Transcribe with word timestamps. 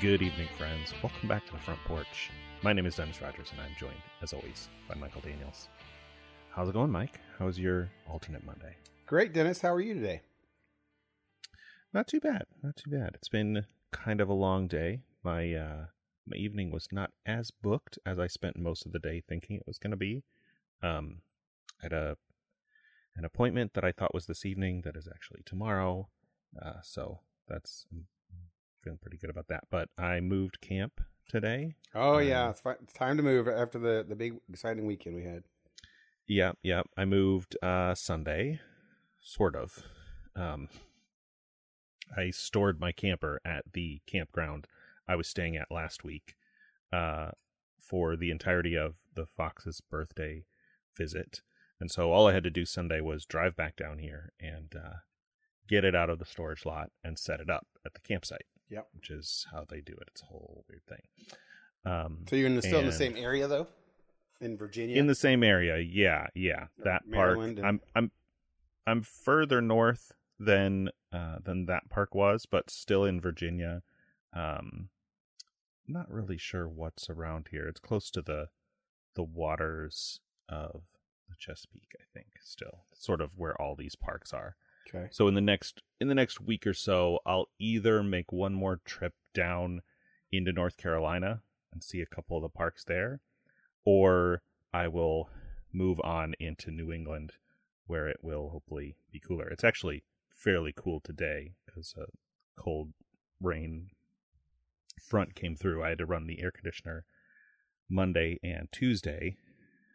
Good 0.00 0.22
evening, 0.22 0.48
friends. 0.56 0.94
Welcome 1.02 1.28
back 1.28 1.44
to 1.44 1.52
the 1.52 1.58
front 1.58 1.78
porch. 1.84 2.30
My 2.62 2.72
name 2.72 2.86
is 2.86 2.96
Dennis 2.96 3.20
Rogers, 3.20 3.48
and 3.52 3.60
I'm 3.60 3.76
joined, 3.78 4.00
as 4.22 4.32
always, 4.32 4.70
by 4.88 4.94
Michael 4.94 5.20
Daniels. 5.20 5.68
How's 6.48 6.70
it 6.70 6.72
going, 6.72 6.90
Mike? 6.90 7.20
How's 7.38 7.58
your 7.58 7.90
alternate 8.08 8.42
Monday? 8.46 8.76
Great, 9.04 9.34
Dennis. 9.34 9.60
How 9.60 9.74
are 9.74 9.80
you 9.80 9.92
today? 9.92 10.22
Not 11.92 12.06
too 12.06 12.18
bad. 12.18 12.44
Not 12.62 12.76
too 12.76 12.90
bad. 12.90 13.10
It's 13.12 13.28
been 13.28 13.66
kind 13.92 14.22
of 14.22 14.30
a 14.30 14.32
long 14.32 14.68
day. 14.68 15.02
My 15.22 15.52
uh, 15.52 15.84
my 16.26 16.36
evening 16.38 16.70
was 16.70 16.88
not 16.90 17.10
as 17.26 17.50
booked 17.50 17.98
as 18.06 18.18
I 18.18 18.26
spent 18.26 18.58
most 18.58 18.86
of 18.86 18.92
the 18.92 18.98
day 19.00 19.22
thinking 19.28 19.56
it 19.56 19.66
was 19.66 19.76
going 19.76 19.90
to 19.90 19.98
be. 19.98 20.22
Um, 20.82 21.20
I 21.82 21.84
had 21.84 21.92
a 21.92 22.16
an 23.16 23.26
appointment 23.26 23.74
that 23.74 23.84
I 23.84 23.92
thought 23.92 24.14
was 24.14 24.24
this 24.24 24.46
evening 24.46 24.80
that 24.86 24.96
is 24.96 25.06
actually 25.06 25.42
tomorrow. 25.44 26.08
Uh, 26.58 26.80
so 26.82 27.20
that's 27.46 27.84
I'm 27.92 28.06
feeling 28.82 28.98
pretty 28.98 29.16
good 29.18 29.30
about 29.30 29.48
that. 29.48 29.64
But 29.70 29.88
I 29.98 30.20
moved 30.20 30.60
camp 30.60 31.00
today. 31.28 31.76
Oh 31.94 32.18
Um, 32.18 32.20
yeah, 32.20 32.50
it's, 32.50 32.60
fi- 32.60 32.76
it's 32.82 32.92
time 32.92 33.16
to 33.16 33.22
move 33.22 33.46
after 33.48 33.78
the 33.78 34.04
the 34.08 34.16
big 34.16 34.40
exciting 34.48 34.86
weekend 34.86 35.14
we 35.16 35.22
had. 35.24 35.44
Yeah, 36.26 36.52
yeah. 36.62 36.82
I 36.96 37.04
moved 37.04 37.56
uh 37.62 37.94
Sunday, 37.94 38.60
sort 39.20 39.56
of. 39.56 39.84
Um 40.36 40.68
I 42.16 42.30
stored 42.30 42.78
my 42.78 42.92
camper 42.92 43.40
at 43.44 43.72
the 43.72 44.00
campground 44.06 44.68
I 45.08 45.16
was 45.16 45.26
staying 45.26 45.56
at 45.56 45.72
last 45.72 46.04
week 46.04 46.36
uh 46.92 47.32
for 47.80 48.16
the 48.16 48.30
entirety 48.30 48.76
of 48.76 48.96
the 49.14 49.26
Fox's 49.26 49.80
birthday 49.80 50.44
visit. 50.96 51.42
And 51.80 51.90
so 51.90 52.12
all 52.12 52.28
I 52.28 52.34
had 52.34 52.44
to 52.44 52.50
do 52.50 52.64
Sunday 52.64 53.00
was 53.00 53.26
drive 53.26 53.56
back 53.56 53.76
down 53.76 53.98
here 53.98 54.32
and 54.40 54.74
uh 54.76 54.98
get 55.68 55.84
it 55.84 55.94
out 55.96 56.10
of 56.10 56.18
the 56.18 56.26
storage 56.26 56.66
lot 56.66 56.90
and 57.04 57.18
set 57.18 57.40
it 57.40 57.50
up 57.50 57.66
at 57.86 57.94
the 57.94 58.00
campsite. 58.00 58.46
Yep. 58.70 58.88
Which 58.94 59.10
is 59.10 59.46
how 59.52 59.64
they 59.68 59.80
do 59.80 59.92
it. 59.92 60.08
It's 60.08 60.22
a 60.22 60.26
whole 60.26 60.64
weird 60.68 60.86
thing. 60.86 61.02
Um 61.84 62.24
So 62.28 62.36
you're 62.36 62.46
in 62.46 62.56
the, 62.56 62.62
still 62.62 62.80
in 62.80 62.86
the 62.86 62.92
same 62.92 63.16
area 63.16 63.46
though, 63.48 63.66
in 64.40 64.56
Virginia. 64.56 64.96
in 64.96 65.06
the 65.06 65.14
same 65.14 65.42
area. 65.42 65.78
Yeah. 65.78 66.28
Yeah. 66.34 66.64
Uh, 66.80 66.84
that 66.84 67.06
Maryland 67.06 67.56
park 67.56 67.68
and- 67.68 67.80
i'm 67.96 68.04
i'm 68.04 68.10
i'm 68.86 69.02
further 69.02 69.60
north 69.60 70.12
than 70.38 70.90
uh 71.12 71.38
than 71.44 71.66
that 71.66 71.88
park 71.90 72.14
was 72.14 72.46
but 72.46 72.70
still 72.70 73.04
in 73.04 73.20
virginia. 73.20 73.82
Um 74.32 74.88
not 75.88 76.10
really 76.10 76.38
sure 76.38 76.68
what's 76.68 77.10
around 77.10 77.48
here. 77.50 77.66
It's 77.66 77.80
close 77.80 78.10
to 78.12 78.22
the 78.22 78.48
the 79.14 79.24
waters 79.24 80.20
of 80.48 80.82
the 81.28 81.34
chesapeake 81.38 81.94
i 82.00 82.04
think 82.14 82.28
still. 82.40 82.84
Sort 82.94 83.20
of 83.20 83.36
where 83.38 83.60
all 83.60 83.74
these 83.74 83.96
parks 83.96 84.32
are 84.32 84.54
okay. 84.94 85.08
so 85.10 85.28
in 85.28 85.34
the 85.34 85.40
next 85.40 85.82
in 86.00 86.08
the 86.08 86.14
next 86.14 86.40
week 86.40 86.66
or 86.66 86.74
so, 86.74 87.18
I'll 87.26 87.48
either 87.58 88.02
make 88.02 88.32
one 88.32 88.54
more 88.54 88.80
trip 88.84 89.14
down 89.34 89.82
into 90.32 90.52
North 90.52 90.76
Carolina 90.76 91.42
and 91.72 91.82
see 91.82 92.00
a 92.00 92.06
couple 92.06 92.36
of 92.36 92.42
the 92.42 92.48
parks 92.48 92.84
there, 92.84 93.20
or 93.84 94.42
I 94.72 94.88
will 94.88 95.28
move 95.72 96.00
on 96.02 96.34
into 96.40 96.70
New 96.70 96.92
England 96.92 97.32
where 97.86 98.08
it 98.08 98.18
will 98.22 98.50
hopefully 98.50 98.94
be 99.12 99.18
cooler. 99.18 99.48
It's 99.48 99.64
actually 99.64 100.04
fairly 100.32 100.72
cool 100.74 101.00
today 101.00 101.54
because 101.66 101.94
a 101.98 102.06
cold 102.60 102.92
rain 103.40 103.90
front 105.02 105.34
came 105.34 105.56
through. 105.56 105.82
I 105.82 105.90
had 105.90 105.98
to 105.98 106.06
run 106.06 106.26
the 106.26 106.40
air 106.40 106.52
conditioner 106.52 107.04
Monday 107.88 108.38
and 108.44 108.68
Tuesday, 108.70 109.36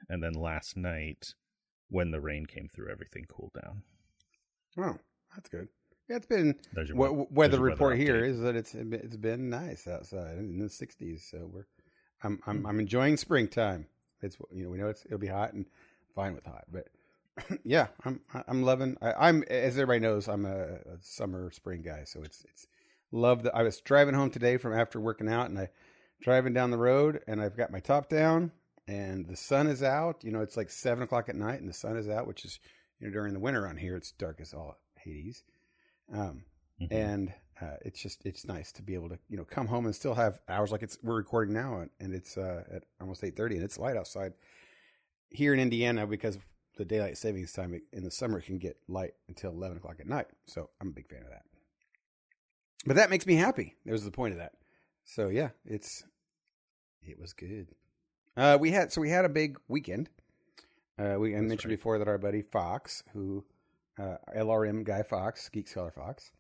and 0.10 0.22
then 0.22 0.34
last 0.34 0.76
night 0.76 1.34
when 1.90 2.12
the 2.12 2.20
rain 2.20 2.46
came 2.46 2.68
through, 2.68 2.92
everything 2.92 3.26
cooled 3.30 3.54
down. 3.64 3.84
Oh, 4.78 4.98
that's 5.36 5.50
good. 5.50 5.68
Yeah, 6.10 6.18
it's 6.18 6.26
been 6.28 6.56
we- 6.94 7.26
weather 7.32 7.60
report 7.60 7.98
here 7.98 8.22
update. 8.22 8.30
is 8.30 8.40
that 8.42 8.56
it's 8.56 8.76
it's 8.76 9.16
been 9.18 9.50
nice 9.50 9.88
outside 9.88 10.38
in 10.38 10.60
the 10.60 10.66
60s. 10.66 11.22
So 11.32 11.50
we're 11.52 11.66
I'm 12.24 12.40
I'm 12.46 12.60
Hmm. 12.62 12.66
I'm 12.68 12.80
enjoying 12.80 13.18
springtime. 13.18 13.88
It's 14.22 14.38
you 14.54 14.64
know 14.64 14.70
we 14.70 14.78
know 14.78 14.88
it's 14.88 15.06
it'll 15.06 15.18
be 15.18 15.28
hot 15.28 15.54
and 15.54 15.66
fine 16.14 16.34
with 16.36 16.46
hot, 16.46 16.66
but 16.72 16.88
yeah, 17.64 17.88
I'm 18.06 18.22
I'm 18.48 18.64
loving. 18.64 18.98
I, 19.02 19.14
I'm 19.30 19.44
as 19.44 19.74
everybody 19.78 20.00
knows, 20.00 20.28
I'm 20.28 20.46
a, 20.46 20.76
a 20.76 20.98
summer 21.02 21.52
spring 21.52 21.82
guy. 21.82 22.04
So 22.06 22.22
it's 22.24 22.46
it's 22.52 22.68
love 23.12 23.44
that 23.44 23.56
I 23.56 23.64
was 23.64 23.82
driving 23.82 24.14
home 24.16 24.30
today 24.30 24.58
from 24.58 24.74
after 24.74 25.00
working 25.00 25.28
out, 25.28 25.50
and 25.50 25.58
I 25.60 25.70
driving 26.22 26.54
down 26.54 26.72
the 26.72 26.78
road, 26.78 27.22
and 27.28 27.42
I've 27.42 27.58
got 27.58 27.72
my 27.72 27.80
top 27.82 28.10
down, 28.10 28.52
and 28.88 29.28
the 29.28 29.36
sun 29.36 29.68
is 29.68 29.84
out. 29.84 30.24
You 30.24 30.32
know, 30.32 30.42
it's 30.42 30.56
like 30.56 30.70
seven 30.70 31.04
o'clock 31.04 31.30
at 31.30 31.36
night, 31.36 31.60
and 31.60 31.68
the 31.70 31.74
sun 31.74 31.98
is 31.98 32.08
out, 32.10 32.26
which 32.28 32.46
is 32.46 32.60
you 33.00 33.08
know 33.08 33.14
during 33.14 33.34
the 33.34 33.40
winter 33.40 33.68
on 33.68 33.78
here, 33.78 33.96
it's 33.96 34.12
dark 34.12 34.40
as 34.42 34.54
all 34.54 34.78
Hades. 34.98 35.44
Um, 36.14 36.46
Mhm. 36.82 36.88
and 36.92 37.34
uh, 37.62 37.78
it's 37.86 38.02
just 38.02 38.26
it's 38.26 38.46
nice 38.46 38.74
to 38.74 38.82
be 38.82 38.96
able 38.96 39.08
to 39.08 39.18
you 39.30 39.38
know 39.38 39.46
come 39.46 39.68
home 39.68 39.86
and 39.86 39.96
still 39.96 40.14
have 40.14 40.40
hours 40.50 40.72
like 40.74 40.84
it's 40.84 40.98
we're 41.02 41.16
recording 41.16 41.54
now 41.54 41.80
and, 41.80 41.90
and 42.02 42.14
it's 42.14 42.38
uh, 42.38 42.64
at 42.70 42.84
almost 43.00 43.24
eight 43.24 43.38
thirty 43.38 43.56
and 43.56 43.64
it's 43.64 43.80
light 43.80 43.96
outside 43.96 44.34
here 45.30 45.54
in 45.54 45.60
Indiana 45.62 46.06
because 46.06 46.38
the 46.78 46.84
daylight 46.84 47.18
savings 47.18 47.54
time 47.54 47.80
in 47.94 48.04
the 48.04 48.12
summer 48.12 48.42
can 48.42 48.58
get 48.58 48.78
light 48.90 49.14
until 49.30 49.52
eleven 49.52 49.78
o'clock 49.78 49.98
at 50.02 50.08
night. 50.08 50.28
So 50.48 50.70
I'm 50.82 50.90
a 50.90 50.92
big 50.92 51.08
fan 51.08 51.24
of 51.24 51.30
that. 51.30 51.44
But 52.86 52.98
that 52.98 53.10
makes 53.10 53.26
me 53.26 53.36
happy. 53.36 53.76
That 53.86 53.94
was 53.94 54.04
the 54.04 54.12
point 54.12 54.34
of 54.34 54.40
that. 54.40 54.52
So 55.06 55.30
yeah, 55.30 55.50
it's 55.66 56.04
it 57.02 57.18
was 57.18 57.32
good. 57.32 57.70
Uh, 58.36 58.58
we 58.60 58.72
had 58.72 58.92
so 58.92 59.00
we 59.00 59.10
had 59.10 59.24
a 59.24 59.30
big 59.30 59.58
weekend. 59.70 60.10
Uh, 60.98 61.18
we 61.20 61.36
I 61.36 61.40
That's 61.40 61.50
mentioned 61.50 61.72
right. 61.72 61.78
before 61.78 61.98
that 62.00 62.08
our 62.08 62.18
buddy 62.18 62.42
Fox, 62.42 63.04
who 63.14 63.44
uh, 64.00 64.18
LRM 64.36 64.84
guy 64.84 65.04
Fox, 65.04 65.50
Geek 65.50 65.68
Scholar 65.68 65.92
Fox, 65.92 66.32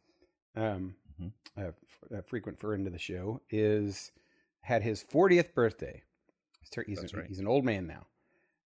um, 0.55 0.95
Mhm. 1.21 1.31
a, 1.57 1.67
f- 1.67 2.11
a 2.11 2.21
frequent 2.21 2.59
friend 2.59 2.85
of 2.87 2.93
the 2.93 2.99
show, 2.99 3.41
is 3.49 4.11
had 4.61 4.81
his 4.83 5.03
40th 5.03 5.53
birthday. 5.53 6.03
He's, 6.59 6.69
tur- 6.69 6.83
he's, 6.87 6.99
That's 6.99 7.13
a- 7.13 7.17
right. 7.17 7.27
he's 7.27 7.39
an 7.39 7.47
old 7.47 7.63
man 7.65 7.87
now, 7.87 8.07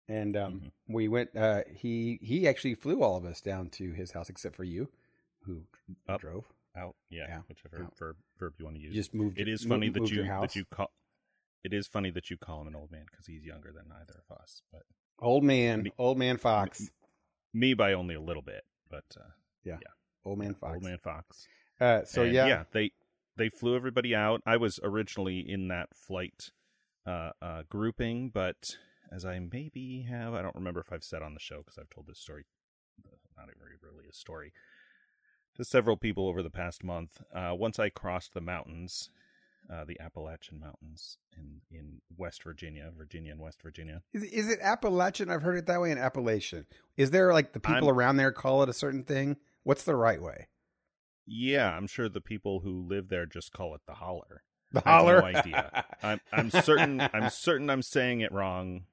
and 0.07 0.35
um, 0.37 0.59
Mhm. 0.61 0.71
we 0.87 1.07
went. 1.07 1.35
Uh, 1.35 1.63
he 1.71 2.17
he 2.21 2.47
actually 2.47 2.73
flew 2.75 3.01
all 3.03 3.17
of 3.17 3.25
us 3.25 3.41
down 3.41 3.69
to 3.71 3.91
his 3.91 4.11
house, 4.11 4.29
except 4.29 4.55
for 4.55 4.63
you, 4.63 4.89
who 5.41 5.63
Up. 6.07 6.21
drove. 6.21 6.45
out 6.75 6.95
yeah, 7.09 7.25
Yeah, 7.27 7.41
whichever 7.49 7.83
out. 7.83 7.97
verb 7.97 8.15
verb 8.37 8.53
you 8.59 8.63
want 8.65 8.77
to 8.77 8.81
You 8.81 8.87
use 8.89 8.95
just 8.95 9.13
moved. 9.13 9.39
it 9.39 9.47
is 9.47 9.63
funny 9.65 9.89
that 9.89 10.09
you 10.11 10.23
that 10.23 10.55
you 10.55 10.65
call 10.65 10.91
it 11.63 11.73
is 11.73 11.87
funny 11.87 12.11
that 12.11 12.29
you 12.29 12.37
call 12.37 12.61
him 12.61 12.67
an 12.67 12.75
old 12.75 12.91
man 12.91 13.05
because 13.09 13.25
he's 13.25 13.43
younger 13.43 13.71
than 13.71 13.91
either 13.91 14.23
of 14.29 14.37
us 14.37 14.61
but 14.71 14.83
old 15.21 15.43
man, 15.43 15.83
Me- 15.83 15.91
old 15.97 16.17
man 16.17 16.37
Fox, 16.37 16.89
me 17.53 17.73
by 17.73 17.93
only 17.93 18.15
a 18.15 18.21
little 18.21 18.41
bit 18.43 18.63
but 18.89 19.05
uh 19.19 19.29
yeah. 19.63 19.77
old 20.25 20.39
man 20.39 20.53
Fox. 20.55 20.73
old 20.73 20.83
man 20.83 20.97
fox 20.97 21.47
Uh, 21.79 22.03
so 22.05 22.23
And, 22.23 22.33
yeah, 22.33 22.47
yeah 22.47 22.63
they 22.71 22.91
they 23.37 23.49
flew 23.49 23.75
everybody 23.75 24.15
out 24.15 24.41
i 24.45 24.57
was 24.57 24.79
originally 24.83 25.39
in 25.39 25.67
that 25.69 25.89
flight 25.95 26.51
uh 27.05 27.31
uh 27.41 27.63
grouping 27.69 28.29
but 28.33 28.77
as 29.11 29.25
i 29.25 29.39
maybe 29.39 30.05
have 30.09 30.33
i 30.33 30.41
don't 30.41 30.55
remember 30.55 30.79
if 30.79 30.91
i've 30.91 31.03
said 31.03 31.21
on 31.21 31.33
the 31.33 31.39
show 31.39 31.57
because 31.59 31.77
i've 31.77 31.89
told 31.89 32.07
this 32.07 32.19
story 32.19 32.45
not 33.37 33.45
even 33.45 33.61
really 33.81 34.07
a 34.09 34.13
story 34.13 34.51
to 35.55 35.63
several 35.63 35.97
people 35.97 36.27
over 36.27 36.41
the 36.43 36.49
past 36.49 36.83
month. 36.83 37.21
Uh, 37.33 37.51
once 37.53 37.79
I 37.79 37.89
crossed 37.89 38.33
the 38.33 38.41
mountains, 38.41 39.09
uh, 39.71 39.85
the 39.85 39.99
Appalachian 39.99 40.59
Mountains 40.59 41.17
in 41.37 41.61
in 41.71 42.01
West 42.17 42.43
Virginia, 42.43 42.91
Virginia 42.97 43.31
and 43.31 43.39
West 43.39 43.61
Virginia. 43.61 44.01
Is, 44.13 44.23
is 44.23 44.49
it 44.49 44.59
Appalachian? 44.61 45.29
I've 45.29 45.43
heard 45.43 45.57
it 45.57 45.65
that 45.67 45.79
way 45.81 45.91
in 45.91 45.97
Appalachian. 45.97 46.65
Is 46.97 47.11
there 47.11 47.31
like 47.33 47.53
the 47.53 47.59
people 47.59 47.87
I'm- 47.89 47.95
around 47.95 48.17
there 48.17 48.31
call 48.31 48.63
it 48.63 48.69
a 48.69 48.73
certain 48.73 49.03
thing? 49.03 49.37
What's 49.63 49.83
the 49.83 49.95
right 49.95 50.21
way? 50.21 50.47
Yeah, 51.27 51.69
I'm 51.75 51.85
sure 51.87 52.09
the 52.09 52.21
people 52.21 52.61
who 52.61 52.81
live 52.87 53.09
there 53.09 53.25
just 53.27 53.51
call 53.53 53.75
it 53.75 53.81
the 53.87 53.93
holler. 53.95 54.43
The 54.71 54.81
I 54.87 54.91
have 54.97 55.05
no 55.05 55.05
holler. 55.21 55.23
idea. 55.23 55.85
I'm 56.03 56.19
I'm 56.31 56.49
certain 56.49 57.01
I'm 57.13 57.29
certain 57.29 57.69
I'm 57.69 57.81
saying 57.83 58.21
it 58.21 58.31
wrong. 58.31 58.85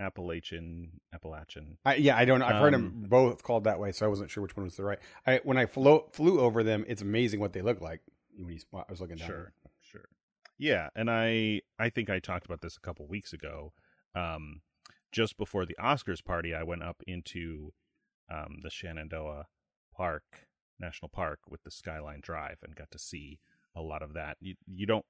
Appalachian, 0.00 0.92
Appalachian. 1.12 1.76
I, 1.84 1.96
yeah, 1.96 2.16
I 2.16 2.24
don't 2.24 2.40
know. 2.40 2.46
I've 2.46 2.56
heard 2.56 2.72
them 2.72 2.86
Um, 3.04 3.08
both 3.08 3.42
called 3.42 3.64
that 3.64 3.78
way, 3.78 3.92
so 3.92 4.06
I 4.06 4.08
wasn't 4.08 4.30
sure 4.30 4.42
which 4.42 4.56
one 4.56 4.64
was 4.64 4.76
the 4.76 4.82
right. 4.84 4.98
I, 5.26 5.40
when 5.44 5.58
I 5.58 5.66
flew 5.66 6.04
flew 6.12 6.40
over 6.40 6.62
them, 6.62 6.84
it's 6.88 7.02
amazing 7.02 7.38
what 7.38 7.52
they 7.52 7.60
look 7.62 7.80
like. 7.82 8.00
When 8.38 8.54
you, 8.54 8.60
I 8.74 8.84
was 8.88 9.00
looking 9.02 9.16
down. 9.16 9.28
Sure. 9.28 9.52
Yeah, 10.60 10.90
and 10.94 11.10
I 11.10 11.62
I 11.78 11.88
think 11.88 12.10
I 12.10 12.18
talked 12.18 12.44
about 12.44 12.60
this 12.60 12.76
a 12.76 12.80
couple 12.80 13.06
weeks 13.06 13.32
ago. 13.32 13.72
Um, 14.14 14.60
just 15.10 15.38
before 15.38 15.64
the 15.64 15.76
Oscars 15.80 16.22
party, 16.22 16.54
I 16.54 16.64
went 16.64 16.82
up 16.82 17.02
into 17.06 17.72
um, 18.30 18.58
the 18.62 18.68
Shenandoah 18.68 19.46
Park 19.96 20.48
National 20.78 21.08
Park 21.08 21.38
with 21.48 21.62
the 21.62 21.70
Skyline 21.70 22.20
Drive 22.20 22.58
and 22.62 22.76
got 22.76 22.90
to 22.90 22.98
see 22.98 23.38
a 23.74 23.80
lot 23.80 24.02
of 24.02 24.12
that. 24.12 24.36
You 24.38 24.56
you 24.66 24.84
don't. 24.84 25.06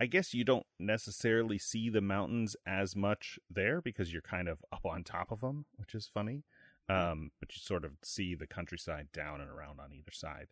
I 0.00 0.06
guess 0.06 0.34
you 0.34 0.44
don't 0.44 0.66
necessarily 0.78 1.58
see 1.58 1.88
the 1.88 2.00
mountains 2.00 2.54
as 2.64 2.94
much 2.94 3.40
there 3.50 3.80
because 3.80 4.12
you're 4.12 4.22
kind 4.22 4.48
of 4.48 4.64
up 4.72 4.86
on 4.86 5.02
top 5.02 5.32
of 5.32 5.40
them, 5.40 5.66
which 5.76 5.96
is 5.96 6.08
funny. 6.14 6.44
Um, 6.88 7.32
but 7.40 7.52
you 7.56 7.60
sort 7.60 7.84
of 7.84 7.92
see 8.04 8.36
the 8.36 8.46
countryside 8.46 9.08
down 9.12 9.40
and 9.40 9.50
around 9.50 9.80
on 9.80 9.92
either 9.92 10.12
side. 10.12 10.46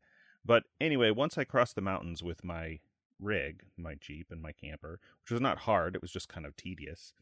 But 0.45 0.65
anyway, 0.81 1.13
once 1.13 1.39
I 1.39 1.45
crossed 1.45 1.77
the 1.77 1.81
mountains 1.83 2.23
with 2.23 2.43
my 2.43 2.81
rig, 3.21 3.63
my 3.77 3.95
Jeep 4.01 4.29
and 4.31 4.41
my 4.43 4.53
camper, 4.53 4.99
which 5.23 5.31
was 5.31 5.41
not 5.41 5.59
hard, 5.59 5.95
it 5.95 6.03
was 6.03 6.11
just 6.13 6.29
kind 6.29 6.47
of 6.47 6.57
tedious. 6.57 7.13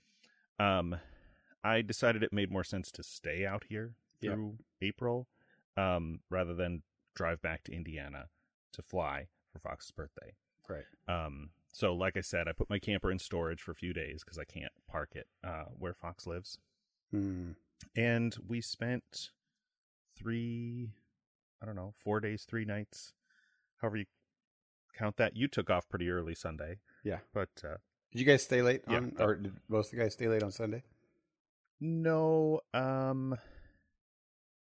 Um, 0.58 0.96
I 1.64 1.82
decided 1.82 2.22
it 2.22 2.32
made 2.32 2.50
more 2.50 2.64
sense 2.64 2.90
to 2.92 3.02
stay 3.02 3.44
out 3.46 3.64
here 3.68 3.94
Yep. 4.20 4.32
through 4.34 4.58
April, 4.82 5.28
um, 5.76 6.20
rather 6.30 6.54
than 6.54 6.82
drive 7.14 7.40
back 7.42 7.62
to 7.64 7.72
Indiana 7.72 8.28
to 8.72 8.82
fly 8.82 9.28
for 9.52 9.58
Fox's 9.60 9.90
birthday. 9.92 10.34
Right. 10.68 10.84
Um, 11.06 11.50
so 11.72 11.94
like 11.94 12.16
I 12.16 12.20
said, 12.20 12.48
I 12.48 12.52
put 12.52 12.68
my 12.70 12.78
camper 12.78 13.10
in 13.10 13.18
storage 13.18 13.60
for 13.62 13.70
a 13.72 13.76
few 13.76 13.92
days 13.92 14.24
because 14.24 14.38
I 14.38 14.44
can't 14.44 14.72
park 14.88 15.10
it 15.14 15.26
uh, 15.44 15.64
where 15.78 15.94
Fox 15.94 16.26
lives, 16.26 16.58
Hmm. 17.10 17.52
and 17.96 18.36
we 18.46 18.60
spent 18.60 19.30
three, 20.16 20.90
I 21.62 21.66
don't 21.66 21.76
know, 21.76 21.94
four 21.96 22.20
days, 22.20 22.44
three 22.44 22.64
nights, 22.64 23.14
however 23.80 23.98
you 23.98 24.06
count 24.98 25.16
that. 25.18 25.36
You 25.36 25.46
took 25.48 25.70
off 25.70 25.88
pretty 25.88 26.10
early 26.10 26.34
Sunday, 26.34 26.78
Yeah. 27.04 27.18
but 27.32 27.50
uh, 27.64 27.76
Did 28.12 28.20
you 28.20 28.24
guys 28.26 28.42
stay 28.42 28.62
late 28.62 28.82
Yeah. 28.88 28.96
on, 28.96 29.12
or 29.18 29.36
did 29.36 29.52
most 29.68 29.92
of 29.92 29.98
the 29.98 30.04
guys 30.04 30.14
stay 30.14 30.28
late 30.28 30.42
on 30.42 30.50
Sunday? 30.52 30.82
no, 31.80 32.60
um, 32.74 33.38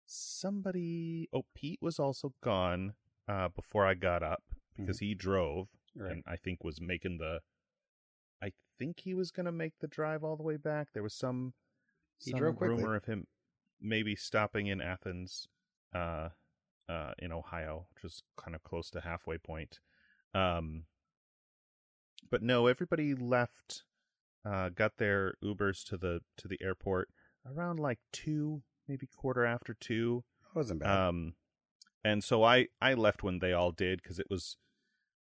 somebody. 0.06 1.28
Oh, 1.32 1.44
Pete 1.54 1.80
was 1.82 1.98
also 1.98 2.32
gone 2.42 2.94
uh, 3.28 3.48
before 3.48 3.86
I 3.86 3.94
got 3.94 4.22
up 4.22 4.42
because 4.76 4.98
he 5.00 5.14
drove. 5.14 5.68
Right. 5.94 6.10
and 6.10 6.22
I 6.26 6.36
think 6.36 6.64
was 6.64 6.80
making 6.80 7.18
the. 7.18 7.40
I 8.42 8.52
think 8.78 9.00
he 9.00 9.12
was 9.12 9.30
going 9.30 9.44
to 9.46 9.52
make 9.52 9.74
the 9.80 9.86
drive 9.86 10.24
all 10.24 10.36
the 10.36 10.42
way 10.42 10.56
back. 10.56 10.88
There 10.94 11.02
was 11.02 11.14
some, 11.14 11.52
He 12.18 12.30
some 12.30 12.40
drove 12.40 12.56
quickly. 12.56 12.76
rumor 12.76 12.96
of 12.96 13.04
him 13.04 13.26
maybe 13.80 14.16
stopping 14.16 14.68
in 14.68 14.80
Athens, 14.80 15.48
uh, 15.94 16.30
uh, 16.88 17.12
in 17.18 17.30
Ohio, 17.30 17.86
which 17.94 18.04
is 18.04 18.22
kind 18.38 18.54
of 18.54 18.62
close 18.62 18.88
to 18.90 19.02
halfway 19.02 19.36
point. 19.38 19.80
Um, 20.34 20.84
but 22.30 22.42
no, 22.42 22.66
everybody 22.66 23.14
left. 23.14 23.84
Uh, 24.44 24.70
got 24.70 24.96
their 24.98 25.34
Ubers 25.44 25.84
to 25.84 25.96
the 25.96 26.20
to 26.36 26.48
the 26.48 26.58
airport 26.60 27.08
around 27.46 27.78
like 27.78 28.00
two, 28.12 28.62
maybe 28.88 29.06
quarter 29.06 29.44
after 29.44 29.72
two. 29.74 30.24
It 30.50 30.56
wasn't 30.56 30.80
bad. 30.80 30.90
Um, 31.08 31.34
and 32.04 32.24
so 32.24 32.42
I 32.42 32.66
I 32.80 32.94
left 32.94 33.22
when 33.22 33.38
they 33.38 33.52
all 33.52 33.70
did 33.70 34.02
because 34.02 34.18
it 34.18 34.26
was, 34.28 34.56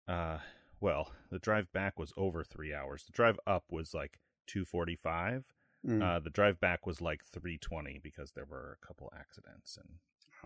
uh, 0.07 0.39
well, 0.79 1.11
the 1.29 1.37
drive 1.37 1.71
back 1.71 1.99
was 1.99 2.11
over 2.17 2.43
three 2.43 2.73
hours. 2.73 3.03
The 3.03 3.11
drive 3.11 3.39
up 3.45 3.65
was 3.69 3.93
like 3.93 4.19
two 4.47 4.65
forty 4.65 4.95
five. 4.95 5.45
Mm. 5.85 6.01
Uh, 6.01 6.19
the 6.19 6.29
drive 6.31 6.59
back 6.59 6.87
was 6.87 6.99
like 7.01 7.21
three 7.23 7.59
twenty 7.59 7.99
because 8.01 8.31
there 8.31 8.45
were 8.45 8.79
a 8.81 8.85
couple 8.87 9.11
accidents, 9.15 9.77
and 9.77 9.99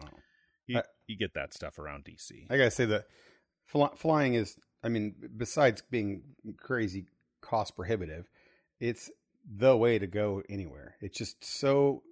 Oh. 0.03 0.19
you 0.67 0.79
I- 0.79 0.83
you 1.07 1.15
get 1.17 1.33
that 1.35 1.53
stuff 1.53 1.79
around 1.79 2.03
DC. 2.03 2.47
I 2.49 2.57
gotta 2.57 2.71
say 2.71 2.83
that 2.85 3.05
fly, 3.65 3.89
flying 3.95 4.33
is, 4.35 4.57
I 4.83 4.89
mean, 4.89 5.15
besides 5.37 5.81
being 5.89 6.21
crazy 6.57 7.05
cost 7.41 7.75
prohibitive, 7.75 8.29
it's 8.79 9.11
the 9.57 9.75
way 9.77 9.99
to 9.99 10.07
go 10.07 10.41
anywhere. 10.49 10.95
It's 11.01 11.17
just 11.17 11.43
so. 11.43 12.03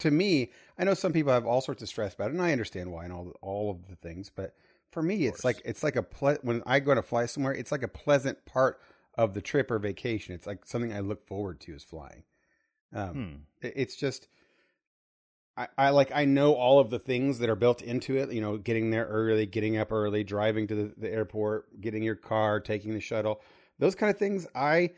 To 0.00 0.10
me, 0.10 0.52
I 0.78 0.84
know 0.84 0.94
some 0.94 1.12
people 1.12 1.32
have 1.32 1.46
all 1.46 1.60
sorts 1.60 1.82
of 1.82 1.88
stress 1.88 2.14
about 2.14 2.30
it, 2.30 2.34
and 2.34 2.42
I 2.42 2.52
understand 2.52 2.92
why 2.92 3.04
and 3.04 3.12
all 3.12 3.32
all 3.42 3.70
of 3.70 3.88
the 3.88 3.96
things. 3.96 4.30
But 4.34 4.54
for 4.90 5.02
me, 5.02 5.26
it's 5.26 5.44
like 5.44 5.60
it's 5.64 5.82
like 5.82 5.96
a 5.96 6.02
ple- 6.02 6.38
when 6.42 6.62
I 6.66 6.80
go 6.80 6.94
to 6.94 7.02
fly 7.02 7.26
somewhere, 7.26 7.54
it's 7.54 7.72
like 7.72 7.82
a 7.82 7.88
pleasant 7.88 8.44
part 8.46 8.80
of 9.14 9.34
the 9.34 9.40
trip 9.42 9.70
or 9.70 9.78
vacation. 9.78 10.34
It's 10.34 10.46
like 10.46 10.64
something 10.66 10.92
I 10.92 11.00
look 11.00 11.26
forward 11.26 11.60
to 11.60 11.74
is 11.74 11.82
flying. 11.84 12.22
Um, 12.92 13.12
Hmm. 13.60 13.66
it- 13.66 13.72
it's 13.76 13.96
just 13.96 14.28
I, 15.56 15.68
I 15.78 15.90
like 15.90 16.10
I 16.14 16.24
know 16.24 16.54
all 16.54 16.78
of 16.78 16.90
the 16.90 16.98
things 16.98 17.38
that 17.38 17.48
are 17.48 17.56
built 17.56 17.82
into 17.82 18.16
it. 18.16 18.32
You 18.32 18.40
know, 18.40 18.58
getting 18.58 18.90
there 18.90 19.06
early, 19.06 19.46
getting 19.46 19.76
up 19.76 19.92
early, 19.92 20.24
driving 20.24 20.66
to 20.68 20.74
the, 20.74 20.94
the 20.96 21.10
airport, 21.10 21.80
getting 21.80 22.02
your 22.02 22.16
car, 22.16 22.60
taking 22.60 22.92
the 22.92 23.00
shuttle. 23.00 23.40
Those 23.78 23.94
kind 23.94 24.10
of 24.10 24.18
things 24.18 24.46
I 24.54 24.90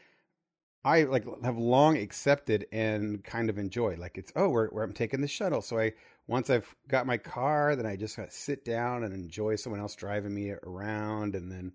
I 0.84 1.02
like 1.02 1.24
have 1.44 1.58
long 1.58 1.96
accepted 1.96 2.66
and 2.72 3.22
kind 3.24 3.50
of 3.50 3.58
enjoy. 3.58 3.96
Like 3.96 4.16
it's 4.16 4.32
oh, 4.36 4.48
we're 4.48 4.68
I'm 4.82 4.92
taking 4.92 5.20
the 5.20 5.28
shuttle. 5.28 5.60
So 5.62 5.78
I 5.78 5.92
once 6.26 6.50
I've 6.50 6.74
got 6.88 7.06
my 7.06 7.18
car, 7.18 7.74
then 7.76 7.86
I 7.86 7.96
just 7.96 8.16
got 8.16 8.30
to 8.30 8.36
sit 8.36 8.64
down 8.64 9.04
and 9.04 9.14
enjoy 9.14 9.56
someone 9.56 9.80
else 9.80 9.94
driving 9.94 10.34
me 10.34 10.52
around, 10.62 11.34
and 11.34 11.50
then 11.50 11.72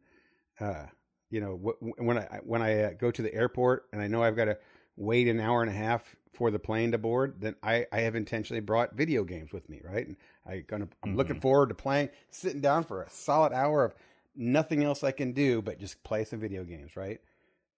uh, 0.60 0.86
you 1.30 1.42
know 1.42 1.58
wh- 1.58 2.02
when 2.02 2.18
I 2.18 2.40
when 2.44 2.62
I 2.62 2.84
uh, 2.84 2.92
go 2.98 3.12
to 3.12 3.22
the 3.22 3.34
airport 3.34 3.86
and 3.92 4.02
I 4.02 4.08
know 4.08 4.24
I've 4.24 4.36
got 4.36 4.46
to 4.46 4.58
wait 4.95 5.28
an 5.28 5.40
hour 5.40 5.62
and 5.62 5.69
a 5.69 5.74
half 5.74 6.16
for 6.34 6.50
the 6.51 6.60
plane 6.60 6.92
to 6.92 6.98
board, 6.98 7.42
then 7.42 7.56
I, 7.63 7.86
I 7.92 8.01
have 8.01 8.16
intentionally 8.16 8.62
brought 8.62 8.95
video 8.95 9.24
games 9.24 9.51
with 9.54 9.69
me, 9.69 9.81
right? 9.84 10.07
And 10.07 10.18
I 10.45 10.60
gonna 10.62 10.88
I'm 11.04 11.16
looking 11.16 11.36
Mhm. 11.36 11.42
forward 11.42 11.69
to 11.69 11.75
playing, 11.75 12.10
sitting 12.31 12.62
down 12.62 12.84
for 12.86 13.04
a 13.04 13.10
solid 13.10 13.54
hour 13.54 13.86
of 13.86 13.95
nothing 14.36 14.84
else 14.84 15.04
I 15.04 15.12
can 15.12 15.34
do 15.34 15.62
but 15.62 15.80
just 15.80 16.04
play 16.04 16.24
some 16.25 16.40
video 16.40 16.63
games, 16.63 16.95
right? 16.95 17.22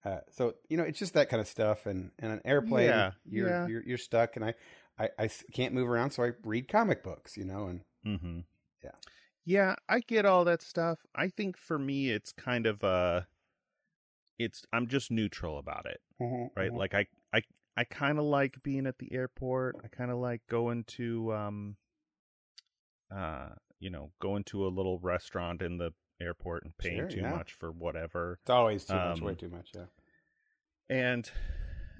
Uh, 0.04 0.20
so 0.30 0.54
you 0.68 0.76
know, 0.76 0.84
it's 0.84 0.98
just 0.98 1.14
that 1.14 1.28
kind 1.28 1.40
of 1.40 1.48
stuff. 1.48 1.86
And 1.86 2.12
and 2.18 2.32
an 2.32 2.40
airplane, 2.44 3.04
Yeah, 3.04 3.12
you're, 3.30 3.56
yeah. 3.56 3.68
you're 3.68 3.82
you're 3.84 3.98
stuck, 3.98 4.36
and 4.36 4.44
I 4.44 4.54
I 4.98 5.10
can't 5.52 5.74
move 5.74 5.88
around, 5.88 6.10
so 6.10 6.22
I 6.24 6.32
read 6.44 6.68
comic 6.68 7.02
books, 7.02 7.36
you 7.36 7.44
know, 7.44 7.66
and 7.68 7.82
Mm-hmm. 8.04 8.40
Yeah. 8.82 8.96
Yeah, 9.44 9.76
I 9.88 10.00
get 10.00 10.26
all 10.26 10.44
that 10.44 10.62
stuff. 10.62 11.06
I 11.14 11.28
think 11.28 11.56
for 11.56 11.78
me, 11.78 12.10
it's 12.10 12.32
kind 12.32 12.66
of 12.66 12.82
uh 12.82 13.22
it's 14.38 14.64
I'm 14.72 14.86
just 14.86 15.10
neutral 15.10 15.58
about 15.58 15.86
it, 15.86 16.00
right? 16.56 16.72
Like 16.72 16.94
I 16.94 17.06
I 17.32 17.42
I 17.76 17.84
kind 17.84 18.18
of 18.18 18.24
like 18.24 18.62
being 18.62 18.86
at 18.86 18.98
the 18.98 19.12
airport. 19.12 19.76
I 19.84 19.88
kind 19.88 20.10
of 20.10 20.18
like 20.18 20.42
going 20.48 20.84
to 20.84 21.32
um 21.32 21.76
uh 23.14 23.50
you 23.78 23.90
know 23.90 24.10
going 24.20 24.44
to 24.44 24.66
a 24.66 24.68
little 24.68 24.98
restaurant 24.98 25.62
in 25.62 25.78
the 25.78 25.92
airport 26.20 26.64
and 26.64 26.76
paying 26.78 26.96
Sure, 26.98 27.08
too 27.08 27.20
yeah. 27.20 27.30
much 27.30 27.52
for 27.52 27.70
whatever. 27.70 28.38
It's 28.40 28.50
always 28.50 28.84
too 28.84 28.94
much, 28.94 29.18
Um, 29.18 29.24
way 29.24 29.34
too 29.34 29.48
much. 29.50 29.70
Yeah. 29.74 29.84
and 30.88 31.30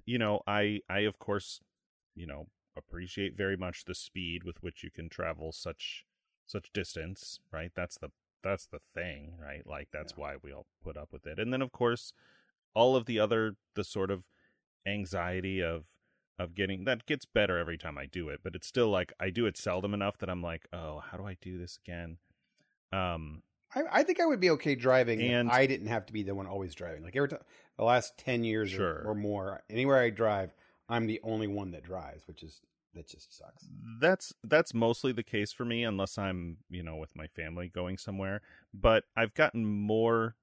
you 0.05 0.19
know 0.19 0.41
i 0.47 0.81
i 0.89 1.01
of 1.01 1.19
course 1.19 1.61
you 2.15 2.27
know 2.27 2.47
appreciate 2.77 3.37
very 3.37 3.57
much 3.57 3.85
the 3.85 3.95
speed 3.95 4.45
with 4.45 4.63
which 4.63 4.85
you 4.85 4.91
can 4.91 5.09
travel 5.09 5.51
such 5.53 6.05
such 6.47 6.73
distance 6.73 7.41
right 7.53 7.73
that's 7.75 7.99
the 7.99 8.11
that's 8.43 8.67
the 8.67 8.79
thing 8.95 9.33
right 9.43 9.67
like 9.67 9.89
that's 9.93 10.13
Yeah. 10.17 10.23
why 10.23 10.35
we 10.43 10.53
all 10.53 10.67
put 10.83 10.97
up 10.97 11.13
with 11.13 11.27
it 11.27 11.39
and 11.39 11.53
then 11.53 11.63
of 11.63 11.73
course 11.73 12.13
all 12.75 12.95
of 12.97 13.07
the 13.07 13.19
other 13.19 13.57
the 13.75 13.85
sort 13.85 14.11
of 14.11 14.25
anxiety 14.87 15.63
of 15.63 15.85
of 16.39 16.55
getting 16.55 16.85
that 16.85 17.07
gets 17.07 17.25
better 17.25 17.59
every 17.59 17.79
time 17.79 17.97
i 17.99 18.07
do 18.07 18.29
it 18.29 18.41
but 18.45 18.55
it's 18.55 18.67
still 18.67 18.89
like 18.91 19.13
i 19.19 19.31
do 19.31 19.47
it 19.47 19.57
seldom 19.57 19.95
enough 19.95 20.19
that 20.19 20.29
i'm 20.29 20.43
like 20.43 20.67
oh 20.73 21.01
how 21.11 21.17
do 21.17 21.27
i 21.27 21.37
do 21.41 21.59
this 21.59 21.79
again 21.87 22.19
um 22.93 23.43
I, 23.75 23.83
I 23.91 24.03
think 24.05 24.21
I 24.21 24.27
would 24.27 24.39
be 24.39 24.51
okay 24.51 24.77
driving 24.77 25.21
And- 25.21 25.49
if 25.49 25.55
I 25.55 25.67
didn't 25.67 25.89
have 25.89 26.07
to 26.07 26.13
be 26.13 26.23
the 26.23 26.37
one 26.37 26.47
always 26.47 26.73
driving. 26.73 27.03
Like 27.03 27.17
every 27.17 27.29
time, 27.29 27.41
the 27.77 27.83
last 27.85 28.17
ten 28.17 28.45
years 28.45 28.73
or- 28.75 29.03
or, 29.05 29.13
more, 29.15 29.61
anywhere 29.69 29.99
I 29.99 30.11
drive, 30.11 30.55
I'm 30.89 31.07
the 31.07 31.19
only 31.25 31.49
one 31.49 31.73
that 31.73 31.83
drives, 31.83 32.29
which 32.29 32.45
is 32.45 32.61
that 32.97 33.09
just 33.09 33.37
sucks. 33.37 33.67
that's 34.01 34.33
that's 34.43 34.75
mostly 34.75 35.13
the 35.13 35.23
case 35.23 35.53
for 35.53 35.65
me 35.65 35.85
unless 35.85 36.19
i'm 36.19 36.57
you 36.69 36.83
know 36.83 36.97
with 36.97 37.15
my 37.15 37.27
family 37.29 37.69
going 37.69 37.97
somewhere 37.97 38.41
but 38.75 39.05
i've 39.17 39.35
gotten 39.35 39.65
more 39.65 40.35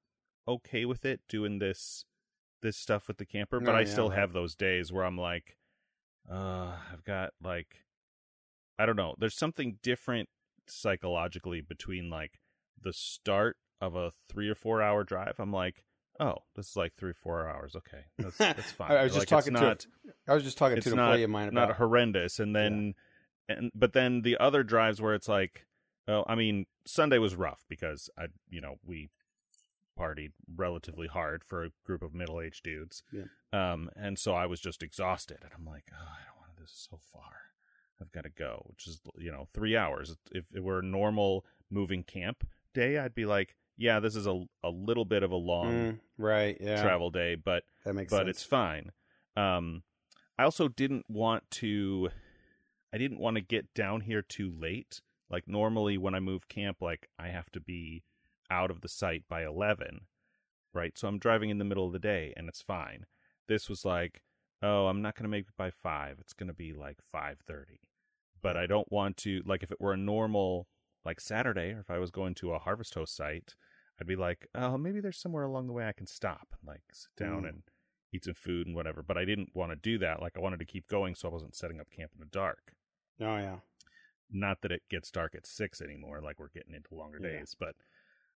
okay 0.48 0.86
with 0.86 1.04
it 1.06 1.20
doing 1.28 1.60
this 1.60 2.06
this 2.62 2.78
stuff 2.78 3.08
with 3.08 3.18
the 3.18 3.26
camper 3.26 3.60
but 3.60 3.76
Oh, 3.76 3.78
i 3.78 3.82
yeah, 3.82 3.86
still 3.88 4.10
right. 4.10 4.20
have 4.20 4.32
those 4.34 4.56
days 4.56 4.92
where 4.94 5.04
i'm 5.04 5.18
like 5.18 5.58
uh 6.32 6.78
i've 6.92 7.04
got 7.04 7.32
like 7.44 7.84
i 8.80 8.86
don't 8.86 8.96
know 8.96 9.16
there's 9.20 9.36
something 9.36 9.78
different 9.84 10.30
psychologically 10.68 11.60
between 11.62 12.10
like 12.10 12.40
the 12.82 12.94
start 12.94 13.58
of 13.82 13.96
a 13.96 14.12
three 14.30 14.48
or 14.48 14.56
four 14.56 14.82
hour 14.82 15.04
drive 15.04 15.36
i'm 15.40 15.52
like 15.52 15.84
oh 16.20 16.36
this 16.56 16.70
is 16.70 16.76
like 16.76 16.94
three 16.96 17.14
four 17.14 17.48
hours. 17.50 17.76
Okay. 17.76 18.06
That's, 18.18 18.38
that's 18.38 18.72
fine. 18.72 18.92
I 18.92 19.04
was 19.04 19.14
just 19.14 19.32
Like, 19.32 19.46
it's 19.46 19.50
talking 19.50 19.54
to 19.56 19.88
I 20.28 20.34
was 20.34 20.44
just 20.44 20.58
talking 20.58 20.80
to 20.80 20.92
an 20.92 21.00
employee 21.00 21.24
of 21.24 21.30
mine 21.30 21.50
about 21.50 21.70
not 21.70 21.78
horrendous. 21.78 22.40
And 22.40 22.56
then 22.56 22.94
and 23.50 23.72
but 23.76 23.94
then 23.94 24.22
the 24.22 24.38
other 24.38 24.64
drives 24.64 25.02
where 25.02 25.14
it's 25.14 25.28
like 25.28 25.66
oh 26.08 26.24
i 26.28 26.36
mean 26.36 26.66
sunday 26.86 27.18
was 27.18 27.36
rough 27.36 27.64
because 27.70 28.10
i 28.18 28.26
you 28.50 28.62
know 28.62 28.76
we 28.86 29.10
partied 30.00 30.32
relatively 30.56 31.08
hard 31.08 31.44
for 31.44 31.64
a 31.64 31.70
group 31.86 32.02
of 32.02 32.14
middle-aged 32.14 32.64
dudes. 32.64 33.04
Um 33.52 33.90
and 33.96 34.18
so 34.18 34.34
i 34.34 34.46
was 34.46 34.60
just 34.60 34.82
exhausted. 34.84 35.38
And 35.42 35.52
i'm 35.58 35.66
like 35.66 35.86
oh 35.92 35.96
i 35.98 36.26
don't 36.26 36.38
want 36.40 36.56
to 36.56 36.62
this 36.64 36.88
so 36.90 37.00
far. 37.12 37.34
I've 38.02 38.12
got 38.12 38.24
to 38.24 38.30
go 38.30 38.64
which 38.68 38.88
is 38.88 39.02
you 39.18 39.32
know 39.32 39.48
three 39.54 39.76
hours. 39.78 40.16
If 40.32 40.46
it 40.54 40.64
were 40.64 40.80
a 40.80 40.84
normal 40.84 41.46
moving 41.70 42.04
camp 42.04 42.48
day 42.74 42.98
i'd 42.98 43.16
be 43.16 43.26
like 43.26 43.56
yeah 43.78 44.00
this 44.00 44.16
is 44.16 44.28
a, 44.28 44.44
a 44.64 44.70
little 44.70 45.06
bit 45.06 45.24
of 45.24 45.32
a 45.32 45.36
long 45.36 45.74
Mm, 45.74 46.00
right, 46.18 46.58
yeah, 46.60 46.82
travel 46.82 47.10
day 47.10 47.36
but 47.36 47.64
that 47.86 47.94
makes 47.94 48.10
but 48.12 48.26
sense. 48.26 48.30
it's 48.30 48.44
fine. 48.44 48.92
Um, 49.36 49.84
I 50.38 50.44
also 50.44 50.68
didn't 50.68 51.06
want 51.10 51.50
to. 51.52 52.10
I 52.94 52.98
didn't 52.98 53.20
want 53.20 53.36
to 53.36 53.42
get 53.42 53.74
down 53.74 54.02
here 54.02 54.22
too 54.22 54.52
late. 54.52 55.02
Like 55.30 55.48
normally, 55.48 55.98
when 55.98 56.14
I 56.16 56.20
move 56.20 56.48
camp, 56.48 56.78
like 56.82 57.08
I 57.18 57.30
have 57.30 57.50
to 57.52 57.60
be 57.60 58.04
out 58.52 58.70
of 58.70 58.82
the 58.82 58.90
site 58.90 59.24
by 59.28 59.44
eleven, 59.44 60.02
right? 60.74 60.98
So 60.98 61.08
I'm 61.08 61.20
driving 61.20 61.50
in 61.50 61.58
the 61.58 61.66
middle 61.66 61.88
of 61.88 61.94
the 61.94 62.00
day, 62.00 62.34
and 62.38 62.48
it's 62.48 62.62
fine. 62.62 63.06
This 63.48 63.68
was 63.70 63.84
like, 63.84 64.22
oh, 64.62 64.88
I'm 64.88 65.02
not 65.02 65.16
going 65.16 65.24
to 65.24 65.30
make 65.30 65.46
it 65.48 65.58
by 65.58 65.72
five. 65.72 66.18
It's 66.20 66.34
going 66.34 66.48
to 66.48 66.54
be 66.54 66.74
like 66.74 66.98
five 67.12 67.40
thirty. 67.48 67.80
But 68.42 68.58
I 68.58 68.68
don't 68.68 68.92
want 68.92 69.18
to 69.18 69.42
like 69.46 69.64
if 69.64 69.72
it 69.72 69.82
were 69.82 69.94
a 69.94 69.98
normal 69.98 70.68
like 71.06 71.20
Saturday, 71.20 71.72
or 71.72 71.80
if 71.80 71.90
I 71.92 72.00
was 72.00 72.12
going 72.12 72.34
to 72.36 72.54
a 72.54 72.60
Harvest 72.60 72.94
Host 72.96 73.16
site, 73.16 73.56
I'd 74.00 74.08
be 74.08 74.16
like, 74.16 74.48
oh, 74.56 74.78
maybe 74.78 75.00
there's 75.02 75.20
somewhere 75.22 75.44
along 75.44 75.68
the 75.68 75.74
way 75.74 75.86
I 75.88 75.92
can 75.94 76.08
stop 76.08 76.48
and 76.60 76.68
like 76.68 76.82
sit 76.94 77.16
down 77.16 77.44
Mm. 77.44 77.50
and 77.50 77.64
eat 78.14 78.26
some 78.26 78.34
food 78.34 78.68
and 78.68 78.76
whatever. 78.76 79.04
But 79.04 79.18
I 79.18 79.26
didn't 79.26 79.50
want 79.56 79.72
to 79.72 79.76
do 79.76 79.98
that. 80.00 80.22
Like 80.22 80.34
I 80.38 80.40
wanted 80.42 80.60
to 80.60 80.66
keep 80.66 80.88
going, 80.88 81.16
so 81.16 81.28
I 81.30 81.32
wasn't 81.32 81.56
setting 81.56 81.80
up 81.80 81.90
camp 81.92 82.12
in 82.14 82.20
the 82.20 82.26
dark. 82.28 82.74
oh 83.22 83.38
yeah, 83.38 83.58
Not 84.32 84.62
that 84.62 84.72
it 84.72 84.82
gets 84.90 85.12
dark 85.12 85.36
at 85.36 85.46
six 85.46 85.82
anymore, 85.82 86.22
like 86.22 86.40
we're 86.40 86.50
getting 86.50 86.74
into 86.74 86.96
longer 86.96 87.20
Yeah. 87.22 87.40
days, 87.40 87.56
but 87.60 87.76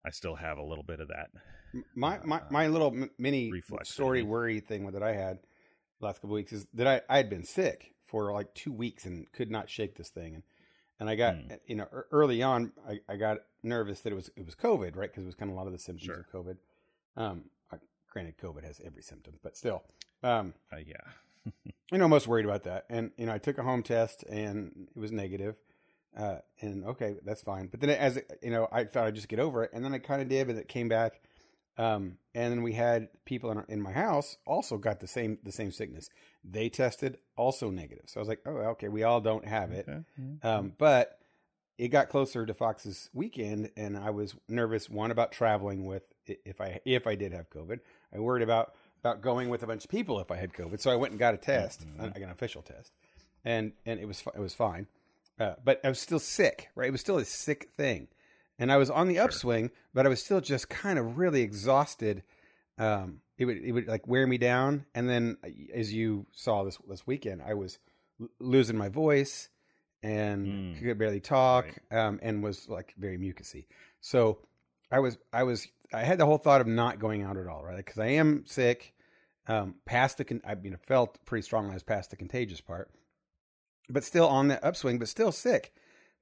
I 0.06 0.12
still 0.12 0.36
have 0.36 0.58
a 0.58 0.64
little 0.64 0.84
bit 0.84 1.00
of 1.00 1.08
that. 1.08 1.30
My 1.96 2.20
my, 2.24 2.40
Uh, 2.42 2.48
my 2.52 2.68
little 2.68 2.92
mini 3.18 3.52
story 3.84 4.22
thingy. 4.24 4.28
worry 4.28 4.60
thing 4.60 4.92
that 4.92 5.04
I 5.04 5.14
had 5.14 5.40
the 6.00 6.06
last 6.06 6.22
couple 6.22 6.36
weeks 6.36 6.54
is 6.54 6.68
that 6.74 6.88
I, 6.88 7.02
I 7.14 7.18
had 7.18 7.30
been 7.30 7.44
sick 7.44 7.94
for 8.06 8.32
like 8.34 8.54
two 8.54 8.72
weeks 8.72 9.06
and 9.06 9.32
could 9.32 9.50
not 9.50 9.70
shake 9.70 9.96
this 9.96 10.10
thing 10.10 10.36
and 10.36 10.44
and 11.00 11.10
I 11.10 11.16
got 11.16 11.36
Hmm. 11.36 11.54
you 11.68 11.76
know 11.76 11.88
early 12.12 12.42
on 12.44 12.72
I, 12.88 13.00
I 13.10 13.16
got 13.18 13.40
nervous 13.64 14.02
that 14.02 14.12
it 14.12 14.16
was 14.16 14.30
it 14.36 14.46
was 14.46 14.56
COVID 14.56 14.96
right 14.96 15.10
because 15.12 15.24
it 15.24 15.28
was 15.28 15.36
kind 15.36 15.50
of 15.52 15.56
a 15.56 15.58
lot 15.60 15.68
of 15.68 15.74
the 15.74 15.80
symptoms 15.80 16.06
Sure. 16.06 16.20
of 16.20 16.32
COVID. 16.32 16.58
Um, 17.18 17.46
I, 17.72 17.78
granted, 18.12 18.38
COVID 18.38 18.64
has 18.64 18.82
every 18.86 19.02
symptom, 19.02 19.36
but 19.44 19.56
still, 19.58 19.84
um, 20.24 20.54
Uh, 20.72 20.78
yeah. 20.86 20.96
you 21.92 21.98
know, 21.98 22.08
most 22.08 22.28
worried 22.28 22.46
about 22.46 22.64
that. 22.64 22.86
And 22.90 23.12
you 23.18 23.26
know, 23.26 23.34
I 23.34 23.38
took 23.38 23.58
a 23.58 23.64
home 23.64 23.84
test 23.84 24.24
and 24.24 24.88
it 24.96 25.00
was 25.00 25.12
negative. 25.12 25.56
Uh, 26.18 26.38
and 26.62 26.86
okay, 26.86 27.16
that's 27.26 27.42
fine. 27.42 27.68
But 27.68 27.82
then 27.82 27.90
as 27.90 28.20
you 28.42 28.50
know, 28.50 28.68
I 28.72 28.86
thought 28.86 29.06
I'd 29.06 29.16
just 29.16 29.28
get 29.28 29.40
over 29.40 29.64
it, 29.66 29.72
and 29.74 29.84
then 29.84 29.94
I 29.94 30.00
kind 30.00 30.22
of 30.22 30.30
did, 30.30 30.48
but 30.48 30.56
it 30.56 30.68
came 30.70 30.88
back. 30.88 31.22
Um, 31.78 32.18
and 32.34 32.54
then 32.54 32.64
we 32.64 32.74
had 32.74 33.10
people 33.26 33.52
in, 33.52 33.58
our, 33.58 33.66
in 33.68 33.82
my 33.82 33.92
house 33.92 34.38
also 34.46 34.78
got 34.78 35.00
the 35.02 35.08
same 35.08 35.38
the 35.44 35.52
same 35.52 35.72
sickness. 35.72 36.10
They 36.44 36.70
tested 36.70 37.18
also 37.36 37.70
negative. 37.70 38.06
So 38.08 38.20
I 38.20 38.22
was 38.22 38.30
like, 38.30 38.40
oh, 38.46 38.52
okay, 38.52 38.88
we 38.88 39.04
all 39.04 39.20
don't 39.22 39.46
have 39.46 39.72
it. 39.72 39.86
Okay. 39.90 40.04
Um, 40.44 40.74
but 40.78 41.20
it 41.78 41.90
got 41.90 42.08
closer 42.08 42.46
to 42.46 42.54
Fox's 42.54 43.10
weekend, 43.14 43.72
and 43.76 43.98
I 43.98 44.12
was 44.12 44.36
nervous. 44.48 44.90
One 44.90 45.12
about 45.12 45.34
traveling 45.34 45.86
with 45.86 46.04
if 46.26 46.62
I 46.62 46.80
if 46.86 47.08
I 47.08 47.16
did 47.16 47.34
have 47.34 47.50
COVID. 47.50 47.80
I 48.14 48.20
worried 48.20 48.44
about 48.44 48.74
about 49.02 49.22
going 49.22 49.50
with 49.50 49.62
a 49.62 49.68
bunch 49.68 49.84
of 49.84 49.92
people 49.92 50.20
if 50.22 50.32
I 50.32 50.38
had 50.38 50.54
COVID. 50.54 50.80
So 50.80 50.90
I 50.92 50.96
went 50.96 51.12
and 51.12 51.20
got 51.20 51.34
a 51.34 51.38
test, 51.38 51.86
Mhm. 51.86 52.02
I 52.16 52.20
got 52.20 52.24
an 52.24 52.30
official 52.32 52.62
test, 52.62 52.94
and 53.44 53.74
and 53.86 54.00
it 54.00 54.08
was 54.08 54.24
it 54.34 54.40
was 54.40 54.54
fine. 54.54 54.88
Uh, 55.38 55.56
but 55.62 55.82
I 55.84 55.90
was 55.90 56.00
still 56.00 56.20
sick, 56.20 56.70
right? 56.76 56.88
It 56.88 56.92
was 56.92 57.02
still 57.02 57.18
a 57.18 57.26
sick 57.26 57.70
thing, 57.76 58.08
and 58.60 58.72
I 58.72 58.78
was 58.78 58.90
on 58.90 59.08
the 59.08 59.20
upswing, 59.20 59.72
but 59.94 60.06
I 60.06 60.10
was 60.10 60.24
still 60.24 60.42
just 60.42 60.70
kind 60.70 60.98
of 61.00 61.18
really 61.18 61.42
exhausted. 61.42 62.24
Um, 62.78 63.22
it 63.38 63.46
would 63.46 63.58
it 63.58 63.72
would 63.72 63.88
like 63.88 64.08
wear 64.08 64.26
me 64.28 64.38
down, 64.38 64.86
and 64.96 65.10
then 65.10 65.38
uh, 65.44 65.50
as 65.74 65.94
you 65.94 66.26
saw 66.32 66.64
this 66.64 66.78
this 66.88 67.06
weekend, 67.08 67.42
I 67.42 67.54
was 67.54 67.80
l- 68.22 68.30
losing 68.40 68.78
my 68.78 68.90
voice 68.90 69.50
and 70.04 70.76
Mm. 70.76 70.80
could 70.80 70.98
barely 71.00 71.20
talk, 71.20 71.66
um, 71.90 72.20
and 72.22 72.44
was 72.44 72.70
like 72.70 72.94
very 72.98 73.18
mucusy. 73.18 73.66
So 74.02 74.40
I 74.92 75.00
was 75.00 75.18
I 75.34 75.44
was 75.44 75.68
I 75.94 76.04
had 76.04 76.18
the 76.20 76.26
whole 76.26 76.38
thought 76.38 76.62
of 76.62 76.68
not 76.68 77.00
going 77.00 77.24
out 77.24 77.38
at 77.38 77.48
all, 77.48 77.64
right? 77.64 77.78
Because 77.78 77.98
I 78.00 78.08
am 78.08 78.44
sick. 78.46 78.94
Um, 79.48 79.76
past 79.86 80.18
the 80.18 80.26
con- 80.26 80.42
I 80.46 80.56
mean, 80.56 80.74
I 80.74 80.78
felt 80.78 81.24
pretty 81.26 81.44
strongly 81.44 81.72
I 81.72 81.76
was 81.76 81.84
past 81.84 82.10
the 82.10 82.16
contagious 82.16 82.62
part, 82.62 82.90
but 83.90 84.04
still 84.04 84.28
on 84.28 84.48
the 84.48 84.64
upswing, 84.66 84.98
but 85.00 85.08
still 85.08 85.32
sick. 85.32 85.74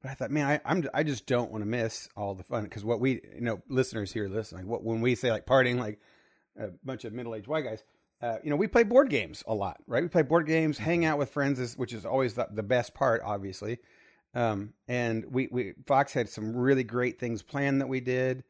But 0.04 0.12
I 0.12 0.14
thought, 0.16 0.32
man, 0.32 0.46
I, 0.46 0.60
I'm 0.70 0.88
I 0.94 1.02
just 1.04 1.26
don't 1.26 1.50
want 1.50 1.64
to 1.64 1.66
miss 1.68 2.10
all 2.16 2.36
the 2.36 2.44
fun 2.44 2.66
because 2.66 2.84
what 2.86 3.00
we 3.00 3.22
you 3.34 3.42
know 3.42 3.62
listeners 3.70 4.12
here 4.14 4.28
listening, 4.28 4.68
what 4.68 4.84
when 4.84 5.02
we 5.02 5.16
say 5.16 5.32
like 5.32 5.46
partying, 5.48 5.80
like 5.80 6.00
a 6.60 6.68
bunch 6.84 7.06
of 7.06 7.14
middle 7.14 7.34
aged 7.34 7.48
white 7.48 7.64
guys. 7.64 7.84
Uh, 8.22 8.38
you 8.42 8.50
know, 8.50 8.56
we 8.56 8.68
play 8.68 8.84
board 8.84 9.10
games 9.10 9.44
a 9.48 9.54
lot, 9.54 9.82
right? 9.86 10.02
We 10.02 10.08
play 10.08 10.22
board 10.22 10.46
games, 10.48 10.78
hang 10.78 11.04
out 11.04 11.18
with 11.18 11.30
friends, 11.30 11.60
is, 11.60 11.78
which 11.78 11.92
is 11.92 12.06
always 12.06 12.36
the, 12.36 12.48
the 12.52 12.64
best 12.64 12.94
part, 12.94 13.22
obviously. 13.26 13.80
Um, 14.34 14.72
and 14.88 15.26
we, 15.30 15.50
we 15.52 15.74
Fox 15.88 16.14
had 16.14 16.30
some 16.30 16.56
really 16.56 16.86
great 16.86 17.20
things 17.20 17.42
planned 17.42 17.82
that 17.82 17.88
we 17.90 18.00
did. 18.00 18.46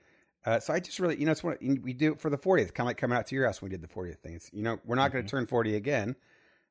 Uh, 0.46 0.60
so 0.60 0.74
I 0.74 0.80
just 0.80 1.00
really, 1.00 1.18
you 1.18 1.26
know, 1.26 1.32
it's 1.32 1.44
what 1.44 1.58
we 1.60 1.92
do 1.94 2.12
it 2.12 2.20
for 2.20 2.30
the 2.30 2.38
40th, 2.38 2.76
kind 2.76 2.82
of 2.82 2.88
like 2.88 2.98
coming 2.98 3.18
out 3.18 3.26
to 3.28 3.36
your 3.36 3.48
house 3.48 3.64
when 3.64 3.72
we 3.72 3.76
did 3.76 3.82
the 3.82 3.92
40th 3.92 4.20
thing. 4.20 4.36
It's, 4.36 4.52
you 4.54 4.62
know, 4.62 4.78
we're 4.86 4.96
not 4.96 5.12
going 5.12 5.24
Mhm. 5.24 5.28
to 5.28 5.32
turn 5.32 5.48
40 5.48 5.76
again, 5.76 6.16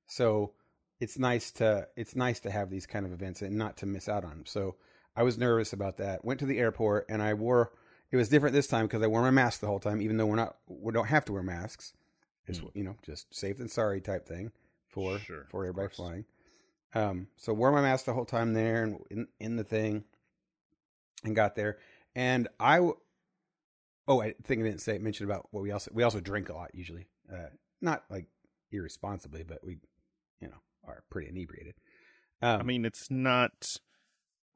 so 0.06 0.52
it's 1.02 1.18
nice 1.18 1.50
to 1.50 1.88
it's 1.96 2.14
nice 2.14 2.38
to 2.40 2.50
have 2.50 2.70
these 2.70 2.86
kind 2.86 3.04
of 3.04 3.12
events 3.12 3.42
and 3.42 3.56
not 3.56 3.76
to 3.78 3.86
miss 3.86 4.08
out 4.08 4.22
on 4.24 4.30
them. 4.30 4.46
So 4.46 4.76
I 5.16 5.24
was 5.24 5.36
nervous 5.36 5.72
about 5.72 5.96
that. 5.96 6.24
Went 6.24 6.38
to 6.40 6.46
the 6.46 6.60
airport 6.60 7.06
and 7.08 7.20
I 7.20 7.34
wore. 7.34 7.72
It 8.12 8.16
was 8.16 8.28
different 8.28 8.54
this 8.54 8.68
time 8.68 8.86
because 8.86 9.02
I 9.02 9.08
wore 9.08 9.22
my 9.22 9.32
mask 9.32 9.60
the 9.60 9.66
whole 9.66 9.80
time, 9.80 10.00
even 10.00 10.16
though 10.16 10.26
we're 10.26 10.36
not 10.36 10.56
we 10.68 10.92
don't 10.92 11.08
have 11.08 11.24
to 11.24 11.32
wear 11.32 11.42
masks. 11.42 11.92
It's 12.46 12.60
Mm. 12.60 12.70
you 12.74 12.84
know 12.84 12.96
just 13.02 13.34
safe 13.34 13.58
than 13.58 13.68
sorry 13.68 14.00
type 14.00 14.26
thing 14.28 14.52
for 14.86 15.18
Sure, 15.18 15.46
for 15.50 15.64
everybody 15.64 15.88
flying. 15.92 16.24
Um, 16.94 17.26
so 17.36 17.52
wore 17.52 17.72
my 17.72 17.82
mask 17.82 18.04
the 18.04 18.12
whole 18.14 18.24
time 18.24 18.52
there 18.52 18.84
and 18.84 18.98
in 19.10 19.28
in 19.40 19.56
the 19.56 19.64
thing, 19.64 20.04
and 21.24 21.34
got 21.34 21.56
there. 21.56 21.78
And 22.14 22.46
I 22.60 22.78
oh, 22.78 24.20
I 24.20 24.34
think 24.44 24.60
I 24.60 24.64
didn't 24.64 24.82
say 24.82 24.98
mention 24.98 25.26
about 25.26 25.48
what 25.50 25.62
we 25.62 25.72
also 25.72 25.90
we 25.92 26.04
also 26.04 26.20
drink 26.20 26.48
a 26.48 26.54
lot 26.54 26.74
usually. 26.74 27.08
Uh, 27.32 27.50
not 27.80 28.04
like 28.08 28.26
irresponsibly, 28.70 29.42
but 29.42 29.64
we, 29.64 29.78
you 30.40 30.48
know, 30.48 30.60
are 30.86 31.02
pretty 31.10 31.28
inebriated. 31.28 31.74
Um, 32.40 32.60
I 32.60 32.62
mean, 32.62 32.84
it's 32.84 33.10
not. 33.10 33.76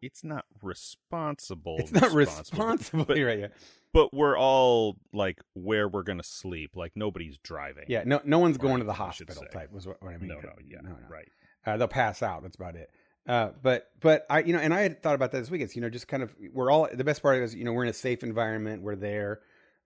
It's 0.03 0.23
not 0.23 0.45
responsible. 0.63 1.77
it's 1.79 1.93
not 1.93 2.13
responsible, 2.13 2.67
responsibly 2.67 3.23
right. 3.25 3.39
Yeah, 3.41 3.47
but 3.93 4.13
we're 4.13 4.39
all 4.39 4.97
like 5.13 5.39
where 5.55 5.89
we're 5.89 6.03
gonna 6.03 6.23
sleep. 6.23 6.73
Like 6.75 6.93
nobody's 6.95 7.39
driving. 7.39 7.85
yeah. 7.89 8.03
No, 8.05 8.21
no 8.25 8.39
one's 8.39 8.59
going 8.59 8.79
to 8.81 8.85
the 8.85 8.93
hospital. 8.93 9.45
Type 9.51 9.73
was 9.73 9.87
what, 9.87 10.03
what 10.03 10.13
I 10.13 10.19
mean. 10.19 10.29
no, 10.29 10.37
no, 10.37 10.53
yeah, 10.69 10.79
no, 10.83 10.91
no. 10.91 10.97
right. 11.09 11.29
Uh, 11.65 11.77
they'll 11.77 11.89
pass 11.89 12.23
out. 12.23 12.43
That's 12.43 12.57
about 12.57 12.77
it. 12.77 12.91
Uh, 13.27 13.51
but 13.63 13.89
but 14.01 14.25
I 14.31 14.41
you 14.41 14.53
know 14.53 14.61
and 14.61 14.73
I 14.73 14.83
had 14.83 15.03
thought 15.03 15.15
about 15.15 15.33
that 15.33 15.41
this 15.41 15.51
weekend. 15.51 15.75
You 15.75 15.83
know, 15.83 15.91
just 15.91 16.09
kind 16.09 16.23
of 16.23 16.35
we're 16.53 16.71
all 16.71 16.89
the 16.93 17.05
best 17.05 17.23
part 17.23 17.43
is 17.43 17.55
you 17.55 17.65
know 17.65 17.73
we're 17.73 17.85
in 17.85 17.91
a 17.91 17.95
safe 17.95 18.23
environment. 18.23 18.83
We're 18.83 18.97
there 18.97 19.41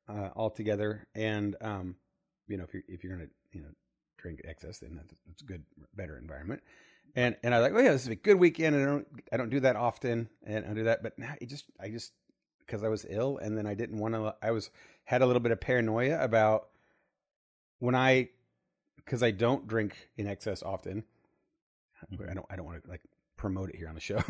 uh, 0.09 0.29
all 0.35 0.51
together, 0.51 1.07
and 1.15 1.57
um, 1.61 1.97
you 2.49 2.59
know 2.59 2.65
if 2.65 2.75
you're 2.75 2.83
if 2.89 3.03
you're 3.03 3.17
gonna 3.17 3.29
you 3.53 3.63
know 3.63 3.69
drink 4.21 4.41
excess, 4.45 4.79
then 4.79 4.95
that's, 4.97 5.15
that's 5.27 5.43
a 5.43 5.45
good 5.45 5.65
better 5.97 6.17
environment. 6.19 6.63
And 7.17 7.37
and 7.43 7.55
I 7.55 7.59
was 7.61 7.71
like, 7.71 7.79
oh 7.79 7.85
yeah, 7.85 7.93
this 7.93 8.03
is 8.03 8.09
a 8.09 8.15
good 8.15 8.39
weekend. 8.39 8.77
And 8.77 8.85
I 8.85 8.87
don't 8.87 9.07
I 9.33 9.37
don't 9.37 9.51
do 9.51 9.61
that 9.61 9.77
often, 9.77 10.29
and 10.45 10.65
I 10.67 10.75
do 10.75 10.85
that. 10.85 11.03
But 11.03 11.19
now 11.19 11.35
it 11.41 11.49
just 11.49 11.65
I 11.81 11.89
just 11.89 12.13
because 12.65 12.85
I 12.85 12.89
was 12.89 13.05
ill, 13.09 13.39
and 13.39 13.59
then 13.59 13.67
I 13.67 13.75
didn't 13.75 13.99
want 13.99 14.15
to. 14.15 14.35
I 14.43 14.53
was 14.53 14.71
had 15.05 15.23
a 15.23 15.27
little 15.27 15.41
bit 15.41 15.51
of 15.51 15.61
paranoia 15.61 16.23
about 16.23 16.69
when 17.81 17.95
I 17.97 18.29
because 18.97 19.23
I 19.25 19.33
don't 19.33 19.67
drink 19.67 20.09
in 20.17 20.27
excess 20.29 20.63
often. 20.63 21.05
I 22.13 22.33
don't 22.35 22.47
I 22.49 22.57
don't 22.57 22.65
want 22.67 22.83
to 22.85 22.89
like 22.89 23.03
promote 23.37 23.71
it 23.71 23.77
here 23.77 23.89
on 23.89 23.95
the 23.95 24.01
show. 24.11 24.23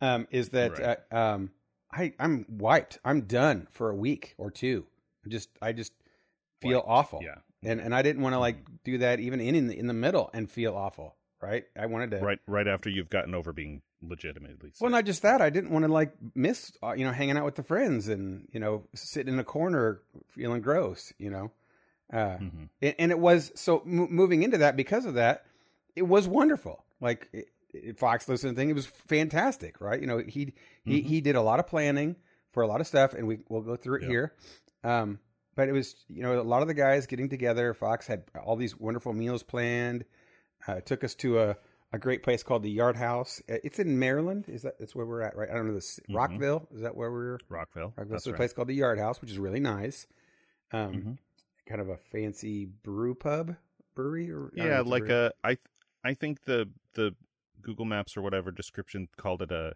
um, 0.00 0.28
is 0.30 0.50
that 0.50 0.78
Right. 0.78 0.98
uh, 1.10 1.16
um, 1.16 1.50
I 1.92 2.12
I'm 2.20 2.46
wiped. 2.48 2.98
I'm 3.04 3.22
done 3.22 3.66
for 3.72 3.90
a 3.90 3.96
week 3.96 4.34
or 4.38 4.50
two. 4.52 4.86
I 5.26 5.28
just 5.28 5.48
I 5.60 5.72
just 5.72 5.92
feel 6.60 6.78
Wiped, 6.78 6.88
awful. 6.88 7.20
Yeah. 7.22 7.38
And 7.62 7.80
and 7.80 7.94
I 7.94 8.02
didn't 8.02 8.22
want 8.22 8.34
to 8.34 8.38
like 8.38 8.58
do 8.84 8.98
that 8.98 9.18
even 9.20 9.40
in 9.40 9.54
in 9.54 9.66
the, 9.66 9.78
in 9.78 9.86
the 9.88 9.94
middle 9.94 10.30
and 10.32 10.50
feel 10.50 10.76
awful. 10.76 11.16
Right. 11.40 11.64
I 11.78 11.86
wanted 11.86 12.10
to. 12.12 12.18
Right. 12.18 12.38
Right 12.46 12.66
after 12.66 12.90
you've 12.90 13.10
gotten 13.10 13.32
over 13.34 13.52
being 13.52 13.82
legitimately. 14.02 14.70
Sick. 14.70 14.80
Well, 14.80 14.90
not 14.90 15.04
just 15.04 15.22
that. 15.22 15.40
I 15.40 15.50
didn't 15.50 15.70
want 15.70 15.84
to 15.84 15.92
like 15.92 16.12
miss, 16.34 16.72
uh, 16.82 16.92
you 16.92 17.04
know, 17.04 17.12
hanging 17.12 17.36
out 17.36 17.44
with 17.44 17.54
the 17.54 17.62
friends 17.62 18.08
and 18.08 18.48
you 18.52 18.58
know 18.60 18.84
sitting 18.94 19.34
in 19.34 19.38
a 19.40 19.44
corner 19.44 20.00
feeling 20.28 20.62
gross. 20.62 21.12
You 21.18 21.30
know, 21.30 21.50
uh, 22.12 22.38
Mhm. 22.38 22.68
and, 22.82 22.94
and 22.98 23.10
it 23.12 23.18
was 23.18 23.52
so 23.54 23.80
m- 23.80 24.12
moving 24.12 24.42
into 24.42 24.58
that 24.58 24.76
because 24.76 25.04
of 25.04 25.14
that, 25.14 25.44
it 25.96 26.02
was 26.02 26.26
wonderful. 26.28 26.84
Like 27.00 27.28
it, 27.32 27.48
it, 27.72 27.98
Fox 27.98 28.28
listening 28.28 28.54
thing, 28.56 28.70
it 28.70 28.74
was 28.74 28.86
fantastic, 28.86 29.80
right? 29.80 30.00
You 30.00 30.06
know, 30.08 30.18
he 30.18 30.54
he 30.84 31.02
Mhm. 31.02 31.04
he 31.04 31.20
did 31.20 31.36
a 31.36 31.42
lot 31.42 31.60
of 31.60 31.66
planning 31.68 32.16
for 32.52 32.62
a 32.62 32.66
lot 32.66 32.80
of 32.80 32.86
stuff, 32.86 33.14
and 33.14 33.26
we 33.28 33.38
we'll 33.48 33.62
go 33.62 33.76
through 33.76 33.96
it 33.98 34.02
Yeah. 34.02 34.08
here. 34.08 34.34
Um, 34.82 35.18
but 35.58 35.68
it 35.68 35.72
was 35.72 35.96
you 36.08 36.22
know 36.22 36.40
a 36.40 36.42
lot 36.42 36.62
of 36.62 36.68
the 36.68 36.74
guys 36.74 37.04
getting 37.08 37.28
together. 37.28 37.74
Fox 37.74 38.06
had 38.06 38.22
all 38.44 38.54
these 38.54 38.78
wonderful 38.78 39.12
meals 39.12 39.42
planned. 39.42 40.04
Uh, 40.68 40.80
took 40.80 41.02
us 41.02 41.16
to 41.16 41.40
a, 41.40 41.56
a 41.92 41.98
great 41.98 42.22
place 42.22 42.44
called 42.44 42.62
the 42.62 42.70
Yard 42.70 42.96
House. 42.96 43.42
Uh, 43.50 43.56
It's 43.64 43.80
in 43.80 43.98
Maryland. 43.98 44.44
Is 44.48 44.62
that 44.62 44.78
that's 44.78 44.94
where 44.94 45.04
we're 45.04 45.22
at, 45.22 45.36
right? 45.36 45.50
I 45.50 45.54
don't 45.54 45.66
know 45.66 45.74
this 45.74 45.98
Mhm. 46.08 46.14
Rockville. 46.14 46.68
Is 46.72 46.80
that 46.82 46.94
where 46.96 47.10
we're? 47.10 47.38
Rockville. 47.48 47.92
Rockville. 47.96 48.06
That's 48.08 48.22
So 48.24 48.30
a 48.30 48.32
right. 48.34 48.36
place 48.38 48.52
called 48.52 48.68
the 48.68 48.74
Yard 48.76 49.00
House, 49.00 49.20
which 49.20 49.30
is 49.32 49.38
really 49.38 49.58
nice. 49.60 50.06
Um, 50.70 50.92
Mhm. 50.94 51.18
kind 51.66 51.80
of 51.80 51.88
a 51.88 51.96
fancy 51.96 52.66
brew 52.66 53.16
pub 53.16 53.56
brewery 53.96 54.30
or 54.30 54.50
Yeah, 54.54 54.80
like 54.82 55.06
brewery. 55.06 55.26
a 55.26 55.32
I 55.42 55.54
th- 55.56 55.66
I 56.04 56.14
think 56.14 56.42
the 56.44 56.70
the 56.94 57.16
Google 57.62 57.84
Maps 57.84 58.16
or 58.16 58.22
whatever 58.22 58.52
description 58.52 59.08
called 59.16 59.42
it 59.42 59.50
a 59.50 59.74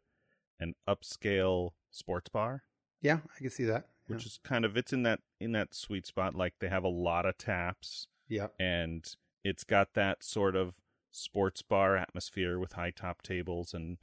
an 0.61 0.75
upscale 0.87 1.71
sports 1.91 2.29
bar, 2.29 2.63
yeah, 3.01 3.19
I 3.35 3.39
can 3.41 3.51
see 3.51 3.65
that. 3.65 3.89
Which 4.13 4.27
is 4.27 4.39
kind 4.45 4.65
of 4.65 4.77
it's 4.77 4.93
in 4.93 5.03
that 5.05 5.21
in 5.41 5.53
that 5.53 5.75
sweet 5.75 6.07
spot. 6.07 6.35
Like 6.35 6.55
they 6.61 6.69
have 6.69 6.85
a 6.85 6.89
lot 6.89 7.27
of 7.27 7.37
taps 7.39 8.07
yeah, 8.29 8.49
and 8.59 9.05
it's 9.45 9.65
got 9.65 9.95
that 9.95 10.23
sort 10.23 10.55
of 10.57 10.77
sports 11.11 11.63
bar 11.63 11.97
atmosphere 11.97 12.59
with 12.59 12.73
high 12.73 12.91
top 12.91 13.23
tables 13.23 13.75
and 13.75 13.99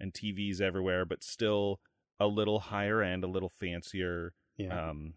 and 0.00 0.12
TVs 0.12 0.60
everywhere, 0.60 1.04
but 1.04 1.22
still 1.22 1.80
a 2.20 2.26
little 2.26 2.58
higher 2.60 3.02
end, 3.02 3.24
a 3.24 3.28
little 3.28 3.48
fancier 3.50 4.32
yeah, 4.56 4.88
um 4.90 5.14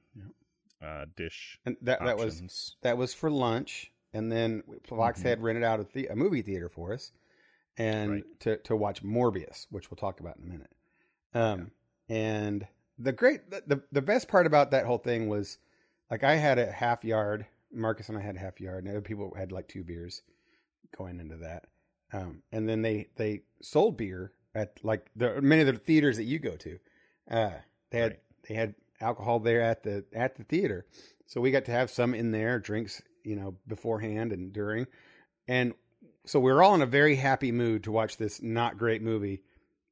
uh 0.81 1.05
dish 1.15 1.59
and 1.65 1.75
that 1.81 1.99
that 2.03 2.17
was 2.17 2.75
that 2.81 2.97
was 2.97 3.13
for 3.13 3.29
lunch, 3.31 3.91
and 4.13 4.31
then 4.31 4.63
Fox 4.85 5.19
Mhm. 5.21 5.23
had 5.23 5.41
rented 5.41 5.63
out 5.63 5.79
a, 5.79 5.87
the- 5.93 6.07
a 6.07 6.15
movie 6.15 6.41
theater 6.41 6.69
for 6.69 6.93
us, 6.93 7.11
and 7.77 8.11
Right. 8.11 8.39
to 8.41 8.57
to 8.57 8.75
watch 8.75 9.03
Morbius, 9.03 9.67
which 9.69 9.89
we'll 9.89 9.95
talk 9.97 10.19
about 10.19 10.37
in 10.37 10.43
a 10.43 10.47
minute. 10.47 10.71
Um, 11.33 11.71
and 12.09 12.67
the 12.97 13.11
great 13.11 13.49
the, 13.49 13.81
the 13.91 14.01
best 14.01 14.27
part 14.27 14.45
about 14.45 14.71
that 14.71 14.85
whole 14.85 14.97
thing 14.97 15.27
was, 15.29 15.57
like, 16.09 16.23
I 16.23 16.35
had 16.35 16.59
a 16.59 16.71
half 16.71 17.03
yard. 17.03 17.45
Marcus 17.71 18.09
and 18.09 18.17
I 18.17 18.21
had 18.21 18.35
a 18.37 18.39
half 18.39 18.61
yard, 18.61 18.83
and 18.85 18.91
other 18.91 19.01
people 19.01 19.33
had 19.35 19.51
like 19.51 19.67
two 19.67 19.83
beers 19.83 20.21
going 20.97 21.19
into 21.19 21.37
that. 21.37 21.65
Um, 22.13 22.41
and 22.51 22.67
then 22.67 22.81
they 22.81 23.09
they 23.17 23.41
sold 23.61 23.97
beer 23.97 24.31
at 24.55 24.79
like 24.83 25.07
the 25.15 25.41
many 25.41 25.61
of 25.61 25.67
the 25.67 25.73
theaters 25.73 26.17
that 26.17 26.23
you 26.23 26.39
go 26.39 26.55
to. 26.55 26.79
Uh, 27.29 27.51
they 27.91 27.99
had 27.99 28.11
Right. 28.11 28.19
they 28.47 28.55
had 28.55 28.75
alcohol 29.01 29.39
there 29.39 29.61
at 29.61 29.83
the 29.83 30.05
at 30.13 30.35
the 30.37 30.43
theater, 30.45 30.85
so 31.25 31.41
we 31.41 31.51
got 31.51 31.65
to 31.65 31.71
have 31.71 31.89
some 31.89 32.13
in 32.13 32.31
there, 32.31 32.57
drinks, 32.59 33.01
you 33.23 33.35
know, 33.35 33.55
beforehand 33.67 34.31
and 34.31 34.53
during, 34.53 34.87
and 35.47 35.73
so 36.25 36.39
we 36.39 36.51
were 36.51 36.63
all 36.63 36.75
in 36.75 36.81
a 36.81 36.85
very 36.85 37.15
happy 37.15 37.51
mood 37.51 37.83
to 37.83 37.91
watch 37.91 38.17
this 38.17 38.41
not 38.41 38.77
great 38.77 39.01
movie, 39.01 39.43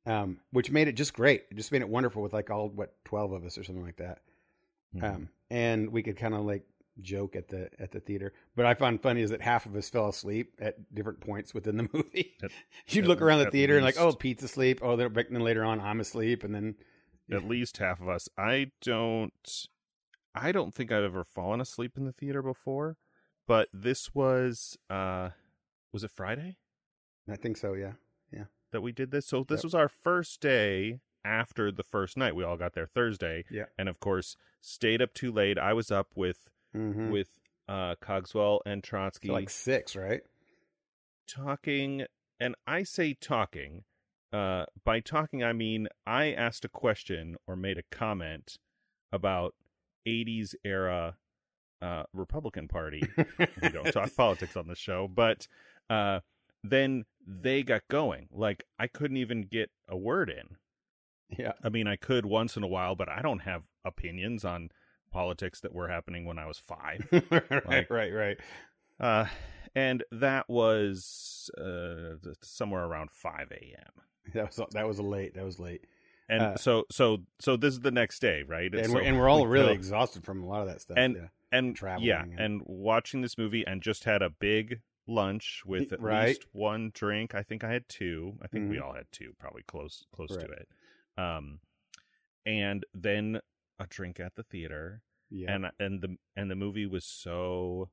um, 0.05 0.39
which 0.51 0.71
made 0.71 0.87
it 0.87 0.93
just 0.93 1.13
great. 1.13 1.43
It 1.51 1.55
just 1.57 1.71
made 1.71 1.81
it 1.81 1.89
wonderful 1.89 2.21
with 2.21 2.33
like 2.33 2.49
all 2.49 2.69
what 2.69 2.95
twelve 3.05 3.31
of 3.31 3.43
us 3.45 3.57
or 3.57 3.63
something 3.63 3.83
like 3.85 3.97
that, 3.97 4.19
Mhm. 4.95 5.03
um, 5.03 5.29
and 5.49 5.89
we 5.91 6.03
could 6.03 6.17
kind 6.17 6.33
of 6.33 6.45
like 6.45 6.63
joke 7.01 7.35
at 7.35 7.47
the 7.49 7.69
at 7.79 7.91
the 7.91 7.99
theater. 7.99 8.31
But 8.55 8.65
I 8.65 8.73
found 8.73 9.01
funny 9.01 9.21
is 9.21 9.29
that 9.31 9.41
half 9.41 9.65
of 9.65 9.75
us 9.75 9.89
fell 9.89 10.07
asleep 10.07 10.53
at 10.59 10.93
different 10.95 11.19
points 11.19 11.53
within 11.53 11.75
the 11.77 11.89
movie. 11.93 12.35
At- 12.43 12.51
You'd 12.87 13.05
at- 13.05 13.07
look 13.09 13.21
around 13.21 13.39
the 13.39 13.47
at 13.47 13.51
theater 13.51 13.75
and 13.75 13.83
like, 13.85 13.99
oh, 13.99 14.05
least. 14.07 14.19
Pete's 14.19 14.43
asleep. 14.43 14.79
Oh, 14.81 14.95
then 14.95 15.11
then 15.13 15.41
later 15.41 15.63
on, 15.65 15.79
I'm 15.81 15.99
asleep, 15.99 16.43
and 16.43 16.53
then 16.55 16.75
at 17.31 17.43
least 17.43 17.77
half 17.77 17.99
of 18.01 18.07
us. 18.07 18.29
I 18.37 18.71
don't 18.81 19.67
I 20.33 20.51
don't 20.51 20.73
think 20.73 20.91
I've 20.91 21.03
ever 21.03 21.23
fallen 21.23 21.59
asleep 21.61 21.97
in 21.97 22.05
the 22.05 22.11
theater 22.13 22.41
before, 22.41 22.97
but 23.47 23.67
this 23.73 24.13
was 24.13 24.77
uh 24.89 25.31
was 25.91 26.03
it 26.03 26.11
Friday 26.11 26.57
I 27.29 27.35
think 27.37 27.57
so. 27.57 27.73
Yeah, 27.73 27.93
that 28.75 28.81
we 28.81 28.91
did 28.91 29.09
this? 29.11 29.25
So 29.25 29.43
this 29.43 29.59
Yep. 29.59 29.63
was 29.63 29.73
our 29.73 29.87
first 29.89 30.41
day 30.41 30.99
after 31.23 31.71
the 31.71 31.83
first 31.83 32.17
night. 32.17 32.35
We 32.35 32.43
all 32.43 32.57
got 32.57 32.73
there 32.73 32.85
Thursday. 32.85 33.45
Yeah. 33.49 33.65
And 33.79 33.89
of 33.89 33.99
course, 33.99 34.35
stayed 34.61 35.01
up 35.01 35.13
too 35.13 35.31
late. 35.31 35.57
I 35.57 35.73
was 35.73 35.89
up 35.89 36.09
with 36.15 36.49
mm-hmm. 36.75 37.09
with 37.09 37.39
uh 37.67 37.95
Cogswell 37.99 38.61
and 38.65 38.83
Trotsky 38.83 39.29
like 39.29 39.49
six, 39.49 39.95
right? 39.95 40.21
talking 41.27 42.05
and 42.39 42.55
I 42.67 42.83
say 42.83 43.13
talking. 43.13 43.83
Uh 44.31 44.65
by 44.83 44.99
talking 44.99 45.43
I 45.43 45.53
mean 45.53 45.87
I 46.05 46.31
asked 46.31 46.65
a 46.65 46.69
question 46.69 47.37
or 47.47 47.55
made 47.55 47.77
a 47.77 47.83
comment 47.95 48.57
about 49.11 49.55
80s 50.07 50.53
era 50.63 51.15
uh 51.81 52.03
Republican 52.13 52.67
Party. 52.67 53.03
we 53.61 53.69
don't 53.69 53.91
talk 53.91 54.15
politics 54.17 54.55
on 54.55 54.67
the 54.67 54.75
show, 54.75 55.07
but 55.07 55.47
uh 55.89 56.19
then 56.69 57.05
they 57.25 57.63
got 57.63 57.81
going. 57.89 58.27
Like 58.31 58.63
I 58.79 58.87
couldn't 58.87 59.17
even 59.17 59.43
get 59.43 59.69
a 59.87 59.97
word 59.97 60.29
in. 60.29 60.57
Yeah, 61.39 61.53
I 61.63 61.69
mean, 61.69 61.87
I 61.87 61.95
could 61.95 62.25
once 62.25 62.55
in 62.55 62.63
a 62.63 62.67
while, 62.67 62.95
but 62.95 63.09
I 63.09 63.21
don't 63.21 63.39
have 63.39 63.63
opinions 63.83 64.45
on 64.45 64.69
politics 65.11 65.59
that 65.61 65.73
were 65.73 65.87
happening 65.87 66.25
when 66.25 66.37
I 66.37 66.45
was 66.45 66.59
5. 66.59 67.07
right, 67.31 67.67
Like- 67.67 67.89
right, 67.89 68.13
right. 68.13 68.37
Uh, 68.99 69.25
and 69.73 70.03
that 70.11 70.47
was 70.47 71.49
uh, 71.57 72.15
somewhere 72.43 72.83
around 72.85 73.09
5 73.11 73.51
a.m. 73.51 74.03
That 74.33 74.55
was 74.55 74.61
that 74.71 74.87
was 74.87 74.99
late. 74.99 75.33
That 75.35 75.43
was 75.45 75.59
late, 75.59 75.85
And 76.29 76.41
Uh, 76.41 76.55
so, 76.57 76.85
so, 76.91 77.17
so 77.39 77.57
this 77.57 77.73
is 77.73 77.79
the 77.81 77.91
next 77.91 78.19
day, 78.19 78.43
right? 78.47 78.73
and 78.73 78.85
so 78.87 78.93
we're 78.93 79.01
and 79.01 79.17
we're 79.19 79.27
all 79.29 79.41
we 79.43 79.49
really 79.49 79.73
exhausted 79.73 80.23
from 80.23 80.43
a 80.43 80.45
lot 80.47 80.61
of 80.61 80.67
that 80.67 80.81
stuff. 80.81 80.97
And- 80.97 81.15
yeah. 81.15 81.27
and 81.51 81.75
traveling 81.75 82.07
yeah, 82.07 82.21
and- 82.23 82.39
and 82.39 82.61
watching 82.65 83.21
this 83.21 83.37
movie, 83.37 83.65
and 83.65 83.81
just 83.81 84.03
had 84.03 84.21
a 84.21 84.29
big 84.29 84.81
lunch 85.07 85.63
with 85.65 85.91
at 85.93 85.99
Right. 86.01 86.27
least 86.29 86.45
one 86.53 86.91
drink. 86.93 87.35
I 87.35 87.43
think 87.43 87.63
I 87.63 87.71
had 87.71 87.87
two. 87.87 88.37
I 88.41 88.47
think 88.47 88.69
we 88.69 88.77
Mhm. 88.77 88.81
all 88.83 88.93
had 88.93 89.11
two, 89.11 89.33
probably 89.39 89.63
close, 89.63 90.05
close 90.11 90.31
Right. 90.35 90.45
to 90.47 90.51
it. 90.51 90.67
Um, 91.17 91.61
and 92.45 92.85
then 92.93 93.41
a 93.79 93.87
drink 93.87 94.19
at 94.19 94.35
the 94.35 94.43
theater. 94.43 95.01
yeah, 95.31 95.53
and 95.53 95.71
and 95.79 96.01
the 96.01 96.17
and 96.35 96.51
the 96.51 96.55
movie 96.55 96.85
was 96.85 97.03
so 97.03 97.89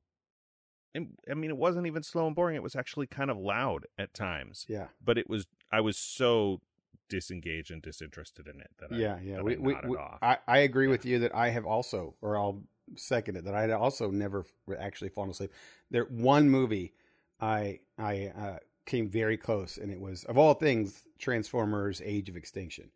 I 0.95 1.33
mean 1.33 1.49
it 1.49 1.57
wasn't 1.57 1.87
even 1.87 2.03
slow 2.03 2.27
and 2.27 2.35
boring 2.35 2.55
it 2.55 2.61
was 2.61 2.75
actually 2.75 3.07
kind 3.07 3.31
of 3.31 3.37
loud 3.37 3.87
at 3.97 4.13
times 4.13 4.65
yeah, 4.69 4.89
but 5.03 5.17
it 5.17 5.27
was 5.27 5.47
I 5.71 5.81
was 5.81 5.97
so 5.97 6.61
disengaged 7.09 7.71
and 7.71 7.81
disinterested 7.81 8.47
in 8.47 8.61
it 8.61 8.69
that 8.77 8.91
yeah, 8.91 9.15
I, 9.15 9.21
yeah. 9.21 9.35
that 9.37 9.43
We, 9.43 9.55
I 9.55 9.57
we, 9.57 9.75
we- 9.89 9.97
off. 9.97 10.19
I, 10.21 10.37
I 10.47 10.59
agree 10.59 10.87
with 10.87 11.05
you 11.05 11.17
that 11.19 11.33
I 11.35 11.49
have 11.49 11.65
also, 11.65 12.15
or 12.21 12.37
I'll 12.37 12.63
second 12.95 13.35
it, 13.37 13.45
that 13.45 13.55
I 13.55 13.61
had 13.61 13.71
also 13.71 14.11
never 14.11 14.45
actually 14.77 15.09
fallen 15.09 15.31
asleep. 15.31 15.51
There, 15.89 16.05
one 16.05 16.49
movie 16.49 16.93
I 17.39 17.79
I 17.97 18.27
uh, 18.27 18.57
came 18.85 19.09
very 19.09 19.37
close, 19.37 19.77
and 19.77 19.91
it 19.91 19.99
was 19.99 20.23
of 20.25 20.37
all 20.37 20.53
things 20.53 21.03
Transformers: 21.19 22.01
Age 22.03 22.29
of 22.29 22.35
Extinction, 22.35 22.91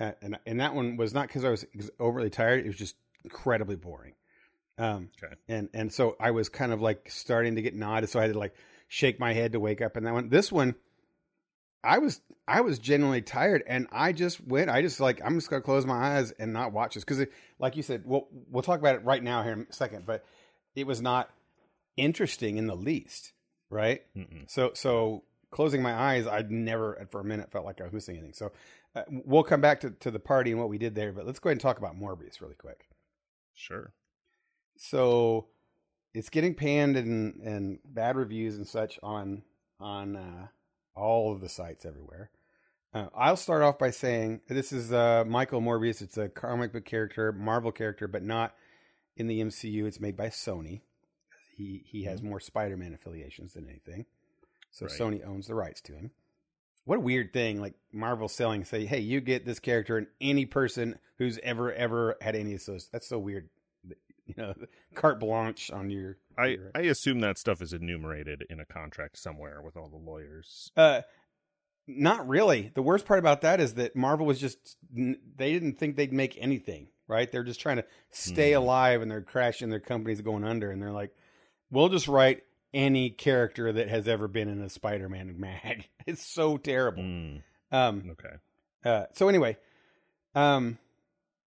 uh, 0.00 0.12
and 0.22 0.38
and 0.46 0.60
that 0.60 0.74
one 0.74 0.96
was 0.96 1.14
not 1.14 1.28
because 1.28 1.44
I 1.44 1.50
was 1.50 1.66
overly 1.98 2.30
tired; 2.30 2.64
it 2.64 2.66
was 2.68 2.76
just 2.76 2.96
incredibly 3.24 3.76
boring. 3.76 4.14
Um, 4.78 5.10
Okay. 5.22 5.34
and 5.48 5.68
and 5.72 5.92
so 5.92 6.16
I 6.18 6.32
was 6.32 6.48
kind 6.48 6.72
of 6.72 6.80
like 6.80 7.08
starting 7.10 7.54
to 7.56 7.62
get 7.62 7.74
nodded, 7.74 8.08
so 8.10 8.18
I 8.18 8.22
had 8.22 8.32
to 8.32 8.38
like 8.38 8.54
shake 8.88 9.20
my 9.20 9.32
head 9.32 9.52
to 9.52 9.60
wake 9.60 9.80
up. 9.80 9.96
And 9.96 10.06
that 10.06 10.12
one, 10.14 10.28
this 10.28 10.50
one, 10.50 10.74
I 11.84 11.98
was 11.98 12.20
I 12.48 12.62
was 12.62 12.78
genuinely 12.78 13.22
tired, 13.22 13.62
and 13.66 13.86
I 13.92 14.12
just 14.12 14.44
went. 14.44 14.70
I 14.70 14.82
just 14.82 14.98
like 15.00 15.20
I'm 15.24 15.34
just 15.36 15.50
gonna 15.50 15.62
close 15.62 15.86
my 15.86 16.16
eyes 16.16 16.32
and 16.32 16.52
not 16.52 16.72
watch 16.72 16.94
this 16.94 17.04
because, 17.04 17.24
like 17.58 17.76
you 17.76 17.82
said, 17.82 18.02
we'll 18.04 18.26
we'll 18.50 18.62
talk 18.62 18.80
about 18.80 18.96
it 18.96 19.04
right 19.04 19.22
now 19.22 19.42
here 19.42 19.52
in 19.52 19.66
a 19.68 19.72
second. 19.72 20.06
But 20.06 20.24
it 20.74 20.86
was 20.86 21.00
not 21.02 21.30
interesting 21.96 22.56
in 22.56 22.66
the 22.66 22.74
least, 22.74 23.33
right? 23.74 24.02
Mm-mm. 24.16 24.48
So 24.48 24.70
so 24.74 25.24
closing 25.50 25.82
my 25.82 25.92
eyes, 25.92 26.26
I'd 26.26 26.50
never 26.50 27.06
for 27.10 27.20
a 27.20 27.24
minute 27.24 27.50
felt 27.50 27.66
like 27.66 27.80
I 27.80 27.84
was 27.84 27.92
missing 27.92 28.16
anything. 28.16 28.32
So 28.32 28.52
uh, 28.94 29.02
we'll 29.08 29.42
come 29.42 29.60
back 29.60 29.80
to 29.80 29.90
to 29.90 30.10
the 30.10 30.20
party 30.20 30.52
and 30.52 30.60
what 30.60 30.68
we 30.68 30.78
did 30.78 30.94
there, 30.94 31.12
but 31.12 31.26
let's 31.26 31.38
go 31.38 31.48
ahead 31.48 31.56
and 31.56 31.60
talk 31.60 31.78
about 31.78 31.98
Morbius 31.98 32.40
really 32.40 32.54
quick. 32.54 32.88
sure 33.54 33.92
So 34.78 35.48
it's 36.14 36.30
getting 36.30 36.54
panned 36.54 36.96
and 36.96 37.40
and 37.42 37.78
bad 37.84 38.16
reviews 38.16 38.56
and 38.56 38.66
such 38.66 38.98
on 39.02 39.42
on 39.80 40.16
uh, 40.16 40.46
all 40.94 41.32
of 41.32 41.40
the 41.40 41.48
sites 41.48 41.84
everywhere. 41.84 42.30
Uh, 42.94 43.08
I'll 43.12 43.36
start 43.36 43.62
off 43.62 43.76
by 43.76 43.90
saying 43.90 44.40
this 44.48 44.72
is 44.72 44.92
uh, 44.92 45.24
Michael 45.26 45.60
Morbius. 45.60 46.00
It's 46.00 46.16
a 46.16 46.28
comic 46.28 46.72
book 46.72 46.84
character, 46.84 47.32
Marvel 47.32 47.72
character, 47.72 48.06
but 48.06 48.22
not 48.22 48.54
in 49.16 49.26
the 49.26 49.40
MCU. 49.40 49.84
It's 49.86 49.98
made 49.98 50.16
by 50.16 50.28
Sony. 50.28 50.82
He 51.56 51.82
he 51.86 52.04
has 52.04 52.22
more 52.22 52.40
Spider-Man 52.40 52.94
affiliations 52.94 53.54
than 53.54 53.68
anything, 53.68 54.06
so 54.70 54.86
Right. 54.86 54.94
Sony 54.94 55.26
owns 55.26 55.46
the 55.46 55.54
rights 55.54 55.80
to 55.82 55.92
him. 55.92 56.10
What 56.84 56.96
a 56.98 57.00
weird 57.00 57.32
thing! 57.32 57.60
Like 57.60 57.74
Marvel 57.92 58.28
selling, 58.28 58.64
say, 58.64 58.84
"Hey, 58.86 59.00
you 59.00 59.20
get 59.20 59.46
this 59.46 59.58
character 59.60 59.96
and 59.96 60.06
any 60.20 60.44
person 60.46 60.98
who's 61.18 61.38
ever 61.42 61.72
ever 61.72 62.16
had 62.20 62.34
any 62.36 62.52
of 62.52 62.56
association." 62.60 62.88
That's 62.92 63.06
so 63.06 63.18
weird. 63.18 63.48
You 64.26 64.34
know, 64.36 64.54
carte 64.94 65.20
blanche 65.20 65.70
on 65.70 65.90
your. 65.90 66.18
I 66.36 66.46
your- 66.46 66.70
I 66.74 66.80
assume 66.80 67.20
that 67.20 67.38
stuff 67.38 67.62
is 67.62 67.72
enumerated 67.72 68.44
in 68.50 68.58
a 68.60 68.64
contract 68.66 69.16
somewhere 69.18 69.62
with 69.62 69.76
all 69.76 69.88
the 69.88 69.96
lawyers 69.96 70.72
Uh, 70.76 71.02
not 71.86 72.26
really. 72.28 72.70
The 72.74 72.82
worst 72.82 73.04
part 73.06 73.18
about 73.18 73.42
that 73.42 73.60
is 73.60 73.74
that 73.74 73.94
Marvel 73.94 74.26
was 74.26 74.40
just 74.40 74.76
they 74.90 75.52
didn't 75.52 75.78
think 75.78 75.96
they'd 75.96 76.12
make 76.12 76.36
anything, 76.40 76.88
right? 77.06 77.30
They're 77.30 77.44
just 77.44 77.60
trying 77.60 77.76
to 77.76 77.84
stay 78.10 78.52
Mhm. 78.52 78.56
alive 78.56 79.02
and 79.02 79.10
they're 79.10 79.20
crashing 79.22 79.68
their 79.70 79.80
companies 79.80 80.20
going 80.22 80.44
under 80.44 80.70
and 80.70 80.80
they're 80.82 80.92
like, 80.92 81.14
"We'll 81.74 81.88
just 81.90 82.08
write 82.08 82.42
any 82.72 83.10
character 83.10 83.72
that 83.72 83.88
has 83.88 84.08
ever 84.08 84.28
been 84.28 84.48
in 84.48 84.60
a 84.62 84.70
Spider-Man 84.70 85.34
mag." 85.38 85.88
It's 86.06 86.24
so 86.24 86.56
terrible. 86.56 87.02
Mm, 87.02 87.42
Um 87.72 88.10
okay 88.12 88.36
uh, 88.84 89.06
so 89.14 89.28
anyway, 89.28 89.56
um, 90.34 90.78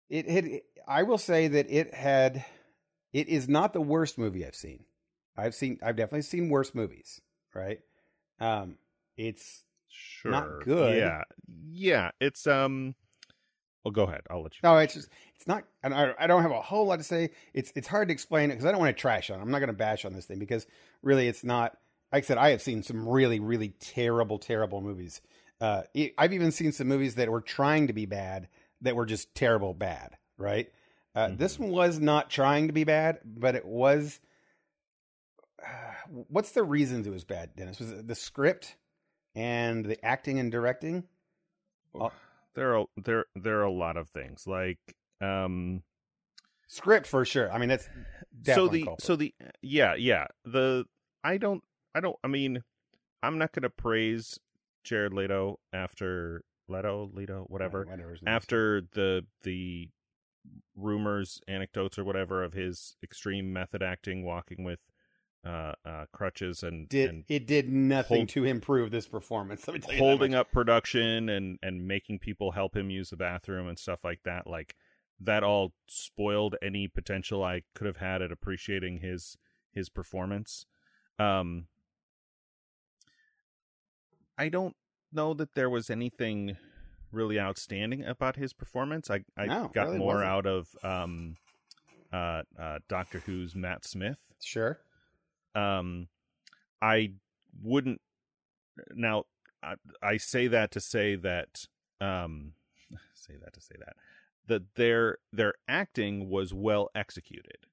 it 0.08 0.28
had. 0.28 0.48
I 0.86 1.02
will 1.02 1.18
say 1.18 1.48
that 1.48 1.70
it 1.70 1.92
had. 1.92 2.44
It 3.12 3.28
is 3.28 3.48
not 3.48 3.72
the 3.74 3.80
worst 3.82 4.16
movie 4.18 4.46
I've 4.46 4.54
seen. 4.54 4.84
I've 5.36 5.54
seen. 5.54 5.78
I've 5.82 5.96
definitely 5.96 6.22
seen 6.22 6.48
worse 6.48 6.74
movies. 6.74 7.20
Right. 7.54 7.80
Um, 8.40 8.76
it's 9.16 9.64
sure 9.90 10.30
not 10.30 10.48
good. 10.64 10.96
yeah 10.96 11.22
yeah 11.70 12.10
it's 12.20 12.46
um 12.46 12.94
well 13.84 13.92
go 13.92 14.04
ahead 14.04 14.22
I'll 14.30 14.42
let 14.42 14.54
you 14.54 14.60
no. 14.62 14.76
It's 14.78 14.94
just. 14.94 15.08
It's 15.36 15.46
not. 15.46 15.64
And 15.82 15.94
I. 15.94 16.12
I 16.18 16.26
don't 16.26 16.42
have 16.42 16.50
a 16.50 16.60
whole 16.60 16.86
lot 16.86 16.96
to 16.98 17.04
say. 17.04 17.30
It's. 17.54 17.72
It's 17.76 17.86
hard 17.88 18.08
to 18.08 18.12
explain 18.12 18.50
it 18.50 18.54
because 18.54 18.66
I 18.66 18.70
don't 18.72 18.80
want 18.80 18.96
to 18.96 19.00
trash 19.00 19.30
on. 19.30 19.38
it. 19.38 19.42
I'm 19.42 19.50
not 19.50 19.58
going 19.60 19.68
to 19.68 19.72
bash 19.72 20.04
on 20.04 20.12
this 20.12 20.26
thing 20.26 20.38
because 20.38 20.66
really, 21.02 21.28
it's 21.28 21.44
not. 21.44 21.76
Like 22.12 22.24
I 22.24 22.26
said, 22.26 22.38
I 22.38 22.50
have 22.50 22.62
seen 22.62 22.82
some 22.82 23.06
really, 23.08 23.38
really 23.40 23.68
terrible, 23.80 24.38
terrible 24.38 24.80
movies. 24.80 25.20
Uh, 25.60 25.82
I've 26.16 26.32
even 26.32 26.52
seen 26.52 26.72
some 26.72 26.88
movies 26.88 27.16
that 27.16 27.30
were 27.30 27.40
trying 27.40 27.86
to 27.88 27.92
be 27.92 28.06
bad 28.06 28.48
that 28.80 28.96
were 28.96 29.06
just 29.06 29.34
terrible 29.34 29.74
bad. 29.74 30.16
Right. 30.38 30.70
Uh, 31.14 31.30
This 31.36 31.56
Mhm. 31.56 31.60
one 31.60 31.70
was 31.72 31.98
not 32.00 32.30
trying 32.30 32.68
to 32.68 32.72
be 32.72 32.84
bad, 32.84 33.20
but 33.24 33.54
it 33.56 33.64
was. 33.66 34.20
what's 36.28 36.52
the 36.52 36.62
reasons 36.62 37.06
it 37.06 37.10
was 37.10 37.24
bad, 37.24 37.54
Dennis? 37.56 37.78
Was 37.80 37.90
it 37.90 38.06
the 38.08 38.14
script 38.14 38.76
and 39.34 39.84
the 39.84 40.02
acting 40.04 40.38
and 40.38 40.50
directing? 40.50 41.04
Uh, 41.98 42.08
there 42.58 42.76
are 42.76 42.86
there 42.96 43.24
there 43.36 43.60
are 43.60 43.64
a 43.64 43.70
lot 43.72 43.96
of 43.96 44.08
things 44.10 44.46
like 44.46 44.78
um 45.20 45.82
Script 46.70 47.06
for 47.06 47.24
sure. 47.24 47.50
I 47.50 47.56
mean, 47.56 47.70
that's 47.70 47.88
so 48.44 48.68
the 48.68 48.82
culprit. 48.84 49.02
so 49.02 49.16
the 49.16 49.34
yeah 49.62 49.94
yeah 49.94 50.26
the 50.44 50.84
I 51.24 51.38
don't 51.38 51.62
I 51.94 52.00
don't 52.00 52.16
I 52.22 52.28
mean 52.28 52.62
I'm 53.22 53.38
not 53.38 53.52
gonna 53.52 53.70
praise 53.70 54.38
Jared 54.84 55.14
Leto 55.14 55.60
after 55.72 56.42
Leto 56.68 57.10
Leto 57.14 57.44
whatever 57.48 57.84
Whatever 57.86 58.10
his 58.10 58.22
name 58.22 58.34
is. 58.34 58.36
after 58.36 58.82
the 58.92 59.24
the 59.44 59.88
rumors 60.76 61.40
anecdotes 61.48 61.98
or 61.98 62.04
whatever 62.04 62.44
of 62.44 62.52
his 62.52 62.96
extreme 63.02 63.50
method 63.52 63.82
acting 63.82 64.24
walking 64.24 64.62
with 64.64 64.80
uh 65.48 65.72
uh 65.84 66.04
crutches 66.12 66.62
and 66.62 66.88
did 66.88 67.08
and 67.10 67.24
it 67.28 67.46
did 67.46 67.68
nothing 67.68 68.18
hold- 68.18 68.28
to 68.28 68.44
improve 68.44 68.90
this 68.90 69.06
performance. 69.08 69.66
Let 69.66 69.74
me 69.74 69.80
tell 69.80 69.92
you 69.94 69.98
holding 69.98 70.34
up 70.34 70.52
production 70.52 71.28
and 71.28 71.58
and 71.62 71.88
making 71.88 72.18
people 72.18 72.52
help 72.52 72.76
him 72.76 72.90
use 72.90 73.10
the 73.10 73.16
bathroom 73.16 73.66
and 73.66 73.78
stuff 73.78 74.04
like 74.04 74.20
that 74.24 74.46
like 74.46 74.76
that 75.20 75.42
all 75.42 75.72
spoiled 75.88 76.54
any 76.62 76.86
potential 76.86 77.42
I 77.42 77.62
could 77.74 77.86
have 77.86 77.96
had 77.96 78.22
at 78.22 78.30
appreciating 78.30 78.98
his 78.98 79.36
his 79.72 79.88
performance. 79.88 80.66
Um, 81.18 81.66
I 84.36 84.48
don't 84.48 84.76
know 85.12 85.34
that 85.34 85.54
there 85.54 85.70
was 85.70 85.90
anything 85.90 86.56
really 87.10 87.40
outstanding 87.40 88.04
about 88.04 88.36
his 88.36 88.52
performance. 88.52 89.10
I 89.10 89.24
I 89.36 89.46
No, 89.46 89.70
got 89.74 89.86
really 89.86 89.98
more 89.98 90.16
wasn't. 90.16 90.28
out 90.30 90.46
of 90.46 90.68
um, 90.84 91.36
uh, 92.12 92.42
uh, 92.58 92.78
Doctor 92.88 93.20
Who's 93.20 93.54
Matt 93.56 93.84
Smith. 93.84 94.18
Sure. 94.42 94.78
Um, 95.58 96.08
I 96.80 97.12
wouldn't 97.62 98.00
now. 98.94 99.24
I, 99.62 99.74
I 100.02 100.16
say 100.18 100.46
that 100.48 100.70
to 100.72 100.80
say 100.80 101.16
that 101.16 101.64
um, 102.00 102.52
say 103.14 103.34
that 103.42 103.52
to 103.54 103.60
say 103.60 103.74
that 103.78 103.96
that 104.46 104.74
their 104.76 105.18
their 105.32 105.54
acting 105.66 106.28
was 106.28 106.54
well 106.54 106.88
executed. 106.94 107.66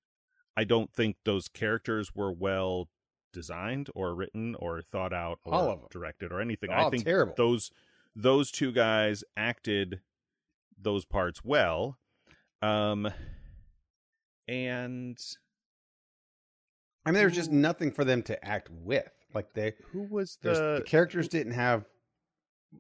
I 0.58 0.64
don't 0.64 0.92
think 0.92 1.18
those 1.26 1.48
characters 1.48 2.16
were 2.16 2.32
well 2.32 2.90
designed 3.34 3.90
or 3.94 4.16
written 4.16 4.56
or 4.56 4.82
thought 4.82 5.14
out 5.14 5.40
or 5.44 5.54
All 5.54 5.70
of 5.70 5.80
'em. 5.82 5.88
directed 5.92 6.32
or 6.32 6.40
anything. 6.42 6.70
All 6.72 6.88
I 6.88 6.90
think 6.90 7.04
terrible. 7.04 7.34
those 7.38 7.70
those 8.16 8.50
two 8.52 8.72
guys 8.72 9.24
acted 9.38 10.00
those 10.82 11.06
parts 11.06 11.44
well. 11.44 11.98
Um 12.62 13.10
and 14.48 15.18
I 17.06 17.12
mean, 17.12 17.16
there 17.16 17.28
was 17.28 17.36
just 17.36 17.52
nothing 17.52 17.92
for 17.92 18.04
them 18.04 18.24
to 18.24 18.46
act 18.46 18.70
with. 18.72 19.10
Like 19.34 19.54
they, 19.54 19.74
who 19.92 20.04
was 20.04 20.38
there's- 20.42 20.58
the, 20.58 20.76
the 20.80 20.84
characters 20.86 21.28
didn't 21.28 21.54
have 21.54 21.86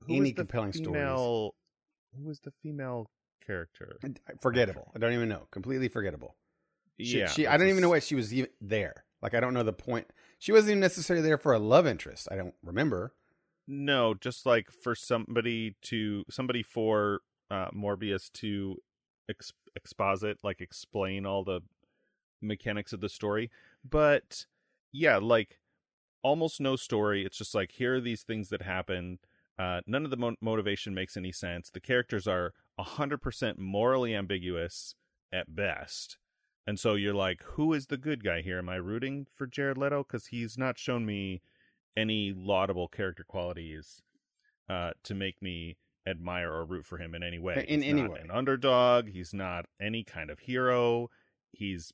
any 0.10 0.20
was 0.22 0.30
the 0.30 0.34
compelling 0.36 0.74
stories. 0.74 1.54
Who 2.18 2.24
was 2.28 2.40
the 2.40 2.52
female 2.64 3.10
character? 3.46 3.98
forgettable. 4.42 4.92
I 4.96 5.00
don't 5.00 5.14
even 5.14 5.30
know. 5.30 5.48
Completely 5.52 5.90
forgettable. 5.90 6.36
She, 7.00 7.20
yeah, 7.20 7.28
she 7.28 7.46
I 7.46 7.58
don't 7.58 7.68
even 7.68 7.82
know 7.82 7.90
why 7.90 8.00
she 8.00 8.16
was 8.16 8.34
even 8.34 8.50
there. 8.62 9.04
Like 9.22 9.34
I 9.34 9.40
don't 9.42 9.54
know 9.54 9.64
the 9.64 9.74
point. 9.74 10.08
She 10.40 10.52
wasn't 10.54 10.72
even 10.72 10.80
necessarily 10.80 11.26
there 11.28 11.38
for 11.38 11.54
a 11.54 11.60
love 11.60 11.86
interest. 11.88 12.28
I 12.32 12.36
don't 12.36 12.54
remember. 12.64 13.14
No, 13.68 14.14
just 14.14 14.46
like 14.46 14.72
for 14.72 14.96
somebody 14.96 15.76
to 15.84 16.24
somebody 16.30 16.64
for 16.64 17.20
uh, 17.52 17.70
Morbius 17.72 18.32
to 18.34 18.78
ex- 19.30 19.52
exposit, 19.76 20.38
like 20.44 20.62
explain 20.62 21.26
all 21.26 21.44
the 21.44 21.62
mechanics 22.42 22.94
of 22.94 23.02
the 23.02 23.10
story. 23.10 23.50
But 23.88 24.46
yeah, 24.92 25.18
like 25.18 25.60
almost 26.24 26.60
no 26.60 26.76
story. 26.76 27.26
It's 27.26 27.38
just 27.38 27.54
like 27.56 27.72
here 27.72 27.96
are 27.96 28.02
these 28.02 28.24
things 28.24 28.50
that 28.50 28.62
happen. 28.62 29.20
Uh, 29.58 29.82
none 29.86 30.04
of 30.06 30.12
the 30.12 30.18
mo- 30.18 30.36
motivation 30.42 30.94
makes 30.94 31.16
any 31.16 31.32
sense. 31.32 31.70
The 31.70 31.80
characters 31.80 32.28
are 32.28 32.54
hundred 32.80 33.22
percent 33.22 33.58
morally 33.60 34.14
ambiguous 34.16 34.96
at 35.32 35.56
best. 35.56 36.18
And 36.68 36.80
so 36.80 36.96
you're 36.96 37.14
like, 37.14 37.44
who 37.44 37.74
is 37.74 37.88
the 37.88 37.98
good 37.98 38.24
guy 38.24 38.42
here? 38.42 38.58
Am 38.58 38.70
I 38.70 38.76
rooting 38.78 39.28
for 39.36 39.46
Jared 39.46 39.78
Leto? 39.78 40.04
Because 40.04 40.28
he's 40.28 40.58
not 40.58 40.80
shown 40.80 41.06
me 41.06 41.42
any 41.96 42.34
laudable 42.36 42.88
character 42.88 43.24
qualities 43.24 44.02
uh, 44.68 44.92
to 45.04 45.14
make 45.14 45.42
me 45.42 45.78
admire 46.08 46.52
or 46.52 46.66
root 46.66 46.86
for 46.86 46.98
him 46.98 47.14
in 47.16 47.22
any 47.24 47.38
way. 47.40 47.66
In 47.68 47.82
He's 47.82 47.92
any 47.92 48.02
not 48.02 48.12
way. 48.14 48.20
an 48.20 48.32
underdog. 48.32 49.10
He's 49.10 49.34
not 49.34 49.66
any 49.80 50.04
kind 50.04 50.30
of 50.32 50.40
hero. 50.40 51.10
He's 51.52 51.94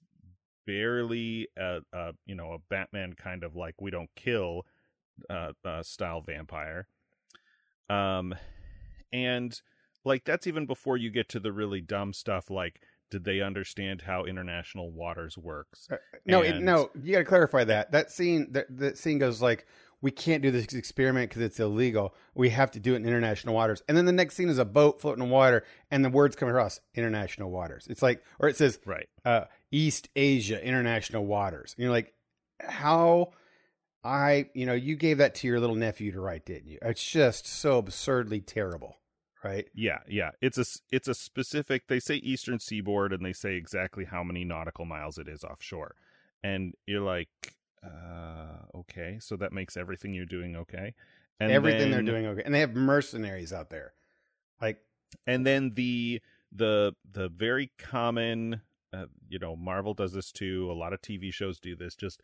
barely 0.65 1.47
a, 1.57 1.79
a 1.93 2.11
you 2.25 2.35
know 2.35 2.53
a 2.53 2.59
Batman 2.69 3.13
kind 3.13 3.43
of 3.43 3.55
like 3.55 3.75
we 3.81 3.91
don't 3.91 4.09
kill 4.15 4.65
uh, 5.29 5.51
uh, 5.65 5.83
style 5.83 6.21
vampire. 6.21 6.87
Um, 7.89 8.35
and 9.11 9.59
like 10.05 10.23
that's 10.23 10.47
even 10.47 10.65
before 10.65 10.97
you 10.97 11.09
get 11.09 11.29
to 11.29 11.39
the 11.39 11.51
really 11.51 11.81
dumb 11.81 12.13
stuff 12.13 12.49
like 12.49 12.81
did 13.11 13.25
they 13.25 13.41
understand 13.41 14.01
how 14.01 14.23
international 14.23 14.89
waters 14.89 15.37
works? 15.37 15.87
No, 16.25 16.41
it, 16.41 16.61
no, 16.61 16.89
you 17.03 17.11
got 17.11 17.19
to 17.19 17.25
clarify 17.25 17.65
that. 17.65 17.91
That 17.91 18.09
scene, 18.09 18.47
that, 18.51 18.65
that 18.77 18.97
scene 18.97 19.19
goes 19.19 19.41
like, 19.41 19.67
"We 20.01 20.11
can't 20.11 20.41
do 20.41 20.49
this 20.49 20.73
experiment 20.73 21.29
because 21.29 21.41
it's 21.41 21.59
illegal. 21.59 22.15
We 22.33 22.49
have 22.51 22.71
to 22.71 22.79
do 22.79 22.93
it 22.93 22.97
in 22.97 23.05
international 23.05 23.53
waters." 23.53 23.83
And 23.89 23.97
then 23.97 24.05
the 24.05 24.13
next 24.13 24.35
scene 24.35 24.47
is 24.47 24.57
a 24.57 24.65
boat 24.65 25.01
floating 25.01 25.25
in 25.25 25.29
water, 25.29 25.65
and 25.91 26.03
the 26.05 26.09
words 26.09 26.37
come 26.37 26.47
across 26.47 26.79
international 26.95 27.51
waters. 27.51 27.85
It's 27.89 28.01
like, 28.01 28.23
or 28.39 28.47
it 28.47 28.55
says 28.55 28.79
Right. 28.85 29.09
uh, 29.25 29.41
East 29.71 30.09
Asia 30.15 30.63
international 30.63 31.25
waters. 31.25 31.73
And 31.75 31.83
you're 31.83 31.91
like, 31.91 32.13
how? 32.59 33.31
I, 34.03 34.49
you 34.53 34.65
know, 34.65 34.73
you 34.73 34.95
gave 34.95 35.19
that 35.19 35.35
to 35.35 35.47
your 35.47 35.59
little 35.59 35.75
nephew 35.75 36.11
to 36.11 36.19
write, 36.19 36.45
didn't 36.45 36.67
you? 36.67 36.79
It's 36.81 37.03
just 37.03 37.45
so 37.45 37.77
absurdly 37.77 38.41
terrible, 38.41 38.97
right? 39.43 39.67
Yeah, 39.75 39.99
yeah. 40.07 40.31
It's 40.41 40.57
a 40.57 40.65
it's 40.91 41.07
a 41.07 41.13
specific. 41.13 41.87
They 41.87 41.99
say 41.99 42.15
eastern 42.15 42.59
seaboard, 42.59 43.13
and 43.13 43.23
they 43.23 43.33
say 43.33 43.55
exactly 43.55 44.05
how 44.05 44.23
many 44.23 44.43
nautical 44.43 44.85
miles 44.85 45.19
it 45.19 45.27
is 45.27 45.43
offshore, 45.43 45.95
and 46.43 46.73
you're 46.87 47.01
like, 47.01 47.29
uh, 47.83 48.77
okay, 48.79 49.17
so 49.19 49.35
that 49.37 49.53
makes 49.53 49.77
everything 49.77 50.13
you're 50.13 50.25
doing 50.25 50.55
okay. 50.55 50.95
And 51.39 51.51
Everything 51.51 51.91
they're 51.91 52.01
doing 52.01 52.25
okay, 52.27 52.41
and 52.43 52.53
they 52.53 52.59
have 52.59 52.75
mercenaries 52.75 53.53
out 53.53 53.69
there, 53.69 53.93
like 54.59 54.79
and 55.27 55.45
then 55.45 55.73
the 55.75 56.21
the 56.51 56.95
the 57.11 57.29
very 57.29 57.71
common, 57.77 58.61
uh, 58.93 59.05
you 59.29 59.39
know, 59.39 59.55
Marvel 59.55 59.93
does 59.93 60.13
this 60.13 60.31
too. 60.31 60.69
A 60.71 60.73
lot 60.73 60.93
of 60.93 61.01
TV 61.01 61.33
shows 61.33 61.59
do 61.59 61.75
this. 61.75 61.95
Just 61.95 62.21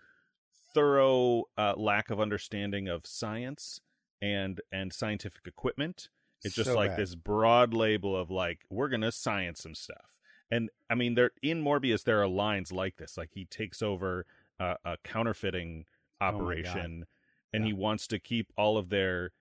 thorough 0.73 1.45
uh, 1.57 1.73
lack 1.77 2.09
of 2.09 2.19
understanding 2.19 2.87
of 2.87 3.05
science 3.05 3.79
and 4.21 4.61
and 4.71 4.93
scientific 4.93 5.45
equipment. 5.45 6.09
It's 6.43 6.55
just 6.55 6.69
so 6.69 6.75
like 6.75 6.91
bad. 6.91 6.99
this 6.99 7.15
broad 7.15 7.73
label 7.73 8.15
of 8.15 8.29
like 8.29 8.59
we're 8.69 8.89
gonna 8.89 9.11
science 9.11 9.61
some 9.61 9.75
stuff. 9.75 10.13
And 10.51 10.69
I 10.89 10.95
mean, 10.95 11.15
there 11.15 11.31
in 11.41 11.63
Morbius 11.63 12.03
there 12.03 12.21
are 12.21 12.27
lines 12.27 12.71
like 12.71 12.97
this. 12.97 13.17
Like 13.17 13.31
he 13.33 13.45
takes 13.45 13.81
over 13.81 14.25
uh, 14.59 14.75
a 14.85 14.97
counterfeiting 15.03 15.85
Oh 16.19 16.25
operation, 16.25 17.05
and 17.53 17.63
Yeah. 17.63 17.67
he 17.67 17.73
wants 17.73 18.07
to 18.07 18.19
keep 18.19 18.51
all 18.57 18.77
of 18.77 18.89
their. 18.89 19.31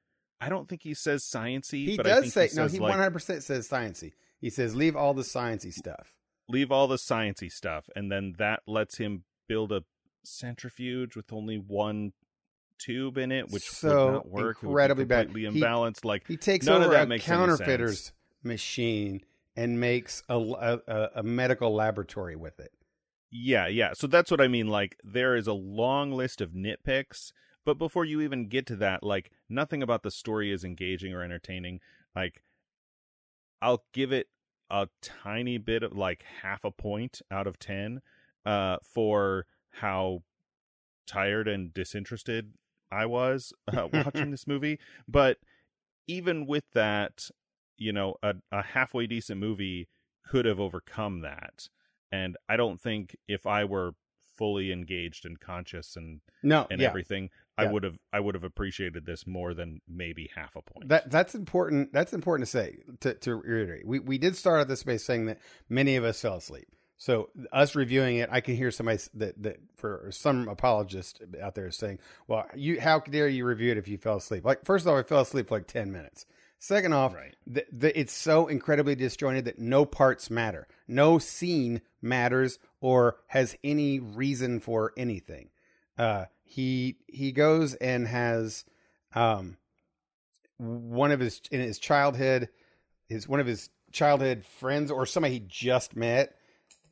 I 0.41 0.49
don't 0.51 0.69
think 0.69 0.83
he 0.83 0.93
says 0.95 1.25
sciency, 1.25 1.87
He 1.87 1.97
but 1.97 2.07
I 2.07 2.21
does 2.21 2.33
say 2.33 2.49
he 2.49 2.57
no. 2.57 2.67
He 2.67 2.81
one 2.81 2.93
hundred 2.93 3.13
percent 3.13 3.43
says 3.43 3.69
sciency. 3.69 4.13
He 4.41 4.51
says 4.51 4.75
leave 4.75 4.95
all 4.97 5.15
the 5.15 5.23
sciency 5.23 5.73
stuff. 5.73 6.16
Leave 6.49 6.71
all 6.71 6.87
the 6.87 6.97
sciency 6.97 7.51
stuff, 7.51 7.89
and 7.97 8.11
then 8.11 8.35
that 8.39 8.61
lets 8.67 8.99
him 8.99 9.25
build 9.49 9.73
a 9.73 9.83
centrifuge 10.25 11.17
with 11.17 11.33
only 11.33 11.57
one 11.57 12.13
tube 12.79 13.17
in 13.19 13.33
it, 13.33 13.51
which 13.51 13.69
So 13.71 14.07
would 14.07 14.13
not 14.13 14.29
work. 14.29 14.57
It 14.63 14.63
would 14.63 14.67
be 14.67 14.69
incredibly 14.69 15.05
bad. 15.05 15.27
completely 15.27 15.59
He- 15.59 15.61
imbalanced. 15.65 16.05
like 16.05 16.27
He 16.27 16.37
takes 16.37 16.67
None 16.67 16.83
of 16.83 16.89
over 16.89 16.95
that 17.07 17.11
a 17.11 17.19
counterfeiter's 17.19 18.13
machine 18.43 19.23
and 19.57 19.81
makes 19.81 20.23
a, 20.29 20.37
a- 20.39 21.11
a 21.17 21.23
medical 21.23 21.75
laboratory 21.75 22.37
with 22.37 22.61
it. 22.61 22.73
Yeah, 23.31 23.67
yeah. 23.67 23.93
So 23.95 24.07
that's 24.07 24.31
what 24.31 24.41
I 24.41 24.49
mean. 24.49 24.69
Like, 24.69 24.97
there 25.03 25.35
is 25.37 25.47
a 25.47 25.53
long 25.53 26.13
list 26.13 26.41
of 26.41 26.51
nitpicks, 26.53 27.33
but 27.65 27.75
before 27.79 28.05
you 28.05 28.21
even 28.21 28.49
get 28.49 28.67
to 28.67 28.77
that, 28.77 29.03
like, 29.03 29.31
nothing 29.49 29.83
about 29.83 30.03
the 30.03 30.11
story 30.11 30.53
is 30.53 30.63
engaging 30.65 31.13
or 31.13 31.23
entertaining. 31.23 31.81
Like, 32.15 32.43
I'll 33.61 33.85
give 33.93 34.13
it 34.13 34.29
a 34.71 34.89
tiny 35.03 35.59
bit 35.59 35.83
of 35.83 35.97
like 35.97 36.25
half 36.43 36.65
a 36.65 36.71
point 36.71 37.21
out 37.31 37.47
of 37.47 37.59
10 37.59 38.01
uh, 38.45 38.79
for 38.83 39.47
how 39.71 40.23
tired 41.07 41.47
and 41.49 41.73
disinterested 41.73 42.53
I 42.91 43.07
was 43.07 43.53
uh, 43.69 43.89
watching 43.93 44.31
this 44.31 44.47
movie. 44.47 44.79
But 45.07 45.39
even 46.07 46.47
with 46.47 46.65
that, 46.73 47.31
you 47.77 47.93
know, 47.93 48.17
a, 48.23 48.35
a 48.51 48.63
halfway 48.63 49.07
decent 49.07 49.41
movie 49.41 49.89
could 50.25 50.45
have 50.45 50.59
overcome 50.59 51.21
that 51.21 51.69
and 52.13 52.37
I 52.49 52.57
don't 52.57 52.81
think 52.81 53.17
if 53.29 53.47
I 53.47 53.65
were 53.65 53.93
fully 54.37 54.73
engaged 54.73 55.25
and 55.25 55.39
conscious 55.41 55.97
and 55.97 56.21
No, 56.43 56.67
and 56.71 56.81
yeah, 56.81 56.89
everything, 56.89 57.31
I 57.59 57.67
would 57.73 57.85
have 57.85 57.97
I 58.13 58.21
would 58.21 58.35
have 58.35 58.45
appreciated 58.45 59.07
this 59.07 59.27
more 59.27 59.55
than 59.55 59.81
maybe 59.89 60.31
half 60.35 60.55
a 60.57 60.63
point. 60.63 60.89
that 60.89 61.11
that's 61.11 61.35
important. 61.35 61.93
That's 61.93 62.13
important 62.13 62.47
to 62.47 62.51
say 62.51 62.79
to, 63.01 63.15
to 63.15 63.37
reiterate. 63.37 63.87
We 63.87 63.99
we 63.99 64.19
did 64.19 64.37
start 64.37 64.61
out 64.61 64.69
this 64.69 64.81
space 64.81 65.05
saying 65.05 65.27
that 65.27 65.39
many 65.69 65.97
of 65.97 66.05
us 66.05 66.21
fell 66.21 66.37
asleep. 66.37 66.69
So 66.99 67.29
us 67.53 67.75
reviewing 67.75 68.17
it, 68.17 68.31
I 68.33 68.41
can 68.41 68.57
hear 68.57 68.71
somebody 68.71 68.99
that 69.15 69.43
that 69.43 69.57
for 69.77 70.09
some 70.13 70.49
apologist 70.49 71.23
out 71.43 71.55
there 71.55 71.71
saying, 71.71 71.99
"Well, 72.27 72.47
you 72.55 72.81
how 72.81 73.01
dare 73.01 73.29
you 73.29 73.45
review 73.45 73.71
it 73.73 73.79
if 73.79 73.89
you 73.89 73.99
fell 73.99 74.17
asleep?" 74.17 74.45
Like 74.45 74.65
first 74.65 74.85
of 74.87 74.93
all, 74.93 74.99
I 74.99 75.03
fell 75.03 75.21
asleep 75.21 75.49
for 75.49 75.57
like 75.57 75.67
ten 75.67 75.93
minutes. 75.93 76.27
Second 76.59 76.95
off, 76.95 77.15
Right. 77.15 77.37
the, 77.47 77.67
the, 77.71 78.01
it's 78.01 78.15
so 78.15 78.47
incredibly 78.47 78.95
disjointed 78.95 79.45
that 79.45 79.59
no 79.59 79.85
parts 79.85 80.31
matter. 80.31 80.67
No 80.89 81.19
scene 81.19 81.83
matters 82.01 82.59
or 82.81 83.19
has 83.27 83.59
any 83.63 84.01
reason 84.01 84.61
for 84.61 84.95
anything. 84.97 85.51
Uh, 85.99 86.25
he 86.47 86.97
he 87.09 87.33
goes 87.33 87.75
and 87.75 88.07
has 88.07 88.65
um, 89.15 89.57
one 90.59 91.11
of 91.11 91.21
his 91.21 91.43
in 91.51 91.61
his 91.61 91.79
childhood, 91.79 92.49
his 93.09 93.29
one 93.29 93.41
of 93.41 93.47
his 93.47 93.69
childhood 93.93 94.45
friends 94.45 94.91
or 94.91 95.05
somebody 95.07 95.35
he 95.35 95.45
just 95.47 95.97
met 95.97 96.37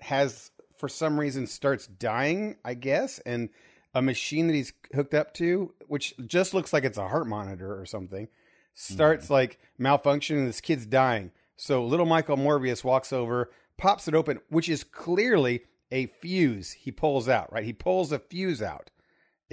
has 0.00 0.50
for 0.76 0.88
some 0.88 1.18
reason 1.18 1.46
starts 1.46 1.86
dying, 1.86 2.56
I 2.64 2.74
guess, 2.74 3.20
and 3.20 3.48
a 3.94 4.02
machine 4.02 4.48
that 4.48 4.54
he's 4.54 4.72
hooked 4.94 5.14
up 5.14 5.32
to, 5.34 5.72
which 5.86 6.14
just 6.26 6.52
looks 6.52 6.72
like 6.72 6.84
it's 6.84 6.98
a 6.98 7.08
heart 7.08 7.28
monitor 7.28 7.78
or 7.78 7.86
something, 7.86 8.28
starts 8.74 9.30
like 9.30 9.60
malfunctioning. 9.80 10.46
This 10.46 10.60
kid's 10.60 10.84
dying. 10.84 11.30
So 11.56 11.84
little 11.86 12.06
Michael 12.06 12.36
Morbius 12.36 12.82
walks 12.82 13.12
over, 13.12 13.50
pops 13.78 14.08
it 14.08 14.14
open, 14.14 14.40
which 14.48 14.68
is 14.68 14.82
clearly 14.82 15.62
a 15.92 16.06
fuse 16.06 16.72
he 16.72 16.90
pulls 16.90 17.28
out. 17.28 17.52
Right, 17.52 17.64
he 17.64 17.72
pulls 17.72 18.10
a 18.10 18.18
fuse 18.18 18.60
out. 18.60 18.90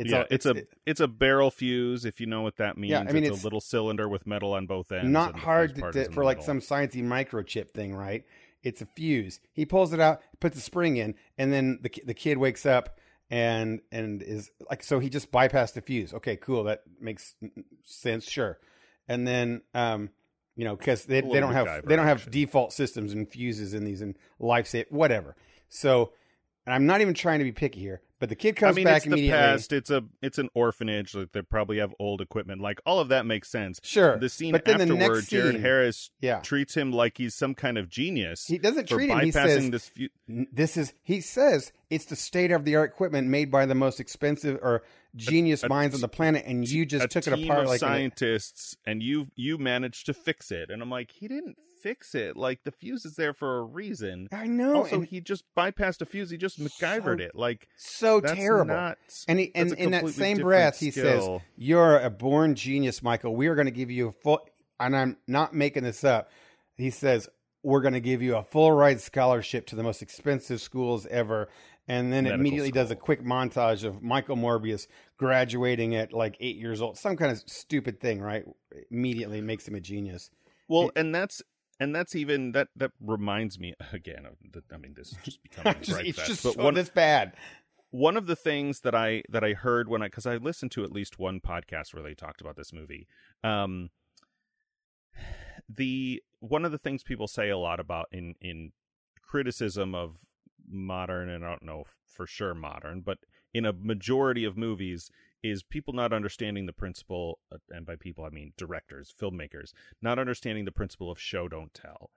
Yeah, 0.10 0.24
it's 0.32 0.46
a 0.46 0.52
it- 0.52 0.70
it's 0.86 1.00
a 1.00 1.08
barrel 1.08 1.52
fuse 1.52 2.06
if 2.06 2.20
you 2.20 2.26
know 2.26 2.42
what 2.42 2.58
that 2.58 2.78
means. 2.78 2.92
Yeah, 2.92 3.00
I 3.02 3.12
mean, 3.12 3.24
it's, 3.24 3.36
it's 3.36 3.44
a 3.44 3.46
little 3.46 3.62
cylinder 3.62 4.08
with 4.10 4.26
metal 4.26 4.54
on 4.54 4.66
both 4.66 4.92
ends. 4.92 5.10
not 5.10 5.36
hard 5.40 5.76
to, 5.76 5.82
to- 5.94 6.06
for 6.14 6.22
the 6.22 6.26
like 6.26 6.38
some 6.46 6.60
sciencey 6.60 7.04
microchip 7.04 7.72
thing, 7.72 7.94
right? 7.96 8.24
It's 8.64 8.82
a 8.82 8.86
fuse. 8.86 9.40
He 9.54 9.66
pulls 9.66 9.92
it 9.94 10.00
out, 10.00 10.22
puts 10.40 10.58
a 10.58 10.62
spring 10.62 10.98
in, 10.98 11.16
and 11.38 11.52
then 11.54 11.80
the 11.82 11.92
the 12.06 12.14
kid 12.14 12.38
wakes 12.38 12.66
up 12.66 13.00
and 13.30 13.80
and 13.92 14.22
is 14.22 14.52
like, 14.70 14.84
so 14.84 15.00
he 15.00 15.10
just 15.10 15.32
bypassed 15.32 15.74
the 15.74 15.82
fuse. 15.82 16.14
Okay, 16.14 16.36
cool, 16.36 16.66
that 16.66 16.82
makes 17.00 17.34
sense, 17.84 18.30
sure. 18.30 18.60
And 19.08 19.28
then, 19.28 19.62
um, 19.74 20.10
you 20.56 20.64
know, 20.66 20.76
because 20.76 21.06
they, 21.06 21.22
they 21.22 21.40
don't 21.40 21.54
have 21.54 21.66
they 21.88 21.96
don't 21.96 22.06
have 22.06 22.30
default 22.30 22.72
systems 22.74 23.14
and 23.14 23.28
fuses 23.30 23.74
in 23.74 23.84
these 23.84 24.02
and 24.02 24.16
life 24.40 24.68
save 24.68 24.86
whatever. 24.90 25.36
So, 25.70 26.12
and 26.66 26.74
I'm 26.76 26.86
not 26.86 27.02
even 27.02 27.14
trying 27.14 27.40
to 27.40 27.46
be 27.46 27.52
picky 27.52 27.80
here, 27.80 28.02
but 28.22 28.30
the 28.30 28.36
kid 28.36 28.56
comes 28.56 28.76
I 28.76 28.76
mean, 28.78 28.86
back 28.86 29.06
it's 29.06 29.14
the 29.14 29.30
past. 29.30 29.74
It's 29.74 29.90
a 29.90 30.04
it's 30.22 30.38
an 30.38 30.48
orphanage. 30.54 31.14
Like 31.16 31.34
they 31.34 31.42
probably 31.42 31.80
have 31.80 31.94
old 32.00 32.22
equipment. 32.22 32.62
Like 32.62 32.80
all 32.86 33.00
of 33.00 33.10
that 33.10 33.26
makes 33.26 33.50
sense. 33.50 33.82
Sure, 33.84 34.18
The 34.18 34.30
scene 34.30 34.54
but 34.54 34.64
then 34.64 34.78
the 34.78 34.84
afterward, 34.84 35.16
next 35.16 35.28
Jared 35.30 35.54
scene- 35.56 35.62
Harris 35.62 36.12
yeah, 36.22 36.40
treats 36.40 36.74
him 36.76 36.94
like 36.94 37.18
he's 37.18 37.36
some 37.36 37.56
kind 37.56 37.78
of 37.78 37.90
genius 37.90 38.46
he 38.46 38.58
doesn't 38.60 38.88
treat 38.88 39.10
him. 39.10 39.20
He 39.20 39.32
says, 39.32 39.70
this. 39.70 39.90
Fu- 39.90 40.46
this 40.54 40.78
is 40.78 40.94
he 41.04 41.20
says 41.20 41.74
it's 41.90 42.06
the 42.06 42.16
state 42.16 42.52
of 42.52 42.64
the 42.64 42.76
art 42.78 42.92
equipment 42.92 43.28
made 43.28 43.52
by 43.52 43.66
the 43.66 43.76
most 43.76 44.00
expensive 44.00 44.58
or 44.62 44.84
genius 45.16 45.64
a- 45.64 45.68
minds 45.68 45.94
on 45.96 46.00
the 46.02 46.08
planet 46.08 46.46
and 46.46 46.66
you 46.70 46.86
just 46.86 47.04
a 47.04 47.08
took 47.10 47.28
it 47.28 47.34
apart 47.44 47.66
like 47.66 47.82
an- 47.82 47.88
scientists, 47.88 48.78
and 48.86 49.02
you 49.04 49.28
you 49.36 49.58
managed 49.58 50.06
to 50.06 50.14
fix 50.14 50.52
it. 50.52 50.70
And 50.70 50.82
I'm 50.82 50.90
like, 50.90 51.12
he 51.12 51.28
didn't 51.28 51.58
fix 51.82 52.16
it. 52.16 52.38
Like 52.38 52.64
the 52.64 52.72
fuse 52.72 53.06
is 53.06 53.16
there 53.16 53.34
for 53.34 53.60
a 53.60 53.64
reason. 53.64 54.28
I 54.32 54.48
know 54.48 54.78
also, 54.78 54.98
and 54.98 55.06
he 55.06 55.22
just 55.22 55.44
bypassed 55.58 56.02
a 56.02 56.06
fuse. 56.06 56.30
He 56.30 56.38
just 56.38 56.60
MacGyvered 56.60 57.20
So 57.20 57.24
it. 57.26 57.36
Like 57.36 57.68
so 57.78 58.20
that's 58.20 58.34
terrible 58.36 58.74
Not, 58.76 58.98
and 59.28 59.40
he, 59.40 59.52
and 59.56 59.72
in 59.74 59.92
that 59.92 60.08
same 60.10 60.38
breath 60.38 60.80
he 60.80 60.92
says 60.92 61.28
you're 61.56 62.00
a 62.00 62.10
born 62.10 62.56
genius 62.56 63.02
Michael 63.04 63.36
we 63.36 63.48
are 63.48 63.56
going 63.56 63.66
to 63.66 63.72
give 63.72 63.92
you 63.92 64.10
a 64.10 64.12
full 64.12 64.40
and 64.80 64.96
I'm 64.96 65.18
not 65.28 65.54
making 65.54 65.84
this 65.84 66.04
up 66.04 66.30
he 66.78 66.90
says 66.90 67.30
we're 67.64 67.82
going 67.82 67.94
to 67.94 68.00
give 68.00 68.22
you 68.24 68.36
a 68.38 68.44
full 68.44 68.72
ride 68.72 69.00
scholarship 69.02 69.68
to 69.68 69.76
the 69.76 69.84
most 69.84 70.02
expensive 70.02 70.62
schools 70.62 71.06
ever 71.08 71.50
and 71.88 72.12
then 72.14 72.24
Medical 72.26 72.40
immediately 72.40 72.72
does 72.72 72.90
a 72.92 72.96
quick 72.96 73.24
montage 73.24 73.84
of 73.84 74.02
Michael 74.02 74.36
Morbius 74.36 74.88
graduating 75.18 75.96
at 75.96 76.14
like 76.14 76.36
8 76.40 76.56
years 76.58 76.82
old 76.82 76.98
some 76.98 77.16
kind 77.18 77.32
of 77.32 77.42
stupid 77.46 78.00
thing 78.00 78.22
right 78.22 78.44
immediately 78.90 79.42
makes 79.42 79.68
him 79.68 79.76
a 79.76 79.80
genius 79.80 80.30
Well, 80.68 80.88
It- 80.88 80.94
and 80.98 81.14
that's 81.14 81.42
and 81.82 81.96
that's 81.96 82.16
even 82.16 82.52
that 82.52 82.70
that 82.76 82.92
reminds 83.02 83.60
me 83.60 83.74
again. 83.92 84.26
Of 84.26 84.38
the, 84.52 84.64
I 84.74 84.78
mean, 84.78 84.94
this 84.96 85.12
is 85.12 85.18
just 85.24 85.42
becoming 85.44 85.82
Just- 85.82 85.98
right 85.98 86.06
it's 86.06 86.18
fast, 86.20 86.30
just 86.30 86.44
but 86.44 86.54
so 86.54 86.64
one 86.64 86.76
this 86.76 86.90
bad. 86.90 87.34
one 87.90 88.16
of 88.16 88.28
the 88.28 88.36
things 88.36 88.82
that 88.82 88.96
I 88.96 89.24
that 89.30 89.44
I 89.44 89.54
heard 89.54 89.90
when 89.90 90.02
I 90.02 90.06
because 90.06 90.26
I 90.28 90.38
listened 90.38 90.72
to 90.74 90.84
at 90.84 90.92
least 90.92 91.20
one 91.20 91.42
podcast 91.42 91.94
where 91.94 92.04
they 92.04 92.14
talked 92.14 92.40
about 92.40 92.56
this 92.56 92.72
movie. 92.72 93.08
Um, 93.44 93.90
the 95.68 96.22
one 96.40 96.66
of 96.66 96.72
the 96.72 96.78
things 96.78 97.04
people 97.04 97.28
say 97.28 97.50
a 97.50 97.58
lot 97.58 97.80
about 97.80 98.08
in 98.12 98.36
in 98.40 98.72
criticism 99.22 99.96
of 99.96 100.18
modern 100.70 101.30
and 101.30 101.44
I 101.44 101.50
don't 101.50 101.64
know 101.64 101.86
for 102.06 102.28
sure 102.28 102.54
modern, 102.54 103.02
but 103.02 103.18
in 103.54 103.66
a 103.66 103.74
majority 103.74 104.46
of 104.46 104.56
movies 104.56 105.10
is 105.44 105.64
people 105.64 105.94
not 105.94 106.14
understanding 106.14 106.66
the 106.66 106.74
principle 106.74 107.40
uh, 107.52 107.58
and 107.70 107.86
by 107.86 107.96
people 107.96 108.24
I 108.26 108.30
mean 108.30 108.54
directors, 108.58 109.14
filmmakers, 109.20 109.72
not 110.02 110.20
understanding 110.20 110.66
the 110.66 110.72
principle 110.72 111.12
of 111.12 111.20
show 111.20 111.48
don't 111.48 111.74
tell. 111.74 112.12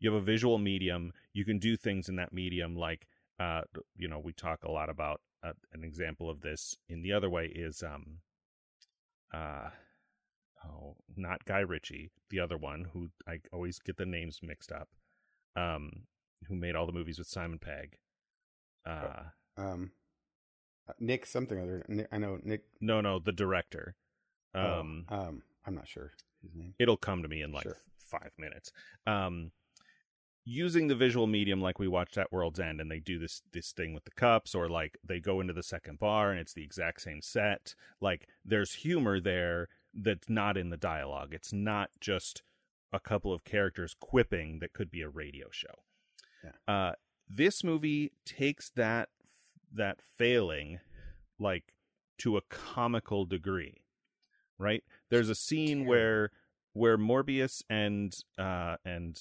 You 0.00 0.12
have 0.12 0.20
a 0.22 0.24
visual 0.24 0.58
medium, 0.58 1.12
you 1.32 1.44
can 1.44 1.58
do 1.58 1.76
things 1.76 2.08
in 2.08 2.16
that 2.16 2.32
medium 2.32 2.76
like 2.76 3.06
uh 3.40 3.62
you 3.96 4.08
know, 4.08 4.18
we 4.18 4.32
talk 4.32 4.64
a 4.64 4.70
lot 4.70 4.88
about 4.88 5.20
uh, 5.42 5.52
an 5.72 5.84
example 5.84 6.30
of 6.30 6.40
this 6.40 6.76
in 6.88 7.02
the 7.02 7.12
other 7.12 7.30
way 7.30 7.46
is 7.46 7.82
um 7.82 8.18
uh 9.32 9.70
oh, 10.66 10.96
not 11.16 11.44
Guy 11.44 11.60
Ritchie, 11.60 12.10
the 12.30 12.40
other 12.40 12.56
one 12.56 12.86
who 12.92 13.08
I 13.28 13.40
always 13.52 13.78
get 13.78 13.96
the 13.96 14.06
names 14.06 14.40
mixed 14.42 14.72
up. 14.72 14.88
Um 15.56 16.04
who 16.48 16.54
made 16.56 16.74
all 16.76 16.86
the 16.86 16.92
movies 16.92 17.18
with 17.18 17.28
Simon 17.28 17.58
Pegg. 17.58 17.96
Uh 18.86 19.24
Um, 19.56 19.92
Nick 21.00 21.26
something 21.26 21.58
other. 21.58 21.84
Nick, 21.88 22.08
I 22.12 22.18
know 22.18 22.38
Nick. 22.42 22.64
no, 22.80 23.00
no, 23.00 23.18
the 23.18 23.32
director. 23.32 23.96
Um 24.54 25.06
oh, 25.10 25.16
um, 25.16 25.42
I'm 25.66 25.74
not 25.74 25.88
sure 25.88 26.12
his 26.42 26.54
name. 26.54 26.74
it'll 26.78 26.96
come 26.96 27.22
to 27.22 27.28
me 27.28 27.42
in 27.42 27.52
like 27.52 27.62
Sure. 27.64 27.78
5 27.98 28.30
minutes. 28.38 28.70
Um 29.06 29.50
using 30.46 30.88
the 30.88 30.94
visual 30.94 31.26
medium 31.26 31.60
like 31.62 31.78
we 31.78 31.88
watched 31.88 32.18
at 32.18 32.30
World's 32.30 32.60
End 32.60 32.80
and 32.80 32.90
they 32.90 33.00
do 33.00 33.18
this 33.18 33.42
this 33.52 33.72
thing 33.72 33.94
with 33.94 34.04
the 34.04 34.10
cups 34.10 34.54
or 34.54 34.68
like 34.68 34.98
they 35.02 35.18
go 35.20 35.40
into 35.40 35.54
the 35.54 35.62
second 35.62 35.98
bar 35.98 36.30
and 36.30 36.38
it's 36.38 36.52
the 36.52 36.62
exact 36.64 37.00
same 37.00 37.22
set. 37.22 37.74
Like 38.00 38.28
there's 38.44 38.74
humor 38.74 39.20
there 39.20 39.68
that's 39.94 40.28
not 40.28 40.56
in 40.56 40.70
the 40.70 40.76
dialogue. 40.76 41.32
It's 41.32 41.52
not 41.52 41.90
just 42.00 42.42
a 42.92 43.00
couple 43.00 43.32
of 43.32 43.44
characters 43.44 43.96
quipping 43.98 44.58
that 44.60 44.72
could 44.74 44.90
be 44.90 45.00
a 45.00 45.08
radio 45.08 45.46
show. 45.50 45.82
Yeah. 46.44 46.50
Uh 46.72 46.92
this 47.28 47.64
movie 47.64 48.12
takes 48.26 48.68
that 48.76 49.08
that 49.74 50.00
failing 50.16 50.80
like 51.38 51.74
to 52.18 52.36
a 52.36 52.42
comical 52.42 53.24
degree. 53.24 53.82
Right? 54.58 54.84
There's 55.10 55.28
a 55.28 55.34
scene 55.34 55.86
where 55.86 56.30
where 56.72 56.96
Morbius 56.96 57.62
and 57.68 58.14
uh 58.38 58.76
and 58.84 59.20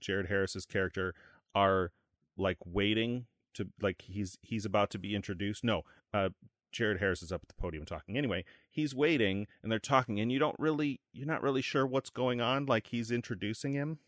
Jared 0.00 0.26
Harris's 0.26 0.66
character 0.66 1.14
are 1.54 1.92
like 2.36 2.58
waiting 2.64 3.26
to 3.54 3.68
like 3.80 4.02
he's 4.02 4.38
he's 4.42 4.64
about 4.64 4.90
to 4.90 4.98
be 4.98 5.14
introduced. 5.14 5.62
No, 5.62 5.82
uh 6.12 6.30
Jared 6.72 7.00
Harris 7.00 7.22
is 7.22 7.30
up 7.30 7.42
at 7.42 7.48
the 7.48 7.60
podium 7.60 7.84
talking 7.84 8.16
anyway. 8.16 8.44
He's 8.70 8.94
waiting 8.94 9.46
and 9.62 9.70
they're 9.70 9.78
talking 9.78 10.18
and 10.18 10.32
you 10.32 10.38
don't 10.38 10.58
really 10.58 11.00
you're 11.12 11.26
not 11.26 11.42
really 11.42 11.62
sure 11.62 11.86
what's 11.86 12.10
going 12.10 12.40
on 12.40 12.66
like 12.66 12.88
he's 12.88 13.10
introducing 13.10 13.74
him. 13.74 13.98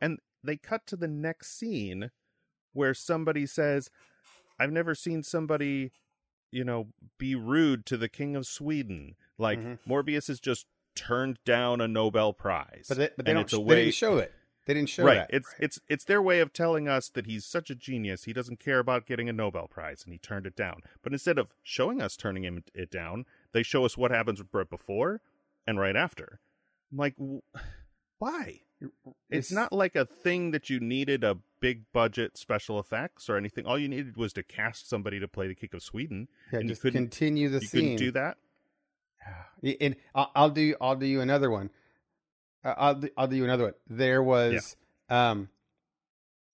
And 0.00 0.18
they 0.42 0.56
cut 0.56 0.86
to 0.88 0.96
the 0.96 1.08
next 1.08 1.58
scene 1.58 2.10
where 2.72 2.92
somebody 2.92 3.46
says, 3.46 3.88
"I've 4.58 4.72
never 4.72 4.94
seen 4.94 5.22
somebody, 5.22 5.92
you 6.50 6.64
know, 6.64 6.88
be 7.18 7.34
rude 7.34 7.86
to 7.86 7.96
the 7.96 8.08
king 8.08 8.36
of 8.36 8.46
Sweden." 8.46 9.16
Like 9.38 9.58
Mhm. 9.58 9.78
Morbius 9.86 10.28
has 10.28 10.40
just 10.40 10.66
turned 10.94 11.38
down 11.44 11.80
a 11.80 11.88
Nobel 11.88 12.32
Prize. 12.32 12.86
But 12.88 12.98
they, 12.98 13.10
but 13.16 13.26
they 13.26 13.32
don't. 13.32 13.42
it's 13.42 13.52
a 13.52 13.58
They 13.58 13.74
didn't 13.76 13.94
show 13.94 14.18
it. 14.18 14.32
They 14.66 14.72
didn't 14.74 14.88
show 14.88 15.02
it. 15.02 15.06
right. 15.06 15.14
that. 15.16 15.30
It's 15.34 15.54
it's 15.58 15.80
it's 15.88 16.04
their 16.04 16.22
way 16.22 16.40
of 16.40 16.52
telling 16.52 16.88
us 16.88 17.10
that 17.10 17.26
he's 17.26 17.44
such 17.44 17.68
a 17.68 17.74
genius. 17.74 18.24
He 18.24 18.32
doesn't 18.32 18.60
care 18.60 18.78
about 18.78 19.04
getting 19.06 19.28
a 19.28 19.32
Nobel 19.32 19.68
Prize, 19.68 20.04
and 20.04 20.12
he 20.12 20.18
turned 20.18 20.46
it 20.46 20.56
down. 20.56 20.80
But 21.02 21.12
instead 21.12 21.38
of 21.38 21.48
showing 21.62 22.00
us 22.00 22.16
turning 22.16 22.44
him 22.44 22.64
it 22.74 22.90
down, 22.90 23.26
they 23.52 23.62
show 23.62 23.84
us 23.84 23.98
what 23.98 24.10
happens 24.10 24.40
right 24.52 24.70
before 24.70 25.20
and 25.66 25.78
right 25.78 25.96
after. 25.96 26.40
I'm 26.90 26.98
like, 26.98 27.14
why? 28.18 28.60
It's, 29.30 29.50
not 29.50 29.72
like 29.72 29.96
a 29.96 30.04
thing 30.04 30.50
that 30.50 30.68
you 30.68 30.78
needed 30.78 31.24
a 31.24 31.38
big 31.64 31.84
budget 31.92 32.36
special 32.36 32.78
effects 32.78 33.30
or 33.30 33.36
anything. 33.38 33.64
All 33.66 33.78
you 33.78 33.88
needed 33.88 34.16
was 34.18 34.34
to 34.34 34.42
cast 34.42 34.86
somebody 34.88 35.18
to 35.18 35.26
play 35.26 35.48
the 35.48 35.54
King 35.54 35.70
of 35.72 35.82
Sweden. 35.82 36.28
Yeah, 36.52 36.58
and 36.58 36.68
you 36.68 36.72
just 36.74 36.82
couldn't- 36.82 37.00
continue 37.04 37.48
the 37.48 37.60
you 37.60 37.66
scene. 37.66 37.80
couldn't 37.80 37.96
do 37.96 38.10
that. 38.12 38.36
And 39.80 39.96
I'll, 40.14 40.50
do. 40.50 40.74
I'll 40.78 40.94
do 40.96 41.06
you 41.06 41.22
another 41.22 41.50
one. 41.50 41.70
I'll 42.62 42.96
do, 42.96 43.08
I'll 43.16 43.26
do 43.28 43.36
you 43.36 43.44
another 43.44 43.64
one. 43.64 43.74
There 43.88 44.22
was 44.22 44.76
um 45.08 45.48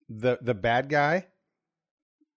the 0.10 0.38
the 0.41 0.54
bad 0.54 0.89
guy. 0.89 1.28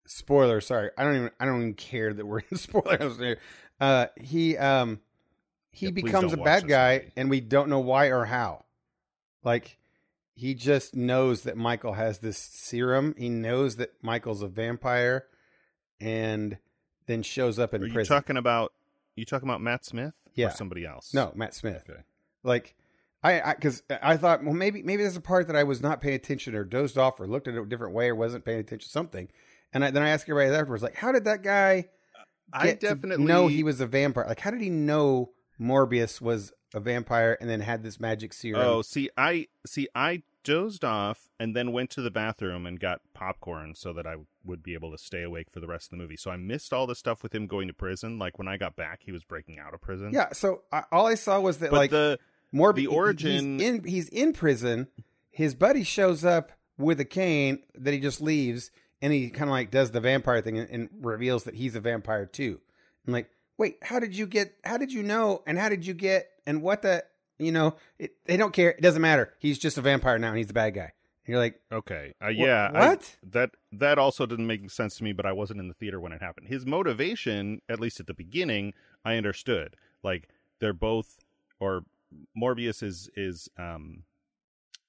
Spoiler. 0.06 0.62
Sorry, 0.62 0.92
I 0.98 1.04
don't 1.04 1.16
even. 1.16 1.32
I 1.40 1.46
don't 1.46 1.58
even 1.62 1.74
care 1.74 2.14
that 2.14 2.26
we're 2.26 2.42
in 2.52 2.58
spoilers. 2.58 3.38
Uh, 3.80 4.08
he 4.22 4.58
um 4.58 5.00
he 5.72 5.88
Yeah, 5.88 5.92
becomes 5.94 6.34
a 6.34 6.38
bad 6.38 6.68
guy, 6.68 6.98
movie. 7.00 7.12
and 7.18 7.30
we 7.32 7.42
don't 7.42 7.70
know 7.70 7.80
why 7.80 8.08
or 8.12 8.26
how. 8.26 8.66
Like 9.44 9.79
he 10.40 10.54
just 10.54 10.96
knows 10.96 11.42
that 11.42 11.58
Michael 11.58 11.94
has 11.94 12.20
this 12.20 12.38
serum. 12.38 13.14
He 13.18 13.28
knows 13.28 13.76
that 13.76 13.92
Michael's 14.02 14.42
a 14.42 14.48
vampire, 14.48 15.26
and 16.00 16.58
then 17.08 17.24
shows 17.24 17.60
up 17.60 17.74
in 17.74 17.84
Are 17.84 17.88
you 17.88 17.94
prison. 17.94 18.16
talking 18.16 18.38
about? 18.38 18.72
You 19.18 19.26
talking 19.26 19.50
about 19.50 19.60
Matt 19.60 19.84
Smith? 19.84 20.14
Yeah. 20.36 20.48
Or 20.48 20.52
somebody 20.52 20.86
else? 20.86 21.14
no, 21.14 21.34
Matt 21.36 21.54
Smith. 21.54 21.84
Okay. 21.90 22.00
Like 22.44 22.74
I 23.22 23.54
because 23.54 23.84
I, 24.02 24.16
thought 24.16 24.46
well 24.46 24.54
maybe 24.54 24.82
maybe 24.82 25.04
there's 25.04 25.18
a 25.18 25.22
part 25.22 25.48
that 25.48 25.58
I 25.58 25.64
was 25.64 25.82
not 25.82 26.00
paying 26.00 26.16
attention 26.16 26.56
or 26.56 26.64
dozed 26.64 26.98
off 26.98 27.20
or 27.20 27.28
looked 27.28 27.50
at 27.50 27.56
it 27.56 27.62
a 27.62 27.66
different 27.66 27.94
way 27.94 28.08
or 28.08 28.16
wasn't 28.16 28.46
paying 28.46 28.60
attention 28.60 28.88
to 28.88 28.90
something, 28.90 29.28
and 29.74 29.84
I, 29.84 29.92
then 29.92 30.04
I 30.04 30.10
asked 30.10 30.30
everybody 30.30 30.56
afterwards 30.56 30.84
like 30.84 30.96
how 30.96 31.12
did 31.12 31.26
that 31.26 31.44
guy 31.44 31.90
I 32.54 32.76
definitely 32.76 33.26
know 33.26 33.48
he 33.48 33.64
was 33.64 33.82
a 33.82 33.88
vampire? 33.88 34.26
Like 34.26 34.40
how 34.40 34.52
did 34.52 34.62
he 34.62 34.70
know 34.70 35.32
Morbius 35.60 36.22
was 36.22 36.54
a 36.74 36.80
vampire 36.80 37.38
and 37.42 37.50
then 37.50 37.60
had 37.60 37.84
this 37.84 38.00
magic 38.00 38.32
serum? 38.32 38.62
Oh, 38.66 38.82
see, 38.82 39.10
I 39.18 39.48
see. 39.66 39.90
I 39.94 40.24
dozed 40.50 40.84
off 40.84 41.30
and 41.40 41.56
then 41.56 41.72
went 41.72 41.92
to 41.92 42.02
the 42.02 42.10
bathroom 42.10 42.66
and 42.66 42.80
got 42.80 43.02
popcorn 43.14 43.76
so 43.76 43.94
that 43.94 44.08
I 44.08 44.16
would 44.44 44.64
be 44.64 44.74
able 44.74 44.92
to 44.92 44.98
stay 44.98 45.22
awake 45.22 45.48
for 45.52 45.60
the 45.60 45.68
rest 45.68 45.86
of 45.88 45.92
the 45.92 45.98
movie. 45.98 46.18
So 46.18 46.32
I 46.32 46.38
missed 46.38 46.74
all 46.74 46.88
the 46.88 46.96
stuff 46.96 47.22
with 47.22 47.34
him 47.36 47.46
going 47.46 47.68
to 47.68 47.74
prison. 47.74 48.18
Like 48.18 48.40
when 48.40 48.48
I 48.48 48.58
got 48.58 48.76
back, 48.76 49.02
he 49.04 49.12
was 49.12 49.24
breaking 49.24 49.60
out 49.60 49.74
of 49.74 49.82
prison. 49.82 50.12
yeah. 50.12 50.34
So 50.34 50.64
I, 50.72 50.84
all 50.92 51.06
I 51.06 51.16
saw 51.16 51.40
was 51.40 51.60
that 51.60 51.70
but 51.70 51.78
like 51.78 51.92
the 51.92 52.18
more 52.52 52.74
the 52.74 52.88
origin- 52.88 53.60
he's 53.60 53.68
in 53.70 53.84
he's 53.84 54.10
in 54.10 54.34
prison. 54.34 54.88
His 55.30 55.54
buddy 55.54 55.84
shows 55.84 56.26
up 56.26 56.52
with 56.78 57.00
a 57.00 57.06
cane 57.06 57.60
that 57.76 57.94
he 57.94 58.00
just 58.00 58.20
leaves 58.22 58.72
and 59.02 59.14
he 59.14 59.30
kind 59.30 59.50
of 59.50 59.54
like 59.54 59.70
does 59.72 59.92
the 59.92 60.02
vampire 60.02 60.42
thing 60.42 60.58
and, 60.58 60.70
and 60.70 60.90
reveals 61.02 61.44
that 61.44 61.56
he's 61.56 61.76
a 61.76 61.80
vampire 61.80 62.26
too. 62.26 62.60
I'm 63.08 63.14
like, 63.14 63.30
wait, 63.58 63.78
how 63.84 64.00
did 64.00 64.16
you 64.16 64.26
get? 64.26 64.56
How 64.64 64.78
did 64.78 64.92
you 64.92 65.04
know? 65.04 65.44
And 65.46 65.58
how 65.60 65.70
did 65.70 65.86
you 65.86 65.94
get? 65.94 66.30
And 66.48 66.62
what 66.62 66.82
the? 66.82 67.04
You 67.40 67.52
know, 67.52 67.76
it, 67.98 68.16
they 68.26 68.38
don't 68.38 68.54
care. 68.54 68.72
It 68.72 68.82
doesn't 68.82 69.02
matter. 69.02 69.34
He's 69.40 69.58
just 69.58 69.78
a 69.78 69.82
vampire 69.82 70.20
now, 70.20 70.30
and 70.30 70.38
he's 70.38 70.48
the 70.48 70.54
bad 70.54 70.74
guy. 70.76 70.92
And 71.26 71.34
you're 71.34 71.40
like, 71.40 71.62
Okay. 71.72 72.14
Uh, 72.22 72.28
yeah. 72.28 72.70
I- 72.74 72.88
what? 72.90 73.16
that 73.32 73.52
that 73.72 73.98
also 73.98 74.26
didn't 74.26 74.48
make 74.48 74.70
sense 74.70 74.98
to 74.98 75.04
me, 75.04 75.14
but 75.14 75.26
I 75.26 75.32
wasn't 75.32 75.60
in 75.60 75.68
the 75.68 75.74
theater 75.74 76.00
when 76.00 76.12
it 76.12 76.22
happened. 76.22 76.48
His 76.48 76.66
motivation, 76.66 77.62
at 77.70 77.80
least 77.80 78.00
at 78.00 78.08
the 78.08 78.14
beginning, 78.14 78.74
I 79.06 79.16
understood. 79.16 79.76
Like 80.04 80.28
they're 80.60 80.74
both, 80.74 81.20
or 81.60 81.84
Morbius 82.38 82.84
is 82.84 83.10
is 83.16 83.50
um, 83.58 84.04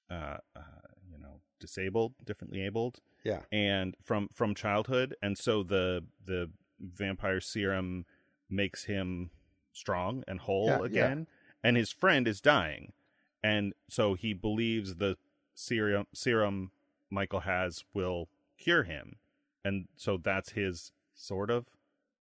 uh, 0.09 0.37
uh 0.55 0.61
you 1.09 1.17
know, 1.19 1.39
disabled, 1.59 2.13
differently 2.25 2.61
abled, 2.61 2.99
yeah, 3.23 3.39
and 3.51 3.95
from 4.03 4.29
from 4.33 4.55
childhood, 4.55 5.15
and 5.21 5.37
so 5.37 5.63
the 5.63 6.03
the 6.25 6.49
vampire 6.79 7.39
serum 7.39 8.05
makes 8.49 8.85
him 8.85 9.29
strong 9.73 10.23
and 10.27 10.39
whole 10.39 10.67
Yeah, 10.67 10.87
yeah. 10.91 11.15
And 11.63 11.77
his 11.77 11.91
friend 11.91 12.27
is 12.27 12.41
dying, 12.41 12.93
and 13.43 13.73
so 13.89 14.13
he 14.13 14.33
believes 14.33 14.95
the 14.95 15.17
serum 15.53 16.07
serum 16.13 16.71
Michael 17.09 17.41
has 17.41 17.83
will 17.93 18.27
cure 18.57 18.83
him, 18.83 19.17
and 19.63 19.87
so 19.95 20.17
that's 20.17 20.51
his 20.51 20.91
sort 21.13 21.49
of 21.51 21.65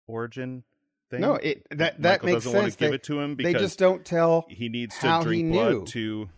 origin 0.07 0.63
thing. 1.09 1.21
no, 1.21 1.35
it 1.35 1.65
that 1.71 2.01
that 2.01 2.21
Michael 2.21 2.25
makes 2.27 2.43
doesn't 2.45 2.53
want 2.53 2.65
sense. 2.65 2.75
to 2.75 2.79
give 2.79 2.89
They, 2.91 2.95
it 2.95 3.03
to 3.03 3.19
him 3.19 3.35
because 3.35 3.53
they 3.53 3.59
just 3.59 3.79
don't 3.79 4.03
tell. 4.05 4.45
he 4.49 4.69
needs 4.69 4.97
to 4.99 5.19
drink 5.23 5.51
blood 5.51 5.87
to. 5.87 6.29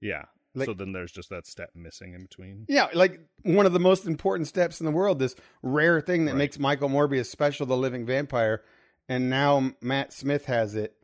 Yeah. 0.00 0.24
Like- 0.54 0.66
so 0.66 0.74
then 0.74 0.92
there's 0.92 1.12
just 1.12 1.30
that 1.30 1.46
step 1.46 1.70
missing 1.76 2.12
in 2.14 2.22
between. 2.22 2.64
Yeah, 2.68 2.88
like 2.92 3.20
one 3.42 3.66
of 3.66 3.72
the 3.72 3.78
most 3.78 4.04
important 4.06 4.48
steps 4.48 4.80
in 4.80 4.86
the 4.86 4.90
world. 4.92 5.18
This 5.20 5.36
rare 5.62 6.00
thing 6.00 6.24
that 6.24 6.32
Right. 6.32 6.38
makes 6.38 6.58
Michael 6.58 6.88
Morbius 6.88 7.26
special, 7.26 7.66
the 7.66 7.76
living 7.76 8.04
vampire, 8.04 8.62
and 9.08 9.30
now 9.30 9.72
Matt 9.80 10.12
Smith 10.12 10.46
has 10.46 10.74
it. 10.74 10.96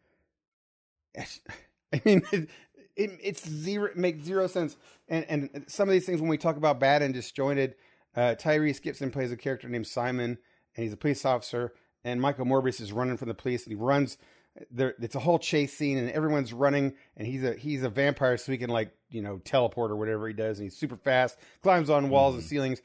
I 1.92 2.02
mean, 2.05 2.22
it, 2.33 2.48
it, 2.96 3.11
it's 3.22 3.48
zero. 3.48 3.87
It 3.87 3.96
makes 3.96 4.24
zero 4.24 4.46
sense. 4.46 4.76
And 5.09 5.24
and 5.29 5.64
some 5.68 5.88
of 5.88 5.92
these 5.92 6.07
things 6.07 6.20
when 6.20 6.31
we 6.31 6.38
talk 6.38 6.57
about 6.57 6.81
bad 6.81 7.02
and 7.02 7.14
disjointed, 7.14 7.74
uh, 8.16 8.35
Tyrese 8.38 8.83
Gibson 8.83 9.11
plays 9.11 9.33
a 9.33 9.37
character 9.37 9.68
named 9.68 9.87
Simon, 9.87 10.38
and 10.76 10.83
he's 10.83 10.92
a 10.92 10.96
police 10.96 11.24
officer. 11.24 11.72
And 12.05 12.20
Michael 12.20 12.46
Morbius 12.46 12.81
is 12.81 12.92
running 12.92 13.16
from 13.16 13.29
the 13.29 13.35
police, 13.35 13.64
and 13.64 13.72
he 13.72 13.76
runs. 13.76 14.18
There, 14.70 14.94
it's 15.02 15.14
a 15.14 15.20
whole 15.20 15.38
chase 15.38 15.74
scene, 15.74 15.98
and 15.98 16.11
everyone's 16.11 16.52
running, 16.52 16.94
and 17.16 17.26
he's 17.26 17.44
a 17.44 17.52
he's 17.55 17.83
a 17.83 17.90
vampire, 17.90 18.38
so 18.38 18.52
he 18.52 18.59
can 18.59 18.70
like 18.70 18.90
you 19.11 19.20
know 19.20 19.38
teleport 19.38 19.90
or 19.90 19.96
whatever 19.96 20.26
he 20.26 20.33
does, 20.33 20.59
and 20.59 20.64
he's 20.64 20.76
super 20.76 20.96
fast, 20.96 21.38
climbs 21.62 21.90
on 21.90 22.09
walls 22.09 22.35
and 22.37 22.42
ceilings, 22.42 22.81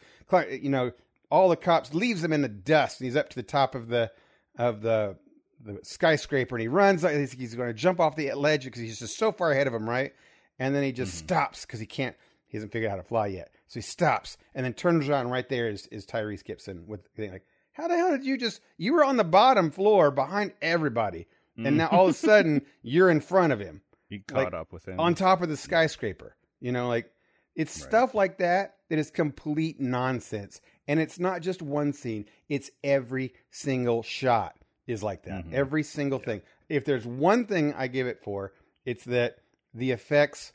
you 0.49 0.69
know, 0.69 0.91
all 1.31 1.47
the 1.47 1.55
cops 1.55 1.93
leaves 1.93 2.21
him 2.23 2.33
in 2.33 2.41
the 2.41 2.49
dust, 2.49 2.99
and 2.99 3.05
he's 3.05 3.15
up 3.15 3.29
to 3.29 3.35
the 3.37 3.43
top 3.43 3.73
of 3.73 3.87
the 3.87 4.11
of 4.57 4.81
the 4.81 5.15
the 5.63 5.79
skyscraper, 5.83 6.55
and 6.55 6.61
he 6.61 6.67
runs 6.67 7.03
like 7.03 7.15
he's, 7.15 7.31
he's 7.31 7.55
going 7.55 7.69
to 7.69 7.73
jump 7.73 7.99
off 7.99 8.15
the 8.15 8.31
ledge 8.33 8.65
because 8.65 8.81
he's 8.81 8.99
just 8.99 9.17
so 9.17 9.31
far 9.31 9.51
ahead 9.51 9.67
of 9.67 9.73
him, 9.73 9.89
right? 9.89 10.13
And 10.59 10.75
then 10.75 10.83
he 10.83 10.91
just 10.91 11.11
mm-hmm. 11.15 11.27
stops 11.27 11.65
because 11.65 11.79
he 11.79 11.85
can't, 11.85 12.15
he 12.47 12.57
hasn't 12.57 12.71
figured 12.71 12.89
out 12.89 12.97
how 12.97 13.01
to 13.01 13.07
fly 13.07 13.27
yet, 13.27 13.51
so 13.67 13.79
he 13.79 13.81
stops, 13.81 14.37
and 14.53 14.65
then 14.65 14.73
turns 14.73 15.07
around, 15.07 15.29
right 15.29 15.47
there 15.47 15.69
is 15.69 15.87
is 15.87 16.05
Tyrese 16.05 16.43
Gibson 16.43 16.85
with 16.87 17.01
like, 17.17 17.45
how 17.73 17.87
the 17.87 17.95
hell 17.95 18.11
did 18.11 18.25
you 18.25 18.37
just? 18.37 18.61
You 18.77 18.93
were 18.93 19.03
on 19.03 19.17
the 19.17 19.23
bottom 19.23 19.71
floor 19.71 20.11
behind 20.11 20.53
everybody, 20.61 21.27
and 21.57 21.77
now 21.77 21.87
all 21.87 22.07
of 22.07 22.09
a 22.09 22.17
mm-hmm. 22.17 22.27
sudden 22.27 22.61
you're 22.81 23.09
in 23.09 23.21
front 23.21 23.53
of 23.53 23.59
him 23.59 23.81
He 24.09 24.19
caught 24.19 24.45
like, 24.45 24.53
up 24.53 24.73
with 24.73 24.87
him. 24.87 24.99
on 24.99 25.15
top 25.15 25.41
of 25.41 25.49
the 25.49 25.57
skyscraper. 25.57 26.35
You 26.59 26.71
know, 26.71 26.87
like 26.87 27.11
it's 27.55 27.79
Right. 27.79 27.89
stuff 27.89 28.13
like 28.13 28.37
that 28.37 28.75
that 28.89 28.99
is 28.99 29.11
complete 29.11 29.79
nonsense. 29.79 30.61
And 30.87 30.99
it's 30.99 31.19
not 31.19 31.41
just 31.41 31.61
one 31.61 31.93
scene, 31.93 32.25
it's 32.49 32.71
every 32.83 33.33
single 33.49 34.03
shot 34.03 34.55
is 34.87 35.03
like 35.03 35.23
that. 35.23 35.45
Mhm. 35.45 35.53
Every 35.53 35.83
single 35.83 36.19
thing. 36.19 36.41
If 36.69 36.85
there's 36.85 37.05
one 37.05 37.45
thing 37.45 37.73
I 37.73 37.87
give 37.87 38.07
it 38.07 38.21
for, 38.23 38.53
it's 38.85 39.03
that 39.05 39.37
the 39.73 39.91
effects 39.91 40.53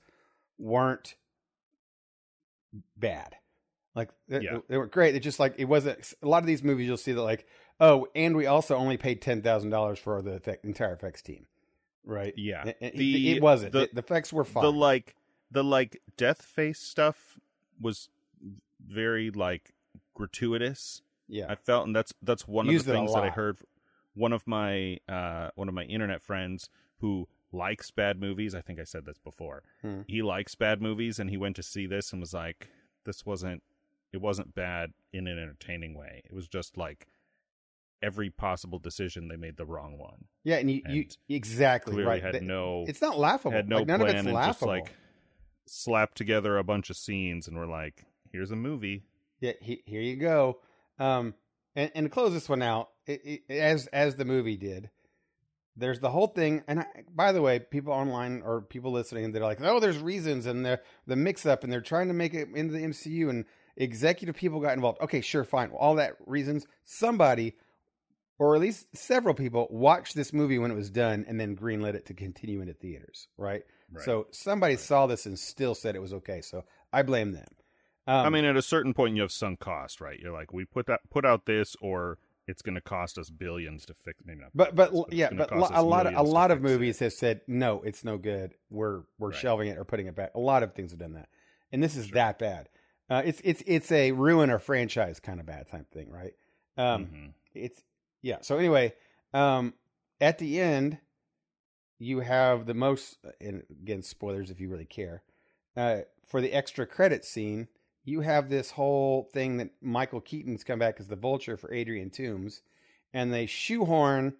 weren't 0.58 1.14
bad. 2.96 3.36
Like 3.94 4.10
they, 4.28 4.40
Yeah. 4.42 4.58
they 4.68 4.76
were 4.76 4.86
great. 4.86 5.14
It 5.14 5.20
just 5.20 5.40
like 5.40 5.54
it 5.58 5.64
wasn't 5.64 6.12
a 6.22 6.28
lot 6.28 6.42
of 6.42 6.46
these 6.46 6.62
movies 6.62 6.86
you'll 6.86 6.96
see 6.96 7.12
that 7.12 7.22
like, 7.22 7.46
oh, 7.80 8.06
and 8.14 8.36
we 8.36 8.46
also 8.46 8.76
only 8.76 8.96
paid 8.96 9.22
ten 9.22 9.42
thousand 9.42 9.70
dollars 9.70 9.98
for 9.98 10.20
the 10.22 10.32
effect, 10.32 10.64
entire 10.64 10.92
effects 10.92 11.22
team. 11.22 11.46
Right. 12.04 12.34
Yeah. 12.36 12.64
It, 12.66 12.76
it- 12.80 12.96
The- 12.96 13.32
it 13.36 13.42
wasn't. 13.42 13.72
the- 13.72 13.88
The, 13.92 14.00
effects 14.00 14.32
were 14.32 14.44
fine. 14.44 14.62
the 14.64 14.72
like 14.72 15.16
the 15.50 15.64
like 15.64 16.00
death 16.16 16.42
face 16.42 16.78
stuff 16.80 17.38
was 17.80 18.08
very 18.86 19.30
like 19.30 19.72
gratuitous. 20.14 21.02
yeah. 21.28 21.46
I 21.48 21.54
felt, 21.54 21.86
and 21.86 21.96
that's 21.96 22.12
that's 22.22 22.46
one 22.46 22.66
Used 22.66 22.82
of 22.82 22.86
the 22.86 22.92
things 22.92 23.14
that 23.14 23.22
I 23.24 23.30
heard. 23.30 23.58
One 24.16 24.32
of 24.32 24.44
my 24.46 24.98
uh, 25.08 25.50
one 25.54 25.68
of 25.68 25.74
my 25.74 25.84
internet 25.84 26.20
friends 26.22 26.68
who 26.98 27.28
likes 27.52 27.90
bad 27.92 28.18
movies. 28.18 28.54
I 28.54 28.60
think 28.62 28.80
I 28.80 28.84
said 28.84 29.04
this 29.06 29.18
before. 29.18 29.62
Hmm. 29.82 30.00
He 30.08 30.22
likes 30.22 30.54
bad 30.56 30.82
movies, 30.82 31.18
and 31.20 31.30
he 31.30 31.36
went 31.36 31.54
to 31.56 31.62
see 31.62 31.86
this 31.86 32.12
and 32.12 32.20
was 32.20 32.34
like, 32.34 32.68
"This 33.04 33.24
wasn't. 33.24 33.62
It 34.12 34.20
wasn't 34.20 34.54
bad 34.54 34.92
in 35.12 35.26
an 35.28 35.38
entertaining 35.38 35.94
way. 35.96 36.22
It 36.24 36.32
was 36.32 36.48
just 36.48 36.76
like." 36.76 37.06
Every 38.02 38.28
possible 38.28 38.78
decision, 38.78 39.28
they 39.28 39.36
made 39.36 39.56
the 39.56 39.64
wrong 39.64 39.96
one. 39.96 40.26
Yeah, 40.44 40.56
and 40.56 40.70
you, 40.70 40.82
you 40.86 41.06
exactly 41.30 42.04
right. 42.04 42.22
had 42.22 42.34
That- 42.34 42.42
no 42.42 42.84
it's 42.86 43.00
not 43.00 43.18
laughable. 43.18 43.52
had 43.52 43.70
no 43.70 43.78
like, 43.78 43.86
none 43.86 44.00
plan 44.00 44.10
of 44.10 44.16
it's 44.16 44.26
and 44.26 44.34
laughable. 44.34 44.74
just 44.74 44.86
like 44.86 44.92
slapped 45.66 46.16
together 46.16 46.58
a 46.58 46.62
bunch 46.62 46.90
of 46.90 46.96
scenes 46.98 47.48
and 47.48 47.56
we're 47.56 47.66
like, 47.66 48.04
here's 48.30 48.50
a 48.50 48.56
movie. 48.56 49.04
yeah, 49.40 49.52
he, 49.62 49.82
here 49.86 50.02
you 50.02 50.16
go. 50.16 50.60
Um, 50.98 51.34
and, 51.74 51.90
and 51.94 52.04
to 52.04 52.10
close 52.10 52.34
this 52.34 52.50
one 52.50 52.60
out, 52.62 52.90
it, 53.06 53.42
it, 53.48 53.52
as 53.54 53.86
as 53.88 54.16
the 54.16 54.24
movie 54.24 54.56
did, 54.56 54.90
there's 55.76 56.00
the 56.00 56.10
whole 56.10 56.28
thing. 56.28 56.62
And 56.66 56.80
I, 56.80 56.86
by 57.14 57.32
the 57.32 57.42
way, 57.42 57.58
people 57.58 57.92
online 57.92 58.42
or 58.44 58.62
people 58.62 58.92
listening, 58.92 59.32
they're 59.32 59.42
like, 59.42 59.60
oh, 59.60 59.80
there's 59.80 59.98
reasons, 59.98 60.46
and 60.46 60.64
they're 60.64 60.82
the 61.06 61.16
mix 61.16 61.46
up, 61.46 61.64
and 61.64 61.72
they're 61.72 61.80
trying 61.80 62.08
to 62.08 62.14
make 62.14 62.34
it 62.34 62.48
into 62.54 62.72
the 62.72 62.84
MCU, 62.84 63.28
and 63.30 63.44
executive 63.76 64.34
people 64.34 64.60
got 64.60 64.74
involved. 64.74 65.00
Okay, 65.00 65.20
sure, 65.20 65.44
fine, 65.44 65.70
all 65.70 65.96
that 65.96 66.16
reasons. 66.26 66.66
Somebody, 66.84 67.56
or 68.38 68.54
at 68.54 68.60
least 68.60 68.86
several 68.96 69.34
people, 69.34 69.68
watched 69.70 70.14
this 70.14 70.32
movie 70.32 70.58
when 70.58 70.70
it 70.70 70.76
was 70.76 70.90
done, 70.90 71.24
and 71.28 71.38
then 71.38 71.56
greenlit 71.56 71.94
it 71.94 72.06
to 72.06 72.14
continue 72.14 72.60
into 72.60 72.74
theaters, 72.74 73.28
right? 73.36 73.62
Right. 73.92 74.04
So 74.04 74.26
somebody 74.32 74.76
saw 74.76 75.06
this 75.06 75.26
and 75.26 75.38
still 75.38 75.74
said 75.74 75.94
it 75.94 76.02
was 76.02 76.14
okay. 76.14 76.40
So 76.40 76.64
I 76.92 77.02
blame 77.02 77.32
them. 77.32 77.46
Um, 78.08 78.26
I 78.26 78.30
mean, 78.30 78.44
at 78.44 78.56
a 78.56 78.62
certain 78.62 78.94
point, 78.94 79.16
you 79.16 79.22
have 79.22 79.32
sunk 79.32 79.60
cost, 79.60 80.00
right? 80.00 80.18
You're 80.18 80.32
like, 80.32 80.52
we 80.52 80.64
put 80.64 80.86
that 80.86 81.00
put 81.10 81.24
out 81.24 81.46
this, 81.46 81.76
or 81.80 82.18
it's 82.46 82.62
going 82.62 82.74
to 82.76 82.80
cost 82.80 83.18
us 83.18 83.30
billions 83.30 83.84
to 83.86 83.94
fix. 83.94 84.18
Maybe 84.24 84.40
not, 84.40 84.50
but 84.54 84.74
but 84.74 84.90
billions, 84.92 85.06
yeah, 85.12 85.30
but 85.32 85.56
lo- 85.56 85.68
a 85.72 85.82
lot 85.82 86.06
of 86.06 86.14
a 86.14 86.22
lot 86.22 86.50
of 86.50 86.58
fix 86.58 86.70
it. 86.70 86.72
movies 86.72 86.98
have 87.00 87.12
said 87.12 87.40
no, 87.46 87.82
it's 87.82 88.04
no 88.04 88.18
good. 88.18 88.54
We're 88.70 89.02
we're 89.18 89.28
Right. 89.30 89.36
shelving 89.36 89.68
it 89.68 89.78
or 89.78 89.84
putting 89.84 90.06
it 90.06 90.14
back. 90.14 90.32
A 90.34 90.40
lot 90.40 90.62
of 90.62 90.74
things 90.74 90.92
have 90.92 91.00
done 91.00 91.14
that, 91.14 91.28
and 91.72 91.82
this 91.82 91.96
is 91.96 92.10
that 92.10 92.38
bad. 92.38 92.68
Uh, 93.08 93.22
it's 93.24 93.40
it's 93.44 93.62
it's 93.66 93.92
a 93.92 94.12
ruin 94.12 94.50
or 94.50 94.58
franchise 94.58 95.20
kind 95.20 95.40
of 95.40 95.46
bad 95.46 95.68
type 95.68 95.90
thing, 95.92 96.10
right? 96.10 96.32
Um, 96.76 97.06
Mhm. 97.06 97.32
it's 97.54 97.82
yeah. 98.22 98.38
So 98.40 98.58
anyway, 98.58 98.94
um, 99.32 99.74
at 100.20 100.38
the 100.38 100.60
end, 100.60 100.98
you 101.98 102.20
have 102.20 102.66
the 102.66 102.74
most, 102.74 103.18
and 103.40 103.62
again, 103.70 104.02
spoilers 104.02 104.50
if 104.50 104.60
you 104.60 104.68
really 104.68 104.84
care. 104.84 105.22
Uh, 105.76 106.00
for 106.26 106.40
the 106.40 106.52
extra 106.52 106.86
credit 106.86 107.24
scene, 107.24 107.68
you 108.06 108.20
have 108.20 108.48
this 108.48 108.70
whole 108.70 109.28
thing 109.34 109.58
that 109.58 109.70
Michael 109.82 110.20
Keaton's 110.20 110.64
come 110.64 110.78
back 110.78 110.96
as 110.98 111.08
the 111.08 111.16
Vulture 111.16 111.56
for 111.56 111.74
Adrian 111.74 112.08
Toombs, 112.08 112.62
and 113.12 113.34
they 113.34 113.46
shoehorn 113.46 114.34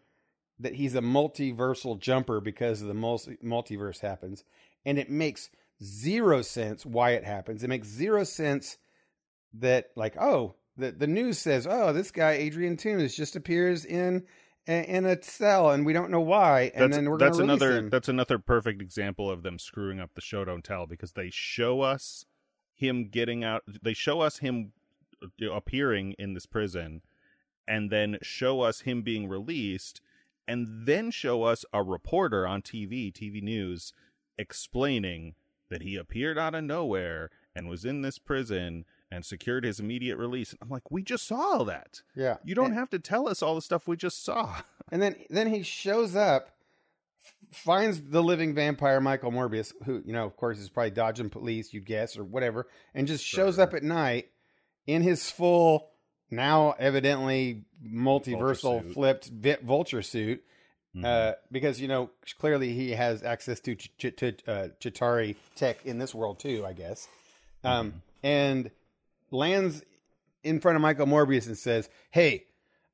that 0.61 0.75
he's 0.75 0.95
a 0.95 1.01
multiversal 1.01 1.99
jumper 1.99 2.41
because 2.41 2.81
of 2.81 2.89
the 2.89 2.95
multi- 2.95 3.37
multiverse 3.45 4.01
happens, 4.01 4.45
and 4.87 4.99
it 4.99 5.11
makes 5.11 5.51
zero 5.83 6.41
sense 6.43 6.87
why 6.87 7.11
it 7.11 7.25
happens. 7.25 7.63
It 7.63 7.69
makes 7.69 7.89
zero 7.89 8.25
sense 8.25 8.79
that 9.55 9.91
like 9.97 10.17
oh 10.21 10.55
the 10.77 10.93
the 10.93 11.07
news 11.07 11.39
says 11.39 11.67
oh 11.69 11.93
this 11.93 12.11
guy 12.11 12.33
Adrian 12.33 12.77
Toombs 12.77 13.17
just 13.17 13.37
appears 13.37 13.85
in 13.85 14.25
in 14.67 15.07
a 15.07 15.23
cell 15.23 15.71
and 15.71 15.87
we 15.87 15.93
don't 15.93 16.11
know 16.11 16.21
why 16.21 16.73
and 16.75 16.85
that's 16.85 16.97
then 16.97 17.09
we're 17.09 17.19
that's 17.19 17.39
another 17.39 17.79
him. 17.79 17.89
that's 17.89 18.09
another 18.09 18.39
perfect 18.39 18.83
example 18.83 19.31
of 19.31 19.43
them 19.43 19.59
screwing 19.59 20.01
up 20.01 20.11
the 20.15 20.21
show 20.21 20.45
don't 20.45 20.65
tell 20.65 20.87
because 20.87 21.13
they 21.13 21.31
show 21.31 21.81
us 21.81 22.27
him 22.77 23.09
getting 23.09 23.43
out. 23.43 23.63
They 23.83 23.95
show 23.95 24.21
us 24.21 24.39
him 24.39 24.73
uh, 25.23 25.51
appearing 25.51 26.15
in 26.19 26.35
this 26.35 26.47
prison, 26.47 27.03
and 27.67 27.91
then 27.91 28.19
show 28.23 28.61
us 28.61 28.81
him 28.83 29.03
being 29.03 29.29
released, 29.29 30.01
and 30.47 30.87
then 30.87 31.11
show 31.11 31.43
us 31.43 31.65
a 31.73 31.83
reporter 31.83 32.47
on 32.47 32.63
TV, 32.63 33.13
TV 33.13 33.43
news, 33.43 33.93
explaining 34.39 35.35
that 35.69 35.83
he 35.83 35.97
appeared 35.97 36.39
out 36.39 36.55
of 36.55 36.63
nowhere 36.63 37.31
and 37.55 37.69
was 37.69 37.85
in 37.85 38.03
this 38.03 38.19
prison 38.19 38.85
and 39.11 39.25
secured 39.25 39.65
his 39.65 39.81
immediate 39.81 40.17
release. 40.17 40.55
I'm 40.61 40.69
like, 40.69 40.91
we 40.91 41.03
just 41.03 41.27
saw 41.27 41.37
all 41.37 41.65
that. 41.65 42.03
yeah 42.15 42.37
You 42.45 42.55
don't 42.55 42.67
and, 42.67 42.75
have 42.75 42.91
to 42.91 42.99
tell 42.99 43.29
us 43.29 43.43
all 43.43 43.55
the 43.55 43.63
stuff 43.63 43.89
we 43.89 43.97
just 43.97 44.25
saw. 44.25 44.61
and 44.93 45.01
then 45.03 45.17
then 45.31 45.53
he 45.53 45.63
shows 45.63 46.15
up 46.15 46.51
finds 47.53 48.01
the 48.01 48.23
living 48.23 48.55
vampire 48.55 49.01
Michael 49.01 49.31
Morbius, 49.33 49.73
who 49.85 50.03
you 50.05 50.13
know, 50.13 50.25
of 50.25 50.37
course, 50.37 50.59
is 50.59 50.69
probably 50.69 50.91
dodging 50.91 51.31
police, 51.31 51.73
you'd 51.73 51.85
guess, 51.87 52.17
or 52.19 52.25
whatever, 52.25 52.67
and 52.95 53.07
just 53.07 53.25
shows 53.25 53.59
up 53.59 53.75
at 53.75 53.83
night 53.83 54.31
in 54.87 55.03
his 55.03 55.31
full, 55.31 55.91
now 56.31 56.75
evidently 56.79 57.65
multiversal 57.85 58.93
flipped 58.93 59.29
vulture 59.63 60.03
suit, 60.03 60.43
Mhm. 60.97 61.05
uh, 61.05 61.35
because 61.53 61.81
you 61.81 61.89
know 61.89 62.11
clearly 62.39 62.73
he 62.73 62.93
has 62.93 63.23
access 63.23 63.61
to 63.61 63.75
ch- 63.75 63.91
ch- 63.99 64.15
ch- 64.17 64.49
uh, 64.49 64.69
Chitauri 64.81 65.37
tech 65.55 65.85
in 65.85 65.99
this 65.99 66.15
world 66.15 66.39
too, 66.39 66.65
I 66.67 66.73
guess, 66.73 67.07
um, 67.65 67.89
Mm-hmm. 67.91 67.99
and 68.23 68.71
lands 69.31 69.83
in 70.43 70.61
front 70.61 70.77
of 70.77 70.83
Michael 70.83 71.07
Morbius 71.07 71.47
and 71.47 71.57
says, 71.59 71.89
"Hey." 72.11 72.46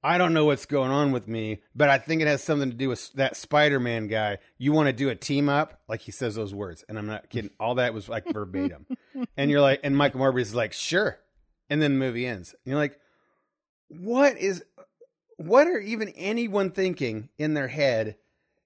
I 0.05 0.19
don't 0.19 0.35
know 0.35 0.45
what's 0.47 0.67
going 0.67 0.91
on 0.91 1.13
with 1.13 1.29
me, 1.29 1.63
but 1.77 1.89
I 1.89 1.99
think 1.99 2.23
it 2.23 2.27
has 2.29 2.43
something 2.43 2.71
to 2.71 2.77
do 2.77 2.89
with 2.89 3.13
that 3.13 3.37
Spider-Man 3.37 4.09
guy. 4.09 4.39
You 4.59 4.73
want 4.73 4.89
to 4.89 4.93
do 4.93 5.09
a 5.11 5.15
team 5.15 5.49
up? 5.49 5.81
Like 5.89 6.01
he 6.01 6.11
says 6.11 6.35
those 6.35 6.53
words, 6.53 6.85
and 6.89 6.99
I'm 6.99 7.07
not 7.07 7.31
kidding. 7.31 7.51
All 7.61 7.77
that 7.77 7.95
was 7.95 8.09
like 8.09 8.25
verbatim. 8.33 8.87
and 9.37 9.51
you're 9.51 9.61
like, 9.61 9.81
and 9.85 9.97
Michael 9.97 10.21
Morbius 10.21 10.41
is 10.41 10.55
like, 10.55 10.73
sure. 10.73 11.19
And 11.71 11.81
then 11.81 11.93
the 11.93 11.99
movie 12.05 12.27
ends. 12.27 12.53
And 12.65 12.71
you're 12.73 12.81
like, 12.81 12.99
what 13.89 14.37
is, 14.39 14.65
what 15.37 15.67
are 15.67 15.79
even 15.79 16.09
anyone 16.11 16.71
thinking 16.71 17.29
in 17.39 17.55
their 17.55 17.69
head 17.69 18.17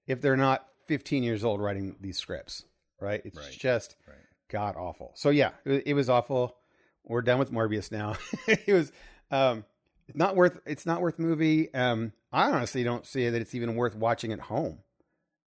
if 0.07 0.21
they're 0.21 0.37
not 0.37 0.65
15 0.87 1.23
years 1.23 1.43
old 1.43 1.61
writing 1.61 1.95
these 2.01 2.17
scripts? 2.17 2.63
Right? 2.99 3.21
It's 3.23 3.37
Right. 3.37 3.51
just 3.51 3.95
Right. 4.07 4.17
god 4.49 4.75
awful. 4.75 5.11
So 5.15 5.29
yeah, 5.29 5.51
it, 5.65 5.83
it 5.87 5.93
was 5.93 6.09
awful. 6.09 6.55
We're 7.03 7.21
done 7.21 7.37
with 7.39 7.51
Morbius 7.51 7.91
now. 7.91 8.15
it 8.47 8.73
was 8.73 8.91
um 9.29 9.59
it's 9.59 9.65
not 10.13 10.35
worth 10.35 10.59
it's 10.65 10.85
not 10.85 11.01
worth 11.01 11.19
movie. 11.19 11.73
Um 11.73 12.13
I 12.31 12.51
honestly 12.51 12.83
don't 12.83 13.05
see 13.05 13.29
that 13.29 13.41
it's 13.41 13.55
even 13.55 13.75
worth 13.75 13.95
watching 13.95 14.31
at 14.33 14.39
home. 14.41 14.79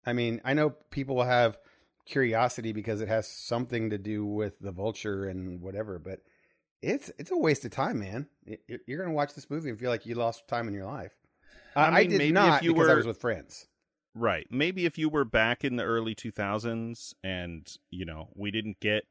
I 0.04 0.12
mean, 0.12 0.40
I 0.44 0.54
know 0.54 0.70
people 0.90 1.16
will 1.16 1.24
have 1.24 1.58
curiosity 2.06 2.72
because 2.72 3.00
it 3.00 3.08
has 3.08 3.28
something 3.28 3.90
to 3.90 3.98
do 3.98 4.24
with 4.24 4.58
the 4.58 4.72
vulture 4.72 5.28
and 5.28 5.60
whatever, 5.60 5.98
but 5.98 6.20
it's 6.82 7.10
it's 7.18 7.30
a 7.30 7.36
waste 7.36 7.64
of 7.64 7.70
time, 7.70 8.00
man. 8.00 8.26
It- 8.46 8.80
You're 8.86 8.98
going 8.98 9.10
to 9.10 9.14
watch 9.14 9.34
this 9.34 9.50
movie 9.50 9.68
and 9.70 9.78
feel 9.78 9.90
like 9.90 10.06
you 10.06 10.14
lost 10.14 10.48
time 10.48 10.66
in 10.68 10.74
your 10.74 10.86
life. 10.86 11.12
I 11.76 11.84
I, 11.84 11.96
I 11.98 12.02
did 12.04 12.18
maybe 12.18 12.28
if 12.28 12.34
not 12.34 12.62
you 12.62 12.72
because 12.72 12.88
I 12.88 12.94
was 12.94 13.06
with 13.06 13.20
friends. 13.20 13.66
Right. 14.14 14.46
Maybe 14.50 14.86
if 14.86 14.98
you 14.98 15.08
were 15.08 15.24
back 15.24 15.62
in 15.64 15.76
the 15.76 15.84
early 15.84 16.14
2000s 16.16 17.14
and, 17.22 17.70
you 17.90 18.04
know, 18.04 18.28
we 18.34 18.50
didn't 18.50 18.80
get 18.80 19.04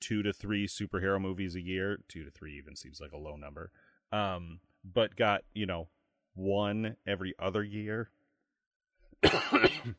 two 0.00 0.22
to 0.22 0.32
three 0.34 0.66
superhero 0.66 1.18
movies 1.20 1.54
a 1.54 1.60
year, 1.62 1.98
two 2.08 2.24
to 2.24 2.30
three 2.30 2.58
even 2.58 2.76
seems 2.76 3.00
like 3.00 3.12
a 3.12 3.16
low 3.16 3.36
number, 3.36 3.70
um, 4.12 4.60
but 4.84 5.16
got, 5.16 5.42
you 5.54 5.66
know, 5.66 5.88
one 6.34 6.96
every 7.06 7.34
other 7.38 7.62
year. 7.62 8.10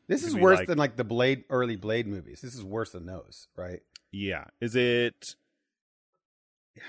This 0.06 0.24
is 0.24 0.34
worse 0.34 0.58
like- 0.60 0.68
than 0.68 0.78
like 0.78 0.96
the 0.96 1.04
Blade 1.04 1.44
early 1.50 1.76
Blade 1.76 2.06
movies. 2.06 2.40
This 2.40 2.54
is 2.54 2.64
worse 2.64 2.90
than 2.90 3.06
those, 3.06 3.48
right? 3.56 3.80
Yeah. 4.12 4.44
Is 4.60 4.76
it. 4.76 5.36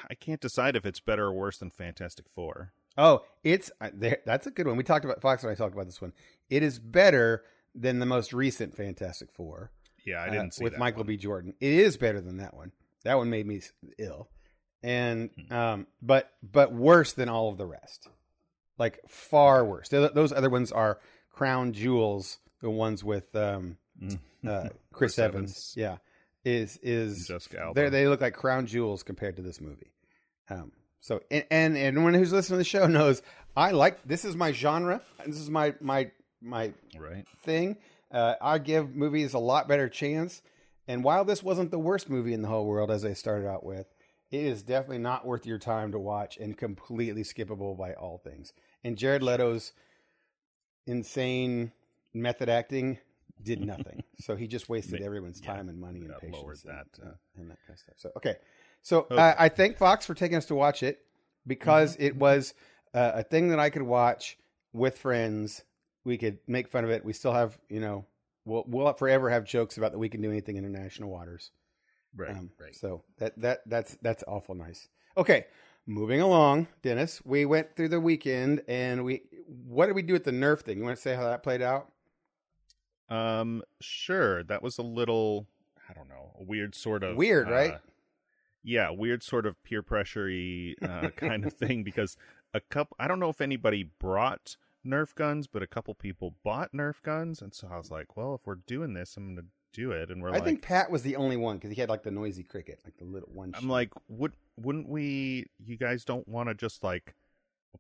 I 0.10 0.14
can't 0.14 0.40
decide 0.40 0.76
if 0.76 0.86
it's 0.86 1.00
better 1.00 1.26
or 1.26 1.34
worse 1.34 1.58
than 1.58 1.72
Fantastic 1.72 2.26
Four. 2.34 2.72
Oh, 2.98 3.24
it's 3.44 3.72
uh. 3.82 3.90
That's 4.26 4.48
a 4.48 4.52
good 4.52 4.68
one. 4.68 4.78
We 4.78 4.84
talked 4.84 5.06
about 5.06 5.22
Fox 5.22 5.44
and 5.44 5.52
I 5.52 5.56
talked 5.56 5.74
about 5.74 5.88
this 5.88 6.02
one. 6.02 6.14
It 6.50 6.64
is 6.64 6.80
better 6.80 7.44
than 7.74 8.00
the 8.00 8.06
most 8.06 8.34
recent 8.34 8.76
Fantastic 8.76 9.32
Four. 9.32 9.72
Yeah, 10.06 10.18
I 10.18 10.28
uh, 10.28 10.32
didn't 10.32 10.54
see 10.54 10.64
with 10.64 10.78
Michael 10.78 11.02
one. 11.02 11.08
B. 11.08 11.18
Jordan. 11.18 11.54
It 11.60 11.74
is 11.74 11.98
better 11.98 12.22
than 12.22 12.38
that 12.38 12.54
one. 12.54 12.72
That 13.04 13.18
one 13.18 13.30
made 13.30 13.48
me 13.48 13.62
ill, 13.98 14.30
and 14.84 15.30
Hmm. 15.50 15.54
um, 15.54 15.88
but 16.02 16.32
but 16.44 16.74
worse 16.74 17.14
than 17.14 17.30
all 17.30 17.50
of 17.50 17.58
the 17.58 17.66
rest. 17.66 18.08
Like 18.78 19.00
far 19.08 19.64
worse. 19.66 19.90
Th- 19.90 20.12
Those 20.14 20.32
other 20.34 20.50
ones 20.50 20.72
are 20.72 21.00
crown 21.32 21.74
jewels. 21.74 22.40
The 22.62 22.70
ones 22.70 23.04
with 23.04 23.36
um, 23.36 23.78
Mm. 24.02 24.20
uh, 24.48 24.62
Chris, 24.92 25.16
Chris 25.16 25.20
Evans. 25.20 25.34
Evans. 25.52 25.74
Yeah, 25.76 25.98
is 26.44 26.78
is 26.82 27.18
And 27.18 27.28
Jessica 27.28 27.60
Alba. 27.62 27.80
they 27.82 27.90
they 27.90 28.08
look 28.08 28.22
like 28.22 28.34
crown 28.34 28.66
jewels 28.66 29.04
compared 29.04 29.36
to 29.36 29.42
this 29.42 29.60
movie. 29.62 29.92
Um, 30.50 30.72
so 31.00 31.22
and, 31.32 31.46
and 31.52 31.78
and 31.78 31.98
anyone 31.98 32.14
who's 32.14 32.32
listening 32.34 32.56
to 32.56 32.60
the 32.60 32.64
show 32.64 32.88
knows 32.88 33.22
I 33.56 33.72
like 33.72 34.04
this 34.08 34.26
is 34.26 34.36
my 34.36 34.52
genre. 34.52 35.02
This 35.26 35.38
is 35.40 35.50
my 35.50 35.76
my 35.82 36.10
my 36.42 36.74
Right. 36.98 37.26
thing. 37.44 37.78
Uh, 38.12 38.36
I 38.42 38.58
give 38.58 38.96
movies 38.96 39.34
a 39.34 39.40
lot 39.40 39.68
better 39.68 39.88
chance. 39.90 40.42
And 40.88 41.04
while 41.04 41.24
this 41.24 41.44
wasn't 41.44 41.70
the 41.72 41.80
worst 41.80 42.10
movie 42.10 42.34
in 42.34 42.42
the 42.42 42.48
whole 42.48 42.66
world, 42.66 42.90
as 42.92 43.06
I 43.06 43.14
started 43.14 43.48
out 43.48 43.64
with, 43.64 43.86
it 44.32 44.46
is 44.46 44.64
definitely 44.64 45.00
not 45.00 45.26
worth 45.26 45.46
your 45.46 45.58
time 45.60 45.92
to 45.92 46.00
watch 46.00 46.38
and 46.38 46.58
completely 46.58 47.24
skippable 47.24 47.78
by 47.78 47.94
all 47.94 48.18
things. 48.18 48.54
And 48.84 48.98
Jared 48.98 49.22
Leto's 49.24 49.74
insane 50.88 51.72
method 52.14 52.50
acting 52.50 52.98
did 53.44 53.62
nothing. 53.62 54.04
so 54.18 54.36
he 54.36 54.48
just 54.48 54.70
wasted 54.70 55.02
everyone's 55.02 55.42
yeah, 55.42 55.54
time 55.54 55.70
and 55.70 55.80
money 55.80 56.00
and 56.00 56.18
patience 56.18 56.34
lowered 56.34 56.60
and, 56.66 56.78
that, 56.78 56.88
uh, 57.04 57.14
and 57.38 57.50
that 57.52 57.58
kind 57.68 57.74
of 57.76 57.80
stuff. 57.80 57.96
So 57.98 58.12
okay, 58.18 58.36
so 58.82 59.08
Okay. 59.12 59.22
I, 59.22 59.46
I 59.46 59.50
thank 59.50 59.78
Fox 59.78 60.06
for 60.06 60.14
taking 60.14 60.38
us 60.38 60.46
to 60.48 60.56
watch 60.56 60.84
it 60.84 61.00
because 61.46 61.94
Mm-hmm. 61.96 62.06
it 62.06 62.16
was 62.16 62.54
uh, 62.94 63.12
a 63.16 63.24
thing 63.24 63.50
that 63.50 63.60
I 63.60 63.70
could 63.70 63.84
watch 63.84 64.38
with 64.74 64.98
friends. 64.98 65.64
We 66.04 66.18
could 66.18 66.40
make 66.48 66.68
fun 66.70 66.84
of 66.84 66.90
it. 66.90 67.06
We 67.06 67.14
still 67.14 67.34
have, 67.34 67.58
you 67.70 67.80
know, 67.80 68.06
we'll 68.46 68.64
we'll 68.68 68.92
forever 68.94 69.30
have 69.30 69.46
jokes 69.46 69.78
about 69.78 69.92
that 69.92 70.00
we 70.00 70.10
can 70.10 70.22
do 70.22 70.30
anything 70.32 70.58
in 70.58 70.66
international 70.66 71.10
waters. 71.10 71.52
Right. 72.16 72.32
Um, 72.32 72.52
right. 72.60 72.76
So 72.76 73.04
that 73.18 73.40
that 73.42 73.62
that's 73.66 73.98
that's 74.02 74.24
awful 74.28 74.56
nice. 74.56 74.88
Okay, 75.18 75.46
moving 75.86 76.22
along, 76.22 76.68
Dennis. 76.82 77.22
We 77.26 77.46
went 77.46 77.76
through 77.76 77.90
the 77.90 78.00
weekend 78.00 78.62
and 78.68 79.04
we 79.04 79.24
what 79.68 79.88
did 79.88 79.96
we 79.96 80.02
do 80.02 80.14
with 80.14 80.24
the 80.24 80.32
Nerf 80.32 80.62
thing? 80.62 80.78
You 80.78 80.84
want 80.84 80.96
to 80.96 81.02
say 81.02 81.16
how 81.16 81.24
that 81.24 81.44
played 81.44 81.62
out? 81.62 81.92
Um, 83.10 83.62
sure. 83.82 84.44
That 84.44 84.64
was 84.64 84.78
a 84.78 84.84
little, 84.84 85.48
I 85.90 85.94
don't 85.94 86.08
know, 86.08 86.32
a 86.40 86.44
weird 86.44 86.76
sort 86.76 87.04
of 87.04 87.18
Weird, 87.18 87.50
right? 87.50 87.74
uh, 87.74 87.80
Yeah, 88.64 88.90
weird 88.92 89.22
sort 89.24 89.46
of 89.46 89.62
peer 89.64 89.84
pressure 89.84 90.30
uh, 90.82 91.10
kind 91.18 91.46
of 91.46 91.54
thing 91.54 91.84
because 91.84 92.16
a 92.54 92.62
couple. 92.62 92.96
I 93.00 93.08
don't 93.08 93.20
know 93.20 93.30
if 93.30 93.42
anybody 93.42 93.84
brought 93.84 94.56
Nerf 94.86 95.14
guns, 95.14 95.48
but 95.48 95.62
a 95.62 95.68
couple 95.68 95.94
people 95.94 96.36
bought 96.44 96.72
Nerf 96.74 97.02
guns, 97.02 97.42
and 97.42 97.54
so 97.54 97.68
I 97.72 97.78
was 97.78 97.92
like, 97.92 98.16
well, 98.16 98.34
if 98.36 98.48
we're 98.48 98.56
doing 98.56 98.94
this, 98.94 99.18
I'm 99.18 99.36
gonna 99.36 99.48
do 99.74 99.92
it. 99.92 100.10
And 100.12 100.22
we're 100.22 100.30
I 100.30 100.34
like, 100.34 100.44
think 100.44 100.62
Pat 100.62 100.90
was 100.92 101.04
the 101.04 101.16
only 101.16 101.38
one 101.38 101.58
because 101.58 101.72
he 101.72 101.80
had 101.80 101.90
like 101.90 102.04
the 102.04 102.12
noisy 102.12 102.44
cricket, 102.44 102.80
like 102.84 102.98
the 102.98 103.06
little 103.06 103.30
one. 103.34 103.54
I'm 103.56 103.70
like, 103.70 103.90
would 104.08 104.34
wouldn't 104.58 104.90
we? 104.90 105.48
You 105.64 105.78
guys 105.78 106.06
don't 106.06 106.28
want 106.28 106.50
to 106.50 106.56
just 106.56 106.84
like 106.84 107.16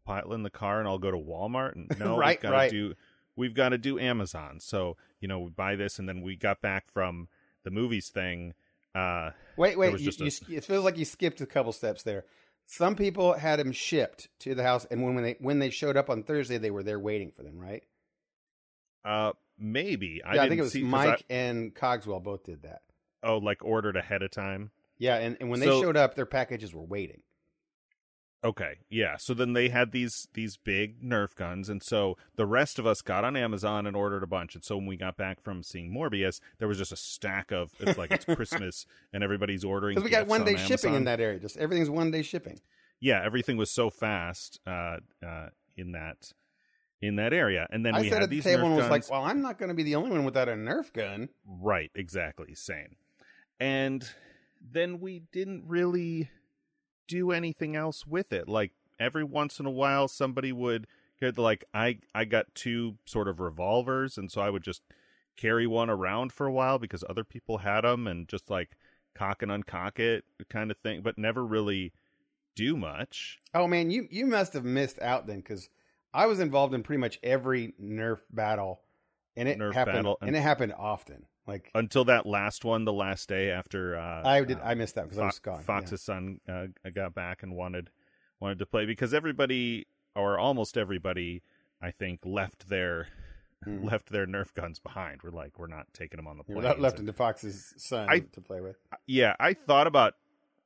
pile 0.05 0.33
in 0.33 0.43
the 0.43 0.49
car 0.49 0.79
and 0.79 0.87
I'll 0.87 0.97
go 0.97 1.11
to 1.11 1.17
Walmart 1.17 1.75
and 1.75 1.91
no, 1.99 2.17
Right, 2.17 2.37
we've 2.37 2.41
got 2.41 2.49
to 2.49 2.55
right. 2.55 2.71
do 2.71 2.93
we've 3.35 3.53
got 3.53 3.69
to 3.69 3.77
do 3.77 3.99
Amazon. 3.99 4.59
So 4.59 4.97
you 5.19 5.27
know, 5.27 5.39
we 5.39 5.49
buy 5.51 5.75
this 5.75 5.99
and 5.99 6.07
then 6.07 6.21
we 6.21 6.35
got 6.35 6.61
back 6.61 6.91
from 6.91 7.27
the 7.63 7.71
movies 7.71 8.09
thing. 8.09 8.53
Uh, 8.93 9.31
Wait, 9.55 9.77
wait. 9.77 9.99
You, 9.99 10.11
just 10.11 10.49
you, 10.49 10.57
it 10.57 10.65
feels 10.65 10.83
like 10.83 10.97
you 10.97 11.05
skipped 11.05 11.39
a 11.39 11.45
couple 11.45 11.71
steps 11.71 12.03
there. 12.03 12.25
Some 12.65 12.95
people 12.95 13.33
had 13.33 13.59
them 13.59 13.71
shipped 13.71 14.27
to 14.39 14.55
the 14.55 14.63
house, 14.63 14.85
and 14.89 15.01
when, 15.03 15.15
when 15.15 15.23
they 15.23 15.35
when 15.39 15.59
they 15.59 15.69
showed 15.69 15.95
up 15.97 16.09
on 16.09 16.23
Thursday, 16.23 16.57
they 16.57 16.71
were 16.71 16.83
there 16.83 16.99
waiting 16.99 17.31
for 17.31 17.43
them, 17.43 17.57
right? 17.59 17.83
uh, 19.03 19.31
maybe 19.61 20.21
I 20.25 20.35
yeah, 20.35 20.43
I 20.43 20.49
think 20.49 20.59
it 20.59 20.63
was 20.63 20.73
see 20.73 20.83
Mike 20.83 21.23
and 21.29 21.73
Cogswell 21.73 22.19
both 22.19 22.43
did 22.43 22.63
that. 22.63 22.81
Oh, 23.23 23.37
like 23.37 23.63
ordered 23.63 23.95
ahead 23.95 24.23
of 24.23 24.31
time. 24.31 24.71
Yeah, 24.97 25.17
and, 25.17 25.37
and 25.39 25.49
when 25.49 25.59
they 25.59 25.67
showed 25.67 25.97
up, 25.97 26.15
their 26.15 26.25
packages 26.25 26.73
were 26.73 26.83
waiting. 26.83 27.21
Okay, 28.43 28.79
yeah. 28.89 29.17
So 29.17 29.35
then 29.35 29.53
they 29.53 29.69
had 29.69 29.91
these 29.91 30.27
these 30.33 30.57
big 30.57 31.03
Nerf 31.03 31.35
guns, 31.35 31.69
and 31.69 31.81
so 31.83 32.17
the 32.35 32.47
rest 32.47 32.79
of 32.79 32.87
us 32.87 33.01
got 33.01 33.23
on 33.23 33.35
Amazon 33.35 33.85
and 33.85 33.95
ordered 33.95 34.23
a 34.23 34.27
bunch. 34.27 34.55
And 34.55 34.63
so 34.63 34.77
when 34.77 34.87
we 34.87 34.97
got 34.97 35.15
back 35.15 35.41
from 35.43 35.61
seeing 35.61 35.93
Morbius, 35.93 36.39
there 36.57 36.67
was 36.67 36.79
just 36.79 36.91
a 36.91 36.95
stack 36.95 37.51
of 37.51 37.71
it's 37.79 37.99
like 37.99 38.11
it's 38.11 38.25
Christmas 38.35 38.87
and 39.13 39.23
everybody's 39.23 39.63
ordering 39.63 39.95
Because 39.95 40.03
we 40.03 40.09
got 40.09 40.25
one 40.25 40.41
on 40.41 40.47
day 40.47 40.55
shipping 40.55 40.95
in 40.95 41.03
that 41.03 41.19
area. 41.19 41.39
Just 41.39 41.57
everything's 41.57 41.89
one 41.89 42.09
day 42.09 42.23
shipping. 42.23 42.59
Yeah, 42.99 43.21
everything 43.23 43.57
was 43.57 43.69
so 43.69 43.91
fast 43.91 44.59
uh, 44.65 44.97
uh, 45.25 45.49
in 45.77 45.91
that 45.91 46.31
in 47.01 47.15
that 47.15 47.33
area, 47.33 47.67
and 47.71 47.85
then 47.85 47.95
I 47.95 48.01
we 48.01 48.09
sat 48.09 48.15
had 48.15 48.23
at 48.23 48.29
the 48.29 48.35
these 48.37 48.43
table 48.43 48.63
Nerf 48.63 48.65
and 48.67 48.75
was 48.75 48.83
guns. 48.83 48.91
like, 48.91 49.09
"Well, 49.09 49.23
I'm 49.23 49.41
not 49.41 49.57
going 49.57 49.69
to 49.69 49.75
be 49.75 49.83
the 49.83 49.95
only 49.95 50.11
one 50.11 50.23
without 50.23 50.47
a 50.47 50.53
Nerf 50.53 50.93
gun." 50.93 51.29
Right, 51.45 51.91
exactly, 51.95 52.53
same. 52.55 52.95
And 53.59 54.07
then 54.61 54.99
we 54.99 55.23
didn't 55.31 55.63
really 55.67 56.29
do 57.07 57.31
anything 57.31 57.75
else 57.75 58.05
with 58.05 58.31
it. 58.31 58.47
Like 58.47 58.71
every 58.99 59.23
once 59.23 59.59
in 59.59 59.65
a 59.65 59.71
while 59.71 60.07
somebody 60.07 60.51
would 60.51 60.87
get 61.19 61.37
like 61.37 61.65
I 61.73 61.99
I 62.15 62.25
got 62.25 62.53
two 62.55 62.97
sort 63.05 63.27
of 63.27 63.39
revolvers 63.39 64.17
and 64.17 64.31
so 64.31 64.41
I 64.41 64.49
would 64.49 64.63
just 64.63 64.81
carry 65.35 65.65
one 65.65 65.89
around 65.89 66.31
for 66.31 66.45
a 66.45 66.51
while 66.51 66.77
because 66.77 67.03
other 67.09 67.23
people 67.23 67.59
had 67.59 67.81
them 67.81 68.07
and 68.07 68.27
just 68.27 68.49
like 68.49 68.77
cock 69.15 69.41
and 69.41 69.51
uncock 69.51 69.99
it 69.99 70.23
kind 70.49 70.71
of 70.71 70.77
thing, 70.77 71.01
but 71.01 71.17
never 71.17 71.45
really 71.45 71.93
do 72.55 72.77
much. 72.77 73.39
Oh 73.53 73.67
man, 73.67 73.91
you 73.91 74.07
you 74.09 74.25
must 74.25 74.53
have 74.53 74.65
missed 74.65 74.99
out 75.01 75.27
then, 75.27 75.37
because 75.37 75.69
I 76.13 76.25
was 76.25 76.39
involved 76.39 76.73
in 76.73 76.83
pretty 76.83 76.99
much 76.99 77.19
every 77.23 77.73
Nerf 77.81 78.19
battle, 78.31 78.81
and 79.35 79.47
it 79.47 79.57
Nerf 79.57 79.73
happened, 79.73 79.95
battle, 79.97 80.17
and, 80.21 80.35
it 80.35 80.39
happened 80.41 80.73
often. 80.77 81.25
Like 81.47 81.71
Until 81.73 82.05
that 82.05 82.25
last 82.25 82.63
one, 82.65 82.85
the 82.85 82.93
last 82.93 83.27
day 83.27 83.49
after 83.51 83.97
uh, 83.97 84.21
I 84.27 84.43
did, 84.43 84.59
uh, 84.59 84.63
I 84.63 84.75
missed 84.75 84.95
that 84.95 85.03
because 85.05 85.17
I 85.17 85.25
was 85.25 85.39
gone. 85.39 85.63
Fox's 85.63 86.01
son 86.01 86.39
uh, 86.47 86.67
got 86.93 87.15
back 87.15 87.43
and 87.43 87.55
wanted 87.55 87.89
wanted 88.39 88.59
to 88.59 88.65
play 88.65 88.85
because 88.85 89.13
everybody 89.13 89.87
or 90.15 90.37
almost 90.37 90.77
everybody 90.77 91.41
I 91.81 91.91
think 91.91 92.19
left 92.25 92.69
their 92.69 93.07
Hmm. 93.63 93.83
left 93.85 94.09
their 94.09 94.25
Nerf 94.25 94.55
guns 94.55 94.79
behind. 94.79 95.21
We're 95.23 95.29
like, 95.29 95.59
we're 95.59 95.67
not 95.67 95.85
taking 95.93 96.17
them 96.17 96.25
on 96.27 96.35
the 96.37 96.43
plane. 96.43 96.63
left 96.81 96.97
into 96.97 97.13
Fox's 97.13 97.75
son 97.77 98.07
I- 98.09 98.19
to 98.33 98.41
play 98.41 98.59
with. 98.59 98.77
yeah, 99.05 99.35
I 99.39 99.53
thought 99.53 99.85
about 99.85 100.15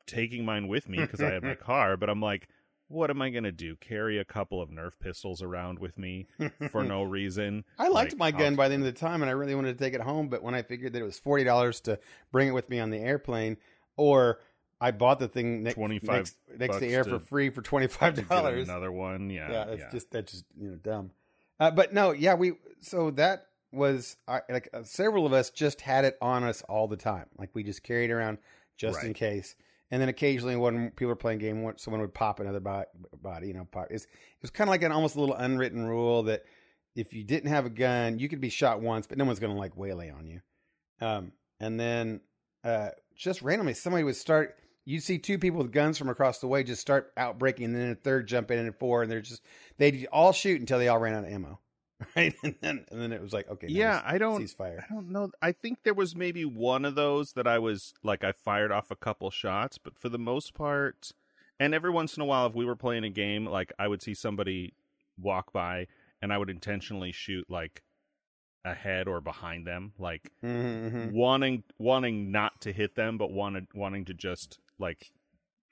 taking 0.08 0.46
mine 0.46 0.70
with 0.70 0.88
me 0.88 0.98
because 1.02 1.20
I 1.22 1.32
had 1.34 1.44
my 1.44 1.56
car, 1.56 1.98
but 1.98 2.10
I'm 2.10 2.22
like, 2.22 2.48
what 2.88 3.10
am 3.10 3.22
I 3.22 3.30
gonna 3.30 3.52
do? 3.52 3.76
Carry 3.76 4.18
a 4.20 4.26
couple 4.26 4.62
of 4.62 4.70
Nerf 4.70 4.92
pistols 5.00 5.42
around 5.42 5.80
with 5.80 5.98
me 5.98 6.28
for 6.72 6.84
no 6.86 7.04
reason? 7.04 7.64
I 7.80 7.88
liked 7.88 8.12
Like, 8.14 8.20
my 8.20 8.32
gun 8.32 8.54
I'll- 8.54 8.58
by 8.58 8.68
the 8.68 8.76
end 8.76 8.86
of 8.86 8.94
the 8.94 9.00
time, 9.00 9.22
and 9.22 9.30
I 9.30 9.34
really 9.34 9.56
wanted 9.56 9.78
to 9.78 9.84
take 9.84 9.94
it 9.94 10.02
home. 10.02 10.28
But 10.28 10.44
when 10.44 10.54
I 10.54 10.62
figured 10.62 10.94
that 10.94 11.00
it 11.02 11.06
was 11.06 11.20
forty 11.20 11.44
dollars 11.44 11.80
to 11.82 12.00
bring 12.32 12.48
it 12.48 12.52
with 12.52 12.70
me 12.70 12.80
on 12.80 12.90
the 12.90 13.00
airplane, 13.00 13.58
or 13.98 14.40
I 14.80 14.92
bought 14.92 15.20
the 15.20 15.28
thing 15.28 15.64
next 15.64 15.76
25 15.76 16.16
next, 16.16 16.38
next 16.60 16.76
to 16.76 16.80
the 16.82 16.94
air 16.94 17.04
to- 17.04 17.10
for 17.12 17.20
free 17.20 17.50
for 17.50 17.62
twenty 17.62 17.88
five 17.88 18.28
dollars. 18.28 18.68
Another 18.70 18.92
one, 18.92 19.30
yeah, 19.30 19.52
yeah, 19.52 19.66
that's 19.66 19.80
yeah. 19.80 19.92
just 19.92 20.12
that's 20.12 20.32
just 20.32 20.46
you 20.60 20.70
know 20.70 20.76
dumb. 20.76 21.12
Uh, 21.60 21.72
but 21.72 21.94
no, 21.94 22.12
yeah, 22.12 22.34
we 22.36 22.54
so 22.82 23.12
that 23.12 23.48
was 23.72 24.18
I 24.28 24.42
like 24.50 24.70
uh, 24.74 24.84
several 24.84 25.26
of 25.26 25.34
us 25.34 25.50
just 25.50 25.82
had 25.82 26.06
it 26.06 26.18
on 26.22 26.44
us 26.44 26.62
all 26.64 26.88
the 26.88 26.98
time. 26.98 27.26
Like 27.38 27.50
we 27.54 27.64
just 27.64 27.84
carried 27.84 28.12
around 28.12 28.38
just 28.78 29.04
in 29.04 29.14
case. 29.14 29.56
And 29.92 30.02
then 30.02 30.10
occasionally, 30.10 30.56
when 30.56 30.92
people 30.92 31.12
are 31.12 31.16
playing 31.16 31.40
game, 31.40 31.62
one- 31.62 31.78
someone 31.78 32.02
would 32.02 32.14
pop 32.14 32.40
another 32.40 32.60
body. 32.60 32.88
body 33.22 33.48
you 33.48 33.54
know, 33.54 33.68
pop. 33.72 33.88
It's, 33.92 34.06
it 34.06 34.10
was 34.42 34.52
kind 34.52 34.68
of 34.68 34.72
like 34.72 34.84
an 34.84 34.92
almost 34.92 35.16
a 35.16 35.20
little 35.20 35.36
unwritten 35.36 35.86
rule 35.86 36.24
that 36.24 36.44
if 36.96 37.14
you 37.14 37.24
didn't 37.24 37.50
have 37.50 37.66
a 37.66 37.70
gun, 37.70 38.20
you 38.20 38.30
could 38.30 38.42
be 38.42 38.50
shot 38.50 38.82
once, 38.82 39.06
but 39.06 39.18
no 39.18 39.26
one's 39.26 39.40
going 39.40 39.54
to 39.54 39.60
like 39.60 39.78
waylay 39.78 40.10
on 40.10 40.28
you. 40.28 40.42
Um, 41.02 41.34
and 41.60 41.80
then 41.80 42.22
uh, 42.64 42.90
just 43.16 43.42
randomly, 43.42 43.74
somebody 43.74 44.04
would 44.04 44.16
start. 44.16 44.56
You'd 44.86 45.04
see 45.04 45.18
two 45.18 45.38
people 45.38 45.60
with 45.60 45.72
guns 45.72 45.98
from 45.98 46.10
across 46.10 46.40
the 46.40 46.48
way 46.48 46.64
just 46.64 46.82
start 46.82 47.12
outbreaking, 47.18 47.66
and 47.66 47.76
then 47.76 47.92
a 47.92 47.96
third 47.96 48.28
jump 48.28 48.52
in, 48.52 48.60
and 48.60 48.76
four, 48.76 49.02
and 49.02 49.12
they're 49.12 49.22
just 49.22 49.42
they'd 49.78 50.08
all 50.12 50.32
shoot 50.32 50.60
until 50.60 50.80
they 50.80 50.88
all 50.88 51.00
ran 51.00 51.16
out 51.16 51.24
of 51.24 51.30
ammo, 51.32 51.60
right? 52.16 52.36
And 52.44 52.56
then 52.62 52.86
and 52.92 53.02
then 53.02 53.12
it 53.12 53.22
was 53.22 53.34
like, 53.34 53.50
okay, 53.50 53.68
yeah, 53.70 54.02
I 54.06 54.18
don't. 54.18 54.42
cease 54.42 54.54
fire. 54.54 54.86
I 54.90 54.94
don't 54.94 55.12
know. 55.12 55.32
I 55.42 55.52
think 55.52 55.80
there 55.84 55.94
was 55.94 56.16
maybe 56.16 56.44
one 56.46 56.86
of 56.86 56.96
those 56.96 57.34
that 57.34 57.48
I 57.48 57.60
was 57.60 57.94
like 58.04 58.24
I 58.24 58.32
fired 58.32 58.72
off 58.72 58.92
a 58.92 58.96
couple 58.96 59.30
shots, 59.32 59.78
but 59.78 59.98
for 59.98 60.10
the 60.10 60.20
most 60.20 60.54
part, 60.54 61.12
and 61.60 61.74
every 61.74 61.92
once 61.92 62.18
in 62.18 62.22
a 62.22 62.26
while, 62.26 62.48
if 62.48 62.54
we 62.54 62.66
were 62.66 62.76
playing 62.76 63.04
a 63.04 63.10
game, 63.10 63.46
like 63.46 63.72
I 63.80 63.88
would 63.88 64.02
see 64.02 64.14
somebody 64.14 64.74
walk 65.18 65.54
by, 65.54 65.88
and 66.22 66.34
I 66.34 66.38
would 66.38 66.50
intentionally 66.50 67.12
shoot 67.12 67.50
like 67.50 67.82
ahead 68.66 69.08
or 69.08 69.22
behind 69.22 69.66
them, 69.66 69.94
like 69.98 70.32
Mm-hmm, 70.44 71.16
wanting 71.16 71.64
wanting 71.78 72.32
not 72.32 72.62
to 72.62 72.74
hit 72.74 72.96
them, 72.96 73.18
but 73.18 73.32
wanted 73.32 73.68
wanting 73.74 74.06
to 74.06 74.14
just 74.14 74.60
like 74.80 75.12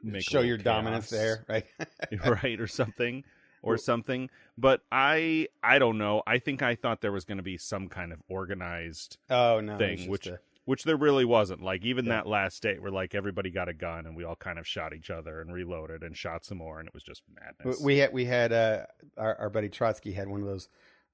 make 0.02 0.24
Show 0.24 0.42
your 0.42 0.58
dominance 0.58 1.10
there, 1.10 1.46
right? 1.50 1.66
right 2.26 2.60
or 2.60 2.68
something 2.68 3.24
or 3.64 3.78
something 3.78 4.30
but 4.58 4.82
i 4.92 5.48
i 5.64 5.80
don't 5.80 5.98
know 5.98 6.22
i 6.28 6.38
think 6.38 6.62
i 6.62 6.76
thought 6.76 7.02
there 7.02 7.12
was 7.12 7.26
going 7.26 7.38
to 7.38 7.44
be 7.44 7.58
some 7.58 7.88
kind 7.88 8.12
of 8.14 8.22
organized 8.30 9.18
oh 9.30 9.60
no, 9.60 9.78
Thing, 9.78 10.10
which- 10.10 10.28
a- 10.28 10.40
which 10.66 10.84
there 10.86 10.96
really 10.96 11.26
wasn't 11.26 11.62
like 11.62 11.84
even 11.84 12.06
Yeah. 12.06 12.14
that 12.18 12.28
last 12.28 12.62
date 12.64 12.82
where 12.82 12.92
like 12.92 13.16
everybody 13.16 13.50
got 13.50 13.68
a 13.68 13.74
gun 13.74 14.06
and 14.06 14.16
we 14.16 14.24
all 14.24 14.36
kind 14.38 14.58
of 14.58 14.66
shot 14.68 14.94
each 14.94 15.10
other 15.10 15.42
and 15.42 15.54
reloaded 15.54 16.04
and 16.04 16.16
shot 16.16 16.46
some 16.46 16.60
more 16.60 16.80
and 16.80 16.88
it 16.88 16.94
was 16.94 17.04
just 17.04 17.22
madness 17.34 17.82
we 17.82 17.98
had 17.98 18.14
we 18.14 18.24
had 18.26 18.54
uh, 18.54 18.86
our 19.18 19.36
our 19.40 19.50
buddy 19.50 19.68
Trotsky 19.68 20.14
had 20.14 20.28
one 20.30 20.40
of 20.42 20.48
those 20.48 20.70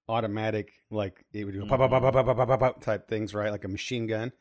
automatic 0.08 0.72
like 0.90 1.24
it 1.34 1.46
would 1.46 1.54
do 1.54 1.66
pop, 1.66 1.80
pop, 1.80 1.90
pop, 1.90 2.02
pop, 2.02 2.14
pop, 2.14 2.26
pop, 2.38 2.48
pop, 2.48 2.60
pop 2.60 2.82
type 2.82 3.08
things, 3.08 3.34
right? 3.34 3.52
Like 3.52 3.64
a 3.64 3.68
machine 3.68 4.08
gun. 4.08 4.32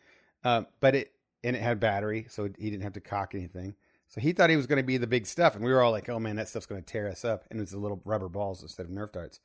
Um, 0.44 0.66
but 0.80 0.94
it 0.94 1.12
and 1.44 1.54
it 1.54 1.62
had 1.62 1.78
battery, 1.80 2.26
so 2.30 2.48
he 2.58 2.70
didn't 2.70 2.82
have 2.82 2.94
to 2.94 3.00
cock 3.00 3.34
anything. 3.34 3.74
So 4.08 4.20
he 4.20 4.32
thought 4.32 4.48
he 4.50 4.56
was 4.56 4.66
going 4.66 4.78
to 4.78 4.82
be 4.86 4.96
the 4.96 5.06
big 5.06 5.26
stuff, 5.26 5.54
and 5.54 5.62
we 5.64 5.70
were 5.72 5.82
all 5.82 5.92
like, 5.92 6.08
"Oh 6.08 6.18
man, 6.18 6.36
that 6.36 6.48
stuff's 6.48 6.66
going 6.66 6.82
to 6.82 6.86
tear 6.92 7.08
us 7.08 7.24
up!" 7.24 7.44
And 7.50 7.60
it's 7.60 7.72
the 7.72 7.78
little 7.78 8.00
rubber 8.04 8.28
balls 8.28 8.62
instead 8.62 8.86
of 8.86 8.92
Nerf 8.92 9.12
darts. 9.12 9.40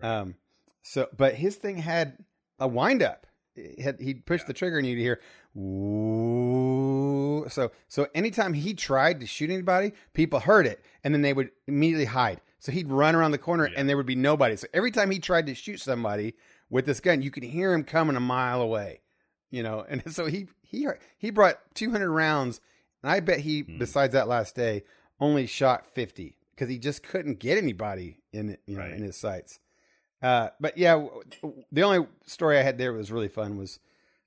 Right. 0.00 0.08
Um, 0.20 0.34
so 0.82 1.08
but 1.16 1.34
his 1.34 1.56
thing 1.56 1.78
had 1.78 2.18
a 2.60 2.68
wind 2.68 3.02
up. 3.02 3.26
It 3.56 3.80
had 3.80 4.00
he'd 4.00 4.24
push 4.26 4.42
Yeah. 4.42 4.46
the 4.48 4.52
trigger, 4.52 4.78
and 4.78 4.86
you'd 4.86 4.98
hear 4.98 5.20
ooh. 5.56 7.46
So 7.48 7.70
so 7.88 8.06
anytime 8.14 8.54
he 8.54 8.74
tried 8.74 9.20
to 9.20 9.26
shoot 9.26 9.50
anybody, 9.50 9.92
people 10.14 10.40
heard 10.40 10.66
it, 10.66 10.84
and 11.04 11.12
then 11.14 11.22
they 11.22 11.32
would 11.32 11.50
immediately 11.66 12.06
hide. 12.06 12.40
So 12.58 12.72
he'd 12.72 12.88
run 12.88 13.14
around 13.14 13.30
the 13.32 13.38
corner, 13.38 13.68
Yeah. 13.68 13.74
and 13.78 13.88
there 13.88 13.96
would 13.96 14.06
be 14.06 14.14
nobody. 14.16 14.56
So 14.56 14.66
every 14.72 14.90
time 14.90 15.10
he 15.10 15.18
tried 15.18 15.46
to 15.46 15.54
shoot 15.54 15.80
somebody 15.80 16.34
with 16.70 16.86
this 16.86 17.00
gun, 17.00 17.22
you 17.22 17.30
could 17.30 17.42
hear 17.44 17.72
him 17.72 17.84
coming 17.84 18.16
a 18.16 18.20
mile 18.20 18.60
away. 18.60 19.00
You 19.50 19.62
know, 19.62 19.84
and 19.88 20.02
so 20.14 20.26
he 20.26 20.48
he 20.62 20.86
he 21.18 21.30
brought 21.30 21.58
200 21.74 22.10
rounds, 22.10 22.60
and 23.06 23.12
I 23.12 23.20
bet 23.20 23.40
he, 23.40 23.60
Hmm. 23.60 23.78
besides 23.78 24.12
that 24.14 24.26
last 24.28 24.56
day, 24.56 24.82
only 25.20 25.46
shot 25.46 25.86
50 25.86 26.36
because 26.50 26.68
he 26.68 26.78
just 26.78 27.02
couldn't 27.02 27.38
get 27.38 27.56
anybody 27.58 28.18
in 28.32 28.56
you 28.66 28.76
know 28.76 28.82
Right. 28.82 28.92
in 28.92 29.02
his 29.02 29.16
sights. 29.16 29.60
Uh, 30.22 30.48
but 30.58 30.76
yeah, 30.76 31.06
the 31.70 31.82
only 31.82 32.06
story 32.24 32.58
I 32.58 32.62
had 32.62 32.78
there 32.78 32.92
was 32.92 33.12
really 33.12 33.28
fun 33.28 33.56
was 33.58 33.78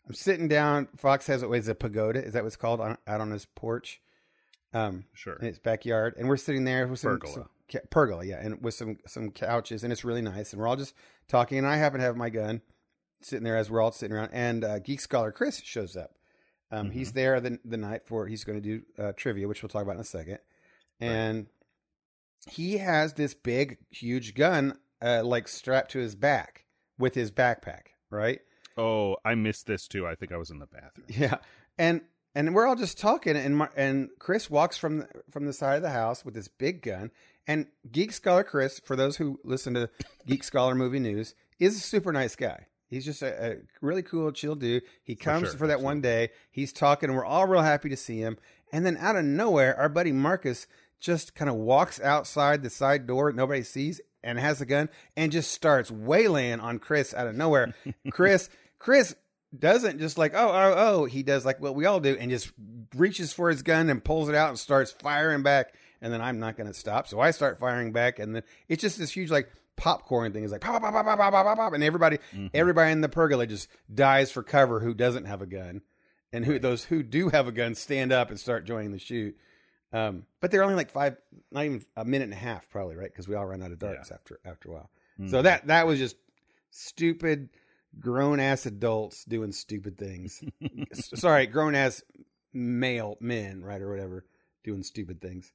I'm 0.07 0.13
sitting 0.13 0.47
down. 0.47 0.87
Fox 0.95 1.27
has 1.27 1.43
always 1.43 1.67
a 1.67 1.75
pagoda. 1.75 2.23
Is 2.23 2.33
that 2.33 2.43
what's 2.43 2.55
called 2.55 2.79
on, 2.79 2.97
out 3.05 3.21
on 3.21 3.31
his 3.31 3.45
porch? 3.45 4.01
Um, 4.73 5.05
sure 5.13 5.35
in 5.35 5.47
its 5.47 5.59
backyard, 5.59 6.13
and 6.17 6.27
we're 6.29 6.37
sitting 6.37 6.63
there 6.63 6.87
with 6.87 6.99
some 6.99 7.19
Pergola. 7.19 7.33
some 7.71 7.81
pergola, 7.89 8.23
yeah, 8.23 8.39
and 8.39 8.61
with 8.61 8.75
some 8.75 8.99
some 9.07 9.31
couches, 9.31 9.83
and 9.83 9.91
it's 9.91 10.05
really 10.05 10.21
nice, 10.21 10.53
and 10.53 10.61
we're 10.61 10.67
all 10.67 10.75
just 10.75 10.93
talking, 11.27 11.57
and 11.57 11.65
I 11.67 11.77
happen 11.77 11.99
to 11.99 12.05
have 12.05 12.15
my 12.15 12.29
gun 12.29 12.61
sitting 13.21 13.43
there 13.43 13.57
as 13.57 13.69
we're 13.71 13.81
all 13.81 13.91
sitting 13.91 14.15
around, 14.15 14.29
and 14.31 14.63
uh, 14.63 14.77
Geek 14.79 15.01
Scholar 15.01 15.31
Chris 15.31 15.59
shows 15.63 15.97
up. 15.97 16.11
Um, 16.71 16.91
He's 16.91 17.13
there 17.13 17.39
the 17.41 17.59
the 17.65 17.77
night 17.77 18.05
for 18.05 18.27
he's 18.27 18.43
going 18.43 18.61
to 18.61 18.67
do 18.79 18.83
uh, 19.03 19.11
trivia, 19.15 19.47
which 19.47 19.63
we'll 19.63 19.69
talk 19.69 19.83
about 19.83 19.95
in 19.95 20.01
a 20.01 20.05
second, 20.05 20.39
and 20.99 21.47
he 22.49 22.77
has 22.77 23.13
this 23.13 23.33
big, 23.33 23.77
huge 23.89 24.33
gun, 24.35 24.77
uh, 25.01 25.23
like 25.23 25.47
strapped 25.47 25.91
to 25.91 25.99
his 25.99 26.15
back 26.15 26.65
with 26.97 27.15
his 27.15 27.31
backpack, 27.31 27.87
right? 28.09 28.39
oh 28.77 29.17
i 29.25 29.35
missed 29.35 29.65
this 29.65 29.87
too 29.89 30.07
i 30.07 30.15
think 30.15 30.31
i 30.31 30.37
was 30.37 30.51
in 30.51 30.59
the 30.59 30.67
bathroom 30.67 31.05
Yeah, 31.09 31.37
and 31.77 31.99
and 32.35 32.53
we're 32.55 32.65
all 32.67 32.75
just 32.75 32.97
talking, 32.99 33.35
and 33.35 33.57
Mar- 33.57 33.71
and 33.75 34.09
Chris 34.19 34.49
walks 34.49 34.77
from 34.77 34.99
the, 34.99 35.07
from 35.31 35.45
the 35.47 35.51
side 35.53 35.75
of 35.77 35.81
the 35.81 35.89
house 35.89 36.23
with 36.23 36.35
this 36.35 36.47
big 36.47 36.83
gun. 36.83 37.09
And 37.47 37.65
Geek 37.91 38.13
Scholar 38.13 38.43
Chris, 38.43 38.79
for 38.79 38.95
those 38.95 39.17
who 39.17 39.39
listen 39.43 39.73
to 39.73 39.89
Geek 40.27 40.43
Scholar 40.43 40.75
Movie 40.75 40.99
News, 40.99 41.33
is 41.59 41.75
a 41.75 41.79
super 41.79 42.13
nice 42.13 42.35
guy. 42.35 42.67
He's 42.89 43.05
just 43.05 43.21
a, 43.21 43.51
a 43.51 43.55
really 43.81 44.01
cool, 44.01 44.31
chill 44.31 44.55
dude. 44.55 44.83
He 45.03 45.15
comes 45.15 45.51
for, 45.51 45.59
sure, 45.59 45.67
that 45.67 45.81
one 45.81 46.01
day. 46.01 46.29
He's 46.51 46.73
talking, 46.73 47.09
and 47.09 47.15
we're 47.15 47.25
all 47.25 47.47
real 47.47 47.61
happy 47.61 47.89
to 47.89 47.97
see 47.97 48.19
him. 48.19 48.37
And 48.71 48.85
then 48.85 48.97
out 48.97 49.15
of 49.15 49.25
nowhere, 49.25 49.77
our 49.77 49.89
buddy 49.89 50.11
Marcus 50.11 50.67
just 50.99 51.35
kind 51.35 51.49
of 51.49 51.55
walks 51.55 52.01
outside 52.01 52.61
the 52.61 52.69
side 52.69 53.07
door 53.07 53.31
nobody 53.31 53.63
sees 53.63 54.01
and 54.23 54.37
has 54.37 54.59
a 54.59 54.65
gun 54.65 54.89
and 55.15 55.31
just 55.31 55.51
starts 55.51 55.89
waylaying 55.89 56.59
on 56.59 56.79
Chris 56.79 57.13
out 57.13 57.27
of 57.27 57.35
nowhere. 57.35 57.73
Chris, 58.11 58.49
Chris 58.79 59.15
doesn't 59.57 59.99
just 59.99 60.17
like 60.17 60.33
oh 60.35 60.49
oh 60.49 60.73
oh 60.77 61.05
he 61.05 61.23
does 61.23 61.43
like 61.43 61.59
what 61.59 61.73
we 61.73 61.85
all 61.85 61.99
do 61.99 62.15
and 62.19 62.29
just 62.29 62.51
reaches 62.95 63.33
for 63.33 63.49
his 63.49 63.63
gun 63.63 63.89
and 63.89 64.03
pulls 64.03 64.29
it 64.29 64.35
out 64.35 64.49
and 64.49 64.59
starts 64.59 64.91
firing 64.91 65.41
back 65.41 65.73
and 66.01 66.13
then 66.13 66.21
I'm 66.21 66.39
not 66.39 66.55
going 66.55 66.67
to 66.67 66.73
stop 66.73 67.07
so 67.07 67.19
I 67.19 67.31
start 67.31 67.59
firing 67.59 67.91
back 67.91 68.19
and 68.19 68.35
then 68.35 68.43
it's 68.67 68.81
just 68.81 68.99
this 68.99 69.11
huge 69.11 69.31
like 69.31 69.49
popcorn 69.79 70.33
thing 70.33 70.43
is 70.43 70.51
like 70.51 70.61
pop, 70.61 70.81
pop, 70.81 70.93
pop, 70.93 71.05
pop, 71.05 71.17
pop, 71.17 71.31
pop, 71.31 71.57
pop, 71.57 71.73
and 71.73 71.83
everybody, 71.83 72.17
mm-hmm. 72.33 72.47
everybody 72.53 72.91
in 72.91 73.01
the 73.01 73.09
pergola 73.09 73.47
just 73.47 73.69
dies 73.93 74.31
for 74.31 74.43
cover 74.43 74.79
who 74.79 74.93
doesn't 74.93 75.25
have 75.25 75.41
a 75.41 75.45
gun, 75.47 75.81
and 76.31 76.45
who 76.45 76.59
those 76.59 76.83
who 76.83 77.01
do 77.01 77.29
have 77.29 77.47
a 77.47 77.51
gun 77.51 77.75
stand 77.75 78.11
up 78.11 78.29
and 78.29 78.39
start 78.39 78.65
joining 78.65 78.91
the 78.91 78.99
shoot. 78.99 79.35
Um, 79.91 80.25
but 80.39 80.51
they're 80.51 80.63
only 80.63 80.75
like 80.75 80.91
five, 80.91 81.17
not 81.51 81.65
even 81.65 81.83
a 81.95 82.05
minute 82.05 82.25
and 82.25 82.33
a 82.33 82.37
half, 82.37 82.69
probably 82.69 82.95
right 82.95 83.11
because 83.11 83.27
we 83.27 83.35
all 83.35 83.45
run 83.45 83.63
out 83.63 83.71
of 83.71 83.79
darts 83.79 84.09
yeah. 84.09 84.15
after 84.15 84.39
after 84.45 84.69
a 84.69 84.73
while. 84.73 84.89
Mm-hmm. 85.19 85.29
So 85.29 85.41
that 85.41 85.67
that 85.67 85.87
was 85.87 85.97
just 85.97 86.15
stupid 86.69 87.49
grown 87.99 88.39
ass 88.39 88.65
adults 88.65 89.23
doing 89.25 89.51
stupid 89.51 89.97
things. 89.97 90.43
Sorry, 90.93 91.47
grown 91.47 91.75
ass 91.75 92.03
male 92.53 93.17
men, 93.19 93.63
right 93.63 93.81
or 93.81 93.89
whatever, 93.89 94.25
doing 94.63 94.83
stupid 94.83 95.21
things. 95.21 95.51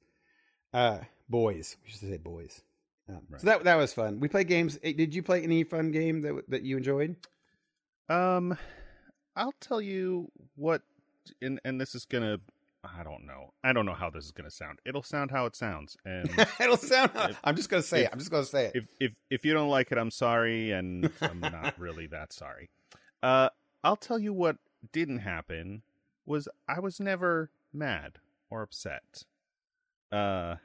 Uh, 0.73 0.99
boys, 1.29 1.77
we 1.83 1.91
should 1.91 2.01
say 2.01 2.17
boys. 2.17 2.61
Um, 3.07 3.21
Right. 3.29 3.41
So 3.41 3.47
that 3.47 3.63
that 3.65 3.75
was 3.75 3.93
fun. 3.93 4.19
We 4.19 4.27
played 4.27 4.47
games. 4.47 4.77
Did 4.77 5.13
you 5.13 5.21
play 5.23 5.43
any 5.43 5.63
fun 5.63 5.91
game 5.91 6.21
that 6.21 6.43
that 6.49 6.63
you 6.63 6.77
enjoyed? 6.77 7.15
Um, 8.09 8.57
I'll 9.35 9.53
tell 9.59 9.81
you 9.81 10.31
what, 10.55 10.81
and 11.41 11.59
and 11.65 11.79
this 11.79 11.93
is 11.95 12.05
gonna, 12.05 12.37
I 12.83 13.03
don't 13.03 13.25
know, 13.25 13.53
I 13.63 13.73
don't 13.73 13.85
know 13.85 13.93
how 13.93 14.09
this 14.09 14.25
is 14.25 14.31
gonna 14.31 14.49
sound. 14.51 14.79
It'll 14.85 15.03
sound 15.03 15.31
how 15.31 15.45
it 15.45 15.55
sounds, 15.55 15.97
and 16.05 16.29
It'll 16.59 16.77
sound. 16.77 17.11
If- 17.15 17.39
I'm 17.43 17.55
just 17.55 17.69
gonna 17.69 17.83
say 17.83 18.01
if- 18.01 18.05
it. 18.07 18.09
I'm 18.13 18.19
just 18.19 18.31
gonna 18.31 18.45
say 18.45 18.65
it. 18.67 18.71
if 18.75 18.87
if 18.99 19.15
if 19.29 19.45
you 19.45 19.53
don't 19.53 19.69
like 19.69 19.91
it, 19.91 19.97
I'm 19.97 20.11
sorry, 20.11 20.71
and 20.71 21.11
I'm 21.21 21.39
not 21.39 21.75
really 21.79 22.07
that 22.07 22.31
sorry. 22.33 22.69
Uh, 23.21 23.49
I'll 23.83 23.95
tell 23.97 24.19
you 24.19 24.33
what 24.33 24.57
didn't 24.91 25.19
happen 25.19 25.81
was 26.25 26.47
I 26.67 26.79
was 26.79 26.99
never 26.99 27.49
mad 27.73 28.19
or 28.49 28.61
upset. 28.63 29.23
Uh, 30.11 30.55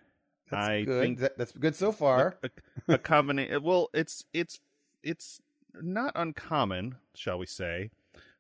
That's 0.51 0.67
I 0.69 0.83
good. 0.83 1.01
think 1.03 1.19
That- 1.21 1.39
that's 1.39 1.53
good 1.53 1.77
so 1.77 1.93
far. 1.93 2.39
a, 2.43 2.95
a 2.95 2.99
combination. 2.99 3.63
Well, 3.63 3.89
it's 3.95 4.25
it's 4.33 4.61
it's 5.03 5.41
not 5.81 6.13
uncommon, 6.15 6.97
shall 7.15 7.39
we 7.39 7.47
say, 7.47 7.91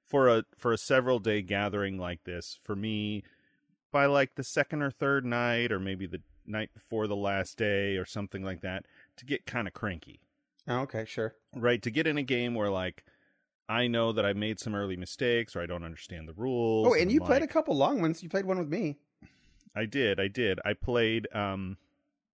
for 0.04 0.28
a 0.28 0.44
for 0.56 0.72
a 0.72 0.78
several 0.78 1.18
day 1.18 1.42
gathering 1.42 1.98
like 1.98 2.24
this. 2.24 2.58
For 2.64 2.74
me, 2.76 3.22
by 3.92 4.06
like 4.06 4.34
the 4.34 4.44
second 4.44 4.82
or 4.82 4.90
third 4.90 5.24
night, 5.24 5.70
or 5.72 5.78
maybe 5.78 6.06
the 6.06 6.20
night 6.46 6.70
before 6.74 7.06
the 7.06 7.16
last 7.16 7.56
day, 7.56 7.96
or 7.96 8.04
something 8.04 8.42
like 8.42 8.60
that, 8.62 8.84
to 9.16 9.24
get 9.24 9.46
kind 9.46 9.68
of 9.68 9.74
cranky. 9.74 10.20
Oh, 10.68 10.80
okay, 10.80 11.04
sure. 11.06 11.34
right? 11.54 11.80
To 11.82 11.90
get 11.90 12.06
in 12.06 12.18
a 12.18 12.22
game 12.22 12.54
where 12.54 12.70
like 12.70 13.04
I 13.68 13.86
know 13.86 14.12
that 14.12 14.26
I 14.26 14.32
made 14.32 14.58
some 14.58 14.74
early 14.74 14.96
mistakes 14.96 15.54
or 15.54 15.62
I 15.62 15.66
don't 15.66 15.84
understand 15.84 16.28
the 16.28 16.32
rules. 16.34 16.88
Oh, 16.88 16.94
and 16.94 17.10
you 17.12 17.20
I'm 17.20 17.26
played 17.26 17.42
a 17.42 17.46
couple 17.46 17.76
long 17.76 18.00
ones. 18.00 18.22
You 18.22 18.28
played 18.28 18.44
one 18.46 18.58
with 18.58 18.68
me. 18.68 18.96
I 19.76 19.86
did, 19.86 20.18
I 20.18 20.26
did. 20.26 20.58
I 20.64 20.72
played 20.74 21.28
um 21.32 21.76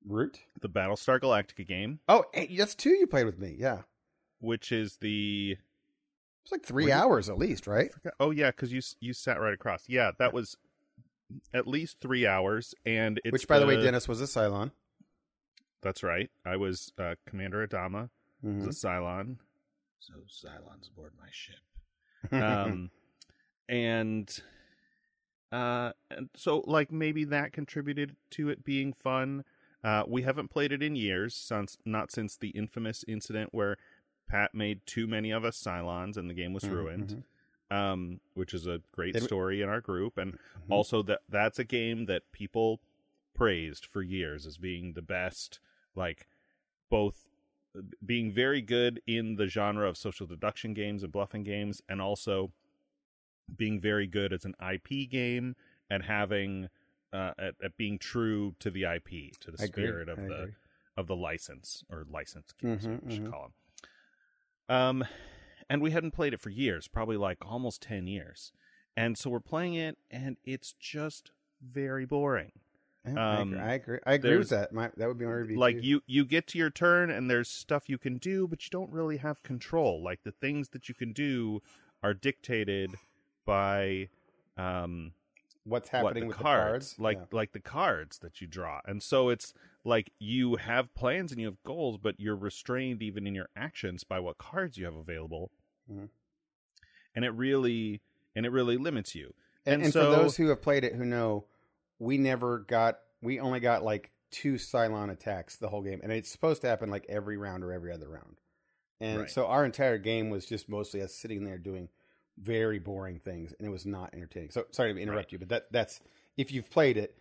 Root. 0.06 0.40
the 0.60 0.68
Battlestar 0.68 1.20
Galactica 1.20 1.66
game, 1.66 2.00
Oh, 2.08 2.24
that's 2.56 2.74
two 2.74 2.90
you 2.90 3.06
played 3.06 3.26
with 3.26 3.38
me. 3.38 3.56
Yeah, 3.58 3.82
which 4.40 4.72
is 4.72 4.96
the 5.00 5.56
it's 6.42 6.52
like 6.52 6.64
three 6.64 6.84
Were 6.84 6.88
you- 6.90 6.94
hours 6.94 7.28
at 7.28 7.38
least, 7.38 7.66
right? 7.66 7.90
oh 8.20 8.30
yeah, 8.30 8.50
because 8.50 8.72
you 8.72 8.80
you 9.00 9.12
sat 9.12 9.40
right 9.40 9.54
across. 9.54 9.88
Yeah, 9.88 10.12
that 10.18 10.32
was 10.32 10.56
at 11.52 11.66
least 11.66 11.98
three 12.00 12.26
hours, 12.26 12.74
and 12.84 13.20
it's 13.24 13.32
Which, 13.32 13.48
by 13.48 13.58
the 13.58 13.66
way, 13.66 13.82
Dennis 13.82 14.06
was 14.06 14.20
a 14.20 14.26
Cylon. 14.26 14.70
That's 15.82 16.02
right. 16.04 16.30
I 16.44 16.56
was 16.56 16.92
uh, 16.98 17.16
Commander 17.26 17.66
Adama, 17.66 18.10
Mhm. 18.44 18.64
was 18.64 18.82
a 18.84 18.86
Cylon. 18.86 19.38
So 19.98 20.14
Cylons 20.28 20.88
aboard 20.90 21.12
my 21.18 21.28
ship. 21.32 21.56
um 22.32 22.90
and 23.68 24.40
uh 25.52 25.92
and 26.10 26.28
so 26.34 26.60
like 26.66 26.90
maybe 26.92 27.24
that 27.24 27.52
contributed 27.52 28.16
to 28.30 28.48
it 28.48 28.64
being 28.64 28.92
fun 28.92 29.44
uh 29.84 30.02
we 30.06 30.22
haven't 30.22 30.48
played 30.48 30.72
it 30.72 30.82
in 30.82 30.96
years 30.96 31.34
since 31.34 31.76
not 31.84 32.10
since 32.10 32.36
the 32.36 32.48
infamous 32.50 33.04
incident 33.08 33.50
where 33.52 33.76
pat 34.28 34.54
made 34.54 34.80
too 34.86 35.06
many 35.06 35.30
of 35.30 35.44
us 35.44 35.62
cylons 35.62 36.16
and 36.16 36.28
the 36.30 36.34
game 36.34 36.52
was 36.52 36.64
Mhm, 36.64 36.70
ruined 36.72 37.24
um 37.70 38.20
which 38.34 38.54
is 38.54 38.66
a 38.66 38.80
great 38.92 39.12
Did 39.14 39.22
we- 39.22 39.26
story 39.28 39.62
in 39.62 39.68
our 39.68 39.80
group 39.80 40.16
and 40.18 40.32
Mhm. 40.34 40.70
also 40.70 41.02
that 41.02 41.20
that's 41.28 41.58
a 41.58 41.64
game 41.64 42.06
that 42.06 42.30
people 42.32 42.80
praised 43.34 43.86
for 43.86 44.02
years 44.02 44.46
as 44.46 44.56
being 44.58 44.94
the 44.94 45.02
best 45.02 45.60
like 45.94 46.26
both 46.88 47.26
uh, 47.76 47.82
being 48.04 48.32
very 48.32 48.62
good 48.62 49.02
in 49.06 49.36
the 49.36 49.46
genre 49.46 49.88
of 49.88 49.96
social 49.96 50.26
deduction 50.26 50.72
games 50.74 51.02
and 51.02 51.12
bluffing 51.12 51.42
games 51.44 51.82
and 51.88 52.00
also 52.00 52.52
being 53.56 53.80
very 53.80 54.06
good 54.06 54.32
as 54.32 54.44
an 54.44 54.54
IP 54.60 55.08
game 55.08 55.54
and 55.90 56.02
having 56.04 56.68
uh, 57.12 57.32
at, 57.38 57.54
at 57.62 57.76
being 57.76 57.98
true 57.98 58.54
to 58.60 58.70
the 58.70 58.84
IP 58.84 59.38
to 59.40 59.50
the 59.50 59.58
I 59.58 59.64
agree, 59.64 59.84
spirit 59.84 60.08
of 60.08 60.18
I 60.18 60.22
the 60.22 60.40
agree. 60.42 60.54
of 60.96 61.06
the 61.06 61.16
license 61.16 61.84
or 61.90 62.04
licensed 62.10 62.56
games 62.58 62.84
Mhm, 62.86 63.04
we 63.04 63.14
should 63.14 63.24
mhm. 63.24 63.30
call 63.30 63.42
them 64.68 64.76
um 64.76 65.04
and 65.68 65.82
we 65.82 65.90
hadn't 65.90 66.12
played 66.12 66.32
it 66.32 66.40
for 66.40 66.50
years 66.50 66.88
probably 66.88 67.16
like 67.16 67.38
almost 67.44 67.82
10 67.82 68.06
years 68.06 68.52
and 68.96 69.16
so 69.18 69.30
we're 69.30 69.40
playing 69.40 69.74
it 69.74 69.98
and 70.10 70.36
it's 70.44 70.72
just 70.80 71.30
very 71.62 72.04
boring 72.06 72.52
I 73.04 73.10
um, 73.10 73.52
agree. 73.52 73.58
I 73.60 73.74
agree. 73.74 73.98
I 74.04 74.12
agree 74.14 74.36
with 74.36 74.48
that. 74.50 74.72
My, 74.72 74.90
that 74.96 75.06
would 75.06 75.16
be 75.18 75.26
my 75.26 75.30
review. 75.32 75.56
like 75.58 75.76
too. 75.76 75.80
you 75.82 76.00
you 76.06 76.24
get 76.24 76.46
to 76.48 76.58
your 76.58 76.70
turn 76.70 77.10
and 77.10 77.30
there's 77.30 77.48
stuff 77.48 77.88
you 77.88 77.98
can 77.98 78.18
do 78.18 78.48
but 78.48 78.64
you 78.64 78.70
don't 78.70 78.90
really 78.90 79.18
have 79.18 79.42
control 79.44 80.02
like 80.02 80.22
the 80.24 80.32
things 80.32 80.70
that 80.70 80.88
you 80.88 80.94
can 80.94 81.12
do 81.12 81.60
are 82.02 82.14
dictated 82.14 82.90
by 83.44 84.08
um 84.56 85.12
what's 85.66 85.90
what 85.90 86.04
happening 86.04 86.22
the 86.24 86.28
with 86.28 86.36
cards, 86.36 86.90
the 86.92 86.96
cards? 86.96 86.98
like 86.98 87.16
Yeah. 87.18 87.36
like 87.36 87.52
the 87.52 87.60
cards 87.60 88.18
that 88.20 88.40
you 88.40 88.46
draw 88.46 88.80
and 88.86 89.02
so 89.02 89.28
it's 89.28 89.52
like 89.84 90.12
you 90.18 90.56
have 90.56 90.94
plans 90.94 91.32
and 91.32 91.40
you 91.40 91.46
have 91.46 91.62
goals 91.64 91.98
but 91.98 92.18
you're 92.18 92.36
restrained 92.36 93.02
even 93.02 93.26
in 93.26 93.34
your 93.34 93.48
actions 93.56 94.04
by 94.04 94.20
what 94.20 94.38
cards 94.38 94.78
you 94.78 94.84
have 94.84 94.94
available 94.94 95.50
Mhm. 95.90 96.08
and 97.14 97.24
it 97.24 97.30
really 97.30 98.00
and 98.34 98.46
it 98.46 98.50
really 98.52 98.76
limits 98.76 99.14
you 99.14 99.34
And, 99.64 99.74
and 99.76 99.84
and 99.84 99.92
so- 99.92 100.12
for 100.14 100.22
those 100.22 100.36
who 100.36 100.48
have 100.48 100.62
played 100.62 100.84
it 100.84 100.94
who 100.94 101.04
know, 101.04 101.46
we 101.98 102.18
never 102.18 102.60
got. 102.60 103.00
We 103.22 103.40
only 103.40 103.58
got 103.60 103.82
like 103.82 104.12
two 104.30 104.54
Cylon 104.54 105.10
attacks 105.10 105.56
the 105.56 105.68
whole 105.70 105.82
game, 105.82 105.98
and 106.02 106.12
it's 106.12 106.30
supposed 106.30 106.60
to 106.60 106.68
happen 106.68 106.90
like 106.90 107.06
every 107.08 107.36
round 107.38 107.64
or 107.64 107.72
every 107.72 107.90
other 107.92 108.08
round. 108.08 108.40
And 109.00 109.20
Right. 109.20 109.30
so 109.30 109.46
our 109.46 109.64
entire 109.64 109.98
game 109.98 110.28
was 110.30 110.46
just 110.46 110.68
mostly 110.68 111.00
us 111.02 111.14
sitting 111.14 111.44
there 111.44 111.58
doing 111.58 111.88
very 112.40 112.78
boring 112.78 113.18
things, 113.20 113.52
and 113.58 113.66
it 113.66 113.70
was 113.70 113.86
not 113.86 114.10
entertaining. 114.14 114.50
So 114.50 114.66
sorry 114.70 114.92
to 114.92 115.00
interrupt 115.00 115.26
Right. 115.26 115.32
you, 115.32 115.38
but 115.38 115.48
that 115.50 115.72
that's 115.72 116.00
if 116.36 116.52
you've 116.52 116.70
played 116.70 116.96
it, 116.96 117.16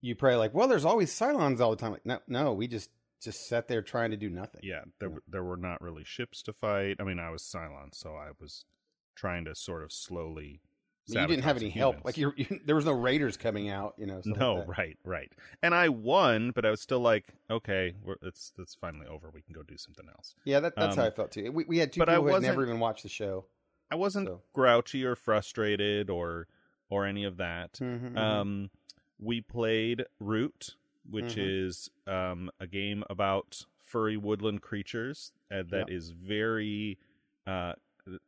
you 0.00 0.14
probably 0.14 0.36
like, 0.36 0.54
well, 0.54 0.68
there's 0.68 0.84
always 0.84 1.10
Cylons 1.12 1.60
all 1.60 1.70
the 1.70 1.76
time. 1.76 1.92
Like, 1.92 2.06
no, 2.06 2.18
no, 2.28 2.52
we 2.52 2.66
just 2.68 2.90
just 3.22 3.48
sat 3.48 3.68
there 3.68 3.80
trying 3.80 4.10
to 4.10 4.18
do 4.18 4.28
nothing. 4.28 4.60
yeah 4.62 4.82
there 4.98 5.08
Yeah. 5.08 5.14
were 5.14 5.22
there 5.28 5.44
were 5.44 5.56
not 5.56 5.80
really 5.80 6.04
ships 6.04 6.42
to 6.42 6.52
fight 6.52 6.96
i 7.00 7.04
mean 7.04 7.18
i 7.18 7.30
was 7.30 7.42
Cylon 7.42 7.94
so 7.94 8.10
i 8.16 8.28
was 8.38 8.66
trying 9.14 9.46
to 9.46 9.54
sort 9.54 9.82
of 9.82 9.90
slowly 9.92 10.60
you 11.06 11.26
didn't 11.26 11.44
have 11.44 11.56
any 11.58 11.68
help. 11.70 12.02
Like 12.04 12.16
you, 12.18 12.32
you, 12.36 12.60
there 12.66 12.74
was 12.74 12.84
no 12.86 12.92
raiders 12.92 13.36
coming 13.38 13.68
out. 13.70 13.94
You 13.98 14.06
know. 14.06 14.20
stuff 14.20 14.26
like 14.32 14.38
no 14.40 14.64
right 14.66 14.98
right 15.04 15.32
and 15.62 15.74
i 15.74 15.88
won 15.88 16.50
but 16.50 16.66
i 16.66 16.70
was 16.70 16.82
still 16.82 17.00
like 17.00 17.32
okay 17.50 17.94
we're, 18.02 18.16
it's 18.22 18.52
it's 18.58 18.74
finally 18.74 19.06
over 19.06 19.30
we 19.32 19.40
can 19.40 19.54
go 19.54 19.62
do 19.62 19.78
something 19.78 20.06
else 20.08 20.34
Yeah, 20.44 20.60
that, 20.60 20.76
that's 20.76 20.96
how 20.96 21.02
Um, 21.02 21.08
I 21.08 21.10
felt 21.10 21.32
too. 21.32 21.50
We, 21.50 21.64
we 21.64 21.78
had 21.78 21.92
two 21.94 22.00
but 22.00 22.08
I 22.10 22.16
people 22.16 22.28
who 22.28 22.34
had 22.34 22.42
never 22.42 22.62
even 22.62 22.78
watched 22.80 23.04
the 23.04 23.08
show. 23.08 23.46
I 23.90 23.94
wasn't 23.94 24.26
So. 24.28 24.42
grouchy 24.52 25.04
or 25.04 25.14
frustrated 25.16 26.10
or 26.10 26.46
or 26.90 27.06
any 27.06 27.24
of 27.24 27.36
that 27.38 27.74
Mhm, 27.74 28.12
mhm. 28.12 28.16
um 28.18 28.70
we 29.18 29.40
played 29.40 30.04
root 30.20 30.76
which 31.08 31.36
Mhm. 31.36 31.68
is 31.70 31.90
um 32.06 32.50
a 32.60 32.66
game 32.66 33.04
about 33.10 33.66
furry 33.82 34.16
woodland 34.16 34.62
creatures 34.62 35.32
uh, 35.50 35.62
that 35.70 35.90
is 35.90 36.10
very 36.10 36.98
uh 37.46 37.74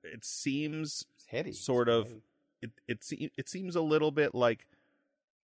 it 0.04 0.24
seems 0.24 1.06
sort 1.52 1.88
It's 1.88 1.94
of- 1.96 2.06
heady. 2.08 2.22
it 2.62 2.70
it 2.88 3.04
se- 3.04 3.30
it 3.36 3.48
seems 3.48 3.74
a 3.76 3.80
little 3.82 4.10
bit 4.10 4.34
like 4.34 4.66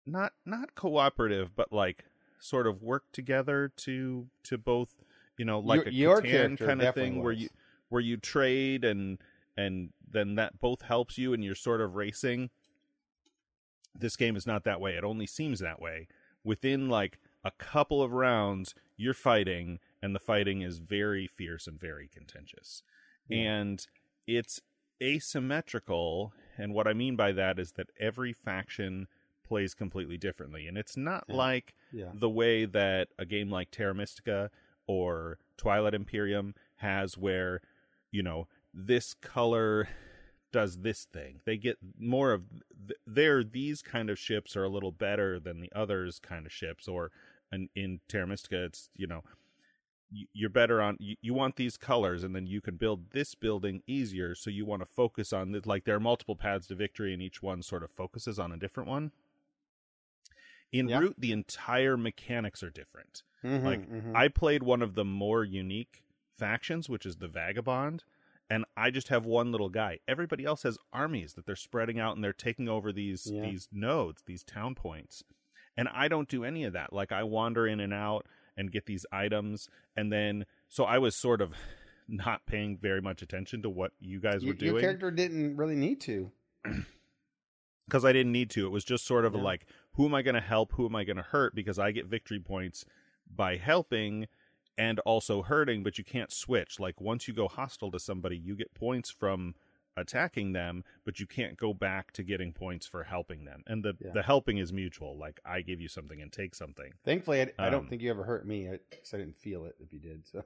not 0.05 0.33
not 0.45 0.75
cooperative 0.75 1.55
but 1.55 1.71
like 1.73 2.05
sort 2.39 2.67
of 2.67 2.81
work 2.83 3.11
together 3.11 3.71
to 3.75 4.27
to 4.43 4.57
both 4.57 5.03
you 5.37 5.45
know 5.45 5.59
like 5.59 5.85
Your- 5.91 6.19
a 6.19 6.27
your 6.27 6.51
Catan 6.51 6.57
kind 6.57 6.81
of 6.81 6.93
thing 6.95 7.23
where 7.23 7.33
you 7.33 7.49
where 7.89 8.01
you 8.01 8.17
trade 8.17 8.83
and 8.85 9.17
and 9.57 9.89
then 10.09 10.35
that 10.35 10.59
both 10.59 10.81
helps 10.83 11.17
you 11.17 11.33
and 11.33 11.43
you're 11.43 11.55
sort 11.55 11.81
of 11.81 11.95
racing 11.95 12.49
this 13.97 14.15
game 14.17 14.35
is 14.35 14.45
not 14.45 14.63
that 14.63 14.81
way 14.81 14.95
it 14.95 15.03
only 15.03 15.25
seems 15.25 15.59
that 15.59 15.81
way 15.81 16.07
within 16.43 16.89
like 16.89 17.17
a 17.43 17.51
couple 17.51 18.01
of 18.01 18.11
rounds 18.11 18.73
you're 18.97 19.13
fighting 19.13 19.79
and 20.01 20.13
the 20.15 20.19
fighting 20.19 20.61
is 20.61 20.79
very 20.79 21.27
fierce 21.27 21.67
and 21.67 21.79
very 21.79 22.07
contentious 22.07 22.83
Yeah. 23.29 23.37
and 23.37 23.87
it's 24.27 24.59
asymmetrical 25.01 26.33
and 26.57 26.73
what 26.73 26.87
i 26.87 26.93
mean 26.93 27.15
by 27.15 27.31
that 27.31 27.59
is 27.59 27.73
that 27.73 27.87
every 27.99 28.33
faction 28.33 29.07
plays 29.43 29.73
completely 29.73 30.17
differently 30.17 30.67
and 30.67 30.77
it's 30.77 30.97
not 30.97 31.23
Yeah. 31.27 31.35
like 31.35 31.75
Yeah. 31.91 32.11
the 32.13 32.29
way 32.29 32.65
that 32.65 33.09
a 33.19 33.25
game 33.25 33.49
like 33.49 33.71
terra 33.71 33.93
mystica 33.95 34.49
or 34.87 35.37
twilight 35.57 35.93
imperium 35.93 36.53
has 36.77 37.17
where 37.17 37.61
you 38.11 38.23
know 38.23 38.47
this 38.75 39.13
color 39.13 39.87
does 40.51 40.77
this 40.79 41.05
thing 41.05 41.39
they 41.45 41.57
get 41.57 41.77
more 41.97 42.31
of 42.33 42.43
th- 42.87 42.99
there 43.07 43.43
these 43.43 43.81
kind 43.81 44.09
of 44.09 44.19
ships 44.19 44.55
are 44.55 44.63
a 44.65 44.69
little 44.69 44.91
better 44.91 45.39
than 45.39 45.59
the 45.61 45.71
others 45.73 46.19
kind 46.19 46.45
of 46.45 46.51
ships 46.51 46.87
or 46.87 47.11
in, 47.51 47.69
in 47.75 47.99
terra 48.07 48.27
mystica 48.27 48.65
it's 48.65 48.89
you 48.95 49.07
know 49.07 49.23
you're 50.33 50.49
better 50.49 50.81
on 50.81 50.95
you, 50.99 51.15
you 51.21 51.33
want 51.33 51.55
these 51.55 51.77
colors 51.77 52.23
and 52.23 52.35
then 52.35 52.45
you 52.45 52.61
can 52.61 52.75
build 52.75 53.11
this 53.11 53.33
building 53.35 53.81
easier 53.87 54.35
so 54.35 54.49
you 54.49 54.65
want 54.65 54.81
to 54.81 54.85
focus 54.85 55.33
on 55.33 55.51
the, 55.51 55.61
like 55.65 55.83
there 55.83 55.95
are 55.95 55.99
multiple 55.99 56.35
paths 56.35 56.67
to 56.67 56.75
victory 56.75 57.13
and 57.13 57.21
each 57.21 57.41
one 57.41 57.61
sort 57.63 57.83
of 57.83 57.91
focuses 57.91 58.37
on 58.39 58.51
a 58.51 58.57
different 58.57 58.87
one 58.89 59.11
in 60.71 60.87
Yeah. 60.87 60.99
root 60.99 61.15
the 61.17 61.31
entire 61.31 61.97
mechanics 61.97 62.61
are 62.63 62.69
different 62.69 63.23
Mhm, 63.43 63.63
like, 63.63 63.89
mhm. 63.89 64.15
I 64.15 64.27
played 64.27 64.63
one 64.63 64.81
of 64.81 64.95
the 64.95 65.05
more 65.05 65.43
unique 65.43 66.03
factions, 66.37 66.89
which 66.89 67.05
is 67.05 67.17
the 67.17 67.27
Vagabond, 67.27 68.03
and 68.49 68.65
I 68.77 68.91
just 68.91 69.07
have 69.09 69.25
one 69.25 69.51
little 69.51 69.69
guy. 69.69 69.99
Everybody 70.07 70.45
else 70.45 70.63
has 70.63 70.77
armies 70.93 71.33
that 71.33 71.45
they're 71.45 71.55
spreading 71.55 71.99
out 71.99 72.15
and 72.15 72.23
they're 72.23 72.33
taking 72.33 72.67
over 72.69 72.91
these 72.93 73.29
Yeah. 73.31 73.41
these 73.41 73.67
nodes, 73.71 74.21
these 74.25 74.43
town 74.43 74.75
points. 74.75 75.23
And 75.77 75.87
I 75.89 76.07
don't 76.07 76.29
do 76.29 76.43
any 76.43 76.63
of 76.63 76.73
that. 76.73 76.93
Like 76.93 77.11
I 77.11 77.23
wander 77.23 77.67
in 77.67 77.79
and 77.79 77.93
out 77.93 78.25
and 78.55 78.71
get 78.71 78.85
these 78.85 79.05
items 79.11 79.67
and 79.97 80.11
then 80.11 80.45
so 80.69 80.83
I 80.85 80.97
was 80.99 81.15
sort 81.15 81.41
of 81.41 81.53
not 82.07 82.45
paying 82.45 82.77
very 82.77 83.01
much 83.01 83.21
attention 83.21 83.61
to 83.63 83.69
what 83.69 83.91
you 83.99 84.19
guys 84.19 84.41
Y- 84.43 84.49
were 84.49 84.53
your 84.53 84.71
doing 84.73 84.81
character 84.81 85.09
didn't 85.11 85.57
really 85.57 85.75
need 85.75 85.99
to. 86.01 86.31
because 87.87 88.05
I 88.05 88.13
didn't 88.13 88.31
need 88.31 88.49
to. 88.51 88.65
It 88.65 88.69
was 88.71 88.83
just 88.83 89.05
sort 89.05 89.25
of 89.25 89.33
Yeah. 89.35 89.41
like, 89.41 89.65
who 89.93 90.05
am 90.05 90.13
I 90.15 90.21
going 90.21 90.35
to 90.35 90.41
help? 90.41 90.73
Who 90.73 90.85
am 90.85 90.95
I 90.95 91.03
going 91.03 91.17
to 91.17 91.23
hurt? 91.23 91.53
Because 91.55 91.77
I 91.79 91.91
get 91.91 92.05
victory 92.07 92.39
points 92.39 92.85
by 93.33 93.57
helping 93.57 94.27
and 94.77 94.99
also 94.99 95.41
hurting, 95.43 95.83
but 95.83 95.97
you 95.97 96.03
can't 96.03 96.31
switch. 96.31 96.79
Like 96.79 96.99
once 97.01 97.27
you 97.27 97.33
go 97.33 97.47
hostile 97.47 97.91
to 97.91 97.99
somebody, 97.99 98.37
you 98.37 98.55
get 98.55 98.73
points 98.73 99.09
from 99.09 99.55
attacking 99.97 100.51
them, 100.51 100.83
but 101.05 101.19
you 101.21 101.25
can't 101.27 101.55
go 101.55 101.73
back 101.73 102.11
to 102.11 102.23
getting 102.23 102.51
points 102.51 102.85
for 102.85 103.03
helping 103.03 103.45
them. 103.45 103.63
And 103.67 103.83
the 103.83 103.93
Yeah. 103.99 104.11
the 104.13 104.23
helping 104.23 104.57
is 104.57 104.73
mutual. 104.73 105.17
Like 105.17 105.39
I 105.45 105.61
give 105.61 105.79
you 105.79 105.87
something 105.87 106.21
and 106.21 106.31
take 106.31 106.53
something. 106.55 106.91
Thankfully, 107.03 107.41
I, 107.41 107.53
I 107.57 107.69
don't 107.69 107.81
Um, 107.83 107.87
think 107.87 108.01
you 108.01 108.09
ever 108.09 108.23
hurt 108.25 108.45
me. 108.45 108.69
I, 108.69 108.79
'cause 108.91 109.13
I 109.13 109.17
didn't 109.17 109.37
feel 109.37 109.65
it 109.65 109.75
if 109.79 109.93
you 109.93 109.99
did. 109.99 110.27
So 110.27 110.43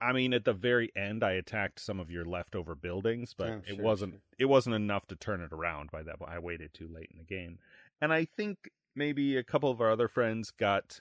I 0.00 0.12
mean, 0.12 0.32
at 0.32 0.44
the 0.44 0.52
very 0.52 0.92
end, 0.94 1.24
I 1.24 1.32
attacked 1.32 1.80
some 1.80 1.98
of 1.98 2.08
your 2.10 2.24
leftover 2.24 2.76
buildings, 2.76 3.34
but 3.34 3.48
Oh, 3.48 3.62
it 3.66 3.78
wasn't 3.78 4.12
sure. 4.14 4.20
it 4.38 4.44
wasn't 4.44 4.76
enough 4.76 5.06
to 5.08 5.16
turn 5.16 5.40
it 5.40 5.52
around 5.52 5.90
by 5.90 6.02
that. 6.04 6.18
point. 6.20 6.30
I 6.30 6.38
waited 6.38 6.72
too 6.72 6.86
late 6.88 7.08
in 7.10 7.18
the 7.18 7.24
game, 7.24 7.58
and 8.00 8.12
I 8.12 8.24
think 8.24 8.70
maybe 8.94 9.36
a 9.36 9.42
couple 9.44 9.70
of 9.70 9.80
our 9.80 9.90
other 9.90 10.08
friends 10.08 10.50
got 10.52 11.00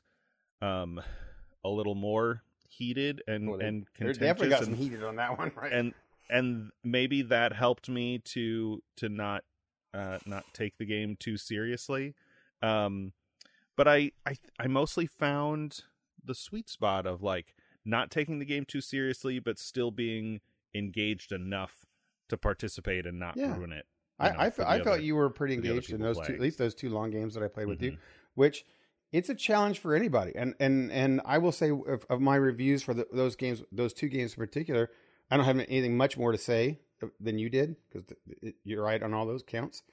um 0.61 0.99
a 1.67 1.73
little 1.75 1.95
more 1.95 2.43
heated 2.69 3.21
and 3.27 3.49
Well, 3.49 3.57
they- 3.59 3.65
and 3.67 3.83
They 3.83 3.89
contentious 3.95 4.17
definitely 4.19 4.49
got 4.49 4.63
and, 4.63 4.67
some 4.67 4.75
heated 4.75 5.03
on 5.03 5.15
that 5.17 5.37
one, 5.37 5.51
right? 5.55 5.71
and 5.73 5.93
and 6.29 6.71
maybe 6.83 7.21
that 7.21 7.53
helped 7.53 7.87
me 7.89 8.19
to 8.19 8.81
to 8.97 9.07
not 9.09 9.43
uh 9.93 10.19
not 10.25 10.43
take 10.53 10.77
the 10.77 10.85
game 10.85 11.15
too 11.17 11.37
seriously 11.37 12.13
um 12.61 13.13
but 13.77 13.87
i 13.87 14.11
i 14.25 14.35
i 14.59 14.67
mostly 14.67 15.05
found 15.07 15.83
the 16.21 16.35
sweet 16.35 16.67
spot 16.69 17.05
of 17.07 17.23
like 17.23 17.55
not 17.85 18.11
taking 18.11 18.39
the 18.39 18.45
game 18.45 18.65
too 18.65 18.81
seriously 18.81 19.39
but 19.39 19.57
still 19.57 19.89
being 19.91 20.41
engaged 20.75 21.31
enough 21.31 21.85
to 22.27 22.35
participate 22.37 23.05
and 23.07 23.17
not 23.17 23.37
Yeah. 23.37 23.55
ruin 23.55 23.71
it 23.71 23.85
you 24.21 24.29
know, 24.29 24.35
I, 24.39 24.45
I, 24.47 24.49
the 24.49 24.69
I 24.69 24.83
felt 24.83 25.01
you 25.01 25.15
were 25.15 25.29
pretty 25.29 25.55
for 25.55 25.61
the 25.61 25.67
other 25.69 25.75
engaged 25.77 25.93
in 25.93 26.01
those 26.01 26.17
two, 26.27 26.33
at 26.33 26.39
least 26.41 26.57
those 26.57 26.75
two 26.75 26.89
long 26.89 27.09
games 27.11 27.33
that 27.35 27.43
I 27.43 27.47
played 27.47 27.67
with 27.67 27.81
you, 27.81 27.91
Mhm. 27.91 27.97
which 28.33 28.65
it's 29.11 29.29
a 29.29 29.35
challenge 29.35 29.79
for 29.79 29.95
anybody. 29.95 30.33
And 30.35 30.55
and 30.59 30.91
and 30.91 31.21
I 31.25 31.37
will 31.37 31.51
say 31.51 31.69
of, 31.69 32.05
of 32.09 32.21
my 32.21 32.35
reviews 32.35 32.83
for 32.83 32.93
the, 32.93 33.07
those 33.11 33.35
games, 33.35 33.63
those 33.71 33.93
two 33.93 34.09
games 34.09 34.33
in 34.33 34.37
particular, 34.37 34.89
I 35.29 35.37
don't 35.37 35.45
have 35.45 35.59
anything 35.59 35.97
much 35.97 36.17
more 36.17 36.31
to 36.31 36.37
say 36.37 36.79
than 37.19 37.37
you 37.37 37.49
did 37.49 37.75
because 37.89 38.05
you're 38.63 38.83
right 38.83 39.01
on 39.01 39.13
all 39.13 39.25
those 39.25 39.43
counts. 39.43 39.83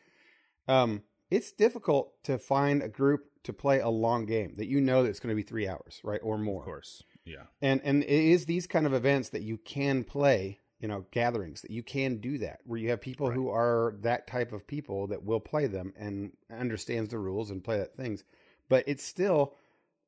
Um, 0.69 1.03
it's 1.31 1.53
difficult 1.53 2.23
to 2.25 2.39
find 2.39 2.83
a 2.83 2.89
group 2.89 3.27
to 3.45 3.53
play 3.53 3.81
a 3.81 3.89
long 3.89 4.25
game 4.25 4.55
that 4.57 4.67
you 4.67 4.81
know 4.81 5.03
that's 5.03 5.21
going 5.21 5.35
to 5.35 5.37
be 5.37 5.43
three 5.43 5.69
hours, 5.69 6.01
right, 6.03 6.21
or 6.23 6.39
more. 6.39 6.63
of 6.63 6.67
course 6.67 7.03
yeah 7.25 7.45
And 7.63 7.81
and 7.85 8.03
it 8.03 8.09
is 8.11 8.47
these 8.47 8.67
kind 8.67 8.87
of 8.87 8.95
events 8.95 9.31
that 9.31 9.43
you 9.43 9.59
can 9.59 10.05
play, 10.05 10.61
you 10.79 10.89
know, 10.89 11.07
gatherings 11.11 11.63
that 11.63 11.71
you 11.71 11.83
can 11.83 12.19
do 12.19 12.39
that 12.39 12.61
where 12.65 12.79
you 12.79 12.91
have 12.91 13.01
people 13.01 13.31
who 13.31 13.49
are 13.49 13.97
that 14.01 14.27
type 14.27 14.53
of 14.53 14.67
people 14.67 15.07
that 15.09 15.25
will 15.25 15.41
play 15.41 15.67
them 15.67 15.93
and 15.99 16.33
understands 16.51 17.11
the 17.11 17.19
rules 17.19 17.51
and 17.51 17.65
play 17.65 17.79
that 17.79 17.97
things. 17.97 18.25
But 18.69 18.85
it's 18.87 19.05
still 19.05 19.55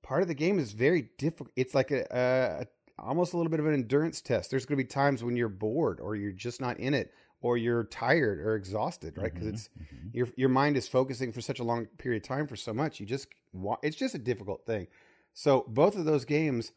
part 0.02 0.22
of 0.22 0.28
the 0.28 0.34
game 0.34 0.58
is 0.58 0.72
very 0.72 1.10
difficult. 1.18 1.50
It's 1.56 1.74
like 1.74 1.90
a, 1.90 2.06
a 2.10 2.66
almost 3.02 3.32
a 3.32 3.36
little 3.36 3.50
bit 3.50 3.60
of 3.60 3.66
an 3.66 3.74
endurance 3.74 4.20
test. 4.20 4.50
There's 4.50 4.64
going 4.64 4.78
to 4.78 4.84
be 4.84 4.88
times 4.88 5.22
when 5.22 5.36
you're 5.36 5.48
bored 5.48 6.00
or 6.00 6.16
you're 6.16 6.32
just 6.32 6.60
not 6.60 6.78
in 6.78 6.94
it 6.94 7.12
or 7.40 7.58
you're 7.58 7.84
tired 7.84 8.40
or 8.40 8.56
exhausted, 8.56 9.16
right? 9.18 9.32
Because 9.32 9.48
Mhm, 9.48 9.50
it's 9.50 9.68
mhm. 9.78 10.10
your 10.12 10.28
your 10.36 10.48
mind 10.48 10.76
is 10.76 10.88
focusing 10.88 11.32
for 11.32 11.40
such 11.40 11.60
a 11.60 11.64
long 11.64 11.86
period 11.98 12.22
of 12.22 12.28
time 12.28 12.46
for 12.46 12.56
so 12.56 12.72
much. 12.72 13.00
You 13.00 13.06
just 13.06 13.28
wa- 13.52 13.78
it's 13.82 13.96
just 13.96 14.14
a 14.14 14.18
difficult 14.18 14.64
thing. 14.64 14.86
So 15.34 15.64
both 15.68 15.96
of 15.96 16.06
those 16.06 16.24
games, 16.24 16.72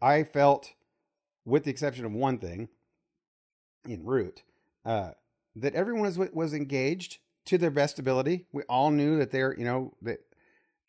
I 0.00 0.22
felt, 0.22 0.72
with 1.44 1.64
the 1.64 1.70
exception 1.70 2.04
of 2.04 2.12
one 2.12 2.38
thing, 2.38 2.68
in 3.86 4.04
Root, 4.04 4.42
uh, 4.84 5.10
that 5.56 5.74
everyone 5.74 6.02
was 6.02 6.18
was 6.32 6.54
engaged 6.54 7.18
to 7.46 7.58
their 7.58 7.70
best 7.70 7.98
ability. 7.98 8.46
We 8.52 8.62
all 8.64 8.90
knew 8.90 9.18
that 9.18 9.30
they're 9.30 9.56
you 9.58 9.64
know 9.64 9.94
that 10.02 10.20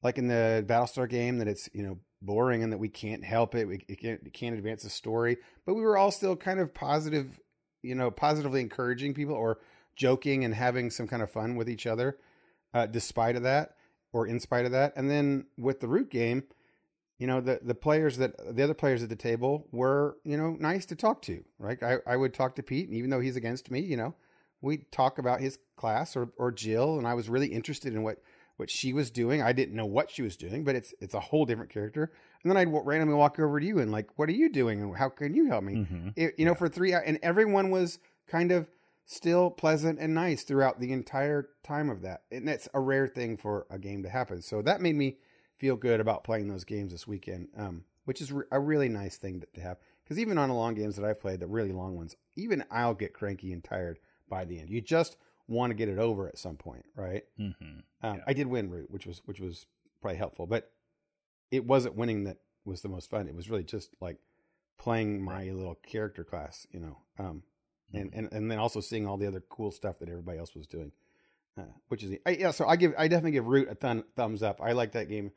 like 0.05 0.19
in 0.19 0.27
the 0.27 0.63
Battlestar 0.67 1.09
game 1.09 1.39
that 1.39 1.47
it's 1.47 1.67
you 1.73 1.81
know 1.81 1.97
boring 2.21 2.61
and 2.61 2.71
that 2.71 2.77
we 2.77 2.89
can't 2.89 3.23
help 3.23 3.55
it. 3.55 3.65
We 3.67 3.83
it 3.87 3.99
can't, 3.99 4.21
it 4.23 4.33
can't 4.33 4.55
advance 4.55 4.83
the 4.83 4.89
story, 4.89 5.37
but 5.65 5.73
we 5.73 5.81
were 5.81 5.97
all 5.97 6.11
still 6.11 6.35
kind 6.35 6.59
of 6.59 6.75
positive, 6.75 7.39
you 7.81 7.95
know, 7.95 8.11
positively 8.11 8.61
encouraging 8.61 9.15
people 9.15 9.33
or 9.33 9.57
joking 9.95 10.45
and 10.45 10.53
having 10.53 10.91
some 10.91 11.07
kind 11.07 11.23
of 11.23 11.31
fun 11.31 11.55
with 11.55 11.67
each 11.67 11.87
other, 11.87 12.19
uh, 12.75 12.85
despite 12.85 13.35
of 13.35 13.41
that 13.43 13.77
or 14.13 14.27
in 14.27 14.39
spite 14.39 14.65
of 14.65 14.73
that. 14.73 14.93
And 14.95 15.09
then 15.09 15.47
with 15.57 15.79
the 15.79 15.87
root 15.87 16.11
game, 16.11 16.43
you 17.17 17.25
know, 17.25 17.41
the 17.41 17.59
the 17.63 17.73
players 17.73 18.17
that 18.17 18.55
the 18.55 18.63
other 18.63 18.75
players 18.75 19.01
at 19.01 19.09
the 19.09 19.15
table 19.15 19.67
were 19.71 20.17
you 20.23 20.37
know 20.37 20.55
nice 20.59 20.85
to 20.87 20.95
talk 20.95 21.23
to. 21.23 21.43
Right, 21.57 21.81
I 21.81 21.97
I 22.05 22.15
would 22.15 22.35
talk 22.35 22.55
to 22.57 22.63
Pete, 22.63 22.89
and 22.89 22.95
even 22.95 23.09
though 23.09 23.21
he's 23.21 23.37
against 23.37 23.71
me, 23.71 23.79
you 23.79 23.97
know, 23.97 24.13
we'd 24.61 24.91
talk 24.91 25.17
about 25.17 25.41
his 25.41 25.57
class 25.75 26.15
or 26.15 26.29
or 26.37 26.51
Jill, 26.51 26.99
and 26.99 27.07
I 27.07 27.15
was 27.15 27.27
really 27.27 27.47
interested 27.47 27.95
in 27.95 28.03
what 28.03 28.19
what 28.57 28.69
she 28.69 28.93
was 28.93 29.11
doing. 29.11 29.41
I 29.41 29.51
didn't 29.51 29.75
know 29.75 29.85
what 29.85 30.09
she 30.11 30.21
was 30.21 30.37
doing, 30.37 30.63
but 30.63 30.75
it's 30.75 30.93
it's 31.01 31.13
a 31.13 31.19
whole 31.19 31.45
different 31.45 31.69
character. 31.71 32.11
And 32.43 32.49
then 32.51 32.57
I'd 32.57 32.65
w- 32.65 32.83
randomly 32.83 33.15
walk 33.15 33.39
over 33.39 33.59
to 33.59 33.65
you 33.65 33.79
and 33.79 33.91
like, 33.91 34.07
what 34.17 34.29
are 34.29 34.33
you 34.33 34.49
doing, 34.51 34.81
and 34.81 34.95
how 34.95 35.09
can 35.09 35.33
you 35.33 35.47
help 35.47 35.63
me? 35.63 35.75
Mhm. 35.75 36.13
It, 36.15 36.35
you 36.37 36.45
know, 36.45 36.51
Yeah. 36.51 36.57
for 36.57 36.69
three, 36.69 36.91
hou- 36.91 37.01
and 37.05 37.19
everyone 37.23 37.69
was 37.71 37.99
kind 38.27 38.51
of 38.51 38.69
still 39.05 39.51
pleasant 39.51 39.99
and 39.99 40.13
nice 40.15 40.43
throughout 40.43 40.79
the 40.79 40.91
entire 40.91 41.49
time 41.63 41.89
of 41.89 42.01
that, 42.01 42.23
and 42.31 42.47
that's 42.47 42.67
a 42.73 42.79
rare 42.79 43.07
thing 43.07 43.37
for 43.37 43.65
a 43.69 43.77
game 43.77 44.03
to 44.03 44.09
happen. 44.09 44.41
So 44.41 44.61
that 44.63 44.81
made 44.81 44.95
me 44.95 45.17
feel 45.57 45.75
good 45.75 45.99
about 45.99 46.23
playing 46.23 46.47
those 46.47 46.63
games 46.63 46.91
this 46.91 47.07
weekend, 47.07 47.49
um, 47.55 47.83
which 48.05 48.19
is 48.21 48.31
re- 48.31 48.45
a 48.51 48.59
really 48.59 48.89
nice 48.89 49.17
thing 49.17 49.41
to, 49.41 49.47
to 49.55 49.61
have. 49.61 49.77
Because 50.03 50.19
even 50.19 50.37
on 50.37 50.49
the 50.49 50.55
long 50.55 50.75
games 50.75 50.95
that 50.95 51.05
I've 51.05 51.19
played, 51.19 51.39
the 51.39 51.47
really 51.47 51.71
long 51.71 51.95
ones, 51.95 52.15
even 52.35 52.63
I'll 52.71 52.93
get 52.93 53.13
cranky 53.13 53.51
and 53.53 53.63
tired 53.63 53.99
by 54.29 54.43
the 54.45 54.59
end. 54.59 54.69
You 54.69 54.81
just 54.81 55.17
want 55.47 55.71
to 55.71 55.75
get 55.75 55.89
it 55.89 55.97
over 55.99 56.27
at 56.27 56.37
some 56.37 56.57
point, 56.57 56.85
right? 56.95 57.23
Mhm. 57.39 57.83
Um, 58.01 58.15
Yeah. 58.17 58.23
I 58.27 58.33
did 58.33 58.47
win 58.47 58.69
root, 58.69 58.89
which 58.89 59.05
was 59.05 59.21
which 59.25 59.39
was 59.39 59.67
probably 60.01 60.17
helpful, 60.17 60.47
but 60.47 60.71
it 61.51 61.65
wasn't 61.65 61.95
winning 61.95 62.23
that 62.25 62.37
was 62.65 62.81
the 62.81 62.89
most 62.89 63.09
fun. 63.09 63.27
It 63.27 63.35
was 63.35 63.49
really 63.49 63.63
just 63.63 63.91
like 64.01 64.17
playing 64.77 65.21
my 65.21 65.49
little 65.51 65.75
character 65.75 66.23
class, 66.23 66.67
you 66.71 66.79
know, 66.79 66.97
um, 67.19 67.43
and, 67.93 68.11
and 68.13 68.31
and 68.33 68.51
then 68.51 68.57
also 68.59 68.81
seeing 68.81 69.05
all 69.07 69.17
the 69.17 69.27
other 69.27 69.41
cool 69.41 69.71
stuff 69.71 69.99
that 69.99 70.09
everybody 70.09 70.37
else 70.39 70.53
was 70.55 70.67
doing, 70.67 70.91
uh, 71.57 71.63
which 71.89 72.03
is 72.03 72.17
I, 72.25 72.31
yeah. 72.31 72.51
So 72.51 72.65
I 72.67 72.75
give 72.75 72.93
I 72.97 73.07
definitely 73.07 73.31
give 73.31 73.45
Root 73.45 73.69
a 73.69 73.75
thun, 73.75 74.03
thumbs 74.15 74.41
up. 74.43 74.59
I 74.61 74.71
like 74.73 74.91
that 74.93 75.07
game 75.09 75.31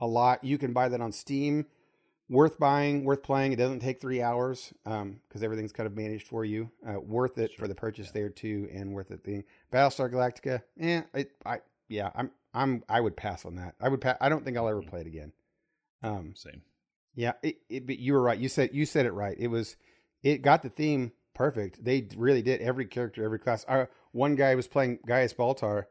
a 0.00 0.06
lot. 0.06 0.44
You 0.44 0.58
can 0.58 0.72
buy 0.72 0.88
that 0.90 1.00
on 1.00 1.10
Steam. 1.12 1.66
Worth 2.30 2.58
buying, 2.58 3.04
worth 3.04 3.22
playing. 3.22 3.52
It 3.52 3.56
doesn't 3.56 3.80
take 3.80 4.00
three 4.00 4.22
hours 4.22 4.72
because 4.84 5.42
everything's 5.42 5.72
kind 5.72 5.86
of 5.86 5.94
managed 5.94 6.26
for 6.26 6.44
you. 6.44 6.70
Uh, 6.86 6.98
worth 6.98 7.36
it 7.36 7.54
for 7.54 7.68
the 7.68 7.74
purchase 7.74 8.06
yeah. 8.06 8.12
there 8.14 8.28
too, 8.30 8.68
and 8.72 8.94
worth 8.94 9.10
it. 9.10 9.22
The 9.24 9.44
Battlestar 9.70 10.10
Galactica, 10.10 10.62
eh? 10.80 11.02
I, 11.14 11.26
I 11.44 11.58
yeah, 11.88 12.10
I'm 12.14 12.30
I'm 12.54 12.82
I 12.88 13.00
would 13.00 13.14
pass 13.16 13.44
on 13.44 13.56
that. 13.56 13.74
I 13.78 13.90
would 13.90 14.00
pass. 14.00 14.16
I 14.22 14.30
don't 14.30 14.42
think 14.42 14.56
I'll 14.56 14.68
ever 14.68 14.80
Mhm. 14.80 14.88
play 14.88 15.00
it 15.02 15.06
again. 15.06 15.32
Um, 16.02 16.34
Same. 16.34 16.62
yeah, 17.14 17.32
it, 17.42 17.56
it, 17.68 17.86
but 17.86 17.98
you 17.98 18.14
were 18.14 18.22
right. 18.22 18.38
You 18.38 18.48
said 18.48 18.70
you 18.72 18.86
said 18.86 19.04
it 19.04 19.12
right. 19.12 19.36
It 19.38 19.48
was 19.48 19.76
it 20.22 20.40
got 20.40 20.62
the 20.62 20.70
theme 20.70 21.12
perfect. 21.34 21.84
They 21.84 22.08
really 22.16 22.40
did 22.42 22.62
every 22.62 22.86
character, 22.86 23.22
every 23.22 23.38
class. 23.38 23.64
Our, 23.64 23.90
one 24.12 24.34
guy 24.34 24.54
was 24.54 24.66
playing 24.66 25.00
Gaius 25.06 25.34
Baltar, 25.34 25.86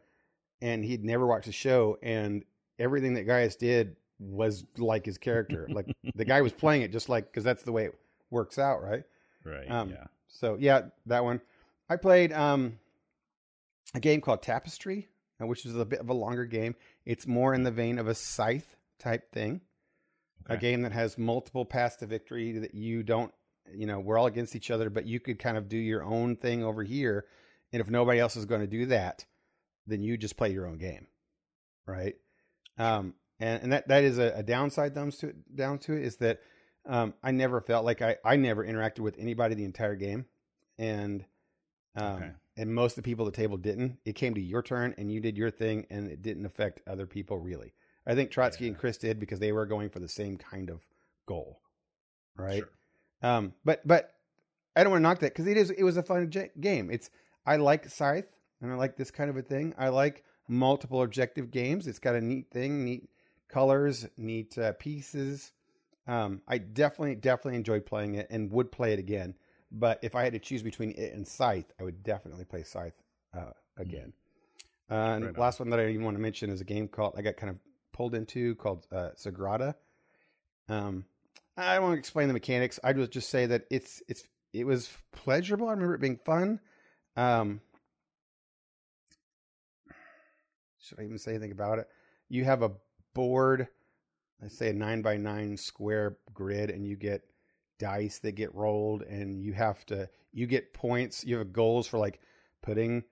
and 0.62 0.84
he'd 0.84 1.04
never 1.04 1.28
watched 1.28 1.46
the 1.46 1.52
show, 1.52 1.98
and 2.02 2.44
everything 2.80 3.14
that 3.16 3.28
Gaius 3.28 3.56
did 3.56 3.98
was 4.20 4.66
like 4.78 5.06
his 5.06 5.18
character. 5.18 5.68
like 5.72 5.96
the 6.16 6.26
guy 6.26 6.42
was 6.42 6.54
playing 6.54 6.82
it 6.82 6.92
just 6.92 7.10
like 7.10 7.26
because 7.26 7.44
that's 7.44 7.64
the 7.64 7.72
way 7.72 7.86
it 7.86 7.96
works 8.30 8.58
out, 8.58 8.82
right? 8.82 9.04
Right. 9.44 9.70
Um, 9.70 9.90
yeah. 9.90 10.06
So 10.28 10.58
yeah, 10.60 10.84
that 11.06 11.24
one. 11.24 11.42
I 11.90 11.98
played 11.98 12.32
um, 12.32 12.80
a 13.94 14.00
game 14.00 14.22
called 14.22 14.42
Tapestry, 14.42 15.08
uh, 15.42 15.46
which 15.46 15.66
is 15.66 15.76
a 15.76 15.86
bit 15.86 16.00
of 16.00 16.10
a 16.10 16.14
longer 16.14 16.46
game. 16.46 16.76
It's 17.06 17.28
more 17.28 17.54
in 17.54 17.64
the 17.64 17.72
vein 17.72 18.00
of 18.00 18.08
a 18.08 18.16
scythe 18.16 18.76
type 19.00 19.32
thing. 19.32 19.62
A 20.48 20.58
game 20.58 20.82
that 20.82 20.92
has 20.92 21.18
multiple 21.18 21.64
paths 21.64 21.96
to 21.98 22.06
victory 22.06 22.52
that 22.60 22.76
you 22.76 23.02
don't, 23.02 23.34
you 23.74 23.88
know, 23.88 24.02
we're 24.02 24.18
all 24.18 24.26
against 24.26 24.58
each 24.58 24.72
other, 24.72 24.90
but 24.90 25.06
you 25.06 25.22
could 25.22 25.40
kind 25.40 25.56
of 25.56 25.70
do 25.70 25.78
your 25.78 26.04
own 26.04 26.36
thing 26.36 26.66
over 26.66 26.84
here. 26.84 27.26
And 27.72 27.80
if 27.80 27.90
nobody 27.90 28.20
else 28.20 28.36
is 28.36 28.44
going 28.44 28.60
to 28.60 28.68
do 28.68 28.88
that, 28.88 29.24
then 29.88 30.02
you 30.02 30.18
just 30.18 30.36
play 30.36 30.52
your 30.52 30.68
own 30.68 30.78
game, 30.78 31.08
right? 31.88 32.16
Um, 32.78 33.14
and, 33.44 33.64
and 33.64 33.74
that 33.74 33.88
that 33.90 34.04
is 34.06 34.18
a, 34.20 34.32
a 34.38 34.44
downside 34.44 34.96
thumbs 34.96 35.18
to 35.18 35.28
it, 35.28 35.56
down 35.56 35.78
to 35.80 35.94
it 35.94 36.04
is 36.04 36.16
that 36.18 36.40
um, 36.88 37.14
I 37.22 37.32
never 37.32 37.60
felt 37.60 37.84
like 37.84 38.02
I 38.02 38.16
I 38.24 38.38
never 38.38 38.66
interacted 38.66 39.00
with 39.00 39.18
anybody 39.20 39.56
the 39.56 39.66
entire 39.66 39.96
game, 39.96 40.26
and 40.78 41.26
um, 41.96 42.14
Okay. 42.16 42.32
and 42.58 42.74
most 42.74 42.94
of 42.94 43.04
the 43.04 43.10
people 43.10 43.28
at 43.28 43.34
the 43.34 43.42
table 43.42 43.58
didn't. 43.58 43.98
It 44.06 44.16
came 44.16 44.34
to 44.36 44.42
your 44.42 44.62
turn 44.64 44.96
and 44.98 45.12
you 45.12 45.20
did 45.20 45.38
your 45.38 45.52
thing, 45.52 45.86
and 45.90 46.10
it 46.10 46.22
didn't 46.22 46.46
affect 46.46 46.82
other 46.88 47.06
people 47.06 47.38
really. 47.38 47.74
I 48.08 48.16
think 48.16 48.32
Trotsky 48.32 48.68
and 48.68 48.78
Chris 48.78 48.98
did 48.98 49.20
because 49.20 49.40
they 49.40 49.52
were 49.52 49.66
going 49.66 49.90
for 49.90 50.00
the 50.00 50.10
same 50.10 50.38
kind 50.38 50.70
of 50.70 50.82
goal, 51.26 51.60
right? 52.38 52.64
Sure. 52.64 53.30
Um, 53.30 53.54
but 53.66 53.86
but 53.86 54.14
I 54.76 54.84
don't 54.84 54.92
want 54.92 55.02
to 55.02 55.04
knock 55.04 55.20
that 55.20 55.34
because 55.34 55.48
it 55.48 55.58
is 55.58 55.70
it 55.70 55.84
was 55.84 55.98
a 55.98 56.04
fun 56.04 56.30
j- 56.30 56.52
game. 56.60 56.90
It's 56.92 57.10
I 57.46 57.58
like 57.58 57.90
Scythe 57.90 58.32
and 58.62 58.72
I 58.72 58.76
like 58.76 58.96
this 58.96 59.12
kind 59.12 59.30
of 59.30 59.36
a 59.38 59.42
thing. 59.42 59.74
I 59.78 59.90
like 59.90 60.24
multiple 60.48 61.02
objective 61.02 61.52
games. 61.52 61.88
It's 61.88 62.00
got 62.00 62.16
a 62.16 62.22
neat 62.22 62.50
thing, 62.52 62.84
neat 62.86 63.10
colors, 63.54 64.08
neat 64.18 64.58
uh, 64.58 64.74
pieces. 64.74 65.52
Um, 66.08 66.42
I 66.48 66.58
definitely 66.58 67.16
definitely 67.16 67.56
enjoyed 67.56 67.86
playing 67.86 68.16
it 68.16 68.28
and 68.30 68.52
would 68.52 68.72
play 68.72 68.94
it 68.94 69.00
again. 69.00 69.36
But 69.72 70.00
if 70.02 70.16
I 70.16 70.24
had 70.24 70.34
to 70.34 70.40
choose 70.40 70.64
between 70.64 70.92
it 70.92 71.14
and 71.14 71.28
Scythe, 71.28 71.72
I 71.80 71.84
would 71.84 72.04
definitely 72.04 72.46
play 72.46 72.64
Scythe 72.64 73.00
uh, 73.36 73.52
again. 73.78 74.14
Uh, 74.90 74.94
and 74.94 75.26
Right 75.26 75.38
last 75.38 75.60
one 75.60 75.70
that 75.70 75.80
I 75.80 75.88
even 75.88 76.04
want 76.04 76.18
to 76.18 76.22
mention 76.22 76.50
is 76.50 76.62
a 76.62 76.66
game 76.66 76.88
called 76.88 77.14
I 77.16 77.22
got 77.22 77.38
kind 77.38 77.52
of 77.52 77.58
pulled 77.94 78.16
into 78.16 78.56
called 78.56 78.88
uh, 78.92 79.10
Sagrada. 79.16 79.76
Um, 80.68 81.06
I 81.56 81.76
don't 81.76 81.84
want 81.84 81.96
to 81.96 82.00
explain 82.00 82.28
the 82.28 82.34
mechanics. 82.34 82.80
I 82.84 82.92
would 82.92 83.12
just 83.12 83.30
say 83.30 83.46
that 83.46 83.66
it's 83.70 84.02
it's 84.08 84.24
it 84.52 84.66
was 84.66 84.90
pleasurable. 85.12 85.68
I 85.68 85.72
remember 85.72 85.94
it 85.94 86.02
being 86.02 86.20
fun. 86.26 86.60
Um, 87.16 87.62
should 90.80 91.00
I 91.00 91.04
even 91.04 91.20
say 91.20 91.32
anything 91.32 91.52
about 91.52 91.80
it? 91.80 91.88
You 92.30 92.44
have 92.46 92.64
a 92.64 92.72
board, 93.14 93.68
let's 94.42 94.58
say 94.58 94.70
a 94.70 94.74
nine 94.74 95.02
by 95.02 95.18
nine 95.18 95.58
square 95.58 96.18
grid, 96.34 96.70
and 96.70 96.86
you 96.86 96.96
get 96.96 97.22
dice 97.80 98.20
that 98.20 98.34
get 98.34 98.54
rolled, 98.56 99.02
and 99.04 99.42
you 99.44 99.54
have 99.54 99.86
to 99.88 100.10
you 100.32 100.48
get 100.48 100.74
points. 100.74 101.24
You 101.24 101.38
have 101.38 101.54
goals 101.54 101.88
for 101.88 101.98
like 101.98 102.20
putting 102.62 103.04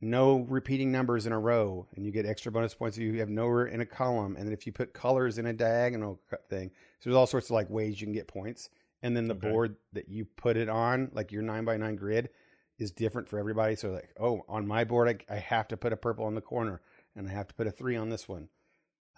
no 0.00 0.40
repeating 0.48 0.92
numbers 0.92 1.26
in 1.26 1.32
a 1.32 1.38
row, 1.38 1.86
and 1.96 2.06
you 2.06 2.12
get 2.12 2.24
extra 2.26 2.52
bonus 2.52 2.74
points 2.74 2.96
if 2.96 3.02
you 3.02 3.18
have 3.18 3.28
no 3.28 3.48
in 3.60 3.80
a 3.80 3.86
column. 3.86 4.36
And 4.36 4.46
then 4.46 4.52
if 4.52 4.66
you 4.66 4.72
put 4.72 4.92
colors 4.94 5.38
in 5.38 5.46
a 5.46 5.52
diagonal 5.52 6.20
thing, 6.48 6.70
so 7.00 7.10
there's 7.10 7.16
all 7.16 7.26
sorts 7.26 7.48
of 7.48 7.52
like 7.54 7.68
ways 7.70 8.00
you 8.00 8.06
can 8.06 8.14
get 8.14 8.28
points. 8.28 8.70
and 9.02 9.16
then 9.16 9.28
the 9.28 9.34
Okay. 9.34 9.48
board 9.50 9.76
that 9.92 10.08
you 10.08 10.24
put 10.24 10.56
it 10.56 10.68
on, 10.68 11.08
like 11.12 11.30
your 11.30 11.42
nine 11.42 11.64
by 11.64 11.76
nine 11.76 11.94
grid, 11.94 12.30
is 12.78 12.90
different 12.90 13.28
for 13.28 13.38
everybody. 13.38 13.76
So 13.76 13.90
like, 13.90 14.10
oh, 14.20 14.42
on 14.48 14.66
my 14.66 14.82
board, 14.84 15.08
I, 15.28 15.34
I 15.34 15.38
have 15.38 15.68
to 15.68 15.76
put 15.76 15.92
a 15.92 15.96
purple 15.96 16.26
in 16.28 16.34
the 16.34 16.40
corner, 16.40 16.80
and 17.14 17.28
I 17.28 17.32
have 17.32 17.46
to 17.48 17.54
put 17.54 17.66
a 17.68 17.70
three 17.70 17.96
on 17.96 18.08
this 18.08 18.28
one. 18.28 18.48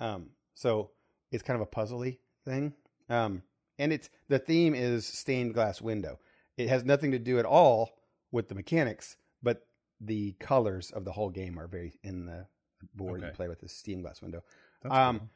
Um, 0.00 0.30
so 0.54 0.90
it's 1.30 1.42
kind 1.42 1.60
of 1.60 1.66
a 1.66 1.70
puzzly 1.70 2.18
thing. 2.44 2.74
Um, 3.08 3.42
and 3.78 3.92
it's 3.92 4.10
the 4.28 4.38
theme 4.38 4.74
is 4.74 5.06
stained 5.06 5.54
glass 5.54 5.80
window. 5.80 6.18
It 6.56 6.68
has 6.68 6.84
nothing 6.84 7.12
to 7.12 7.18
do 7.18 7.38
at 7.38 7.44
all 7.44 7.90
with 8.32 8.48
the 8.48 8.54
mechanics, 8.54 9.16
but 9.42 9.66
the 10.00 10.32
colors 10.40 10.90
of 10.90 11.04
the 11.04 11.12
whole 11.12 11.30
game 11.30 11.58
are 11.58 11.66
very 11.66 11.98
in 12.02 12.26
the 12.26 12.46
board 12.94 13.20
you 13.20 13.28
play 13.34 13.48
with 13.48 13.60
the 13.60 13.68
stained 13.68 14.02
glass 14.02 14.20
window. 14.22 14.42
That's 14.82 14.94
Um, 14.94 15.18
cool. 15.18 15.28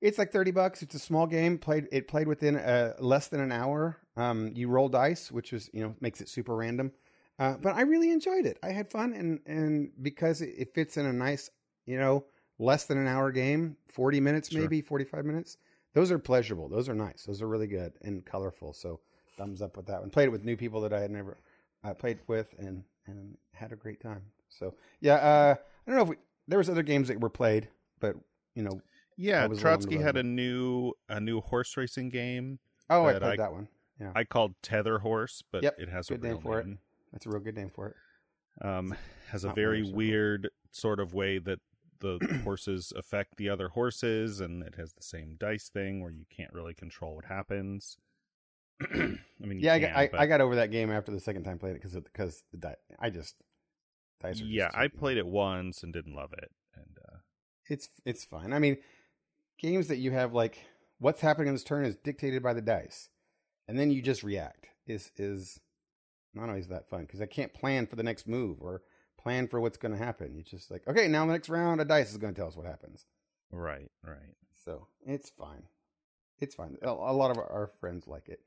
It's 0.00 0.18
like 0.18 0.30
thirty 0.32 0.50
bucks. 0.50 0.82
It's 0.82 0.94
a 0.94 0.98
small 0.98 1.26
game. 1.26 1.56
Played 1.56 1.88
it 1.90 2.08
played 2.08 2.28
within 2.28 2.56
uh, 2.56 2.94
less 2.98 3.28
than 3.28 3.40
an 3.40 3.52
hour. 3.52 3.96
Um, 4.16 4.52
you 4.54 4.68
roll 4.68 4.88
dice, 4.88 5.32
which 5.32 5.52
was 5.52 5.70
you 5.72 5.82
know 5.82 5.94
makes 6.00 6.20
it 6.20 6.28
super 6.28 6.54
random. 6.54 6.92
Uh, 7.38 7.56
but 7.56 7.74
I 7.74 7.82
really 7.82 8.10
enjoyed 8.10 8.44
it. 8.44 8.58
I 8.62 8.70
had 8.70 8.90
fun, 8.90 9.14
and 9.14 9.40
and 9.46 9.90
because 10.02 10.42
it, 10.42 10.54
it 10.58 10.74
fits 10.74 10.96
in 10.98 11.06
a 11.06 11.12
nice 11.12 11.48
you 11.86 11.98
know 11.98 12.26
less 12.58 12.84
than 12.84 12.98
an 12.98 13.06
hour 13.06 13.30
game, 13.32 13.76
forty 13.88 14.20
minutes 14.20 14.50
Sure. 14.50 14.60
maybe 14.60 14.80
forty 14.80 15.04
five 15.04 15.24
minutes. 15.24 15.56
Those 15.94 16.10
are 16.10 16.18
pleasurable. 16.18 16.68
Those 16.68 16.88
are 16.88 16.94
nice. 16.94 17.24
Those 17.24 17.40
are 17.42 17.46
really 17.48 17.66
good 17.68 17.92
and 18.02 18.24
colorful. 18.24 18.72
So 18.72 19.00
thumbs 19.36 19.62
up 19.62 19.76
with 19.76 19.86
that 19.86 20.00
one. 20.00 20.10
Played 20.10 20.26
it 20.26 20.32
with 20.32 20.44
new 20.44 20.56
people 20.56 20.80
that 20.82 20.92
I 20.92 21.00
had 21.00 21.10
never 21.10 21.38
uh, 21.84 21.94
played 21.94 22.18
with, 22.26 22.54
and 22.58 22.82
and 23.06 23.36
had 23.52 23.72
a 23.72 23.76
great 23.76 24.00
time. 24.00 24.22
So 24.48 24.74
yeah, 25.00 25.14
uh, 25.14 25.54
I 25.86 25.90
don't 25.90 25.96
know 25.96 26.02
if 26.04 26.08
we, 26.10 26.16
there 26.48 26.58
was 26.58 26.68
other 26.70 26.82
games 26.82 27.08
that 27.08 27.20
were 27.20 27.30
played, 27.30 27.68
but 28.00 28.16
you 28.54 28.62
know, 28.62 28.80
Yeah, 29.16 29.46
was 29.46 29.62
along 29.62 29.80
the 29.80 29.86
Trotsky 29.86 29.96
had 30.02 30.16
a 30.16 30.22
new 30.22 30.92
a 31.08 31.20
new 31.20 31.40
horse 31.40 31.76
racing 31.76 32.08
game. 32.08 32.58
oh, 32.90 33.06
I 33.06 33.12
played 33.18 33.22
I- 33.22 33.36
that 33.36 33.52
one. 33.52 33.68
Yeah, 34.00 34.10
I 34.16 34.24
called 34.24 34.54
Tether 34.60 34.98
Horse, 34.98 35.42
but 35.52 35.62
Yep, 35.62 35.76
it 35.78 35.88
has 35.88 36.08
good 36.08 36.18
a 36.20 36.22
name 36.24 36.32
real 36.32 36.40
for 36.40 36.58
it. 36.58 36.66
name. 36.66 36.78
That's 37.12 37.26
a 37.26 37.30
real 37.30 37.38
good 37.40 37.54
name 37.54 37.70
for 37.70 37.88
it. 37.90 38.66
Um, 38.66 38.92
has 39.28 39.44
a 39.44 39.52
very 39.52 39.82
weird 39.88 40.50
sort 40.72 40.98
of 40.98 41.14
way 41.14 41.38
that 41.38 41.60
the 42.00 42.40
horses 42.44 42.92
affect 42.96 43.36
the 43.36 43.48
other 43.48 43.68
horses, 43.68 44.40
and 44.40 44.62
it 44.62 44.74
has 44.76 44.92
the 44.94 45.02
same 45.02 45.36
dice 45.38 45.68
thing 45.68 46.02
where 46.02 46.10
you 46.12 46.24
can't 46.34 46.52
really 46.52 46.74
control 46.74 47.14
what 47.16 47.26
happens. 47.26 47.96
I 48.92 48.96
mean, 49.40 49.58
you 49.58 49.66
Yeah, 49.66 49.74
I, 49.74 49.78
can, 49.80 49.88
got, 49.90 49.96
I, 49.98 50.08
but- 50.08 50.20
I 50.20 50.26
got 50.26 50.40
over 50.40 50.56
that 50.56 50.70
game 50.70 50.90
after 50.90 51.12
the 51.12 51.20
second 51.20 51.44
time 51.44 51.58
played 51.58 51.76
it 51.76 51.82
because 51.82 51.94
because 52.00 52.42
the 52.50 52.58
di- 52.58 52.76
I 52.98 53.10
just 53.10 53.36
dice 54.20 54.40
are 54.40 54.44
yeah, 54.44 54.66
just 54.66 54.76
I 54.76 54.88
played 54.88 55.16
it 55.16 55.26
once 55.26 55.82
and 55.82 55.92
didn't 55.92 56.14
love 56.14 56.32
it, 56.32 56.50
and 56.74 56.98
uh, 57.08 57.16
It's 57.68 57.88
it's 58.04 58.24
fine. 58.24 58.52
I 58.52 58.58
mean, 58.58 58.76
games 59.58 59.88
that 59.88 59.98
you 59.98 60.10
have 60.10 60.32
like 60.32 60.58
what's 60.98 61.20
happening 61.20 61.48
in 61.48 61.54
this 61.54 61.64
turn 61.64 61.84
is 61.84 61.96
dictated 61.96 62.42
by 62.42 62.52
the 62.54 62.62
dice, 62.62 63.08
and 63.68 63.78
then 63.78 63.90
you 63.90 64.02
just 64.02 64.22
react. 64.22 64.66
Is 64.86 65.10
is 65.16 65.60
not 66.34 66.48
always 66.48 66.68
that 66.68 66.88
fun 66.90 67.02
because 67.02 67.20
I 67.20 67.26
can't 67.26 67.54
plan 67.54 67.86
for 67.86 67.96
the 67.96 68.02
next 68.02 68.26
move 68.26 68.58
or 68.60 68.82
plan 69.24 69.48
for 69.48 69.60
what's 69.60 69.78
going 69.78 69.92
to 69.92 69.98
happen. 69.98 70.34
You 70.34 70.42
just 70.42 70.70
like 70.70 70.86
okay, 70.86 71.08
now 71.08 71.26
the 71.26 71.32
next 71.32 71.48
round 71.48 71.80
a 71.80 71.84
dice 71.84 72.12
is 72.12 72.18
going 72.18 72.32
to 72.34 72.38
tell 72.38 72.48
us 72.48 72.56
what 72.56 72.66
happens. 72.66 73.06
right, 73.50 73.90
right. 74.04 74.36
So 74.64 74.86
it's 75.04 75.30
fine. 75.30 75.64
It's 76.38 76.54
fine. 76.54 76.76
A, 76.82 76.88
a 76.88 77.12
lot 77.12 77.30
of 77.30 77.38
our, 77.38 77.50
our 77.50 77.70
friends 77.80 78.06
like 78.06 78.28
it. 78.28 78.40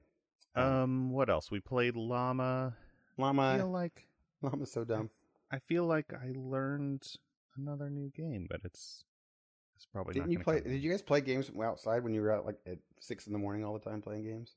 Um, 0.55 1.11
what 1.11 1.30
else? 1.30 1.51
We 1.51 1.59
played 1.59 1.95
Llama. 1.95 2.75
Llama. 3.17 3.53
I 3.53 3.57
feel 3.57 3.71
like 3.71 4.07
Llama's 4.41 4.71
so 4.71 4.84
dumb. 4.84 5.09
I 5.51 5.59
feel 5.59 5.86
like 5.86 6.13
I 6.13 6.34
learned 6.36 7.07
another 7.57 7.89
new 7.89 8.09
game, 8.09 8.47
but 8.49 8.61
it's 8.63 9.03
it's 9.75 9.86
probably 9.86 10.15
Didn't 10.15 10.28
not 10.28 10.32
you 10.32 10.39
play? 10.39 10.61
Did 10.61 10.82
you 10.82 10.89
guys 10.89 11.01
play 11.01 11.21
games 11.21 11.51
outside 11.63 12.03
when 12.03 12.13
you 12.13 12.21
were 12.21 12.32
out 12.32 12.45
like 12.45 12.57
at 12.65 12.80
six 12.99 13.28
in 13.28 13.34
the 13.34 13.39
morning 13.39 13.63
all 13.63 13.73
the 13.73 13.80
time 13.80 14.01
playing 14.01 14.23
games? 14.23 14.55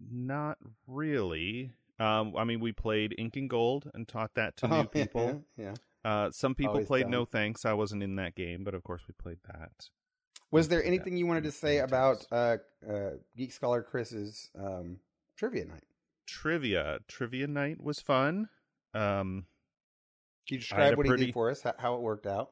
Not 0.00 0.58
really. 0.86 1.72
Um, 2.00 2.34
I 2.36 2.44
mean, 2.44 2.60
we 2.60 2.72
played 2.72 3.14
Incan 3.18 3.46
Gold 3.46 3.90
and 3.94 4.08
taught 4.08 4.34
that 4.34 4.56
to 4.58 4.66
Oh, 4.72 4.82
new 4.82 4.88
people. 4.88 5.44
Yeah. 5.56 5.74
Uh, 6.04 6.30
some 6.30 6.54
people 6.54 6.72
Always 6.74 6.86
played 6.86 7.02
dumb. 7.02 7.10
No 7.10 7.24
Thanks. 7.26 7.64
I 7.66 7.74
wasn't 7.74 8.02
in 8.02 8.16
that 8.16 8.34
game, 8.34 8.64
but 8.64 8.74
of 8.74 8.82
course 8.82 9.02
we 9.06 9.12
played 9.20 9.38
that. 9.46 9.90
Was 10.50 10.68
there 10.68 10.82
anything 10.82 11.16
you 11.16 11.26
wanted 11.26 11.44
to 11.44 11.52
say 11.52 11.78
about 11.78 12.26
uh, 12.32 12.56
uh, 12.88 13.10
Geek 13.36 13.52
Scholar 13.52 13.82
Chris's 13.82 14.50
um, 14.58 14.98
trivia 15.36 15.66
night? 15.66 15.84
Trivia? 16.26 17.00
Trivia 17.06 17.46
night 17.46 17.80
was 17.80 18.00
fun. 18.00 18.48
Um, 18.94 19.44
Can 20.48 20.54
you 20.54 20.58
describe 20.58 20.96
what 20.96 21.06
he 21.06 21.26
did 21.26 21.34
for 21.34 21.50
us? 21.50 21.62
How, 21.62 21.74
how 21.78 21.94
it 21.94 22.00
worked 22.00 22.26
out? 22.26 22.50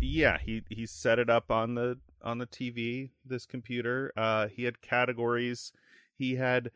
yeah, 0.00 0.38
he 0.38 0.62
he 0.68 0.86
set 0.86 1.18
it 1.18 1.30
up 1.30 1.50
on 1.50 1.74
the 1.74 1.98
on 2.22 2.38
the 2.38 2.46
TV. 2.46 3.10
This 3.24 3.46
computer. 3.46 4.12
Uh, 4.16 4.48
he 4.48 4.64
had 4.64 4.80
categories. 4.80 5.72
He 6.16 6.36
had 6.36 6.70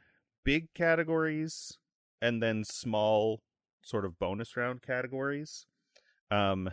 big 0.44 0.72
categories 0.74 1.78
and 2.22 2.42
then 2.42 2.62
small 2.64 3.42
sort 3.82 4.06
of 4.06 4.18
bonus 4.18 4.56
round 4.56 4.80
categories. 4.80 5.66
Um, 6.30 6.70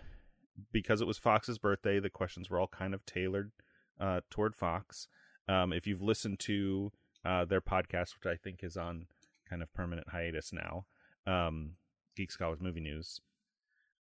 because 0.72 1.02
it 1.02 1.08
was 1.08 1.18
Fox's 1.18 1.58
birthday, 1.58 2.00
the 2.00 2.10
questions 2.10 2.50
were 2.50 2.60
all 2.60 2.68
kind 2.68 2.93
of 2.93 3.06
tailored 3.06 3.52
uh, 4.00 4.22
toward 4.30 4.56
Fox. 4.56 5.08
Um, 5.47 5.74
if 5.74 5.88
you've 5.88 6.02
listened 6.02 6.39
to 6.39 6.91
uh, 7.26 7.45
their 7.45 7.62
podcast, 7.62 8.14
which 8.16 8.26
I 8.26 8.36
think 8.36 8.64
is 8.64 8.78
on 8.78 9.08
kind 9.50 9.62
of 9.64 9.74
permanent 9.74 10.10
hiatus 10.10 10.54
now, 10.54 10.86
um, 11.26 11.72
Geek 12.16 12.32
Scholars 12.32 12.60
Movie 12.62 12.82
News, 12.82 13.20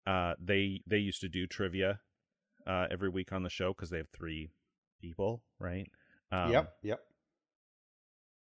uh, 0.05 0.33
they 0.43 0.81
they 0.85 0.97
used 0.97 1.21
to 1.21 1.29
do 1.29 1.47
trivia 1.47 1.99
uh, 2.65 2.87
every 2.91 3.09
week 3.09 3.31
on 3.31 3.43
the 3.43 3.49
show 3.49 3.73
because 3.73 3.89
they 3.89 3.97
have 3.97 4.09
three 4.09 4.49
people, 5.01 5.43
right? 5.59 5.89
Um, 6.31 6.51
yep, 6.51 6.73
yep. 6.83 6.99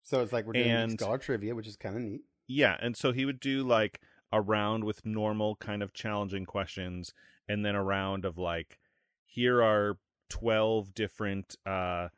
So 0.02 0.22
it's 0.22 0.34
like 0.34 0.46
we're 0.46 0.54
doing 0.54 0.70
and- 0.70 0.92
Scholar 1.00 1.18
trivia, 1.18 1.54
which 1.54 1.68
is 1.68 1.76
kind 1.76 1.96
of 1.96 2.02
neat. 2.02 2.22
Yeah, 2.48 2.78
and 2.80 2.96
so 2.96 3.12
he 3.12 3.26
would 3.26 3.40
do 3.40 3.64
like 3.64 4.02
a 4.32 4.42
round 4.42 4.84
with 4.84 5.06
normal 5.06 5.56
kind 5.56 5.82
of 5.82 5.94
challenging 5.94 6.46
questions 6.46 7.14
and 7.48 7.64
then 7.66 7.76
a 7.76 7.84
round 7.84 8.26
of 8.26 8.38
like 8.38 8.80
here 9.26 9.62
are 9.62 9.98
12 10.30 10.94
different 10.94 11.56
uh 11.66 12.10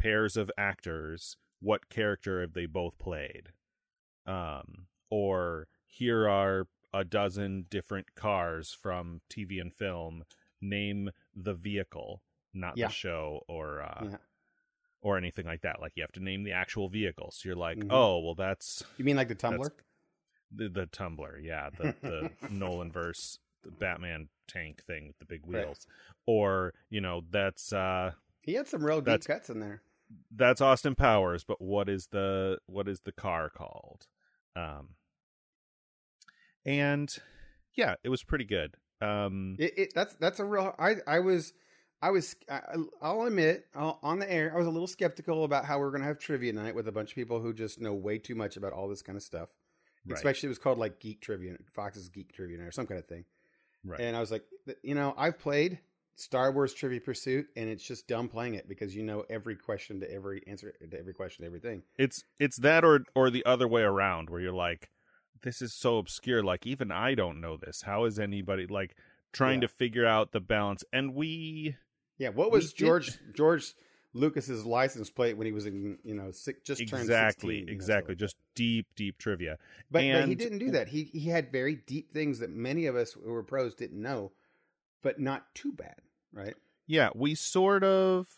pairs 0.00 0.36
of 0.36 0.50
actors, 0.56 1.36
what 1.60 1.88
character 1.88 2.40
have 2.40 2.52
they 2.54 2.66
both 2.66 2.98
played? 2.98 3.50
Um 4.26 4.86
or 5.10 5.66
here 5.86 6.28
are 6.28 6.66
a 6.94 7.04
dozen 7.04 7.66
different 7.68 8.14
cars 8.14 8.72
from 8.72 9.20
TV 9.28 9.60
and 9.60 9.72
film, 9.74 10.24
name 10.60 11.10
the 11.34 11.54
vehicle, 11.54 12.22
not 12.54 12.76
Yeah. 12.76 12.86
the 12.86 12.92
show 12.92 13.42
or 13.48 13.82
uh 13.82 14.04
yeah. 14.04 14.16
Or 15.02 15.16
anything 15.16 15.46
like 15.46 15.62
that. 15.62 15.80
Like 15.80 15.92
you 15.96 16.02
have 16.02 16.12
to 16.12 16.22
name 16.22 16.42
the 16.44 16.52
actual 16.52 16.88
vehicle. 16.90 17.30
So 17.32 17.48
you're 17.48 17.56
like, 17.56 17.78
Mhm. 17.78 17.88
"Oh, 17.90 18.18
well 18.20 18.34
that's 18.34 18.84
You 18.98 19.04
mean 19.04 19.16
like 19.16 19.28
the 19.28 19.34
Tumbler? 19.34 19.68
that's- 19.68 19.84
the 20.52 20.68
the 20.68 20.86
tumbler, 20.86 21.38
yeah, 21.38 21.70
the 21.70 21.94
the 22.02 22.30
Nolan 22.50 22.90
verse, 22.92 23.38
the 23.62 23.70
Batman 23.70 24.28
tank 24.48 24.82
thing 24.84 25.06
with 25.06 25.18
the 25.18 25.24
big 25.24 25.42
Right. 25.46 25.64
wheels, 25.64 25.86
or 26.26 26.74
you 26.90 27.00
know 27.00 27.22
that's 27.30 27.72
uh 27.72 28.12
He 28.42 28.54
had 28.54 28.66
some 28.68 28.84
real 28.84 29.00
deep 29.00 29.24
cuts 29.24 29.48
in 29.48 29.60
there. 29.60 29.80
that's 30.32 30.60
Austin 30.60 30.96
Powers, 30.96 31.44
but 31.44 31.60
what 31.62 31.88
is 31.88 32.08
the 32.08 32.58
what 32.66 32.88
is 32.88 33.00
the 33.02 33.12
car 33.12 33.48
called? 33.48 34.06
Um, 34.56 34.96
and 36.64 37.16
yeah, 37.74 37.94
it 38.02 38.08
was 38.08 38.22
pretty 38.22 38.44
good. 38.44 38.74
Um, 39.00 39.56
It, 39.58 39.78
it 39.78 39.92
that's 39.94 40.14
that's 40.16 40.40
a 40.40 40.44
real. 40.44 40.74
I 40.78 40.96
I 41.06 41.20
was 41.20 41.52
I 42.02 42.10
was 42.10 42.36
I, 42.48 42.60
I'll 43.02 43.22
admit 43.22 43.66
I'll, 43.74 43.98
on 44.02 44.18
the 44.18 44.32
air 44.32 44.52
I 44.54 44.58
was 44.58 44.66
a 44.66 44.70
little 44.70 44.86
skeptical 44.86 45.44
about 45.44 45.64
how 45.64 45.78
we 45.78 45.84
are 45.84 45.90
going 45.90 46.00
to 46.02 46.06
have 46.06 46.18
trivia 46.18 46.52
night 46.52 46.74
with 46.74 46.88
a 46.88 46.92
bunch 46.92 47.10
of 47.10 47.14
people 47.14 47.40
who 47.40 47.52
just 47.52 47.80
know 47.80 47.92
way 47.94 48.18
too 48.18 48.34
much 48.34 48.56
about 48.56 48.72
all 48.72 48.88
this 48.88 49.02
kind 49.02 49.16
of 49.16 49.22
stuff. 49.22 49.48
right, 50.06 50.16
Especially 50.16 50.46
it 50.46 50.50
was 50.50 50.58
called 50.58 50.78
like 50.78 50.98
Geek 51.00 51.20
Trivia, 51.20 51.56
Fox's 51.72 52.08
Geek 52.08 52.32
Trivia 52.32 52.58
Night 52.58 52.66
or 52.68 52.72
some 52.72 52.86
kind 52.86 52.98
of 52.98 53.06
thing. 53.06 53.24
right. 53.84 54.00
And 54.00 54.16
I 54.16 54.20
was 54.20 54.30
like, 54.30 54.44
you 54.82 54.94
know, 54.94 55.14
I've 55.18 55.38
played 55.38 55.78
Star 56.16 56.52
Wars 56.52 56.74
Trivia 56.74 57.00
Pursuit, 57.00 57.46
and 57.56 57.68
it's 57.70 57.84
just 57.84 58.06
dumb 58.08 58.28
playing 58.28 58.54
it 58.54 58.68
because 58.68 58.94
you 58.94 59.02
know 59.02 59.24
every 59.30 59.56
question 59.56 60.00
to 60.00 60.10
every 60.12 60.42
answer 60.46 60.72
to 60.90 60.98
every 60.98 61.14
question 61.14 61.42
to 61.42 61.46
everything. 61.46 61.82
It's 61.98 62.24
it's 62.38 62.56
that 62.58 62.84
or 62.84 63.04
or 63.14 63.30
the 63.30 63.44
other 63.46 63.66
way 63.68 63.82
around 63.82 64.28
where 64.30 64.40
you're 64.40 64.52
like, 64.52 64.90
this 65.42 65.62
is 65.62 65.72
so 65.74 65.98
obscure. 65.98 66.42
Like 66.42 66.66
even 66.66 66.90
I 66.92 67.14
don't 67.14 67.40
know 67.40 67.56
this. 67.56 67.82
How 67.82 68.04
is 68.04 68.18
anybody 68.18 68.66
like 68.66 68.96
trying 69.32 69.62
Yeah. 69.62 69.68
to 69.68 69.74
figure 69.74 70.06
out 70.06 70.32
the 70.32 70.40
balance? 70.40 70.84
And 70.92 71.14
we 71.14 71.76
Yeah, 72.20 72.28
what 72.28 72.52
was 72.52 72.72
George 72.74 73.18
George 73.34 73.74
Lucas's 74.12 74.64
license 74.64 75.08
plate 75.08 75.36
when 75.36 75.46
he 75.46 75.52
was 75.52 75.66
in 75.66 75.98
you 76.04 76.14
know 76.14 76.30
six, 76.30 76.60
just 76.62 76.86
turned 76.86 77.02
exactly 77.02 77.60
16, 77.60 77.68
exactly 77.74 78.14
just 78.14 78.36
deep 78.54 78.86
deep 78.94 79.18
trivia. 79.18 79.56
But, 79.90 80.04
but 80.12 80.28
he 80.28 80.34
didn't 80.34 80.58
do 80.58 80.70
that. 80.70 80.88
He 80.88 81.04
he 81.04 81.30
had 81.30 81.50
very 81.50 81.74
deep 81.74 82.12
things 82.12 82.38
that 82.40 82.50
many 82.50 82.86
of 82.86 82.94
us 82.94 83.12
who 83.12 83.32
were 83.32 83.42
pros 83.42 83.74
didn't 83.74 84.00
know, 84.00 84.32
but 85.02 85.18
not 85.18 85.54
too 85.54 85.72
bad, 85.72 85.96
right? 86.32 86.54
Yeah, 86.86 87.08
we 87.14 87.34
sort 87.34 87.82
of 87.82 88.28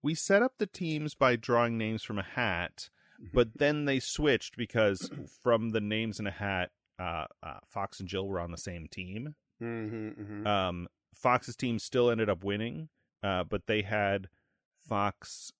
we 0.00 0.14
set 0.14 0.42
up 0.42 0.54
the 0.58 0.66
teams 0.68 1.16
by 1.16 1.34
drawing 1.34 1.76
names 1.76 2.04
from 2.04 2.20
a 2.20 2.22
hat, 2.22 2.88
but 3.32 3.58
then 3.58 3.84
they 3.84 3.98
switched 3.98 4.56
because 4.56 5.10
from 5.42 5.70
the 5.70 5.80
names 5.80 6.20
in 6.20 6.28
a 6.28 6.30
hat, 6.30 6.70
uh, 7.00 7.24
uh, 7.42 7.58
Fox 7.66 7.98
and 7.98 8.08
Jill 8.08 8.28
were 8.28 8.38
on 8.38 8.52
the 8.52 8.58
same 8.58 8.86
team. 8.86 9.34
hmm 9.58 10.10
hmm 10.10 10.46
Um, 10.46 10.86
Fox's 11.14 11.56
team 11.56 11.78
still 11.80 12.10
ended 12.10 12.28
up 12.28 12.44
winning, 12.44 12.90
uh, 13.24 13.42
but 13.42 13.66
they 13.66 13.82
had 13.82 14.28
Fox, 14.88 15.52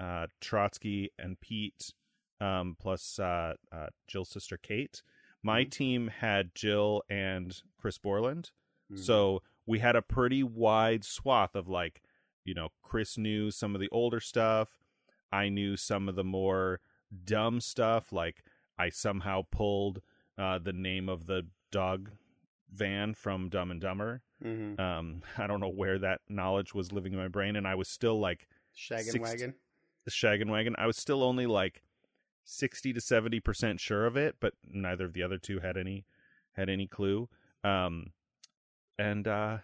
uh, 0.00 0.26
Trotsky, 0.40 1.10
and 1.18 1.38
Pete 1.40 1.92
um, 2.40 2.74
plus 2.80 3.18
uh, 3.18 3.52
uh, 3.70 3.88
Jill's 4.08 4.30
sister 4.30 4.56
Kate. 4.56 5.02
My 5.42 5.64
Mhm. 5.64 5.70
team 5.70 6.08
had 6.08 6.54
Jill 6.54 7.02
and 7.10 7.62
Chris 7.78 7.98
Borland. 7.98 8.50
Mhm. 8.90 8.98
So 8.98 9.42
we 9.66 9.78
had 9.80 9.94
a 9.94 10.02
pretty 10.02 10.42
wide 10.42 11.04
swath 11.04 11.54
of 11.54 11.68
like, 11.68 12.02
you 12.44 12.54
know, 12.54 12.70
Chris 12.82 13.18
knew 13.18 13.50
some 13.50 13.74
of 13.74 13.80
the 13.80 13.90
older 13.90 14.20
stuff. 14.20 14.82
I 15.30 15.50
knew 15.50 15.76
some 15.76 16.08
of 16.08 16.14
the 16.16 16.24
more 16.24 16.80
dumb 17.24 17.60
stuff. 17.60 18.10
Like 18.12 18.42
I 18.78 18.88
somehow 18.88 19.42
pulled 19.50 20.00
uh, 20.38 20.58
the 20.58 20.72
name 20.72 21.10
of 21.10 21.26
the 21.26 21.46
dog 21.70 22.12
van 22.70 23.12
from 23.12 23.50
Dumb 23.50 23.70
and 23.70 23.80
Dumber. 23.82 24.22
Mhm. 24.42 24.78
Um, 24.80 25.22
I 25.38 25.46
don't 25.46 25.60
know 25.60 25.68
where 25.68 25.98
that 25.98 26.20
knowledge 26.28 26.74
was 26.74 26.92
living 26.92 27.12
in 27.12 27.18
my 27.18 27.28
brain, 27.28 27.56
and 27.56 27.66
I 27.66 27.74
was 27.74 27.88
still 27.88 28.18
like 28.18 28.48
Shaggin' 28.76 29.04
six- 29.12 29.18
Wagon. 29.18 29.54
the 30.04 30.10
Shaggin' 30.10 30.50
Wagon. 30.50 30.74
I 30.78 30.86
was 30.86 30.96
still 30.96 31.22
only 31.22 31.46
like 31.46 31.82
sixty 32.44 32.92
to 32.92 33.00
seventy 33.00 33.40
percent 33.40 33.80
sure 33.80 34.06
of 34.06 34.16
it, 34.16 34.36
but 34.40 34.54
neither 34.64 35.04
of 35.04 35.12
the 35.12 35.22
other 35.22 35.38
two 35.38 35.60
had 35.60 35.76
any 35.76 36.06
had 36.52 36.68
any 36.68 36.86
clue. 36.86 37.28
Um, 37.62 38.12
and 38.98 39.26
uh, 39.28 39.58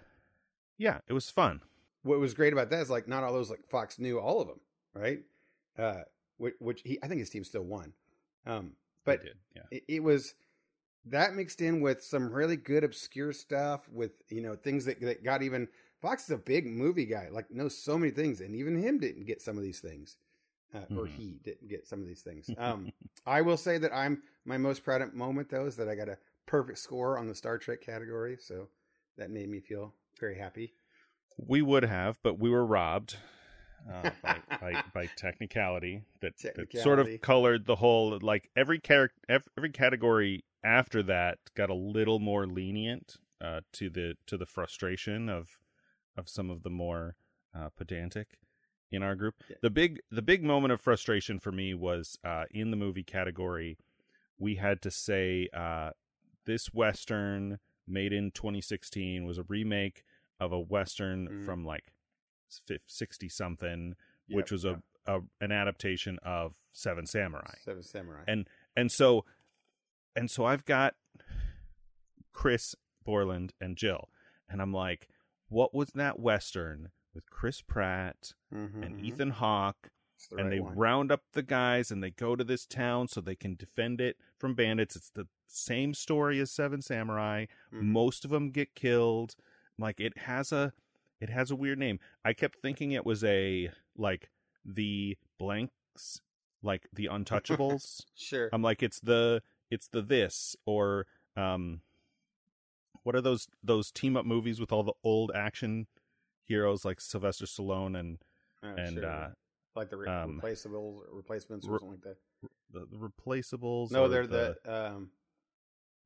yeah, 0.78 1.00
it 1.08 1.12
was 1.12 1.30
fun. 1.30 1.62
What 2.02 2.20
was 2.20 2.34
great 2.34 2.52
about 2.52 2.70
that 2.70 2.80
is 2.82 2.90
like 2.90 3.08
not 3.08 3.24
all 3.24 3.32
those 3.32 3.50
like 3.50 3.66
Fox 3.68 3.98
knew 3.98 4.20
all 4.20 4.40
of 4.40 4.48
them, 4.48 4.60
right? 4.94 5.20
Uh, 5.78 6.02
which, 6.36 6.54
which 6.58 6.82
he, 6.84 6.98
I 7.02 7.08
think 7.08 7.18
his 7.20 7.30
team 7.30 7.44
still 7.44 7.64
won. 7.64 7.92
Um, 8.46 8.76
but 9.04 9.22
did, 9.22 9.36
yeah, 9.54 9.62
it, 9.70 9.84
it 9.88 10.02
was 10.02 10.34
that 11.06 11.34
mixed 11.34 11.60
in 11.60 11.80
with 11.80 12.02
some 12.02 12.32
really 12.32 12.56
good 12.56 12.84
obscure 12.84 13.32
stuff 13.32 13.88
with 13.90 14.12
you 14.28 14.40
know 14.40 14.54
things 14.56 14.84
that, 14.84 15.00
that 15.00 15.24
got 15.24 15.42
even 15.42 15.68
Fox 16.02 16.24
is 16.24 16.30
a 16.30 16.36
big 16.36 16.66
movie 16.66 17.06
guy, 17.06 17.28
like 17.30 17.50
knows 17.50 17.76
so 17.76 17.96
many 17.98 18.12
things, 18.12 18.40
and 18.40 18.54
even 18.54 18.76
him 18.80 18.98
didn't 18.98 19.24
get 19.24 19.40
some 19.40 19.56
of 19.56 19.62
these 19.62 19.80
things, 19.80 20.18
uh, 20.74 20.80
or 20.90 21.06
Mhm. 21.06 21.10
he 21.16 21.40
didn't 21.42 21.68
get 21.68 21.86
some 21.86 22.00
of 22.02 22.06
these 22.06 22.20
things. 22.22 22.50
Um, 22.58 22.92
I 23.24 23.40
will 23.40 23.56
say 23.56 23.78
that 23.78 23.94
I'm 23.94 24.22
my 24.44 24.58
most 24.58 24.84
proud 24.84 25.12
moment 25.14 25.48
though 25.48 25.66
is 25.66 25.76
that 25.76 25.88
I 25.88 25.94
got 25.94 26.08
a 26.08 26.18
perfect 26.46 26.78
score 26.78 27.18
on 27.18 27.26
the 27.26 27.34
Star 27.34 27.58
Trek 27.58 27.80
category, 27.80 28.36
so 28.38 28.68
that 29.16 29.30
made 29.30 29.48
me 29.48 29.60
feel 29.60 29.94
very 30.20 30.36
happy. 30.36 30.74
we 31.38 31.60
would 31.62 31.82
have, 31.84 32.18
but 32.22 32.38
we 32.38 32.50
were 32.50 32.64
robbed. 32.64 33.16
Uh, 33.88 34.10
by, 34.20 34.36
by 34.60 34.82
by 34.94 35.06
technicality 35.16 36.02
that, 36.20 36.36
that 36.56 36.66
sort 36.82 36.98
of 36.98 37.08
colored 37.20 37.64
the 37.66 37.76
whole 37.76 38.18
like 38.20 38.50
every 38.56 38.80
character 38.80 39.16
every 39.56 39.70
category 39.70 40.42
after 40.66 41.02
that 41.04 41.38
got 41.54 41.70
a 41.70 41.74
little 41.74 42.18
more 42.18 42.46
lenient 42.46 43.16
uh, 43.40 43.60
to 43.74 43.88
the 43.88 44.14
to 44.26 44.36
the 44.36 44.46
frustration 44.46 45.28
of 45.28 45.48
of 46.16 46.28
some 46.28 46.50
of 46.50 46.62
the 46.62 46.70
more 46.70 47.14
uh, 47.54 47.68
pedantic 47.76 48.38
in 48.90 49.02
our 49.02 49.14
group. 49.14 49.34
Yeah. 49.48 49.56
The 49.62 49.70
big 49.70 50.00
the 50.10 50.22
big 50.22 50.42
moment 50.42 50.72
of 50.72 50.80
frustration 50.80 51.38
for 51.38 51.52
me 51.52 51.72
was 51.74 52.18
uh, 52.24 52.44
in 52.50 52.70
the 52.70 52.76
movie 52.76 53.04
category. 53.04 53.78
We 54.38 54.56
had 54.56 54.82
to 54.82 54.90
say 54.90 55.48
uh, 55.54 55.90
this 56.44 56.66
western 56.74 57.58
made 57.88 58.12
in 58.12 58.30
2016 58.32 59.24
was 59.24 59.38
a 59.38 59.44
remake 59.48 60.02
of 60.40 60.52
a 60.52 60.60
western 60.60 61.28
Mhm. 61.28 61.44
from 61.44 61.64
like 61.64 61.92
60 62.48 63.28
something 63.28 63.94
Yep, 64.28 64.36
which 64.36 64.50
was 64.50 64.64
yep. 64.64 64.80
a, 65.06 65.16
a 65.18 65.20
an 65.40 65.52
adaptation 65.52 66.18
of 66.22 66.54
Seven 66.72 67.06
Samurai. 67.06 67.54
Seven 67.64 67.82
Samurai. 67.82 68.24
And 68.26 68.48
and 68.76 68.90
so 68.90 69.24
and 70.16 70.30
so 70.30 70.44
I've 70.44 70.64
got 70.64 70.94
Chris 72.32 72.74
Borland 73.04 73.52
and 73.60 73.76
Jill 73.76 74.08
and 74.48 74.60
I'm 74.60 74.72
like 74.72 75.08
what 75.48 75.74
was 75.74 75.90
that 75.90 76.18
western 76.18 76.90
with 77.14 77.30
Chris 77.30 77.60
Pratt 77.62 78.32
Mhm, 78.52 78.84
and 78.84 78.96
mhm. 78.96 79.04
Ethan 79.04 79.30
Hawke 79.30 79.90
the 80.30 80.36
and 80.36 80.44
right 80.46 80.50
they 80.56 80.60
one. 80.60 80.74
round 80.76 81.12
up 81.12 81.22
the 81.32 81.42
guys 81.42 81.90
and 81.90 82.02
they 82.02 82.10
go 82.10 82.34
to 82.36 82.42
this 82.44 82.66
town 82.66 83.06
so 83.08 83.20
they 83.20 83.36
can 83.36 83.54
defend 83.54 84.00
it 84.00 84.16
from 84.38 84.54
bandits. 84.54 84.96
It's 84.96 85.10
the 85.10 85.28
same 85.46 85.92
story 85.94 86.40
as 86.40 86.50
Seven 86.50 86.80
Samurai. 86.82 87.46
Mhm. 87.72 87.82
Most 87.82 88.24
of 88.24 88.30
them 88.30 88.50
get 88.50 88.74
killed. 88.74 89.36
Like 89.78 90.00
it 90.00 90.16
has 90.18 90.52
a 90.52 90.72
it 91.20 91.28
has 91.30 91.50
a 91.50 91.56
weird 91.56 91.78
name. 91.78 92.00
I 92.24 92.32
kept 92.32 92.60
thinking 92.60 92.92
it 92.92 93.04
was 93.06 93.22
a 93.24 93.70
like 93.96 94.30
the 94.64 95.16
blanks, 95.38 96.22
like 96.62 96.88
the 96.92 97.06
untouchables. 97.12 98.04
Sure. 98.14 98.48
I'm 98.52 98.62
like 98.62 98.82
it's 98.82 99.00
the 99.00 99.42
it's 99.70 99.88
the 99.88 100.02
this 100.02 100.54
or 100.66 101.06
um 101.36 101.80
what 103.02 103.14
are 103.14 103.20
those 103.20 103.48
those 103.62 103.90
team 103.90 104.16
up 104.16 104.24
movies 104.26 104.58
with 104.60 104.72
all 104.72 104.82
the 104.82 104.92
old 105.04 105.30
action 105.34 105.86
heroes 106.44 106.84
like 106.84 107.00
Sylvester 107.00 107.46
Stallone 107.46 107.98
and 107.98 108.18
Uh, 108.62 108.74
and 108.78 108.98
sure. 108.98 109.06
uh 109.06 109.28
like 109.74 109.90
the 109.90 109.96
re- 109.96 110.08
um, 110.08 110.40
replaceables, 110.42 111.02
or 111.02 111.04
replacements, 111.12 111.66
or 111.66 111.72
re- 111.72 111.78
something 111.80 111.90
like 111.90 112.00
that. 112.02 112.16
the, 112.72 112.86
the 112.90 112.96
replaceables 112.96 113.90
No, 113.90 114.08
they're 114.08 114.26
the, 114.26 114.56
um. 114.64 115.10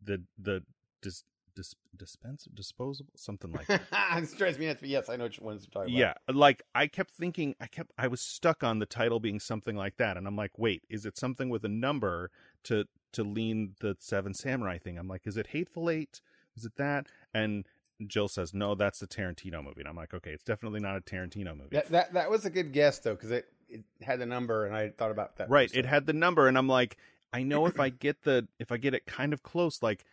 the 0.03 0.23
the 0.39 0.65
dis, 1.03 1.23
dis, 1.55 1.75
dispense 1.97 2.49
disposable 2.53 3.13
something 3.17 3.53
like 3.53 3.67
that. 3.69 3.83
it 4.17 4.37
drives 4.37 4.59
me 4.59 4.67
but 4.75 4.83
yes, 4.89 5.09
I 5.09 5.17
know 5.17 5.25
which 5.25 5.39
ones 5.41 5.63
you're 5.73 5.83
talking 5.85 5.95
about. 5.97 6.17
yeah 6.29 6.35
like 6.35 6.63
i 6.75 6.87
kept 6.89 7.13
thinking 7.13 7.55
i 7.61 7.67
kept 7.67 7.93
i 7.97 8.09
was 8.09 8.21
stuck 8.21 8.65
on 8.65 8.79
the 8.81 8.87
title 8.87 9.21
being 9.21 9.39
something 9.39 9.77
like 9.77 9.97
that 9.99 10.17
and 10.17 10.27
i'm 10.27 10.37
like 10.37 10.59
wait 10.59 10.83
is 10.91 11.07
it 11.07 11.17
something 11.17 11.49
with 11.49 11.65
a 11.65 11.69
number 11.69 12.31
to 12.65 12.87
to 13.13 13.25
lean 13.25 13.75
the 13.81 13.97
seven 13.99 14.35
samurai 14.35 14.79
thing. 14.79 14.99
I'm 14.99 15.09
like 15.09 15.27
is 15.27 15.37
it 15.37 15.49
hateful 15.49 15.91
eight? 15.91 16.21
Is 16.57 16.65
it 16.65 16.77
that? 16.77 17.07
And 17.35 17.67
jill 18.07 18.29
says 18.29 18.55
no 18.55 18.75
that's 18.75 18.99
the 18.99 19.07
tarantino 19.07 19.63
movie. 19.63 19.81
And 19.81 19.89
i'm 19.89 19.95
like 19.97 20.15
okay 20.15 20.31
it's 20.31 20.43
definitely 20.43 20.81
not 20.81 20.97
a 20.97 21.01
tarantino 21.01 21.57
movie. 21.57 21.69
That, 21.73 21.89
that 21.91 22.13
that 22.15 22.31
was 22.31 22.45
a 22.47 22.51
good 22.51 22.73
guess 22.73 22.99
though, 22.99 23.15
because 23.15 23.31
it, 23.31 23.47
it 23.69 23.85
had 24.03 24.19
the 24.19 24.27
number, 24.27 24.65
and 24.67 24.75
I 24.75 24.89
thought 24.89 25.11
about 25.11 25.37
that. 25.37 25.51
right 25.51 25.71
it 25.75 25.85
had 25.87 26.07
the 26.07 26.13
number 26.15 26.49
and 26.49 26.57
i'm 26.57 26.67
like 26.69 26.97
i 27.33 27.43
know 27.43 27.67
if 27.67 27.79
i 27.79 27.89
get 28.07 28.23
the 28.23 28.49
if 28.59 28.73
i 28.73 28.77
get 28.79 28.95
it 28.95 29.07
kind 29.07 29.33
of 29.33 29.43
close 29.43 29.83
like 29.83 30.05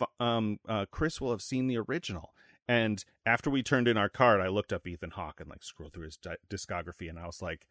f- 0.00 0.08
um 0.20 0.58
uh 0.68 0.84
chris 0.90 1.20
will 1.20 1.30
have 1.30 1.42
seen 1.42 1.66
the 1.66 1.78
original. 1.78 2.32
And 2.68 3.04
after 3.26 3.50
we 3.50 3.64
turned 3.64 3.88
in 3.88 3.96
our 3.96 4.08
card 4.08 4.40
i 4.40 4.46
looked 4.48 4.72
up 4.72 4.86
ethan 4.86 5.10
hawke 5.10 5.40
and 5.40 5.48
like 5.50 5.64
scrolled 5.64 5.92
through 5.92 6.04
his 6.04 6.16
di- 6.16 6.36
discography 6.48 7.08
and 7.08 7.18
i 7.18 7.26
was 7.26 7.42
like 7.42 7.66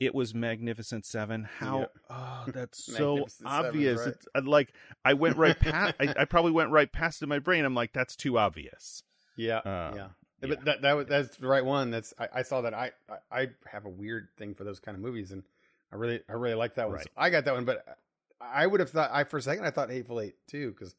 it 0.00 0.14
was 0.14 0.34
magnificent 0.34 1.04
seven 1.04 1.48
how 1.58 1.80
Yeah. 1.80 1.86
oh 2.10 2.44
that's 2.52 2.84
so 2.84 3.26
obvious 3.44 4.00
right. 4.00 4.08
it's 4.08 4.26
uh, 4.34 4.42
like 4.44 4.72
i 5.04 5.12
went 5.14 5.36
right 5.36 5.58
past 5.58 5.94
I, 6.00 6.14
I 6.18 6.24
probably 6.28 6.52
went 6.52 6.70
right 6.70 6.90
past 6.90 7.22
it 7.22 7.24
in 7.24 7.28
my 7.28 7.38
brain 7.38 7.64
i'm 7.64 7.74
like 7.74 7.92
that's 7.92 8.16
too 8.16 8.38
obvious 8.38 9.02
Yeah, 9.36 9.58
Uh, 9.58 9.92
yeah. 9.94 9.94
yeah. 10.42 10.48
But 10.48 10.64
that 10.64 10.82
that 10.82 10.92
was 10.94 11.06
that's 11.06 11.36
the 11.36 11.46
right 11.46 11.64
one. 11.64 11.90
That's 11.92 12.12
I, 12.18 12.28
I 12.40 12.42
saw 12.42 12.62
that. 12.62 12.74
I, 12.74 12.90
I 13.30 13.40
I 13.42 13.48
have 13.70 13.84
a 13.84 13.88
weird 13.88 14.26
thing 14.36 14.54
for 14.54 14.64
those 14.64 14.80
kind 14.80 14.96
of 14.96 15.00
movies, 15.00 15.30
and 15.30 15.44
I 15.92 15.94
really 15.96 16.20
I 16.28 16.32
really 16.32 16.56
like 16.56 16.74
that 16.74 16.88
one. 16.88 16.96
Right. 16.96 17.04
So 17.04 17.10
I 17.16 17.30
got 17.30 17.44
that 17.44 17.54
one, 17.54 17.64
but 17.64 17.96
I 18.40 18.66
would 18.66 18.80
have 18.80 18.90
thought 18.90 19.10
I 19.12 19.22
for 19.22 19.36
a 19.36 19.42
second 19.42 19.64
I 19.64 19.70
thought 19.70 19.88
Hateful 19.88 20.20
Eight 20.20 20.34
too 20.48 20.72
because 20.72 20.96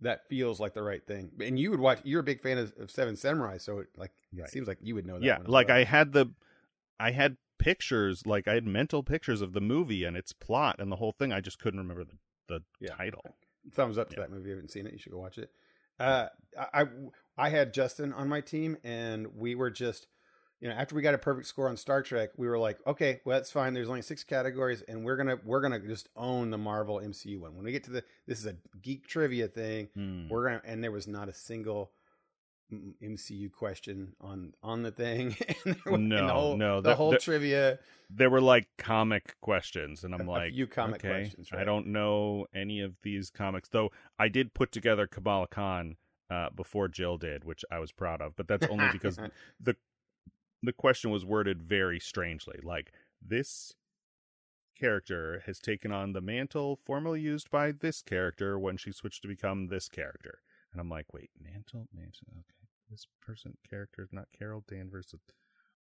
that 0.00 0.26
feels 0.28 0.58
like 0.58 0.74
the 0.74 0.82
right 0.82 1.06
thing. 1.06 1.30
And 1.40 1.60
you 1.60 1.70
would 1.70 1.78
watch. 1.78 2.00
You're 2.02 2.18
a 2.22 2.24
big 2.24 2.40
fan 2.42 2.58
of, 2.58 2.72
of 2.80 2.90
Seven 2.90 3.14
Samurai, 3.14 3.58
so 3.58 3.78
it 3.78 3.86
like 3.96 4.10
Right. 4.34 4.48
it 4.48 4.50
seems 4.50 4.66
like 4.66 4.78
you 4.82 4.96
would 4.96 5.06
know 5.06 5.20
that. 5.20 5.24
yeah 5.24 5.38
like 5.46 5.68
well. 5.68 5.76
i 5.76 5.84
had 5.84 6.12
the 6.12 6.26
i 6.98 7.12
had 7.12 7.36
pictures 7.62 8.26
like 8.26 8.48
i 8.48 8.54
had 8.54 8.66
mental 8.66 9.02
pictures 9.02 9.40
of 9.40 9.52
the 9.52 9.60
movie 9.60 10.04
and 10.04 10.16
its 10.16 10.32
plot 10.32 10.76
and 10.78 10.90
the 10.90 10.96
whole 10.96 11.12
thing 11.12 11.32
i 11.32 11.40
just 11.40 11.58
couldn't 11.58 11.78
remember 11.80 12.04
the, 12.04 12.16
the 12.48 12.60
Yeah. 12.80 12.94
title 12.94 13.22
thumbs 13.72 13.96
up 13.98 14.08
to 14.10 14.16
Yeah. 14.16 14.22
that 14.22 14.30
movie. 14.30 14.42
If 14.42 14.46
you 14.48 14.52
haven't 14.54 14.70
seen 14.72 14.86
it, 14.86 14.92
you 14.92 14.98
should 14.98 15.12
go 15.12 15.18
watch 15.18 15.38
it. 15.38 15.50
Uh, 16.00 16.26
I, 16.58 16.82
I 16.82 16.84
I 17.38 17.48
had 17.48 17.72
Justin 17.72 18.12
on 18.12 18.28
my 18.28 18.40
team, 18.40 18.76
and 18.82 19.28
we 19.36 19.54
were 19.54 19.70
just, 19.70 20.08
you 20.60 20.68
know, 20.68 20.74
after 20.74 20.96
we 20.96 21.02
got 21.02 21.14
a 21.14 21.18
perfect 21.18 21.46
score 21.46 21.68
on 21.68 21.76
Star 21.76 22.02
Trek, 22.02 22.30
we 22.36 22.48
were 22.48 22.58
like, 22.58 22.78
okay, 22.88 23.20
well 23.24 23.38
that's 23.38 23.52
fine. 23.52 23.72
There's 23.72 23.88
only 23.88 24.02
six 24.02 24.24
categories, 24.24 24.82
and 24.88 25.04
we're 25.04 25.16
gonna 25.16 25.38
we're 25.44 25.60
gonna 25.60 25.78
just 25.78 26.08
own 26.16 26.50
the 26.50 26.58
Marvel 26.58 26.96
MCU 26.96 27.38
one. 27.38 27.54
When 27.54 27.64
we 27.64 27.70
get 27.70 27.84
to 27.84 27.92
the 27.92 28.02
this 28.26 28.40
is 28.40 28.46
a 28.46 28.56
geek 28.82 29.06
trivia 29.06 29.46
thing, 29.46 29.88
Hmm. 29.94 30.28
we're 30.28 30.44
gonna 30.48 30.62
and 30.64 30.82
there 30.82 30.90
was 30.90 31.06
not 31.06 31.28
a 31.28 31.32
single 31.32 31.86
mm, 31.86 31.88
MCU 33.02 33.52
question 33.52 34.14
on 34.20 34.54
on 34.62 34.82
the 34.82 34.90
thing. 34.90 35.36
and 35.64 35.76
was- 35.84 35.94
and 35.94 36.08
No, 36.08 36.26
the 36.26 36.32
whole, 36.32 36.56
no, 36.56 36.80
the 36.80 36.94
whole 36.94 37.16
trivia. 37.16 37.78
there 38.10 38.30
were 38.30 38.40
like 38.40 38.68
comic 38.78 39.36
questions 39.40 40.04
and 40.04 40.14
i'm 40.14 40.28
A- 40.28 40.30
like 40.30 40.52
you 40.54 40.66
comic 40.66 40.96
okay, 41.04 41.08
questions, 41.22 41.48
i 41.52 41.64
don't 41.64 41.86
know 41.86 42.46
any 42.54 42.80
of 42.80 42.94
these 43.02 43.30
comics 43.30 43.68
though 43.70 43.90
i 44.18 44.28
did 44.28 44.52
put 44.52 44.70
together 44.72 45.06
Kamala 45.06 45.46
Khan 45.48 45.96
uh, 46.30 46.50
before 46.54 46.88
jill 46.88 47.16
did 47.16 47.44
which 47.44 47.64
i 47.70 47.78
was 47.78 47.90
proud 47.92 48.20
of 48.20 48.36
but 48.36 48.48
that's 48.48 48.66
only 48.66 48.88
because 48.92 49.18
the 49.60 49.76
the 50.62 50.72
question 50.74 51.10
was 51.10 51.24
worded 51.24 51.62
very 51.62 51.98
strangely 51.98 52.58
like 52.62 52.92
this 53.26 53.72
character 54.78 55.42
has 55.46 55.58
taken 55.58 55.92
on 55.92 56.12
the 56.12 56.20
mantle 56.20 56.78
formerly 56.84 57.20
used 57.20 57.50
by 57.50 57.72
this 57.72 58.02
character 58.02 58.58
when 58.58 58.76
she 58.76 58.92
switched 58.92 59.22
to 59.22 59.28
become 59.28 59.68
this 59.68 59.88
character 59.88 60.40
and 60.72 60.80
i'm 60.80 60.88
like 60.90 61.06
wait 61.14 61.30
mantle 61.40 61.88
mantle 61.94 62.26
okay 62.32 62.61
this 62.92 63.06
person 63.20 63.56
character 63.68 64.02
is 64.02 64.12
not 64.12 64.28
carol 64.38 64.62
danvers 64.68 65.12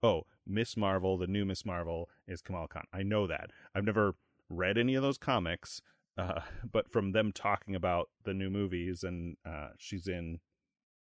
oh 0.02 0.22
miss 0.46 0.76
marvel 0.76 1.18
the 1.18 1.26
new 1.26 1.44
miss 1.44 1.64
marvel 1.64 2.08
is 2.28 2.40
Kamala 2.40 2.68
Khan 2.68 2.84
i 2.92 3.02
know 3.02 3.26
that 3.26 3.50
i've 3.74 3.84
never 3.84 4.14
read 4.48 4.78
any 4.78 4.94
of 4.94 5.02
those 5.02 5.18
comics 5.18 5.82
uh, 6.16 6.40
but 6.72 6.92
from 6.92 7.12
them 7.12 7.32
talking 7.32 7.74
about 7.74 8.10
the 8.24 8.34
new 8.34 8.50
movies 8.50 9.02
and 9.02 9.36
uh, 9.44 9.70
she's 9.78 10.06
in 10.06 10.38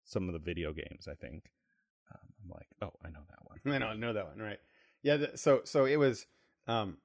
some 0.05 0.29
of 0.29 0.33
the 0.33 0.39
video 0.39 0.73
games 0.73 1.07
i 1.07 1.15
think 1.15 1.51
um, 2.15 2.29
i'm 2.43 2.51
like 2.51 2.69
oh 2.81 2.93
i 3.05 3.11
know 3.11 3.25
that 3.29 3.39
one 3.43 3.49
I 3.75 3.79
don't 3.79 4.01
know 4.01 4.13
that 4.13 4.27
one, 4.27 4.39
right? 4.39 4.59
Yeah. 5.03 5.17
The, 5.17 5.37
so 5.37 5.63
so 5.65 5.85
it 5.85 5.97
was. 5.97 6.27
Um, 6.67 6.99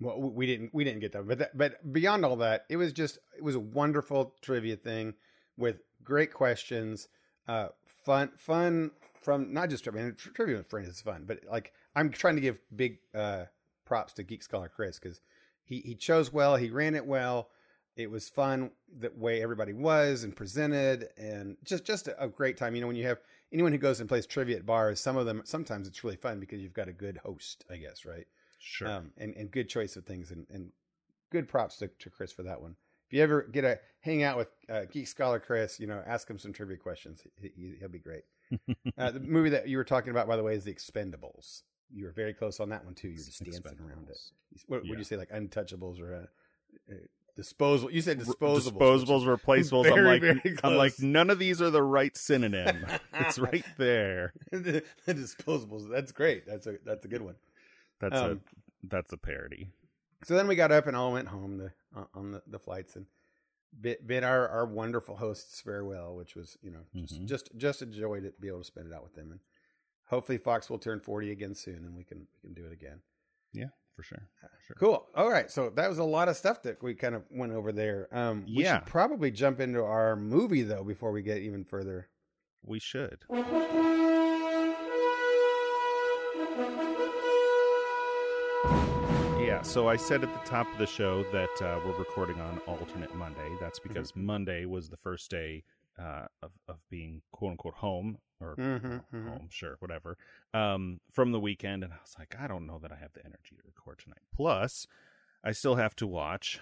Well, 0.00 0.18
we 0.20 0.46
didn't 0.46 0.70
we 0.72 0.84
didn't 0.84 1.00
get 1.00 1.12
that, 1.12 1.26
but 1.26 1.38
that, 1.38 1.56
but 1.56 1.92
beyond 1.92 2.24
all 2.24 2.36
that, 2.36 2.64
it 2.70 2.76
was 2.76 2.92
just 2.92 3.18
it 3.36 3.42
was 3.42 3.54
a 3.54 3.60
wonderful 3.60 4.34
trivia 4.40 4.76
thing 4.76 5.14
with 5.58 5.82
great 6.02 6.32
questions, 6.32 7.08
uh, 7.48 7.68
fun 8.10 8.30
fun 8.36 8.90
from 9.22 9.52
not 9.52 9.70
just 9.70 9.84
trivia. 9.84 10.02
I 10.02 10.04
mean 10.06 10.16
trivia 10.16 10.56
with 10.56 10.68
friends 10.68 10.88
is 10.88 11.00
fun, 11.00 11.24
but 11.26 11.40
like 11.50 11.72
I'm 11.94 12.10
trying 12.10 12.36
to 12.36 12.40
give 12.40 12.58
big 12.74 12.98
uh, 13.14 13.44
props 13.84 14.12
to 14.14 14.22
Geek 14.22 14.42
Scholar 14.42 14.68
Chris 14.68 14.98
because 14.98 15.20
he 15.64 15.80
he 15.80 15.94
chose 15.94 16.32
well, 16.32 16.56
he 16.56 16.70
ran 16.70 16.94
it 16.94 17.06
well. 17.06 17.48
It 17.96 18.10
was 18.10 18.28
fun 18.28 18.70
the 18.98 19.12
way 19.16 19.42
everybody 19.42 19.72
was 19.72 20.24
and 20.24 20.34
presented, 20.34 21.08
and 21.16 21.56
just 21.64 21.84
just 21.84 22.08
a, 22.08 22.24
a 22.24 22.28
great 22.28 22.56
time. 22.56 22.74
You 22.74 22.80
know, 22.80 22.86
when 22.86 22.96
you 22.96 23.06
have 23.06 23.20
anyone 23.52 23.72
who 23.72 23.78
goes 23.78 24.00
and 24.00 24.08
plays 24.08 24.26
trivia 24.26 24.56
at 24.56 24.66
bars, 24.66 25.00
some 25.00 25.16
of 25.16 25.26
them 25.26 25.42
sometimes 25.44 25.86
it's 25.86 26.02
really 26.02 26.16
fun 26.16 26.40
because 26.40 26.60
you've 26.60 26.72
got 26.72 26.88
a 26.88 26.92
good 26.92 27.18
host, 27.18 27.64
I 27.70 27.76
guess, 27.76 28.04
right? 28.04 28.26
Sure. 28.58 28.88
Um, 28.88 29.12
and, 29.16 29.34
and 29.36 29.50
good 29.50 29.68
choice 29.68 29.96
of 29.96 30.04
things 30.04 30.30
and, 30.30 30.46
and 30.50 30.70
good 31.30 31.48
props 31.48 31.78
to, 31.78 31.88
to 31.88 32.10
Chris 32.10 32.32
for 32.32 32.42
that 32.42 32.60
one. 32.60 32.76
If 33.10 33.14
you 33.14 33.24
ever 33.24 33.42
get 33.42 33.64
a 33.64 33.80
hang 34.02 34.22
out 34.22 34.36
with 34.36 34.48
uh, 34.68 34.82
Geek 34.88 35.08
Scholar 35.08 35.40
Chris, 35.40 35.80
you 35.80 35.88
know, 35.88 36.00
ask 36.06 36.30
him 36.30 36.38
some 36.38 36.52
trivia 36.52 36.76
questions. 36.76 37.20
He, 37.42 37.74
will 37.82 37.88
be 37.88 37.98
great. 37.98 38.22
uh, 38.98 39.10
the 39.10 39.18
movie 39.18 39.50
that 39.50 39.66
you 39.68 39.78
were 39.78 39.84
talking 39.84 40.12
about, 40.12 40.28
by 40.28 40.36
the 40.36 40.44
way, 40.44 40.54
is 40.54 40.62
The 40.62 40.72
Expendables. 40.72 41.62
You 41.92 42.04
were 42.04 42.12
very 42.12 42.32
close 42.32 42.60
on 42.60 42.68
that 42.68 42.84
one 42.84 42.94
too. 42.94 43.08
You're 43.08 43.16
just 43.16 43.42
dancing 43.42 43.78
around 43.80 44.08
it. 44.08 44.18
What 44.68 44.84
yeah. 44.84 44.90
would 44.90 44.98
you 45.00 45.04
say, 45.04 45.16
like 45.16 45.30
Untouchables 45.30 46.00
or 46.00 46.14
uh, 46.14 46.92
uh, 46.92 46.98
disposable? 47.34 47.90
You 47.90 48.00
said 48.00 48.20
disposables. 48.20 48.70
Disposables, 48.70 49.38
replaceables. 49.38 49.82
Very, 49.82 50.20
I'm 50.20 50.36
like, 50.44 50.60
I'm 50.64 50.76
like, 50.76 51.00
none 51.00 51.30
of 51.30 51.40
these 51.40 51.60
are 51.60 51.70
the 51.70 51.82
right 51.82 52.16
synonym. 52.16 52.86
it's 53.14 53.40
right 53.40 53.64
there. 53.76 54.34
the, 54.52 54.84
the 55.04 55.14
disposables. 55.14 55.90
That's 55.90 56.12
great. 56.12 56.46
That's 56.46 56.68
a 56.68 56.76
that's 56.84 57.04
a 57.04 57.08
good 57.08 57.22
one. 57.22 57.34
That's 58.00 58.16
um, 58.16 58.30
a 58.30 58.86
that's 58.86 59.12
a 59.12 59.16
parody. 59.16 59.72
So 60.24 60.34
then 60.34 60.46
we 60.46 60.54
got 60.54 60.72
up 60.72 60.86
and 60.86 60.96
all 60.96 61.12
went 61.12 61.28
home 61.28 61.58
the, 61.58 61.72
uh, 61.96 62.04
on 62.14 62.32
the, 62.32 62.42
the 62.46 62.58
flights 62.58 62.96
and 62.96 63.06
bid, 63.78 64.06
bid 64.06 64.24
our, 64.24 64.48
our 64.48 64.66
wonderful 64.66 65.16
hosts 65.16 65.60
farewell, 65.60 66.16
which 66.16 66.34
was 66.34 66.56
you 66.62 66.70
know 66.70 66.80
just 66.94 67.14
mm-hmm. 67.14 67.26
just 67.26 67.50
just 67.56 67.82
a 67.82 67.86
joy 67.86 68.20
to 68.20 68.32
be 68.40 68.48
able 68.48 68.60
to 68.60 68.64
spend 68.64 68.86
it 68.86 68.94
out 68.94 69.02
with 69.02 69.14
them. 69.14 69.30
And 69.30 69.40
hopefully 70.06 70.38
Fox 70.38 70.68
will 70.68 70.78
turn 70.78 71.00
forty 71.00 71.30
again 71.30 71.54
soon, 71.54 71.84
and 71.84 71.96
we 71.96 72.04
can 72.04 72.26
we 72.42 72.48
can 72.48 72.54
do 72.54 72.66
it 72.66 72.72
again. 72.72 73.00
Yeah, 73.52 73.68
for 73.96 74.02
sure. 74.02 74.28
For 74.40 74.48
sure. 74.66 74.76
Cool. 74.78 75.06
All 75.14 75.30
right, 75.30 75.50
so 75.50 75.70
that 75.70 75.88
was 75.88 75.98
a 75.98 76.04
lot 76.04 76.28
of 76.28 76.36
stuff 76.36 76.62
that 76.62 76.82
we 76.82 76.94
kind 76.94 77.14
of 77.14 77.24
went 77.30 77.52
over 77.52 77.72
there. 77.72 78.08
Um, 78.12 78.44
we 78.46 78.64
yeah. 78.64 78.78
should 78.78 78.86
probably 78.86 79.30
jump 79.30 79.60
into 79.60 79.82
our 79.82 80.16
movie 80.16 80.62
though 80.62 80.84
before 80.84 81.12
we 81.12 81.22
get 81.22 81.38
even 81.38 81.64
further. 81.64 82.08
We 82.62 82.78
should. 82.78 83.24
So 89.70 89.86
I 89.86 89.94
said 89.94 90.24
at 90.24 90.32
the 90.32 90.50
top 90.50 90.66
of 90.72 90.78
the 90.78 90.86
show 90.86 91.22
that 91.30 91.62
uh, 91.62 91.78
we're 91.86 91.96
recording 91.96 92.40
on 92.40 92.58
alternate 92.66 93.14
Monday. 93.14 93.52
That's 93.60 93.78
mm-hmm. 93.78 93.88
because 93.88 94.10
mm-hmm. 94.10 94.26
Monday 94.26 94.64
was 94.64 94.88
the 94.88 94.96
first 94.96 95.30
day 95.30 95.62
uh, 95.96 96.26
of 96.42 96.50
of 96.66 96.78
being 96.90 97.22
quote 97.30 97.52
unquote 97.52 97.74
home 97.74 98.18
or 98.40 98.56
mm-hmm, 98.56 98.86
mm-hmm. 98.86 99.28
home, 99.28 99.46
sure, 99.48 99.76
whatever, 99.78 100.18
um, 100.52 100.98
from 101.12 101.30
the 101.30 101.38
weekend, 101.38 101.84
and 101.84 101.92
I 101.92 101.98
was 102.02 102.16
like, 102.18 102.34
I 102.36 102.48
don't 102.48 102.66
know 102.66 102.80
that 102.82 102.90
I 102.90 102.96
have 102.96 103.12
the 103.12 103.24
energy 103.24 103.54
to 103.54 103.62
record 103.64 104.00
tonight. 104.00 104.22
Plus, 104.34 104.88
I 105.44 105.52
still 105.52 105.76
have 105.76 105.94
to 105.96 106.06
watch 106.06 106.58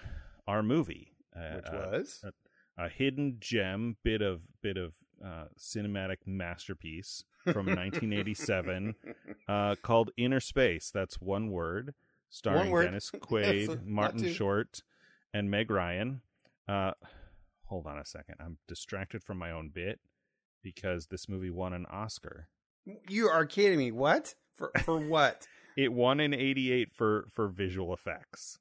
our 0.47 0.61
movie, 0.61 1.15
uh, 1.35 1.55
which 1.55 1.65
was 1.71 2.23
a, 2.23 2.83
a, 2.85 2.89
hidden 2.89 3.37
gem, 3.39 3.97
bit 4.03 4.21
of 4.21 4.43
bit 4.61 4.77
of 4.77 4.93
uh, 5.25 5.45
cinematic 5.57 6.17
masterpiece 6.27 7.23
from 7.43 7.65
1987 7.65 8.93
uh, 9.49 9.73
called 9.81 10.11
Innerspace. 10.15 10.91
That's 10.91 11.19
one 11.19 11.49
word 11.49 11.95
starring 12.29 12.73
Dennis 12.73 13.11
Quaid, 13.15 13.85
Martin 13.85 14.31
Short, 14.31 14.81
and 15.33 15.49
Meg 15.49 15.69
Ryan. 15.69 16.21
Uh, 16.67 16.91
hold 17.65 17.87
on 17.87 17.97
a 17.97 18.05
second. 18.05 18.35
I'm 18.39 18.57
distracted 18.67 19.23
from 19.23 19.37
my 19.37 19.51
own 19.51 19.71
bit 19.73 19.99
because 20.63 21.07
this 21.07 21.27
movie 21.27 21.49
won 21.49 21.73
an 21.73 21.85
Oscar. 21.91 22.47
You 23.07 23.27
are 23.27 23.45
kidding 23.45 23.77
me. 23.77 23.91
What? 23.91 24.35
For 24.55 24.71
for 24.83 24.99
what? 25.07 25.47
it 25.77 25.93
won 25.93 26.19
in 26.19 26.33
88 26.33 26.89
for 26.93 27.27
for 27.33 27.47
visual 27.47 27.93
effects. 27.93 28.59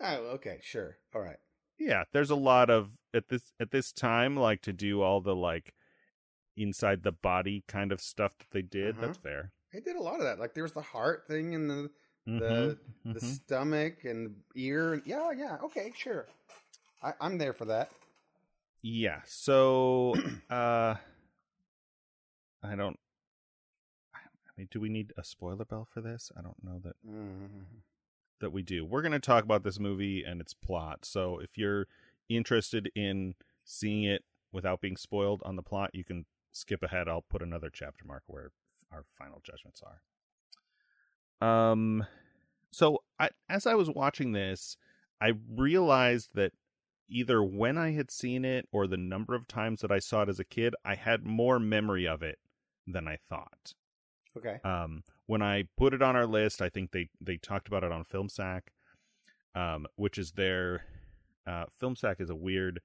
Oh, 0.00 0.16
okay, 0.34 0.58
sure. 0.62 0.96
All 1.14 1.20
right. 1.20 1.36
Yeah, 1.78 2.04
there's 2.12 2.30
a 2.30 2.36
lot 2.36 2.70
of 2.70 2.90
at 3.14 3.28
this 3.28 3.52
at 3.60 3.70
this 3.70 3.92
time 3.92 4.36
like 4.36 4.62
to 4.62 4.72
do 4.72 5.02
all 5.02 5.20
the 5.20 5.34
like 5.34 5.74
inside 6.56 7.02
the 7.02 7.12
body 7.12 7.64
kind 7.68 7.92
of 7.92 8.00
stuff 8.00 8.32
that 8.38 8.50
they 8.50 8.62
did. 8.62 8.96
Uh-huh. 8.96 9.06
That's 9.06 9.18
fair. 9.18 9.52
They 9.72 9.80
did 9.80 9.96
a 9.96 10.02
lot 10.02 10.18
of 10.18 10.24
that. 10.24 10.40
Like 10.40 10.54
there 10.54 10.64
was 10.64 10.72
the 10.72 10.82
heart 10.82 11.24
thing 11.28 11.54
and 11.54 11.70
the 11.70 11.90
the 12.26 12.32
mm-hmm. 12.32 13.12
the 13.12 13.20
mm-hmm. 13.20 13.26
stomach 13.26 14.04
and 14.04 14.34
the 14.54 14.62
ear. 14.62 15.02
Yeah, 15.04 15.30
yeah. 15.32 15.58
Okay, 15.64 15.92
sure. 15.96 16.26
I, 17.02 17.12
I'm 17.20 17.38
there 17.38 17.52
for 17.52 17.64
that. 17.66 17.90
Yeah. 18.82 19.20
So, 19.26 20.14
uh, 20.50 20.94
I 22.62 22.74
don't. 22.76 22.98
I 24.14 24.50
mean, 24.56 24.68
do 24.70 24.80
we 24.80 24.88
need 24.88 25.12
a 25.16 25.24
spoiler 25.24 25.64
bell 25.64 25.88
for 25.90 26.00
this? 26.00 26.30
I 26.36 26.42
don't 26.42 26.62
know 26.62 26.80
that 26.84 26.96
mm-hmm. 27.06 27.78
that 28.40 28.50
we 28.50 28.62
do. 28.62 28.84
We're 28.84 29.02
going 29.02 29.12
to 29.12 29.18
talk 29.18 29.44
about 29.44 29.64
this 29.64 29.78
movie 29.78 30.24
and 30.24 30.40
its 30.40 30.54
plot. 30.54 31.04
So, 31.04 31.38
if 31.38 31.56
you're 31.56 31.86
interested 32.28 32.90
in 32.94 33.34
seeing 33.64 34.04
it 34.04 34.24
without 34.52 34.80
being 34.80 34.96
spoiled 34.96 35.42
on 35.44 35.56
the 35.56 35.62
plot, 35.62 35.90
you 35.94 36.04
can 36.04 36.26
skip 36.52 36.82
ahead. 36.82 37.08
I'll 37.08 37.22
put 37.22 37.42
another 37.42 37.70
chapter 37.72 38.04
mark 38.04 38.22
where 38.26 38.50
our 38.92 39.04
final 39.16 39.40
judgments 39.44 39.82
are. 39.84 40.02
Um, 41.40 42.06
so 42.70 43.02
I, 43.18 43.30
as 43.48 43.66
I 43.66 43.74
was 43.74 43.90
watching 43.90 44.32
this, 44.32 44.76
I 45.20 45.32
realized 45.54 46.30
that 46.34 46.52
either 47.08 47.42
when 47.42 47.76
I 47.76 47.92
had 47.92 48.10
seen 48.10 48.44
it 48.44 48.68
or 48.72 48.86
the 48.86 48.96
number 48.96 49.34
of 49.34 49.48
times 49.48 49.80
that 49.80 49.90
I 49.90 49.98
saw 49.98 50.22
it 50.22 50.28
as 50.28 50.38
a 50.38 50.44
kid, 50.44 50.74
I 50.84 50.94
had 50.94 51.24
more 51.24 51.58
memory 51.58 52.06
of 52.06 52.22
it 52.22 52.38
than 52.86 53.08
I 53.08 53.18
thought. 53.28 53.74
Okay. 54.36 54.60
Um, 54.64 55.02
when 55.26 55.42
I 55.42 55.64
put 55.76 55.92
it 55.92 56.02
on 56.02 56.16
our 56.16 56.26
list, 56.26 56.62
I 56.62 56.68
think 56.68 56.92
they 56.92 57.08
they 57.20 57.36
talked 57.36 57.68
about 57.68 57.84
it 57.84 57.92
on 57.92 58.04
FilmSack, 58.04 58.62
um, 59.54 59.86
which 59.96 60.18
is 60.18 60.32
their 60.32 60.84
uh, 61.46 61.66
FilmSack 61.80 62.20
is 62.20 62.30
a 62.30 62.36
weird 62.36 62.80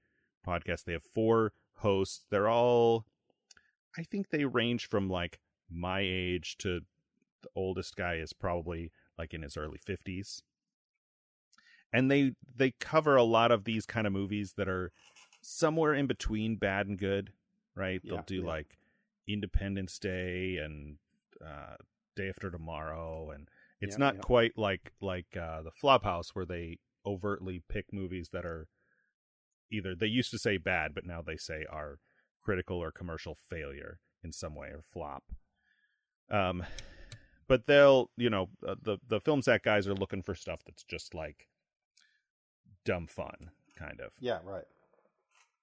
podcast. 0.46 0.84
They 0.84 0.92
have 0.92 1.02
four 1.02 1.52
hosts. 1.76 2.24
They're 2.30 2.48
all, 2.48 3.04
I 3.96 4.02
think 4.02 4.30
they 4.30 4.44
range 4.44 4.88
from 4.88 5.08
like 5.08 5.38
my 5.70 6.00
age 6.00 6.56
to 6.58 6.80
the 7.46 7.60
oldest 7.60 7.96
guy 7.96 8.14
is 8.16 8.32
probably 8.32 8.90
like 9.18 9.32
in 9.32 9.42
his 9.42 9.56
early 9.56 9.78
50s. 9.86 10.42
And 11.92 12.10
they 12.10 12.32
they 12.54 12.72
cover 12.80 13.16
a 13.16 13.22
lot 13.22 13.52
of 13.52 13.64
these 13.64 13.86
kind 13.86 14.06
of 14.06 14.12
movies 14.12 14.54
that 14.56 14.68
are 14.68 14.92
somewhere 15.40 15.94
in 15.94 16.06
between 16.06 16.56
bad 16.56 16.88
and 16.88 16.98
good, 16.98 17.30
right? 17.74 18.00
Yeah, 18.02 18.14
They'll 18.14 18.24
do 18.24 18.40
yeah. 18.40 18.46
like 18.46 18.78
Independence 19.28 19.98
Day 19.98 20.58
and 20.58 20.98
uh, 21.44 21.76
Day 22.16 22.28
After 22.28 22.50
Tomorrow 22.50 23.30
and 23.30 23.48
it's 23.80 23.94
yeah, 23.94 24.04
not 24.04 24.20
quite 24.20 24.58
like 24.58 24.92
like 25.00 25.36
uh, 25.36 25.62
the 25.62 25.70
Flophouse 25.82 26.30
where 26.32 26.46
they 26.46 26.78
overtly 27.04 27.62
pick 27.68 27.92
movies 27.92 28.30
that 28.32 28.44
are 28.44 28.66
either 29.70 29.94
they 29.94 30.06
used 30.06 30.30
to 30.32 30.38
say 30.38 30.56
bad 30.56 30.92
but 30.94 31.06
now 31.06 31.22
they 31.22 31.36
say 31.36 31.64
are 31.70 31.98
critical 32.42 32.78
or 32.78 32.90
commercial 32.90 33.36
failure 33.48 34.00
in 34.24 34.32
some 34.32 34.54
way 34.54 34.68
or 34.68 34.82
flop. 34.82 35.22
Um 36.30 36.64
but 37.48 37.66
they'll 37.66 38.10
you 38.16 38.30
know 38.30 38.48
uh, 38.66 38.74
the 38.80 38.98
the 39.06 39.20
film 39.20 39.42
sack 39.42 39.62
guys 39.62 39.86
are 39.86 39.94
looking 39.94 40.22
for 40.22 40.34
stuff 40.34 40.60
that's 40.64 40.84
just 40.84 41.14
like 41.14 41.48
dumb 42.84 43.06
fun 43.06 43.50
kind 43.78 44.00
of. 44.00 44.12
Yeah 44.20 44.38
right. 44.44 44.64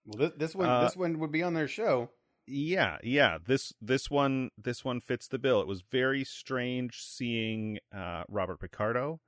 Well 0.05 0.17
this, 0.17 0.31
this 0.37 0.55
one 0.55 0.69
uh, 0.69 0.83
this 0.83 0.95
one 0.95 1.19
would 1.19 1.31
be 1.31 1.43
on 1.43 1.53
their 1.53 1.67
show. 1.67 2.09
Yeah 2.45 2.97
yeah. 3.03 3.37
This 3.43 3.73
this 3.81 4.09
one 4.11 4.51
this 4.57 4.85
one 4.85 5.01
fits 5.01 5.27
the 5.27 5.39
bill. 5.39 5.61
It 5.61 5.67
was 5.67 5.81
very 5.81 6.23
strange 6.23 7.01
seeing 7.01 7.79
uh 7.95 8.23
robert 8.29 8.59
picardo 8.59 9.19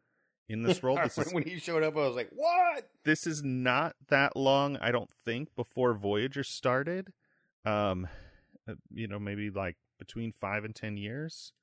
in 0.48 0.62
this 0.62 0.84
role. 0.84 0.98
This 0.98 1.18
is, 1.18 1.34
when 1.34 1.44
he 1.44 1.58
showed 1.58 1.84
up 1.84 1.96
i 1.96 2.02
was 2.02 2.16
like 2.16 2.30
what? 2.32 2.90
This 3.04 3.26
is 3.26 3.44
not 3.44 3.96
that 4.10 4.36
long 4.36 4.78
i 4.78 4.92
don't 4.92 5.12
think 5.24 5.56
before 5.56 5.94
voyager 5.94 6.44
started. 6.44 7.12
Um 7.66 8.08
uh, 8.68 8.74
you 8.94 9.08
know 9.08 9.20
maybe 9.20 9.50
like 9.50 9.78
between 9.98 10.32
five 10.32 10.66
and 10.66 10.76
ten 10.76 10.98
years 10.98 11.54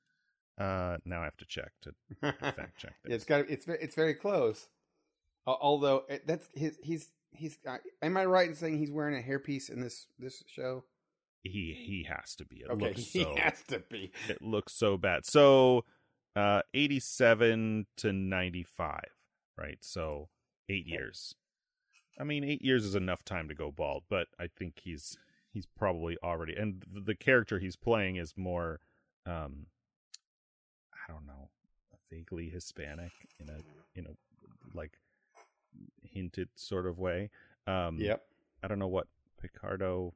uh, 0.59 0.97
now 1.05 1.21
I 1.21 1.25
have 1.25 1.37
to 1.37 1.45
check 1.45 1.71
to 1.81 1.93
fact 2.21 2.77
check. 2.77 2.93
yeah, 3.07 3.15
it's 3.15 3.25
got 3.25 3.49
it's 3.49 3.65
it's 3.67 3.95
very 3.95 4.13
close. 4.13 4.67
Uh, 5.47 5.55
although 5.61 6.03
it, 6.09 6.25
that's 6.27 6.47
his 6.53 6.77
he's 6.83 7.09
he's 7.31 7.57
uh, 7.67 7.77
am 8.01 8.17
I 8.17 8.25
right 8.25 8.49
in 8.49 8.55
saying 8.55 8.77
he's 8.77 8.91
wearing 8.91 9.17
a 9.17 9.27
hairpiece 9.27 9.69
in 9.69 9.81
this 9.81 10.07
this 10.19 10.43
show? 10.47 10.83
He 11.43 11.75
he 11.77 12.07
has 12.09 12.35
to 12.35 12.45
be. 12.45 12.57
It 12.57 12.71
okay, 12.71 12.93
he 12.95 13.23
so, 13.23 13.35
has 13.37 13.61
to 13.69 13.79
be. 13.89 14.11
It 14.29 14.41
looks 14.41 14.73
so 14.73 14.97
bad. 14.97 15.25
So, 15.25 15.85
uh, 16.35 16.61
eighty 16.73 16.99
seven 16.99 17.87
to 17.97 18.13
ninety 18.13 18.63
five, 18.63 19.09
right? 19.57 19.79
So 19.81 20.29
eight 20.69 20.87
years. 20.87 21.35
I 22.19 22.23
mean, 22.23 22.43
eight 22.43 22.61
years 22.61 22.85
is 22.85 22.93
enough 22.93 23.25
time 23.25 23.47
to 23.49 23.55
go 23.55 23.71
bald, 23.71 24.03
but 24.07 24.27
I 24.39 24.47
think 24.47 24.81
he's 24.83 25.17
he's 25.53 25.67
probably 25.77 26.17
already 26.23 26.55
and 26.55 26.83
the 26.91 27.15
character 27.15 27.59
he's 27.59 27.75
playing 27.75 28.15
is 28.15 28.33
more 28.35 28.79
um 29.25 29.67
I 31.07 31.11
don't 31.11 31.25
know, 31.25 31.49
vaguely 32.09 32.49
Hispanic 32.49 33.11
in 33.39 33.49
a 33.49 33.59
in 33.95 34.05
a 34.07 34.11
like 34.75 34.93
hinted 36.03 36.49
sort 36.55 36.85
of 36.85 36.99
way. 36.99 37.29
Um, 37.67 37.97
Yep. 37.99 38.23
I 38.63 38.67
don't 38.67 38.79
know 38.79 38.87
what 38.87 39.07
Picardo. 39.41 40.13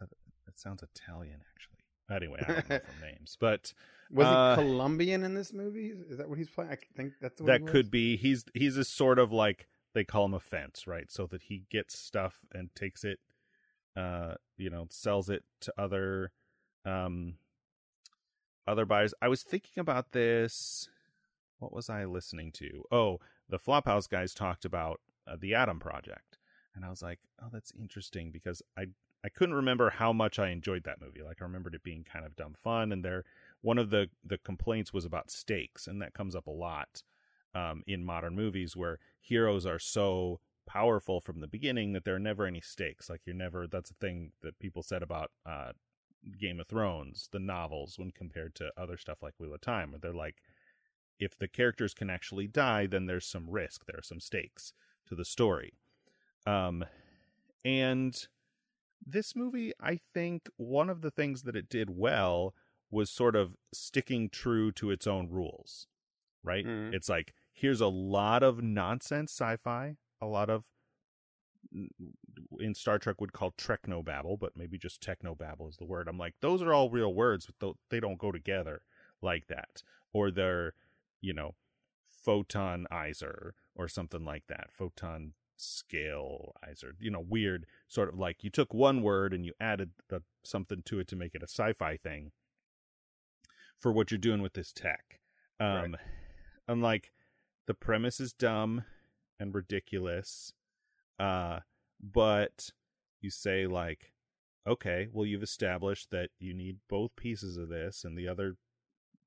That, 0.00 0.08
that 0.46 0.58
sounds 0.58 0.82
Italian, 0.82 1.40
actually. 1.54 1.78
Anyway, 2.10 2.40
I 2.42 2.52
don't 2.52 2.70
know 2.70 2.78
from 2.78 3.00
names, 3.02 3.36
but 3.38 3.72
Was 4.10 4.26
Uh, 4.26 4.56
he 4.56 4.62
Colombian 4.62 5.22
in 5.22 5.34
this 5.34 5.52
movie? 5.52 5.92
Is 6.08 6.18
that 6.18 6.28
what 6.28 6.38
he's 6.38 6.50
playing? 6.50 6.70
I 6.72 6.76
think 6.96 7.12
that's 7.20 7.40
what 7.40 7.46
that 7.46 7.66
could 7.66 7.90
be. 7.90 8.16
He's 8.16 8.44
he's 8.54 8.76
a 8.76 8.84
sort 8.84 9.18
of 9.18 9.32
like 9.32 9.68
they 9.94 10.04
call 10.04 10.24
him 10.24 10.34
a 10.34 10.40
fence, 10.40 10.86
right? 10.86 11.10
So 11.10 11.26
that 11.26 11.42
he 11.42 11.64
gets 11.70 11.98
stuff 11.98 12.40
and 12.52 12.74
takes 12.74 13.04
it, 13.04 13.20
uh, 13.96 14.34
you 14.56 14.70
know, 14.70 14.86
sells 14.90 15.28
it 15.28 15.44
to 15.60 15.72
other, 15.78 16.32
um, 16.86 17.34
other 18.66 18.84
buyers. 18.84 19.14
I 19.20 19.28
was 19.28 19.42
thinking 19.42 19.80
about 19.80 20.12
this. 20.12 20.88
What 21.58 21.72
was 21.72 21.88
I 21.88 22.04
listening 22.04 22.52
to? 22.52 22.84
Oh, 22.90 23.18
the 23.48 23.58
Flophouse 23.58 24.08
guys 24.08 24.34
talked 24.34 24.64
about 24.64 25.00
uh, 25.26 25.36
the 25.38 25.54
Adam 25.54 25.78
Project, 25.78 26.38
and 26.74 26.84
I 26.84 26.90
was 26.90 27.02
like, 27.02 27.20
oh, 27.40 27.48
that's 27.52 27.72
interesting 27.78 28.30
because 28.30 28.62
I 28.76 28.86
I 29.24 29.28
couldn't 29.28 29.54
remember 29.54 29.90
how 29.90 30.12
much 30.12 30.38
I 30.38 30.48
enjoyed 30.48 30.84
that 30.84 31.00
movie. 31.00 31.22
Like 31.22 31.40
I 31.40 31.44
remembered 31.44 31.74
it 31.74 31.84
being 31.84 32.04
kind 32.04 32.24
of 32.24 32.34
dumb 32.34 32.54
fun, 32.62 32.90
and 32.92 33.04
there 33.04 33.24
one 33.60 33.78
of 33.78 33.90
the 33.90 34.08
the 34.24 34.38
complaints 34.38 34.92
was 34.92 35.04
about 35.04 35.30
stakes, 35.30 35.86
and 35.86 36.02
that 36.02 36.14
comes 36.14 36.34
up 36.34 36.46
a 36.46 36.50
lot 36.50 37.02
um, 37.54 37.82
in 37.86 38.04
modern 38.04 38.34
movies 38.34 38.76
where 38.76 38.98
heroes 39.20 39.66
are 39.66 39.78
so 39.78 40.40
powerful 40.66 41.20
from 41.20 41.40
the 41.40 41.46
beginning 41.46 41.92
that 41.92 42.04
there 42.04 42.14
are 42.14 42.20
never 42.20 42.46
any 42.46 42.60
stakes. 42.60 43.08
Like 43.08 43.20
you're 43.24 43.36
never. 43.36 43.66
That's 43.66 43.90
a 43.90 43.94
thing 43.94 44.32
that 44.42 44.58
people 44.58 44.82
said 44.82 45.02
about 45.02 45.30
uh, 45.46 45.72
Game 46.38 46.60
of 46.60 46.68
Thrones, 46.68 47.28
the 47.32 47.38
novels, 47.40 47.98
when 47.98 48.10
compared 48.12 48.54
to 48.56 48.72
other 48.76 48.96
stuff 48.96 49.22
like 49.22 49.34
Wheel 49.38 49.54
of 49.54 49.60
Time, 49.60 49.92
where 49.92 50.00
they're 50.00 50.12
like, 50.14 50.42
if 51.18 51.36
the 51.38 51.48
characters 51.48 51.94
can 51.94 52.10
actually 52.10 52.48
die, 52.48 52.86
then 52.86 53.06
there's 53.06 53.26
some 53.26 53.50
risk, 53.50 53.86
there 53.86 53.98
are 53.98 54.02
some 54.02 54.20
stakes 54.20 54.74
to 55.06 55.14
the 55.14 55.24
story. 55.24 55.74
Um, 56.46 56.84
and 57.64 58.28
this 59.04 59.36
movie, 59.36 59.72
I 59.80 59.96
think 59.96 60.48
one 60.56 60.90
of 60.90 61.00
the 61.02 61.10
things 61.10 61.42
that 61.44 61.56
it 61.56 61.68
did 61.68 61.90
well 61.90 62.54
was 62.90 63.10
sort 63.10 63.36
of 63.36 63.56
sticking 63.72 64.30
true 64.30 64.72
to 64.72 64.90
its 64.90 65.06
own 65.06 65.28
rules, 65.30 65.88
right? 66.42 66.66
Mhm. 66.66 66.92
It's 66.92 67.08
like, 67.08 67.34
here's 67.52 67.80
a 67.80 67.88
lot 67.88 68.42
of 68.42 68.62
nonsense 68.62 69.32
sci 69.32 69.56
fi, 69.56 69.98
a 70.20 70.26
lot 70.26 70.50
of 70.50 70.64
in 72.62 72.74
Star 72.74 72.98
Trek 72.98 73.20
would 73.20 73.32
call 73.32 73.52
technobabble, 73.52 74.38
but 74.38 74.56
maybe 74.56 74.78
just 74.78 75.02
technobabble 75.02 75.68
is 75.68 75.76
the 75.76 75.84
word. 75.84 76.08
I'm 76.08 76.18
like, 76.18 76.34
those 76.40 76.62
are 76.62 76.72
all 76.72 76.88
real 76.90 77.12
words, 77.12 77.48
but 77.58 77.74
they 77.90 78.00
don't 78.00 78.18
go 78.18 78.32
together 78.32 78.82
like 79.20 79.48
that. 79.48 79.82
Or 80.12 80.30
they're, 80.30 80.74
you 81.20 81.32
know, 81.34 81.54
photonizer 82.26 83.52
or 83.74 83.88
something 83.88 84.24
like 84.24 84.46
that. 84.48 84.70
Photon 84.70 85.32
scaleizer, 85.58 86.92
you 86.98 87.10
know, 87.10 87.20
weird 87.20 87.66
sort 87.88 88.08
of 88.08 88.18
like 88.18 88.42
you 88.44 88.50
took 88.50 88.72
one 88.74 89.02
word 89.02 89.32
and 89.32 89.44
you 89.44 89.52
added 89.60 89.90
the, 90.08 90.22
something 90.42 90.82
to 90.84 90.98
it 90.98 91.08
to 91.08 91.16
make 91.16 91.34
it 91.34 91.42
a 91.42 91.48
sci-fi 91.48 91.96
thing 91.96 92.32
for 93.78 93.92
what 93.92 94.10
you're 94.10 94.18
doing 94.18 94.42
with 94.42 94.54
this 94.54 94.72
tech. 94.72 95.20
Um, 95.60 95.96
Right. 96.68 96.78
like 96.78 97.12
the 97.66 97.74
premise 97.74 98.20
is 98.20 98.32
dumb 98.32 98.84
and 99.38 99.54
ridiculous. 99.54 100.52
Uh, 101.18 101.60
but 102.02 102.70
you 103.20 103.30
say 103.30 103.66
like, 103.66 104.12
okay, 104.66 105.08
well, 105.12 105.26
you've 105.26 105.42
established 105.42 106.10
that 106.10 106.30
you 106.38 106.54
need 106.54 106.78
both 106.88 107.14
pieces 107.16 107.56
of 107.56 107.68
this, 107.68 108.04
and 108.04 108.16
the 108.16 108.28
other, 108.28 108.56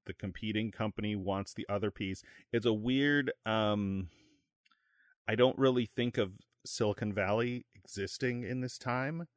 the 0.06 0.14
competing 0.14 0.72
company 0.72 1.16
wants 1.16 1.54
the 1.54 1.66
other 1.70 1.92
piece. 1.92 2.22
It's 2.52 2.66
a 2.66 2.74
weird. 2.74 3.32
Um, 3.46 4.10
I 5.28 5.36
don't 5.36 5.58
really 5.58 5.86
think 5.86 6.18
of 6.18 6.34
Silicon 6.66 7.14
Valley 7.14 7.66
existing 7.76 8.44
in 8.44 8.62
this 8.62 8.78
time. 8.78 9.28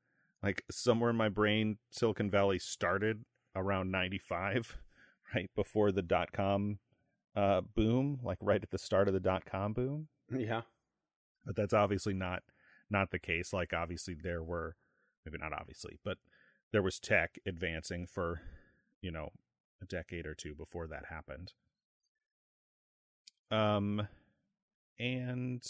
Like 0.43 0.63
somewhere 0.71 1.11
in 1.11 1.17
my 1.17 1.29
brain, 1.29 1.79
Silicon 1.91 2.31
Valley 2.31 2.59
started 2.59 3.25
around 3.57 3.91
'95, 3.91 4.77
right 5.35 5.51
before 5.57 5.91
the 5.93 6.03
dot 6.03 6.33
com 6.33 6.79
uh, 7.35 7.61
boom, 7.75 8.21
like 8.23 8.39
right 8.41 8.63
at 8.63 8.71
the 8.71 8.79
start 8.79 9.09
of 9.09 9.15
the 9.15 9.21
dot 9.21 9.45
com 9.45 9.73
boom 9.73 10.09
Yeah. 10.31 10.63
but 11.47 11.57
that's 11.57 11.73
obviously 11.75 12.13
not 12.15 12.43
not 12.91 13.11
the 13.11 13.19
case 13.19 13.53
like 13.53 13.73
obviously 13.73 14.15
there 14.15 14.43
were 14.43 14.77
maybe 15.25 15.39
not 15.39 15.53
obviously 15.53 15.99
but 16.05 16.19
there 16.73 16.83
was 16.83 16.99
tech 16.99 17.39
advancing 17.47 18.07
for 18.07 18.41
you 19.01 19.11
know 19.11 19.31
a 19.83 19.87
decade 19.87 20.27
or 20.27 20.35
two 20.35 20.55
before 20.55 20.89
that 20.89 21.05
happened. 21.09 21.53
Um 23.51 24.09
and 24.99 25.63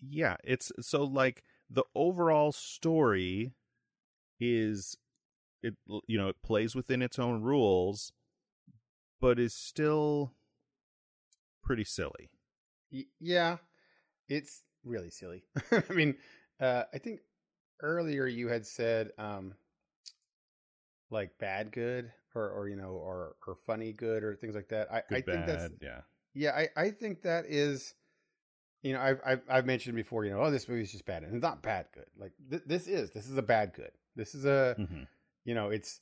yeah 0.00 0.36
it's 0.42 0.72
so 0.80 1.04
like 1.04 1.44
the 1.70 1.84
overall 1.94 2.50
story 2.52 3.52
is 4.40 4.96
it 5.62 5.74
you 6.08 6.18
know 6.18 6.28
it 6.28 6.42
plays 6.42 6.74
within 6.74 7.00
its 7.00 7.18
own 7.18 7.40
rules 7.40 8.12
but 9.20 9.38
is 9.38 9.54
still 9.54 10.32
pretty 11.62 11.84
silly. 11.84 12.28
Yeah, 13.20 13.58
it's 14.36 14.62
really 14.84 15.10
silly. 15.10 15.44
I 15.72 15.92
mean, 15.92 16.16
uh, 16.60 16.84
I 16.92 16.98
think 16.98 17.20
earlier 17.80 18.26
you 18.26 18.48
had 18.48 18.66
said 18.66 19.10
um, 19.18 19.54
like 21.10 21.36
bad 21.38 21.72
good 21.72 22.10
or 22.34 22.48
or 22.50 22.68
you 22.68 22.76
know 22.76 22.90
or 22.90 23.36
or 23.46 23.56
funny 23.66 23.92
good 23.92 24.22
or 24.24 24.34
things 24.36 24.54
like 24.54 24.68
that. 24.68 24.88
I, 24.90 25.02
good 25.08 25.18
I 25.18 25.20
think 25.20 25.46
that's 25.46 25.70
yeah 25.80 26.00
yeah. 26.34 26.50
I 26.52 26.68
I 26.76 26.90
think 26.90 27.22
that 27.22 27.46
is. 27.46 27.94
You 28.84 28.94
know, 28.94 29.00
I've, 29.00 29.20
I've 29.24 29.42
I've 29.48 29.66
mentioned 29.66 29.94
before. 29.94 30.24
You 30.24 30.32
know, 30.32 30.40
oh, 30.40 30.50
this 30.50 30.68
movie's 30.68 30.90
just 30.90 31.06
bad, 31.06 31.22
and 31.22 31.32
it's 31.32 31.42
not 31.42 31.62
bad 31.62 31.86
good. 31.94 32.06
Like 32.18 32.32
th- 32.50 32.64
this 32.66 32.88
is 32.88 33.12
this 33.12 33.28
is 33.28 33.36
a 33.36 33.42
bad 33.42 33.74
good. 33.74 33.92
This 34.16 34.34
is 34.34 34.44
a 34.44 34.74
hmm 34.76 35.04
you 35.44 35.54
know 35.54 35.68
it's 35.70 36.00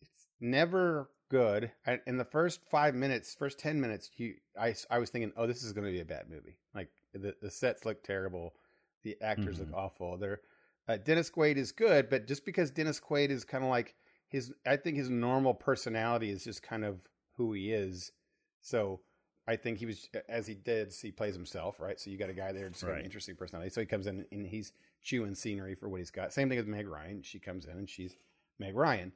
it's 0.00 0.26
never 0.40 1.10
good 1.28 1.70
I, 1.86 1.98
in 2.06 2.16
the 2.18 2.24
first 2.24 2.60
five 2.70 2.94
minutes 2.94 3.34
first 3.38 3.58
10 3.58 3.80
minutes 3.80 4.10
you 4.16 4.34
i, 4.60 4.74
I 4.90 4.98
was 4.98 5.10
thinking 5.10 5.32
oh 5.36 5.46
this 5.46 5.62
is 5.62 5.72
going 5.72 5.86
to 5.86 5.92
be 5.92 6.00
a 6.00 6.04
bad 6.04 6.30
movie 6.30 6.56
like 6.74 6.88
the, 7.18 7.34
the 7.40 7.50
sets 7.50 7.84
look 7.84 8.02
terrible. 8.02 8.54
The 9.02 9.16
actors 9.22 9.56
Mhm. 9.56 9.60
look 9.60 9.74
awful. 9.74 10.16
They're 10.16 10.40
uh, 10.88 10.96
dennis 10.98 11.28
quaid 11.30 11.56
is 11.56 11.72
good 11.72 12.08
but 12.08 12.28
just 12.28 12.44
because 12.44 12.70
dennis 12.70 13.00
quaid 13.00 13.30
is 13.30 13.44
kind 13.44 13.64
of 13.64 13.70
like 13.70 13.96
his 14.28 14.52
i 14.64 14.76
think 14.76 14.96
his 14.96 15.10
normal 15.10 15.52
personality 15.52 16.30
is 16.30 16.44
just 16.44 16.62
kind 16.62 16.84
of 16.84 17.00
who 17.36 17.52
he 17.52 17.72
is. 17.72 18.12
So 18.60 19.00
i 19.48 19.56
think 19.56 19.78
he 19.78 19.86
was 19.86 20.08
as 20.28 20.46
he 20.46 20.54
did 20.54 20.92
he 20.92 21.10
plays 21.10 21.34
himself 21.34 21.80
right? 21.80 21.98
So 21.98 22.08
you 22.10 22.16
got 22.18 22.30
a 22.30 22.34
guy 22.34 22.52
there 22.52 22.68
just 22.68 22.84
got 22.84 22.98
an 22.98 23.04
interesting 23.04 23.34
personality. 23.34 23.70
So 23.70 23.80
he 23.80 23.86
comes 23.86 24.06
in 24.06 24.24
and 24.30 24.46
he's 24.46 24.72
chewing 25.02 25.34
scenery 25.34 25.74
for 25.74 25.88
what 25.88 25.98
he's 25.98 26.10
got. 26.12 26.32
Same 26.32 26.48
thing 26.48 26.58
with 26.58 26.68
meg 26.68 26.86
ryan. 26.88 27.22
She 27.22 27.38
comes 27.40 27.64
in 27.66 27.72
and 27.72 27.88
she's 27.88 28.14
meg 28.60 28.76
ryan. 28.76 29.12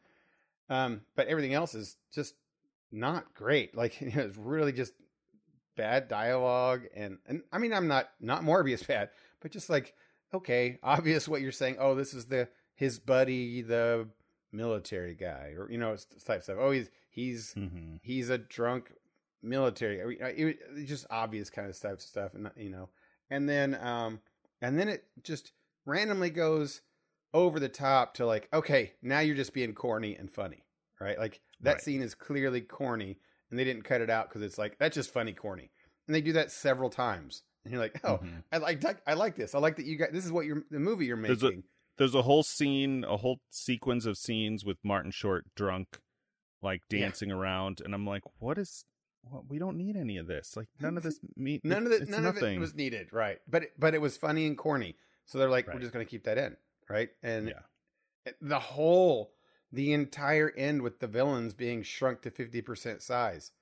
Um, 0.69 1.03
but 1.17 1.27
everything 1.29 1.55
else 1.55 1.75
is 1.75 1.97
just 2.13 2.35
not 2.93 3.33
great. 3.35 3.77
Like 3.77 4.01
you 4.01 4.11
know, 4.11 4.23
it's 4.23 4.37
really 4.37 4.73
just 4.73 4.93
bad 5.77 6.09
dialogue, 6.09 6.83
and 6.95 7.19
and 7.27 7.43
I 7.53 7.59
mean, 7.59 7.73
I'm 7.73 7.89
not 7.89 8.11
not 8.21 8.43
Morbius 8.43 8.87
bad, 8.87 9.11
but 9.41 9.51
just 9.51 9.71
like 9.71 9.95
okay, 10.33 10.79
obvious 10.83 11.29
what 11.29 11.41
you're 11.41 11.53
saying. 11.53 11.77
Oh, 11.79 11.95
this 11.95 12.15
is 12.15 12.27
the 12.27 12.49
his 12.75 12.99
buddy, 12.99 13.63
the 13.63 14.09
military 14.53 15.15
guy, 15.15 15.55
or 15.57 15.71
you 15.71 15.79
know, 15.79 15.93
it's 15.93 16.05
type 16.25 16.39
of 16.39 16.45
stuff. 16.45 16.57
Oh, 16.61 16.71
he's 16.71 16.91
he's 17.09 17.57
hmm 17.57 17.97
he's 18.03 18.31
a 18.31 18.39
drunk 18.39 18.93
military. 19.43 20.01
I 20.03 20.05
mean, 20.05 20.19
it, 20.49 20.59
it's 20.77 20.89
just 20.89 21.07
obvious 21.11 21.51
kind 21.51 21.69
of 21.69 21.77
stuff, 21.77 22.01
stuff, 22.01 22.35
and 22.35 22.51
you 22.57 22.71
know, 22.71 22.89
and 23.31 23.49
then 23.49 23.75
um, 23.81 24.21
and 24.63 24.79
then 24.79 24.89
it 24.89 25.05
just 25.23 25.53
randomly 25.87 26.31
goes 26.31 26.83
over 27.33 27.61
the 27.61 27.69
top 27.69 28.15
to 28.15 28.27
like, 28.27 28.49
okay, 28.53 28.93
now 29.03 29.21
you're 29.21 29.37
just 29.37 29.55
being 29.55 29.75
corny 29.75 30.17
and 30.17 30.31
funny, 30.31 30.65
right? 31.01 31.19
Like 31.19 31.41
that 31.61 31.75
Right. 31.75 31.81
scene 31.81 32.03
is 32.03 32.15
clearly 32.15 32.61
corny, 32.61 33.19
and 33.51 33.59
they 33.59 33.65
didn't 33.65 33.83
cut 33.83 34.01
it 34.01 34.11
out 34.11 34.29
because 34.29 34.43
it's 34.43 34.59
like 34.59 34.77
that's 34.79 34.95
just 34.95 35.13
funny 35.13 35.33
corny, 35.33 35.71
and 36.07 36.15
they 36.15 36.21
do 36.21 36.33
that 36.35 36.51
several 36.51 36.91
times, 36.91 37.43
and 37.65 37.73
you're 37.73 37.83
like, 37.83 37.99
oh, 38.05 38.19
Mhm. 38.19 38.43
I 38.53 38.59
like. 38.59 38.85
I 39.07 39.15
like 39.15 39.37
this. 39.37 39.55
I 39.55 39.59
like 39.59 39.77
that 39.77 39.87
you 39.87 39.97
got 39.97 40.13
this 40.13 40.25
is 40.25 40.33
what 40.33 40.47
you're 40.47 40.65
the 40.71 40.79
movie 40.79 41.07
you're 41.07 41.21
There's 41.21 41.43
a- 41.43 41.47
making. 41.47 41.65
there's 41.99 42.15
a 42.15 42.23
whole 42.23 42.43
scene 42.43 43.05
a 43.05 43.17
whole 43.19 43.41
sequence 43.51 44.07
of 44.07 44.17
scenes 44.17 44.65
with 44.65 44.79
martin 44.83 45.11
short 45.11 45.45
drunk 45.55 45.99
like 46.63 46.81
Yeah. 46.91 47.01
dancing 47.01 47.31
around 47.31 47.81
and 47.85 47.95
i'm 47.95 48.07
like 48.07 48.23
what 48.39 48.57
is 48.59 48.85
what 49.23 49.47
we 49.51 49.59
don't 49.59 49.77
need 49.77 49.97
any 49.97 50.17
of 50.17 50.27
this 50.27 50.57
like 50.57 50.69
none 50.81 50.97
of 50.97 51.03
this 51.03 51.21
me 51.37 51.61
None 51.63 51.85
of 51.87 51.93
it- 51.93 52.09
none 52.09 52.25
of 52.25 52.35
nothing 52.37 52.57
it 52.57 52.61
was 52.61 52.75
needed, 52.75 53.13
right? 53.13 53.39
But 53.47 53.65
it- 53.65 53.73
but 53.79 53.95
it 53.95 54.01
was 54.01 54.17
funny 54.17 54.47
and 54.47 54.57
corny, 54.57 54.97
so 55.27 55.37
they're 55.39 55.51
like, 55.51 55.67
Right. 55.67 55.75
we're 55.75 55.81
just 55.81 55.93
going 55.93 56.05
to 56.07 56.11
keep 56.11 56.25
that 56.25 56.39
in, 56.39 56.57
right? 56.89 57.11
And 57.23 57.49
yeah 57.49 57.61
the 58.41 58.59
whole, 58.61 59.33
the 59.73 59.93
entire 59.93 60.51
end 60.57 60.83
with 60.83 61.01
the 61.01 61.07
villains 61.07 61.55
being 61.55 61.83
shrunk 61.83 62.23
to 62.23 62.31
fifty 62.31 62.61
percent 62.63 63.03
size, 63.03 63.53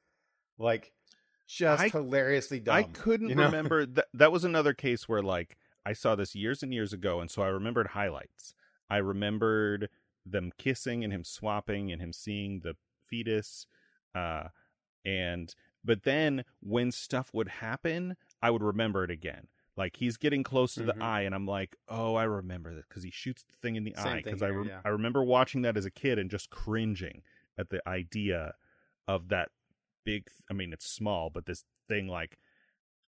like 0.58 0.92
just 1.46 1.82
I- 1.82 1.88
hilariously 1.88 2.60
dumb. 2.60 2.76
I 2.76 2.82
couldn't 2.84 3.28
you 3.28 3.34
know? 3.34 3.44
remember 3.46 3.86
that. 3.86 4.06
That 4.14 4.32
was 4.32 4.44
another 4.44 4.74
case 4.74 5.08
where, 5.08 5.22
like, 5.22 5.56
I 5.84 5.92
saw 5.92 6.14
this 6.14 6.34
years 6.34 6.62
and 6.62 6.72
years 6.72 6.92
ago, 6.92 7.20
and 7.20 7.30
so 7.30 7.42
I 7.42 7.48
remembered 7.48 7.88
highlights. 7.88 8.54
I 8.90 8.98
remembered 8.98 9.88
them 10.24 10.52
kissing 10.58 11.04
and 11.04 11.12
him 11.12 11.24
swapping 11.24 11.90
and 11.90 12.00
him 12.00 12.12
seeing 12.12 12.60
the 12.60 12.74
fetus, 13.04 13.66
uh, 14.14 14.48
and 15.04 15.54
but 15.84 16.02
then 16.02 16.44
when 16.60 16.90
stuff 16.92 17.30
would 17.32 17.48
happen, 17.48 18.16
I 18.42 18.50
would 18.50 18.62
remember 18.62 19.04
it 19.04 19.10
again. 19.10 19.48
Like 19.78 19.96
he's 19.96 20.16
getting 20.16 20.42
close 20.42 20.74
to 20.74 20.82
Mhm. 20.82 20.86
the 20.86 21.02
eye, 21.04 21.20
and 21.22 21.34
I'm 21.34 21.46
like, 21.46 21.76
oh, 21.88 22.16
I 22.16 22.24
remember 22.24 22.74
this 22.74 22.84
because 22.88 23.04
he 23.04 23.10
shoots 23.10 23.44
the 23.44 23.56
thing 23.62 23.76
in 23.76 23.84
the 23.84 23.94
Same 23.96 24.06
eye. 24.08 24.22
Because 24.22 24.42
I 24.42 24.48
re- 24.48 24.68
yeah. 24.68 24.80
I 24.84 24.88
remember 24.88 25.22
watching 25.22 25.62
that 25.62 25.76
as 25.76 25.86
a 25.86 25.90
kid 25.90 26.18
and 26.18 26.28
just 26.30 26.50
cringing 26.50 27.22
at 27.56 27.70
the 27.70 27.80
idea 27.88 28.54
of 29.06 29.28
that 29.28 29.50
big. 30.04 30.26
I 30.50 30.52
mean, 30.54 30.72
it's 30.72 30.86
small, 30.86 31.30
but 31.30 31.46
this 31.46 31.64
thing 31.88 32.08
like 32.08 32.38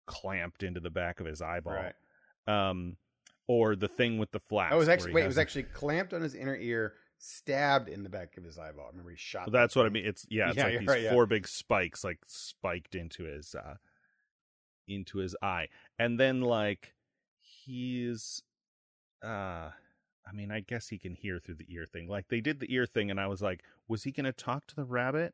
clamped 0.06 0.62
into 0.64 0.80
the 0.80 0.92
back 0.92 1.20
of 1.20 1.26
his 1.26 1.42
eyeball. 1.42 1.74
Right. 1.74 1.96
Um, 2.48 2.98
or 3.48 3.76
the 3.76 3.88
thing 3.88 4.20
with 4.20 4.30
the 4.32 4.40
flash. 4.40 4.72
Oh, 4.72 4.76
it 4.76 4.80
was 4.80 4.90
actually 4.90 5.14
wait. 5.14 5.24
It 5.24 5.28
was 5.28 5.40
actually 5.40 5.64
clamped 5.64 6.14
on 6.14 6.22
his 6.22 6.36
inner 6.36 6.56
ear, 6.56 6.94
stabbed 7.18 7.90
in 7.90 8.04
the 8.04 8.10
back 8.10 8.38
of 8.38 8.44
his 8.44 8.60
eyeball. 8.60 8.86
I 8.86 8.90
remember 8.90 9.10
he 9.10 9.18
shot. 9.18 9.48
Well, 9.48 9.60
that's 9.60 9.76
what 9.76 9.88
I 9.88 9.90
mean. 9.90 10.06
It's 10.06 10.24
yeah, 10.30 10.50
it's 10.50 10.58
Yeah, 10.58 10.64
like 10.66 10.80
these 10.80 10.88
right, 10.88 11.02
yeah. 11.02 11.12
four 11.14 11.26
big 11.26 11.48
spikes 11.48 12.04
like 12.04 12.20
spiked 12.28 12.94
into 12.94 13.24
his 13.24 13.56
uh 13.56 13.78
into 14.88 15.18
his 15.20 15.36
eye. 15.42 15.68
And 16.00 16.20
then 16.20 16.42
like 16.42 16.94
he's 17.40 18.42
uh 19.24 19.70
I 20.28 20.32
mean, 20.34 20.52
I 20.52 20.60
guess 20.60 20.88
he 20.90 21.00
can 21.00 21.16
hear 21.16 21.40
through 21.40 21.56
the 21.56 21.66
ear 21.74 21.86
thing. 21.86 22.08
Like 22.08 22.28
they 22.30 22.40
did 22.40 22.60
the 22.60 22.72
ear 22.74 22.86
thing 22.86 23.10
and 23.12 23.20
I 23.20 23.28
was 23.28 23.42
like, 23.42 23.64
was 23.88 24.04
he 24.04 24.12
going 24.12 24.26
to 24.26 24.32
talk 24.32 24.68
to 24.68 24.76
the 24.76 24.84
rabbit? 24.86 25.34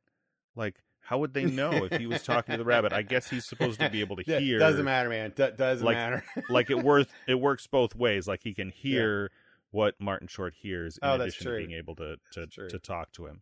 Like 0.56 0.76
how 1.02 1.20
would 1.20 1.34
they 1.34 1.46
know 1.46 1.72
if 1.86 2.00
he 2.00 2.08
was 2.08 2.24
talking 2.24 2.54
to 2.54 2.58
the 2.58 2.64
rabbit? 2.66 2.92
I 2.94 3.02
guess 3.04 3.30
he's 3.30 3.46
supposed 3.46 3.80
to 3.80 3.90
be 3.90 4.00
able 4.00 4.16
to 4.16 4.24
hear. 4.40 4.58
Doesn't 4.58 4.86
matter, 4.86 5.10
man. 5.10 5.34
D- 5.36 5.50
doesn't 5.56 5.86
Like- 5.86 5.96
matter. 5.98 6.24
like 6.50 6.70
it 6.72 6.82
worth 6.82 7.10
it 7.28 7.36
works 7.36 7.68
both 7.68 7.94
ways. 7.96 8.28
Like 8.28 8.42
he 8.44 8.54
can 8.54 8.70
hear 8.76 9.30
what 9.72 9.94
Martin 10.00 10.28
Short 10.30 10.54
hears 10.56 10.98
in 10.98 11.08
Oh, 11.08 11.18
that's 11.18 11.36
addition 11.36 11.46
true. 11.52 11.62
to 11.62 11.68
being 11.68 11.78
able 11.78 11.96
to 11.98 12.16
to 12.32 12.48
to 12.70 12.80
talk 12.80 13.12
to 13.14 13.28
him. 13.28 13.42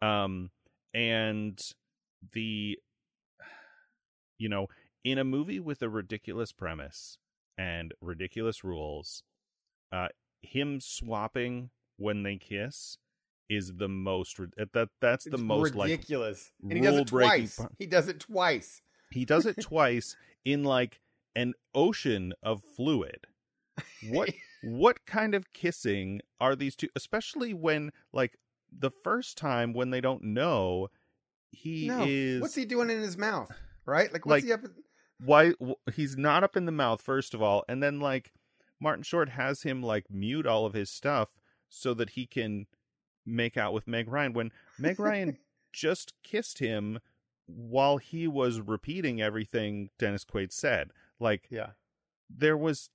Um 0.00 0.50
and 0.94 1.60
the 2.32 2.78
you 4.38 4.48
know, 4.48 4.68
in 5.06 5.18
a 5.18 5.24
movie 5.24 5.60
with 5.60 5.80
a 5.82 5.88
ridiculous 5.88 6.50
premise 6.52 7.18
and 7.56 7.94
ridiculous 8.00 8.64
rules, 8.64 9.22
uh 9.92 10.08
him 10.42 10.80
swapping 10.80 11.70
when 11.96 12.22
they 12.24 12.36
kiss 12.36 12.98
is 13.48 13.74
the 13.76 13.88
most 13.88 14.38
that 14.72 14.88
that's 15.00 15.24
the 15.24 15.30
It's 15.34 15.40
most 15.42 15.74
like 15.76 15.88
ridiculous. 15.90 16.50
and 16.62 16.72
he 16.72 16.80
does 16.80 16.96
it 16.96 17.06
twice. 17.06 17.60
He 17.78 17.86
does 17.86 18.08
it 18.08 18.18
twice. 18.20 18.82
he 19.10 19.24
does 19.24 19.46
it 19.46 19.60
twice 19.62 20.16
in 20.44 20.64
like 20.64 21.00
an 21.36 21.54
ocean 21.74 22.32
of 22.42 22.62
fluid. 22.76 23.26
What 24.10 24.30
what 24.64 25.06
kind 25.06 25.34
of 25.36 25.52
kissing 25.52 26.20
are 26.40 26.56
these 26.56 26.74
two 26.74 26.88
especially 26.96 27.54
when 27.54 27.92
like 28.12 28.36
the 28.76 28.90
first 28.90 29.38
time 29.38 29.72
when 29.72 29.90
they 29.90 30.00
don't 30.00 30.24
know 30.24 30.88
he 31.52 31.86
no. 31.86 32.04
is 32.06 32.42
What's 32.42 32.54
he 32.56 32.64
doing 32.64 32.90
in 32.90 33.00
his 33.00 33.16
mouth? 33.16 33.50
Right? 33.86 34.12
Like 34.12 34.26
Like- 34.26 34.42
what's 34.42 34.44
he 34.44 34.52
up? 34.52 34.60
Why 35.18 35.52
wh- 35.64 35.92
he's 35.94 36.16
not 36.16 36.44
up 36.44 36.56
in 36.56 36.66
the 36.66 36.72
mouth 36.72 37.00
first 37.00 37.32
of 37.34 37.42
all 37.42 37.64
and 37.68 37.82
then 37.82 38.00
like 38.00 38.32
Martin 38.80 39.02
Short 39.02 39.30
has 39.30 39.62
him 39.62 39.82
like 39.82 40.10
mute 40.10 40.46
all 40.46 40.66
of 40.66 40.74
his 40.74 40.90
stuff 40.90 41.30
so 41.68 41.94
that 41.94 42.10
he 42.10 42.26
can 42.26 42.66
make 43.24 43.56
out 43.56 43.72
with 43.72 43.88
Meg 43.88 44.08
Ryan 44.10 44.32
when 44.34 44.52
Meg 44.78 45.00
Ryan 45.00 45.38
just 45.72 46.12
kissed 46.22 46.58
him 46.58 46.98
while 47.46 47.96
he 47.98 48.26
was 48.28 48.60
repeating 48.60 49.20
everything 49.22 49.90
Dennis 49.98 50.24
Quaid 50.24 50.52
said 50.52 50.90
like 51.18 51.46
Yeah. 51.50 51.70
there 52.28 52.56
was 52.56 52.90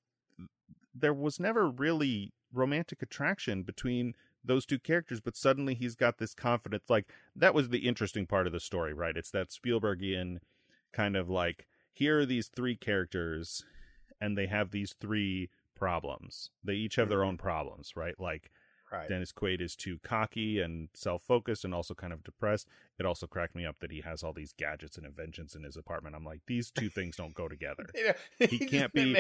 there 0.94 1.14
was 1.14 1.40
never 1.40 1.70
really 1.70 2.34
romantic 2.54 3.02
attraction 3.02 3.64
between 3.64 4.14
those 4.44 4.66
two 4.66 4.80
characters 4.80 5.20
but 5.22 5.36
suddenly 5.38 5.74
he's 5.74 5.96
got 5.96 6.18
this 6.18 6.34
confidence 6.34 6.84
like 6.90 7.08
that 7.36 7.54
was 7.54 7.70
the 7.70 7.88
interesting 7.88 8.26
part 8.26 8.46
of 8.48 8.52
the 8.54 8.60
story 8.60 8.94
right 8.94 9.16
it's 9.16 9.32
that 9.32 9.50
spielbergian 9.50 10.40
kind 10.92 11.16
of 11.16 11.30
like 11.30 11.66
here 11.94 12.20
are 12.20 12.26
these 12.26 12.48
three 12.48 12.76
characters 12.76 13.64
and 14.20 14.38
they 14.38 14.48
have 14.48 14.72
these 14.72 14.94
three 15.00 15.50
problems 15.76 16.50
they 16.64 16.74
each 16.74 16.96
have 16.96 17.10
their 17.10 17.20
mm-hmm. 17.20 17.30
own 17.30 17.38
problems 17.38 17.94
right 17.96 18.20
like 18.20 18.52
Right. 18.92 19.08
dennis 19.08 19.32
quaid 19.32 19.62
is 19.62 19.78
too 19.78 20.00
cocky 20.04 20.60
and 20.60 20.90
self-focused 20.94 21.64
and 21.64 21.74
also 21.74 21.94
kind 21.94 22.12
of 22.12 22.26
depressed 22.26 22.68
it 23.00 23.06
also 23.06 23.26
cracked 23.26 23.56
me 23.56 23.66
up 23.66 23.78
that 23.80 23.90
he 23.90 24.02
has 24.02 24.22
all 24.22 24.34
these 24.34 24.52
gadgets 24.52 24.98
and 24.98 25.06
inventions 25.06 25.56
in 25.56 25.64
his 25.64 25.78
apartment 25.78 26.14
i'm 26.14 26.26
like 26.26 26.42
these 26.46 26.72
two 26.72 26.90
things 26.90 27.16
don't 27.16 27.34
go 27.34 27.48
together 27.48 27.86
You 27.96 28.08
know, 28.42 28.48
He 28.48 28.60
can't 28.60 28.92
be- 28.92 29.16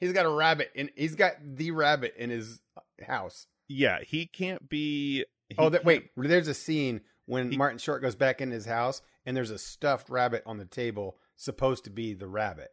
he's 0.00 0.12
got 0.12 0.26
a 0.26 0.28
rabbit 0.28 0.72
and 0.74 0.90
He's 0.96 1.14
got 1.14 1.34
the 1.40 1.70
rabbit 1.70 2.14
in 2.18 2.30
his 2.30 2.60
uh, 2.76 2.80
house. 3.06 3.46
yeah 3.68 4.00
he 4.04 4.26
can't 4.26 4.68
be 4.68 5.24
he 5.48 5.56
oh, 5.58 5.68
that, 5.68 5.84
wait. 5.84 6.10
There's 6.16 6.48
a 6.48 6.54
scene 6.54 7.02
when 7.26 7.52
He- 7.52 7.56
Martin 7.56 7.78
Short 7.78 8.02
goes 8.02 8.14
back 8.16 8.40
in 8.40 8.50
his 8.50 8.64
house, 8.64 9.02
and 9.26 9.36
there's 9.36 9.50
a 9.50 9.58
stuffed 9.58 10.08
rabbit 10.10 10.42
on 10.46 10.56
the 10.56 10.64
table, 10.64 11.16
supposed 11.42 11.84
to 11.84 11.90
be 11.90 12.14
the 12.14 12.26
rabbit, 12.28 12.68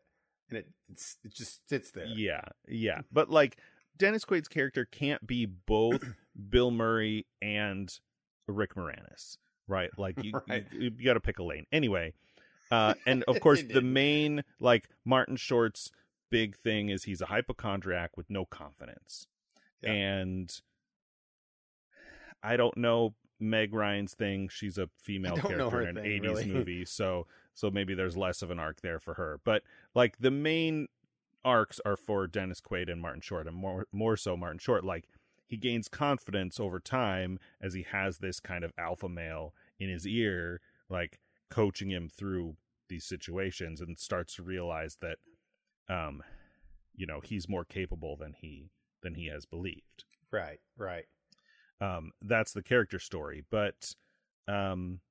and 0.49 0.59
it 0.59 0.67
it's, 0.89 1.17
it 1.23 1.33
just 1.33 1.67
sits 1.69 1.91
there. 1.91 2.05
Yeah, 2.05 2.41
yeah. 2.67 3.01
But 3.11 3.29
like 3.29 3.57
Dennis 3.97 4.25
Quaid's 4.25 4.47
character 4.47 4.85
can't 4.85 5.25
be 5.25 5.45
both 5.45 6.03
Bill 6.49 6.71
Murray 6.71 7.25
and 7.41 7.91
Rick 8.47 8.75
Moranis, 8.75 9.37
right? 9.67 9.89
Like 9.97 10.15
you, 10.23 10.33
Right. 10.47 10.65
you, 10.71 10.91
you 10.97 11.05
got 11.05 11.13
to 11.15 11.19
pick 11.19 11.39
a 11.39 11.43
lane. 11.43 11.65
Anyway, 11.71 12.13
uh, 12.71 12.93
and 13.05 13.23
of 13.23 13.39
course 13.39 13.63
the 13.63 13.81
main 13.81 14.43
like 14.59 14.87
Martin 15.05 15.35
Short's 15.35 15.91
big 16.31 16.55
thing 16.55 16.89
is 16.89 17.03
he's 17.05 17.21
a 17.21 17.25
hypochondriac 17.25 18.15
with 18.15 18.29
no 18.29 18.45
confidence, 18.45 19.25
Yeah. 19.81 19.91
and 19.91 20.61
I 22.43 22.55
don't 22.57 22.77
know 22.77 23.15
Meg 23.39 23.73
Ryan's 23.73 24.13
thing. 24.13 24.49
She's 24.49 24.77
a 24.77 24.89
female 25.01 25.37
character 25.37 25.81
in 25.81 25.97
an 25.97 26.03
thing, 26.03 26.21
80s 26.21 26.23
really. 26.23 26.45
movie, 26.47 26.85
so 26.85 27.27
so 27.59 27.69
maybe 27.69 27.93
there's 27.93 28.15
less 28.15 28.41
of 28.41 28.51
an 28.51 28.59
arc 28.59 28.79
there 28.79 28.99
for 28.99 29.15
her. 29.15 29.41
But 29.43 29.63
like 29.93 30.17
the 30.19 30.31
main 30.31 30.87
arcs 31.43 31.81
are 31.83 31.97
for 31.97 32.25
Dennis 32.25 32.61
Quaid 32.61 32.89
and 32.89 33.01
Martin 33.01 33.19
Short, 33.19 33.47
and 33.47 33.55
more 33.55 33.85
more 33.91 34.15
so 34.15 34.37
Martin 34.37 34.59
Short. 34.59 34.85
Like 34.85 35.09
he 35.45 35.57
gains 35.57 35.89
confidence 35.89 36.57
over 36.57 36.79
time 36.79 37.37
as 37.61 37.73
he 37.73 37.83
has 37.91 38.19
this 38.19 38.39
kind 38.39 38.63
of 38.63 38.71
alpha 38.77 39.09
male 39.09 39.53
in 39.77 39.89
his 39.89 40.07
ear, 40.07 40.61
like 40.89 41.19
coaching 41.49 41.89
him 41.89 42.07
through 42.07 42.55
these 42.87 43.03
situations, 43.03 43.81
and 43.81 43.99
starts 43.99 44.35
to 44.35 44.43
realize 44.43 44.97
that, 45.01 45.17
um, 45.89 46.23
you 46.95 47.05
know, 47.05 47.19
he's 47.21 47.49
more 47.49 47.65
capable 47.65 48.15
than 48.15 48.33
he 48.33 48.71
than 49.03 49.15
he 49.15 49.27
has 49.27 49.45
believed. 49.45 50.05
Right. 50.31 50.59
Right. 50.77 51.05
Um, 51.81 52.11
that's 52.21 52.53
the 52.53 52.63
character 52.63 52.99
story, 52.99 53.43
but 53.51 53.95
um, 54.47 55.01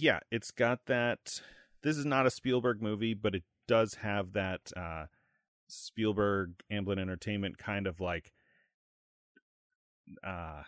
yeah, 0.00 0.20
it's 0.30 0.50
got 0.50 0.86
that. 0.86 1.40
This 1.82 1.96
is 1.96 2.04
not 2.04 2.26
a 2.26 2.30
Spielberg 2.30 2.80
movie, 2.80 3.14
but 3.14 3.34
it 3.34 3.44
does 3.68 3.94
have 3.96 4.32
that 4.32 4.72
uh, 4.76 5.06
Spielberg 5.68 6.54
Amblin 6.70 6.98
Entertainment 6.98 7.58
kind 7.58 7.86
of 7.86 8.00
like. 8.00 8.32
Uh, 10.24 10.62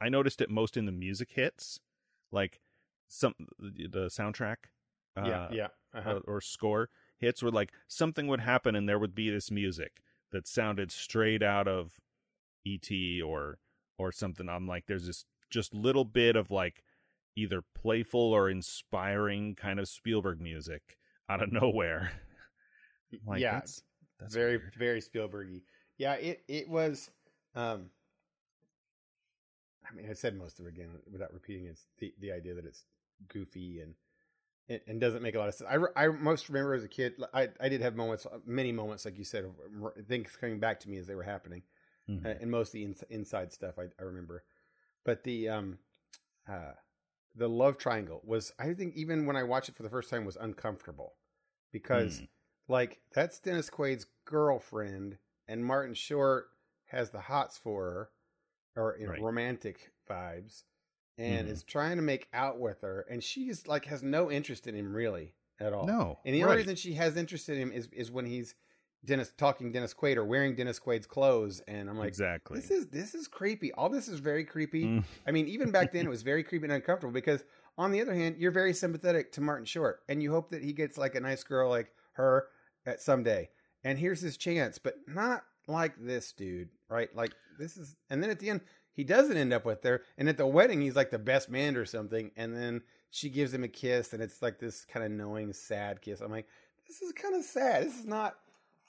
I 0.00 0.08
noticed 0.08 0.40
it 0.40 0.50
most 0.50 0.76
in 0.76 0.86
the 0.86 0.92
music 0.92 1.30
hits, 1.32 1.78
like 2.32 2.60
some 3.08 3.34
the 3.58 4.08
soundtrack. 4.08 4.56
Uh, 5.16 5.24
yeah. 5.26 5.48
Yeah. 5.52 5.68
Uh-huh. 5.94 6.20
or, 6.26 6.36
or 6.36 6.40
score 6.40 6.88
hits 7.18 7.42
where 7.42 7.52
like 7.52 7.70
something 7.86 8.26
would 8.26 8.40
happen 8.40 8.74
and 8.74 8.88
there 8.88 8.98
would 8.98 9.14
be 9.14 9.28
this 9.28 9.50
music 9.50 10.02
that 10.30 10.48
sounded 10.48 10.90
straight 10.90 11.42
out 11.42 11.68
of 11.68 12.00
ET 12.66 12.90
or 13.22 13.58
or 13.98 14.10
something. 14.10 14.48
I'm 14.48 14.66
like, 14.66 14.86
there's 14.86 15.06
this 15.06 15.24
just 15.50 15.74
little 15.74 16.06
bit 16.06 16.34
of 16.34 16.50
like 16.50 16.82
either 17.36 17.62
playful 17.74 18.20
or 18.32 18.50
inspiring 18.50 19.54
kind 19.54 19.78
of 19.80 19.88
Spielberg 19.88 20.40
music 20.40 20.98
out 21.28 21.42
of 21.42 21.52
nowhere. 21.62 22.12
Like, 23.26 23.40
yeah. 23.40 23.54
that's, 23.54 23.82
that's 24.20 24.34
very 24.34 24.56
weird. 24.58 24.74
very 24.78 25.00
Spielbergy. 25.00 25.62
Yeah, 25.98 26.14
it 26.14 26.42
it 26.48 26.68
was. 26.68 27.10
Um, 27.54 27.90
I 29.90 29.94
mean, 29.94 30.06
I 30.08 30.14
said 30.14 30.36
most 30.36 30.58
of 30.60 30.66
it 30.66 30.70
again 30.70 30.88
without 31.10 31.32
repeating. 31.32 31.66
It's 31.66 31.86
the 31.98 32.12
the 32.20 32.32
idea 32.32 32.54
that 32.54 32.64
it's 32.64 32.84
goofy 33.28 33.80
and 33.80 33.94
it, 34.68 34.82
and 34.86 35.00
doesn't 35.00 35.22
make 35.22 35.34
a 35.34 35.38
lot 35.38 35.48
of 35.48 35.54
sense. 35.54 35.68
I, 35.70 36.04
I 36.04 36.08
most 36.08 36.48
remember 36.48 36.74
as 36.74 36.84
a 36.84 36.88
kid, 36.88 37.14
I 37.34 37.48
I 37.60 37.68
did 37.68 37.80
have 37.82 37.94
moments, 37.96 38.26
many 38.46 38.72
moments, 38.72 39.04
like 39.04 39.18
you 39.18 39.24
said, 39.24 39.44
of 39.44 40.06
things 40.06 40.30
coming 40.40 40.58
back 40.60 40.80
to 40.80 40.88
me 40.88 40.96
as 40.98 41.06
they 41.06 41.14
were 41.14 41.22
happening, 41.22 41.62
Mhm. 42.08 42.24
uh, 42.24 42.38
and 42.40 42.50
most 42.50 42.68
of 42.68 42.72
the 42.74 42.84
ins- 42.84 43.04
inside 43.10 43.52
stuff 43.52 43.74
I, 43.78 43.84
I 44.00 44.04
remember. 44.04 44.44
But 45.04 45.24
the 45.24 45.48
um, 45.50 45.78
uh, 46.48 46.72
the 47.34 47.48
love 47.48 47.78
triangle 47.78 48.20
was, 48.24 48.52
I 48.58 48.74
think, 48.74 48.94
even 48.94 49.26
when 49.26 49.36
I 49.36 49.42
watched 49.44 49.68
it 49.68 49.76
for 49.76 49.82
the 49.82 49.90
first 49.90 50.10
time, 50.10 50.24
was 50.24 50.36
uncomfortable 50.36 51.14
because 51.72 52.20
Mm. 52.20 52.28
like 52.68 53.00
that's 53.14 53.38
Dennis 53.40 53.70
Quaid's 53.70 54.06
girlfriend, 54.24 55.18
and 55.48 55.64
Martin 55.64 55.94
Short 55.94 56.46
has 56.86 57.10
the 57.10 57.20
hots 57.20 57.58
for 57.58 57.84
her, 57.90 58.10
or 58.82 58.98
Right. 59.04 59.20
romantic 59.20 59.92
vibes, 60.08 60.64
and 61.18 61.48
Mhm. 61.48 61.52
is 61.52 61.62
trying 61.64 61.96
to 61.96 62.02
make 62.02 62.28
out 62.32 62.58
with 62.60 62.80
her, 62.82 63.02
and 63.10 63.22
she's 63.22 63.66
like 63.66 63.84
has 63.86 64.02
no 64.02 64.30
interest 64.30 64.66
in 64.66 64.74
him 64.74 64.94
really 64.94 65.34
at 65.60 65.72
all. 65.72 65.86
No, 65.86 66.18
and 66.24 66.34
the 66.34 66.42
right. 66.42 66.44
only 66.44 66.56
reason 66.58 66.76
she 66.76 66.94
has 66.94 67.16
interest 67.16 67.48
in 67.48 67.56
him 67.56 67.72
is 67.72 67.88
is 67.92 68.10
when 68.10 68.26
he's 68.26 68.54
Dennis 69.04 69.32
talking 69.36 69.72
Dennis 69.72 69.94
Quaid 69.94 70.16
or 70.16 70.24
wearing 70.24 70.54
Dennis 70.54 70.78
Quaid's 70.78 71.06
clothes, 71.06 71.60
and 71.66 71.90
I'm 71.90 71.98
like, 71.98 72.08
exactly. 72.08 72.60
this 72.60 72.70
is 72.70 72.86
this 72.86 73.14
is 73.14 73.26
creepy. 73.26 73.72
All 73.72 73.88
this 73.88 74.08
is 74.08 74.20
very 74.20 74.44
creepy. 74.44 74.84
Mm. 74.84 75.04
I 75.26 75.32
mean, 75.32 75.48
even 75.48 75.70
back 75.70 75.92
then, 75.92 76.06
it 76.06 76.10
was 76.10 76.22
very 76.22 76.44
creepy 76.44 76.64
and 76.64 76.72
uncomfortable 76.72 77.12
because 77.12 77.42
on 77.76 77.90
the 77.90 78.00
other 78.00 78.14
hand, 78.14 78.36
you're 78.38 78.52
very 78.52 78.72
sympathetic 78.72 79.32
to 79.32 79.40
Martin 79.40 79.64
Short, 79.64 80.00
and 80.08 80.22
you 80.22 80.30
hope 80.30 80.50
that 80.50 80.62
he 80.62 80.72
gets 80.72 80.96
like 80.96 81.14
a 81.14 81.20
nice 81.20 81.42
girl 81.42 81.68
like 81.68 81.92
her 82.12 82.46
at 82.86 83.00
someday. 83.00 83.48
And 83.84 83.98
here's 83.98 84.20
his 84.20 84.36
chance, 84.36 84.78
but 84.78 84.96
not 85.08 85.44
like 85.66 85.94
this 85.98 86.32
dude, 86.32 86.68
right? 86.88 87.14
Like 87.14 87.32
this 87.58 87.76
is, 87.76 87.96
and 88.08 88.22
then 88.22 88.30
at 88.30 88.38
the 88.38 88.50
end, 88.50 88.60
he 88.92 89.04
doesn't 89.04 89.36
end 89.36 89.52
up 89.52 89.64
with 89.64 89.82
her, 89.82 90.02
and 90.16 90.28
at 90.28 90.36
the 90.36 90.46
wedding, 90.46 90.80
he's 90.80 90.96
like 90.96 91.10
the 91.10 91.18
best 91.18 91.50
man 91.50 91.76
or 91.76 91.86
something, 91.86 92.30
and 92.36 92.54
then 92.54 92.82
she 93.10 93.30
gives 93.30 93.52
him 93.52 93.64
a 93.64 93.68
kiss, 93.68 94.12
and 94.12 94.22
it's 94.22 94.42
like 94.42 94.60
this 94.60 94.84
kind 94.84 95.04
of 95.04 95.10
knowing, 95.10 95.52
sad 95.52 96.00
kiss. 96.00 96.20
I'm 96.20 96.30
like, 96.30 96.46
this 96.86 97.02
is 97.02 97.12
kind 97.12 97.34
of 97.34 97.42
sad. 97.42 97.84
This 97.86 97.98
is 97.98 98.06
not 98.06 98.36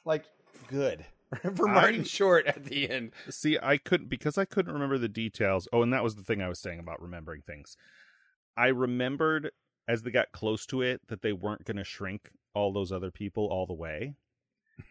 like 0.05 0.25
good 0.67 1.05
for 1.55 1.67
Martin 1.67 2.01
I- 2.01 2.03
Short 2.03 2.45
at 2.45 2.65
the 2.65 2.89
end. 2.89 3.11
See, 3.29 3.57
I 3.61 3.77
couldn't 3.77 4.09
because 4.09 4.37
I 4.37 4.45
couldn't 4.45 4.73
remember 4.73 4.97
the 4.97 5.09
details. 5.09 5.67
Oh, 5.73 5.81
and 5.81 5.93
that 5.93 6.03
was 6.03 6.15
the 6.15 6.23
thing 6.23 6.41
I 6.41 6.49
was 6.49 6.59
saying 6.59 6.79
about 6.79 7.01
remembering 7.01 7.41
things. 7.45 7.75
I 8.55 8.67
remembered 8.67 9.51
as 9.87 10.03
they 10.03 10.11
got 10.11 10.31
close 10.31 10.65
to 10.67 10.81
it 10.81 11.01
that 11.07 11.21
they 11.21 11.33
weren't 11.33 11.65
going 11.65 11.77
to 11.77 11.83
shrink 11.83 12.29
all 12.53 12.71
those 12.71 12.91
other 12.91 13.11
people 13.11 13.47
all 13.47 13.65
the 13.65 13.73
way. 13.73 14.15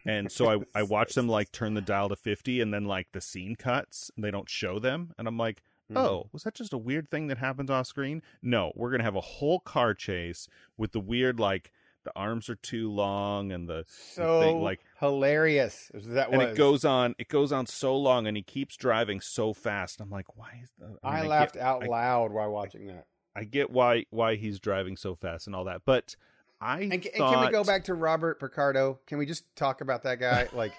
And 0.05 0.31
so 0.31 0.49
I 0.75 0.79
I 0.79 0.83
watched 0.83 1.15
them 1.15 1.27
like 1.27 1.51
turn 1.51 1.73
the 1.73 1.81
dial 1.81 2.09
to 2.09 2.15
50 2.15 2.61
and 2.61 2.73
then 2.73 2.85
like 2.85 3.07
the 3.11 3.19
scene 3.21 3.55
cuts 3.55 4.09
and 4.15 4.23
they 4.23 4.31
don't 4.31 4.49
show 4.49 4.79
them 4.79 5.13
and 5.17 5.27
I'm 5.27 5.37
like, 5.37 5.61
Mm-hmm. 5.91 5.97
"Oh, 5.97 6.29
was 6.31 6.43
that 6.43 6.55
just 6.55 6.71
a 6.71 6.77
weird 6.77 7.11
thing 7.11 7.27
that 7.27 7.37
happens 7.37 7.69
off 7.69 7.87
screen?" 7.87 8.21
No, 8.41 8.71
we're 8.73 8.89
going 8.89 8.99
to 9.01 9.03
have 9.05 9.17
a 9.17 9.21
whole 9.21 9.59
car 9.59 9.93
chase 9.93 10.47
with 10.77 10.93
the 10.93 10.99
weird 11.01 11.41
like 11.41 11.73
the 12.03 12.11
arms 12.15 12.49
are 12.49 12.55
too 12.55 12.91
long 12.91 13.51
and 13.51 13.67
the 13.69 13.85
so 13.87 14.41
thing, 14.41 14.61
like- 14.61 14.81
hilarious. 14.99 15.91
That 15.93 16.29
and 16.29 16.37
was. 16.39 16.49
it 16.51 16.57
goes 16.57 16.85
on 16.85 17.15
it 17.17 17.27
goes 17.27 17.51
on 17.51 17.65
so 17.65 17.95
long 17.97 18.27
and 18.27 18.35
he 18.37 18.43
keeps 18.43 18.75
driving 18.75 19.21
so 19.21 19.53
fast. 19.53 20.01
I'm 20.01 20.09
like, 20.09 20.35
"Why 20.37 20.59
is 20.63 20.69
the 20.77 20.97
I, 21.03 21.21
mean, 21.21 21.29
laughed 21.29 21.53
get- 21.55 21.63
out 21.63 21.83
I- 21.83 21.87
loud 21.87 22.31
while 22.31 22.51
watching 22.51 22.87
that. 22.87 23.07
I 23.35 23.45
get 23.45 23.69
why 23.71 24.05
why 24.09 24.35
he's 24.35 24.59
driving 24.59 24.95
so 24.97 25.15
fast 25.15 25.47
and 25.47 25.55
all 25.55 25.63
that, 25.65 25.81
but 25.85 26.15
I 26.61 26.81
And, 26.81 27.01
ca- 27.03 27.09
and 27.15 27.23
can 27.33 27.45
we 27.45 27.51
go 27.51 27.63
back 27.63 27.85
to 27.85 27.93
Robert 27.93 28.39
Picardo? 28.39 28.99
Can 29.07 29.17
we 29.17 29.25
just 29.25 29.43
talk 29.55 29.81
about 29.81 30.03
that 30.03 30.19
guy? 30.19 30.47
Like 30.53 30.73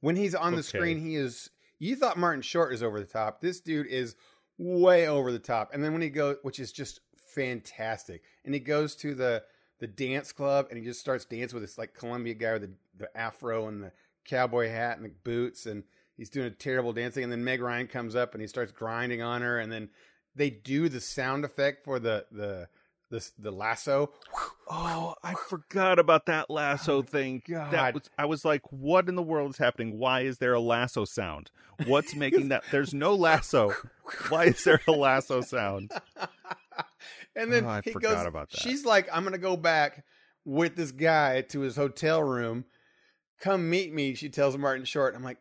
when 0.00 0.16
he's 0.16 0.34
on 0.34 0.52
the 0.52 0.58
Okay. 0.60 0.68
screen, 0.78 0.98
he 1.00 1.16
is. 1.16 1.50
You 1.80 1.94
thought 1.96 2.16
Martin 2.18 2.42
Short 2.42 2.72
is 2.72 2.82
over 2.82 2.98
the 2.98 3.06
top. 3.06 3.40
This 3.40 3.60
dude 3.60 3.86
is 3.88 4.16
way 4.58 5.06
over 5.08 5.30
the 5.30 5.38
top. 5.38 5.70
And 5.72 5.82
then 5.84 5.92
when 5.92 6.02
he 6.02 6.08
goes, 6.10 6.36
which 6.42 6.58
is 6.58 6.72
just 6.72 7.00
fantastic, 7.34 8.22
and 8.44 8.52
he 8.54 8.58
goes 8.60 8.96
to 8.96 9.14
the 9.14 9.44
the 9.78 9.86
dance 9.86 10.32
club 10.32 10.66
and 10.70 10.78
he 10.78 10.84
just 10.84 11.00
starts 11.00 11.24
dancing 11.24 11.58
with 11.58 11.62
this 11.62 11.78
like 11.78 11.94
Columbia 11.94 12.34
guy 12.34 12.54
with 12.54 12.62
the, 12.62 12.72
the 12.98 13.16
afro 13.16 13.68
and 13.68 13.82
the 13.82 13.92
cowboy 14.28 14.68
hat 14.68 14.96
and 14.98 15.06
the 15.06 15.12
boots, 15.24 15.66
and 15.66 15.82
he's 16.16 16.30
doing 16.30 16.46
a 16.46 16.50
terrible 16.50 16.92
dancing. 16.92 17.24
And 17.24 17.32
then 17.32 17.44
Meg 17.44 17.60
Ryan 17.60 17.86
comes 17.86 18.14
up 18.14 18.34
and 18.34 18.40
he 18.40 18.46
starts 18.46 18.70
grinding 18.70 19.22
on 19.22 19.42
her, 19.42 19.58
and 19.58 19.72
then 19.72 19.88
they 20.36 20.50
do 20.50 20.88
the 20.88 21.00
sound 21.00 21.44
effect 21.44 21.84
for 21.84 21.98
the 21.98 22.26
the 22.30 22.68
the, 23.10 23.26
the 23.38 23.50
lasso. 23.50 24.12
Oh, 24.68 25.14
I 25.22 25.34
forgot 25.48 25.98
about 25.98 26.26
that 26.26 26.50
lasso 26.50 26.98
oh 26.98 27.02
thing. 27.02 27.42
God. 27.48 27.72
That 27.72 27.94
was 27.94 28.10
I 28.18 28.26
was 28.26 28.44
like, 28.44 28.62
what 28.70 29.08
in 29.08 29.14
the 29.14 29.22
world 29.22 29.50
is 29.50 29.58
happening? 29.58 29.98
Why 29.98 30.20
is 30.20 30.38
there 30.38 30.52
a 30.52 30.60
lasso 30.60 31.04
sound? 31.04 31.50
What's 31.86 32.14
making 32.16 32.48
that? 32.48 32.64
There's 32.70 32.92
no 32.92 33.14
lasso. 33.14 33.72
Why 34.28 34.44
is 34.44 34.62
there 34.64 34.80
a 34.86 34.92
lasso 34.92 35.40
sound? 35.40 35.92
and 37.38 37.52
then 37.52 37.64
Oh, 37.64 37.68
I 37.68 37.80
he 37.82 37.92
forgot 37.92 38.16
goes, 38.16 38.26
about 38.26 38.50
that. 38.50 38.60
She's 38.60 38.84
like, 38.84 39.08
I'm 39.12 39.24
gonna 39.24 39.38
go 39.38 39.56
back 39.56 40.04
with 40.44 40.76
this 40.76 40.92
guy 40.92 41.42
to 41.42 41.60
his 41.60 41.76
hotel 41.76 42.22
room. 42.22 42.64
Come 43.40 43.70
meet 43.70 43.92
me. 43.94 44.14
She 44.14 44.28
tells 44.28 44.56
Martin 44.58 44.84
Short. 44.84 45.14
I'm 45.14 45.22
like, 45.22 45.38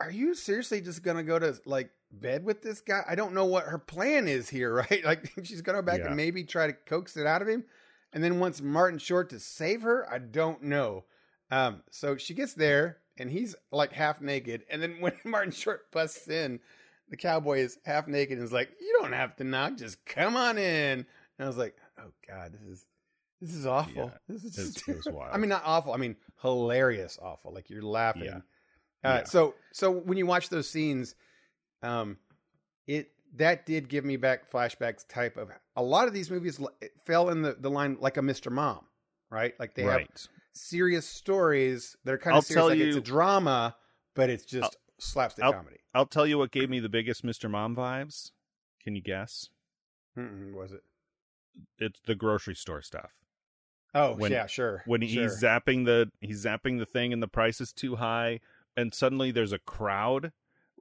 are 0.00 0.10
you 0.10 0.34
seriously 0.34 0.80
just 0.80 1.02
gonna 1.02 1.22
go 1.22 1.38
to 1.38 1.60
like 1.66 1.90
bed 2.10 2.44
with 2.44 2.62
this 2.62 2.80
guy? 2.80 3.02
I 3.08 3.14
don't 3.14 3.34
know 3.34 3.44
what 3.44 3.64
her 3.64 3.78
plan 3.78 4.28
is 4.28 4.48
here, 4.48 4.72
right? 4.90 5.04
Like 5.04 5.30
she's 5.44 5.60
gonna 5.62 5.78
go 5.78 5.82
back 5.82 6.00
Yeah. 6.00 6.06
and 6.06 6.16
maybe 6.16 6.44
try 6.44 6.66
to 6.66 6.72
coax 6.72 7.16
it 7.16 7.26
out 7.26 7.42
of 7.42 7.48
him, 7.48 7.64
and 8.12 8.22
then 8.24 8.40
wants 8.40 8.60
Martin 8.62 8.98
Short 8.98 9.30
to 9.30 9.38
save 9.40 9.82
her. 9.82 10.10
I 10.10 10.18
don't 10.18 10.62
know. 10.62 11.04
Um, 11.50 11.82
so 11.90 12.16
she 12.16 12.34
gets 12.34 12.52
there 12.54 12.98
and 13.18 13.30
he's 13.30 13.54
like 13.72 13.92
half 13.92 14.20
naked, 14.20 14.64
and 14.70 14.82
then 14.82 14.96
when 15.00 15.12
Martin 15.24 15.52
Short 15.52 15.90
busts 15.92 16.28
in, 16.28 16.60
the 17.10 17.16
cowboy 17.16 17.58
is 17.58 17.78
half 17.84 18.06
naked 18.06 18.38
and 18.38 18.44
is 18.46 18.52
like, 18.52 18.70
"You 18.80 18.98
don't 19.00 19.12
have 19.12 19.34
to 19.36 19.44
knock, 19.44 19.76
just 19.76 20.04
come 20.06 20.36
on 20.36 20.56
in." 20.58 21.04
And 21.38 21.44
I 21.44 21.48
was 21.48 21.56
like, 21.56 21.76
"Oh 21.98 22.10
God, 22.28 22.52
this 22.52 22.62
is 22.62 22.86
this 23.40 23.54
is 23.54 23.66
awful. 23.66 23.92
Yeah, 24.28 24.34
this 24.34 24.44
is 24.58 24.74
just 24.74 25.12
wild. 25.12 25.30
I 25.34 25.38
mean, 25.38 25.48
not 25.48 25.62
awful. 25.64 25.92
I 25.92 25.96
mean, 25.96 26.16
hilarious, 26.42 27.18
awful. 27.22 27.52
Like 27.54 27.70
you're 27.70 27.82
laughing. 27.82 28.24
Yeah. 28.24 28.38
Uh, 29.04 29.18
Yeah. 29.18 29.24
So 29.24 29.54
so 29.72 29.90
when 29.90 30.18
you 30.18 30.26
watch 30.26 30.48
those 30.48 30.68
scenes, 30.68 31.14
um, 31.82 32.18
it 32.86 33.10
that 33.36 33.66
did 33.66 33.88
give 33.88 34.04
me 34.04 34.16
back 34.16 34.50
flashbacks. 34.50 35.06
Type 35.08 35.36
of 35.36 35.50
a 35.76 35.82
lot 35.82 36.08
of 36.08 36.14
these 36.14 36.30
movies 36.30 36.60
it 36.80 36.92
fell 37.06 37.30
in 37.30 37.42
the 37.42 37.54
the 37.58 37.70
line 37.70 37.96
like 38.00 38.16
a 38.16 38.20
Mr. 38.20 38.50
Mom, 38.50 38.84
right? 39.30 39.54
Like 39.60 39.74
they 39.74 39.82
have 39.82 40.08
serious 40.54 41.06
stories 41.06 41.96
that 42.04 42.12
are 42.14 42.18
kind 42.18 42.34
I'll 42.34 42.40
of 42.40 42.44
serious. 42.46 42.68
Like 42.70 42.78
it's 42.80 42.94
you- 42.96 43.00
a 43.00 43.04
drama, 43.04 43.76
but 44.16 44.30
it's 44.30 44.44
just 44.44 44.76
slapstick 44.98 45.44
I'll- 45.44 45.52
comedy. 45.52 45.76
I'll 45.94 46.06
tell 46.06 46.26
you 46.26 46.38
what 46.38 46.50
gave 46.50 46.68
me 46.68 46.80
the 46.80 46.88
biggest 46.88 47.24
Mr. 47.24 47.50
Mom 47.50 47.74
vibes. 47.74 48.30
Can 48.82 48.94
you 48.94 49.00
guess? 49.02 49.48
Mm-mm, 50.18 50.52
was 50.52 50.72
it? 50.72 50.82
It's 51.78 52.00
the 52.06 52.14
grocery 52.14 52.54
store 52.54 52.82
stuff. 52.82 53.10
Oh 53.94 54.14
When- 54.16 54.32
yeah, 54.32 54.46
sure. 54.46 54.82
when 54.86 55.00
sure. 55.00 55.22
he's 55.24 55.42
zapping 55.42 55.84
the 55.86 56.10
he's 56.20 56.44
zapping 56.44 56.78
the 56.78 56.86
thing 56.86 57.12
and 57.12 57.22
the 57.22 57.28
price 57.28 57.60
is 57.60 57.72
too 57.72 57.96
high 57.96 58.40
and 58.76 58.92
suddenly 58.94 59.30
there's 59.30 59.52
a 59.52 59.58
crowd 59.58 60.32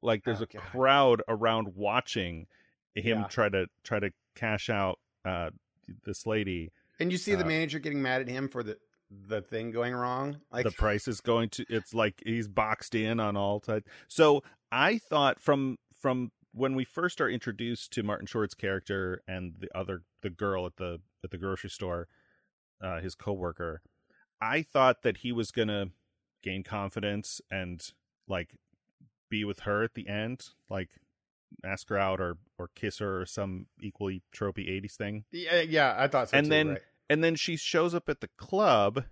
like 0.01 0.23
there's 0.25 0.41
Oh, 0.41 0.43
a 0.43 0.47
God. 0.47 0.61
crowd 0.63 1.21
around 1.27 1.75
watching 1.75 2.47
him 2.95 3.19
Yeah. 3.19 3.27
try 3.27 3.49
to 3.49 3.67
try 3.83 3.99
to 3.99 4.11
cash 4.35 4.69
out 4.69 4.99
uh 5.23 5.51
this 6.03 6.25
lady 6.27 6.71
and 6.99 7.11
you 7.11 7.17
see 7.17 7.33
the 7.33 7.45
uh, 7.45 7.47
manager 7.47 7.79
getting 7.79 8.01
mad 8.01 8.21
at 8.21 8.27
him 8.27 8.49
for 8.49 8.61
the 8.61 8.77
the 9.09 9.41
thing 9.41 9.71
going 9.71 9.93
wrong. 9.93 10.41
Like 10.51 10.65
the 10.65 10.71
price 10.71 11.07
is 11.07 11.21
going 11.21 11.47
to 11.51 11.65
it's 11.69 11.93
like 11.93 12.21
he's 12.25 12.49
boxed 12.49 12.93
in 12.93 13.21
on 13.21 13.37
all 13.37 13.61
sides 13.61 13.85
so 14.09 14.43
i 14.69 14.97
thought 14.97 15.39
from 15.39 15.77
from 15.95 16.31
when 16.53 16.75
we 16.75 16.83
first 16.83 17.21
are 17.21 17.29
introduced 17.29 17.93
to 17.93 18.03
martin 18.03 18.27
short's 18.27 18.53
character 18.53 19.21
and 19.27 19.53
the 19.59 19.69
other 19.77 20.01
the 20.29 20.35
girl 20.35 20.65
at 20.65 20.77
the 20.77 20.99
at 21.23 21.31
the 21.31 21.37
grocery 21.37 21.69
store 21.69 22.07
uh 22.81 22.99
his 22.99 23.15
coworker 23.15 23.81
i 24.41 24.61
thought 24.61 25.01
that 25.03 25.17
he 25.17 25.31
was 25.31 25.51
gonna 25.51 25.87
gain 26.43 26.63
confidence 26.63 27.41
and 27.49 27.91
like 28.27 28.57
be 29.29 29.43
with 29.43 29.61
her 29.61 29.83
at 29.83 29.93
the 29.95 30.07
end 30.07 30.49
like 30.69 30.89
ask 31.65 31.89
her 31.89 31.97
out 31.97 32.19
or 32.19 32.37
or 32.57 32.69
kiss 32.75 32.99
her 32.99 33.21
or 33.21 33.25
some 33.25 33.65
equally 33.81 34.21
tropey 34.35 34.69
80s 34.69 34.95
thing 34.95 35.23
yeah, 35.31 35.61
yeah, 35.61 35.95
I 35.97 36.07
thought 36.07 36.29
so. 36.29 36.37
And 36.37 36.45
too, 36.45 36.49
then 36.49 36.67
right. 36.69 36.81
and 37.09 37.23
then 37.23 37.35
she 37.35 37.55
shows 37.55 37.95
up 37.95 38.09
at 38.09 38.19
the 38.21 38.29
club 38.37 39.05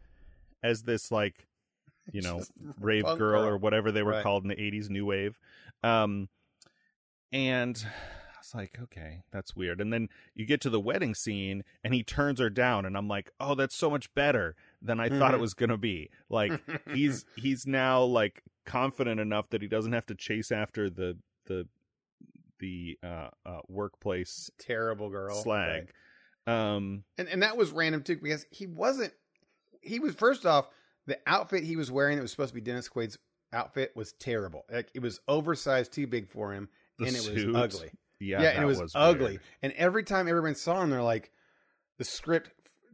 as 0.61 0.83
this 0.83 1.11
like 1.11 1.47
you 2.11 2.21
know 2.27 2.41
rave 2.79 3.05
punk 3.05 3.17
girl, 3.19 3.43
or 3.45 3.57
whatever 3.57 3.91
they 3.91 4.03
were 4.03 4.11
Right. 4.11 4.23
called 4.23 4.43
in 4.43 4.49
the 4.49 4.55
80s 4.55 4.89
new 4.89 5.05
wave 5.05 5.39
um 5.83 6.29
and 7.31 7.85
was 8.45 8.55
like 8.55 8.77
okay 8.81 9.23
that's 9.31 9.55
weird 9.55 9.81
and 9.81 9.91
then 9.91 10.07
you 10.33 10.45
get 10.45 10.61
to 10.61 10.69
the 10.69 10.79
wedding 10.79 11.15
scene 11.15 11.63
and 11.83 11.93
he 11.93 12.03
turns 12.03 12.39
her 12.39 12.49
down 12.49 12.85
and 12.85 12.95
i'm 12.97 13.07
like 13.07 13.31
oh 13.39 13.55
that's 13.55 13.75
so 13.75 13.89
much 13.89 14.13
better 14.13 14.55
than 14.81 14.99
i 14.99 15.09
thought 15.09 15.33
it 15.33 15.37
Mhm. 15.37 15.41
was 15.41 15.53
gonna 15.53 15.77
be 15.77 16.09
like 16.29 16.51
he's 16.93 17.25
he's 17.35 17.65
now 17.65 18.03
like 18.03 18.43
confident 18.65 19.19
enough 19.19 19.49
that 19.49 19.61
he 19.61 19.67
doesn't 19.67 19.93
have 19.93 20.05
to 20.07 20.15
chase 20.15 20.51
after 20.51 20.89
the 20.89 21.17
the 21.45 21.67
the 22.59 22.97
uh, 23.03 23.29
uh 23.45 23.59
workplace 23.67 24.49
terrible 24.57 25.09
girl 25.09 25.35
slag 25.41 25.91
right. 26.47 26.73
um 26.73 27.03
and 27.17 27.27
and 27.27 27.43
that 27.43 27.57
was 27.57 27.71
random 27.71 28.01
too 28.01 28.15
because 28.17 28.45
he 28.49 28.65
wasn't. 28.67 29.13
He 29.81 29.99
was 29.99 30.15
first 30.15 30.45
off 30.45 30.67
the 31.05 31.19
outfit 31.27 31.63
he 31.63 31.75
was 31.75 31.91
wearing 31.91 32.15
that 32.17 32.21
was 32.23 32.31
supposed 32.31 32.49
to 32.49 32.55
be 32.55 32.61
Dennis 32.61 32.89
Quaid's 32.89 33.17
outfit 33.53 33.91
was 33.95 34.13
terrible. 34.13 34.63
Like 34.71 34.89
it 34.95 35.01
was 35.01 35.19
oversized, 35.27 35.91
too 35.91 36.07
big 36.07 36.27
for 36.29 36.53
him, 36.53 36.69
the 36.97 37.05
and 37.05 37.15
it 37.15 37.19
suit. 37.21 37.53
was 37.53 37.55
ugly. 37.75 37.91
Yeah, 38.19 38.41
Yeah, 38.41 38.49
and 38.49 38.57
it 38.69 38.75
that 38.75 38.81
was, 38.81 38.91
ugly. 38.95 39.25
weird. 39.25 39.41
And 39.61 39.73
every 39.73 40.03
time 40.03 40.27
everyone 40.27 40.55
saw 40.55 40.81
him, 40.81 40.89
they're 40.89 41.01
like, 41.01 41.31
the 41.97 42.03
script 42.05 42.51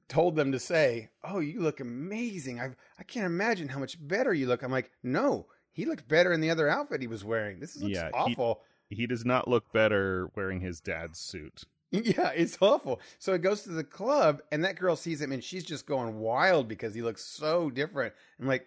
told 0.07 0.35
them 0.35 0.51
to 0.51 0.59
say, 0.59 1.09
"Oh, 1.23 1.39
you 1.39 1.61
look 1.61 1.79
amazing. 1.79 2.59
I 2.59 2.71
I 2.99 3.03
can't 3.03 3.25
imagine 3.25 3.69
how 3.69 3.79
much 3.79 3.97
better 4.05 4.33
you 4.33 4.47
look." 4.47 4.61
I'm 4.63 4.71
like, 4.71 4.91
no, 5.03 5.47
he 5.71 5.85
looked 5.85 6.07
better 6.07 6.33
in 6.33 6.41
the 6.41 6.49
other 6.49 6.67
outfit 6.69 7.01
he 7.01 7.07
was 7.07 7.23
wearing. 7.23 7.59
This 7.59 7.77
looks 7.77 7.95
Yeah, 7.95 8.07
he- 8.07 8.33
awful. 8.35 8.61
he 8.89 9.07
does 9.07 9.23
not 9.25 9.47
look 9.47 9.71
better 9.71 10.29
wearing 10.35 10.59
his 10.61 10.79
dad's 10.81 11.19
suit. 11.19 11.63
Yeah, 11.93 12.29
it's 12.29 12.57
awful. 12.61 13.01
So 13.19 13.33
it 13.33 13.41
goes 13.41 13.63
to 13.63 13.69
the 13.71 13.83
club, 13.83 14.41
and 14.49 14.63
that 14.63 14.77
girl 14.79 14.95
sees 14.95 15.19
him, 15.21 15.33
and 15.33 15.43
she's 15.43 15.65
just 15.65 15.85
going 15.85 16.19
wild 16.19 16.69
because 16.69 16.93
he 16.95 17.01
looks 17.01 17.21
so 17.25 17.69
different. 17.69 18.13
I'm 18.39 18.47
like, 18.47 18.65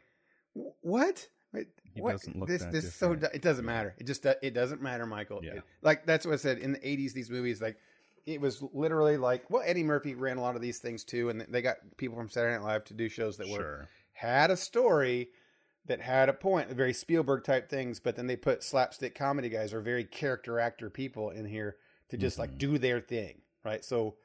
what? 0.82 1.28
Wait, 1.54 1.68
He 1.94 2.02
what? 2.02 2.12
doesn't 2.12 2.38
look 2.38 2.48
this. 2.48 2.62
that 2.62 2.72
this 2.72 2.94
so. 2.94 3.12
It 3.12 3.40
doesn't 3.42 3.64
matter. 3.64 3.94
It 3.98 4.06
just 4.06 4.26
it 4.26 4.52
doesn't 4.54 4.82
matter, 4.82 5.06
Michael. 5.06 5.40
Yeah. 5.42 5.54
It- 5.54 5.62
like 5.82 6.04
that's 6.04 6.26
what 6.26 6.34
I 6.34 6.36
said 6.36 6.58
in 6.58 6.72
the 6.72 6.80
'80s. 6.80 7.12
These 7.14 7.30
movies, 7.30 7.62
like 7.62 7.78
it 8.26 8.40
was 8.40 8.62
literally 8.72 9.16
like, 9.16 9.48
well, 9.50 9.62
Eddie 9.64 9.82
Murphy 9.84 10.14
ran 10.14 10.36
a 10.38 10.40
lot 10.40 10.56
of 10.56 10.62
these 10.62 10.78
things 10.78 11.04
too, 11.04 11.28
and 11.30 11.40
they 11.42 11.62
got 11.62 11.76
people 11.96 12.16
from 12.16 12.28
Saturday 12.28 12.54
Night 12.56 12.64
Live 12.64 12.84
to 12.84 12.94
do 12.94 13.08
shows 13.08 13.36
that 13.36 13.48
were 13.48 13.56
Sure. 13.58 13.88
had 14.12 14.50
a 14.50 14.56
story 14.56 15.28
that 15.86 16.00
had 16.00 16.30
a 16.30 16.32
point, 16.32 16.70
very 16.70 16.94
Spielberg 16.94 17.44
type 17.44 17.68
things, 17.68 18.00
but 18.00 18.16
then 18.16 18.26
they 18.26 18.36
put 18.36 18.62
slapstick 18.62 19.14
comedy 19.14 19.50
guys 19.50 19.74
or 19.74 19.80
very 19.82 20.04
character 20.04 20.58
actor 20.58 20.88
people 20.88 21.30
in 21.30 21.44
here 21.44 21.76
to 22.08 22.16
just 22.16 22.38
like 22.38 22.50
Mhm. 22.52 22.58
do 22.58 22.78
their 22.78 23.00
thing, 23.00 23.42
right? 23.64 23.84
So 23.84 24.16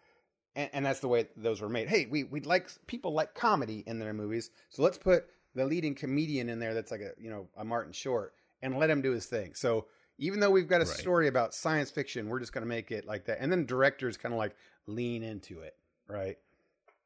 and, 0.55 0.69
and 0.73 0.85
that's 0.85 0.99
the 1.01 1.07
way 1.07 1.27
those 1.37 1.61
were 1.61 1.69
made. 1.69 1.89
Hey, 1.89 2.05
we 2.07 2.23
we 2.23 2.39
like 2.41 2.69
people 2.87 3.11
like 3.13 3.35
comedy 3.35 3.83
in 3.85 3.99
their 3.99 4.13
movies, 4.13 4.49
so 4.69 4.81
let's 4.81 4.97
put 4.97 5.25
the 5.59 5.65
leading 5.65 5.93
comedian 5.93 6.47
in 6.47 6.57
there 6.57 6.73
that's 6.73 6.89
like 6.89 7.01
a 7.01 7.11
you 7.21 7.29
know 7.29 7.47
a 7.57 7.65
Martin 7.65 7.91
Short 7.91 8.33
and 8.61 8.77
let 8.77 8.89
him 8.89 9.01
do 9.01 9.11
his 9.11 9.25
thing. 9.25 9.53
So 9.53 9.87
even 10.17 10.39
though 10.39 10.49
we've 10.49 10.67
got 10.69 10.81
a 10.81 10.85
Right. 10.85 10.97
story 10.97 11.27
about 11.27 11.53
science 11.53 11.91
fiction, 11.91 12.29
we're 12.29 12.39
just 12.39 12.53
going 12.53 12.61
to 12.63 12.67
make 12.67 12.91
it 12.91 13.05
like 13.05 13.25
that. 13.25 13.39
And 13.41 13.51
then 13.51 13.65
directors 13.65 14.15
kind 14.17 14.33
of 14.33 14.37
like 14.37 14.55
lean 14.87 15.21
into 15.21 15.59
it, 15.59 15.75
right? 16.07 16.37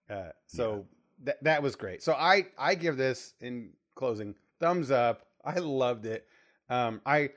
Uh, 0.10 0.30
so 0.46 0.86
that 1.24 1.44
that 1.44 1.64
was 1.64 1.76
great. 1.76 2.04
So 2.04 2.14
I 2.14 2.46
I 2.58 2.76
give 2.76 2.96
this 2.96 3.34
in 3.42 3.72
closing 3.96 4.36
thumbs 4.60 4.92
up. 4.92 5.26
I 5.44 5.58
loved 5.58 6.06
it. 6.06 6.28
Um, 6.70 7.02
I 7.08 7.32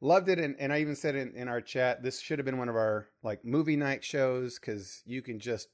loved 0.00 0.28
it, 0.28 0.38
and, 0.38 0.54
and 0.60 0.72
I 0.72 0.80
even 0.80 0.94
said 0.94 1.16
in, 1.16 1.34
in 1.34 1.48
our 1.48 1.60
chat 1.60 2.00
this 2.00 2.20
should 2.20 2.38
have 2.38 2.46
been 2.46 2.58
one 2.58 2.68
of 2.68 2.76
our 2.76 3.08
like 3.24 3.44
movie 3.44 3.76
night 3.76 4.04
shows 4.04 4.58
because 4.60 5.02
you 5.04 5.20
can 5.20 5.40
just 5.40 5.68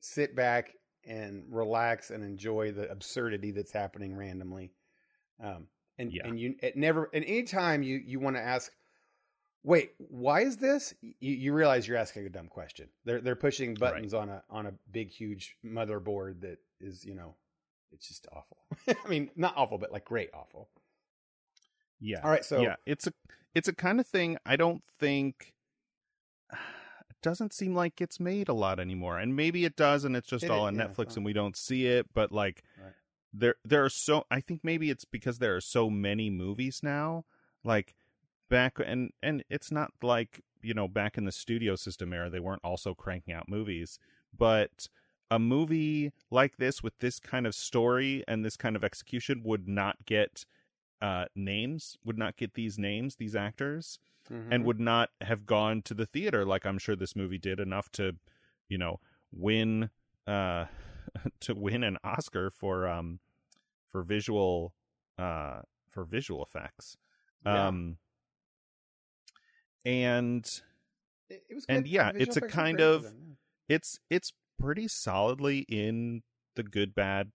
sit 0.00 0.36
back 0.36 0.74
and 1.04 1.44
relax 1.48 2.10
and 2.10 2.22
enjoy 2.24 2.72
the 2.72 2.90
absurdity 2.90 3.50
that's 3.50 3.72
happening 3.72 4.14
randomly. 4.16 4.72
Um, 5.42 5.66
and 5.98 6.12
Yeah. 6.12 6.26
and 6.26 6.38
you 6.40 6.54
it 6.62 6.76
never 6.76 7.10
and 7.12 7.24
anytime 7.24 7.82
you 7.82 7.96
you 8.04 8.18
want 8.18 8.36
to 8.36 8.42
ask 8.42 8.72
wait 9.62 9.92
why 9.98 10.40
is 10.40 10.56
this 10.56 10.94
you, 11.00 11.12
you 11.20 11.52
realize 11.52 11.86
you're 11.86 11.98
asking 11.98 12.24
a 12.26 12.30
dumb 12.30 12.48
question 12.48 12.88
they're 13.04 13.20
they're 13.20 13.36
pushing 13.36 13.74
buttons 13.74 14.14
on 14.14 14.28
a 14.30 14.42
on 14.48 14.66
a 14.66 14.72
big 14.90 15.10
huge 15.10 15.56
motherboard 15.64 16.40
that 16.40 16.58
is 16.80 17.04
you 17.04 17.14
know 17.14 17.34
it's 17.92 18.08
just 18.08 18.26
awful 18.32 18.56
i 19.04 19.08
mean 19.08 19.30
not 19.36 19.52
awful 19.56 19.76
but 19.76 19.92
like 19.92 20.04
great 20.06 20.30
awful 20.32 20.70
Yeah. 22.00 22.20
all 22.24 22.30
right 22.30 22.44
so 22.44 22.62
yeah, 22.62 22.76
it's 22.86 23.06
a 23.06 23.12
it's 23.54 23.68
a 23.68 23.74
kind 23.74 24.00
of 24.00 24.06
thing 24.06 24.38
I 24.46 24.56
don't 24.56 24.82
think 24.98 25.52
doesn't 27.22 27.52
seem 27.52 27.74
like 27.74 28.00
it's 28.00 28.20
made 28.20 28.48
a 28.48 28.54
lot 28.54 28.78
anymore. 28.80 29.18
And 29.18 29.34
maybe 29.36 29.64
it 29.64 29.76
does 29.76 30.04
and 30.04 30.16
it's 30.16 30.28
just 30.28 30.44
It 30.44 30.50
all 30.50 30.64
on 30.64 30.76
yeah, 30.76 30.86
Netflix 30.88 31.16
and 31.16 31.24
we 31.24 31.32
don't 31.32 31.56
see 31.56 31.86
it, 31.86 32.06
but 32.14 32.32
like 32.32 32.62
Right. 32.76 32.94
there 33.32 33.56
there 33.64 33.84
are 33.84 33.90
so 33.90 34.24
I 34.30 34.40
think 34.40 34.60
maybe 34.62 34.90
it's 34.90 35.04
because 35.04 35.38
there 35.38 35.56
are 35.56 35.60
so 35.60 35.90
many 35.90 36.30
movies 36.30 36.80
now. 36.82 37.24
Like 37.64 37.94
back 38.50 38.78
and 38.84 39.12
and 39.22 39.44
it's 39.50 39.70
not 39.70 39.92
like, 40.02 40.42
you 40.62 40.74
know, 40.74 40.88
back 40.88 41.16
in 41.18 41.24
the 41.24 41.32
studio 41.32 41.76
system 41.76 42.12
era 42.12 42.30
they 42.30 42.40
weren't 42.40 42.64
also 42.64 42.94
cranking 42.94 43.34
out 43.34 43.48
movies, 43.48 43.98
but 44.36 44.88
a 45.30 45.38
movie 45.38 46.12
like 46.30 46.58
this 46.58 46.82
with 46.82 46.98
this 46.98 47.18
kind 47.18 47.46
of 47.46 47.54
story 47.54 48.22
and 48.28 48.44
this 48.44 48.56
kind 48.56 48.76
of 48.76 48.84
execution 48.84 49.42
would 49.44 49.66
not 49.68 50.04
get 50.04 50.44
uh 51.02 51.26
names 51.34 51.98
would 52.04 52.16
not 52.16 52.36
get 52.36 52.54
these 52.54 52.78
names 52.78 53.16
these 53.16 53.34
actors 53.36 53.98
Mhm. 54.30 54.48
and 54.52 54.64
would 54.64 54.78
not 54.80 55.10
have 55.20 55.44
gone 55.46 55.82
to 55.82 55.94
the 55.94 56.06
theater 56.06 56.44
like 56.46 56.64
i'm 56.64 56.78
sure 56.78 56.94
this 56.96 57.16
movie 57.16 57.38
did 57.38 57.58
enough 57.60 57.90
to 57.92 58.16
you 58.68 58.78
know 58.78 59.00
win 59.32 59.90
uh 60.28 60.66
to 61.40 61.54
win 61.54 61.82
an 61.82 61.98
oscar 62.04 62.50
for 62.50 62.86
um 62.88 63.18
for 63.88 64.02
visual 64.04 64.72
uh 65.18 65.62
for 65.90 66.04
visual 66.04 66.42
effects 66.44 66.96
Yeah. 67.44 67.66
um 67.68 67.98
and 69.84 70.44
It- 71.28 71.44
it 71.48 71.54
was 71.54 71.66
and 71.68 71.86
yeah, 71.88 72.12
it's 72.14 72.36
a 72.36 72.40
kind 72.42 72.80
of- 72.80 73.02
them, 73.04 73.38
it's 73.68 73.98
it's 74.10 74.32
pretty 74.58 74.86
solidly 74.86 75.60
in 75.68 76.22
the 76.54 76.62
good 76.62 76.94
bad 76.94 77.32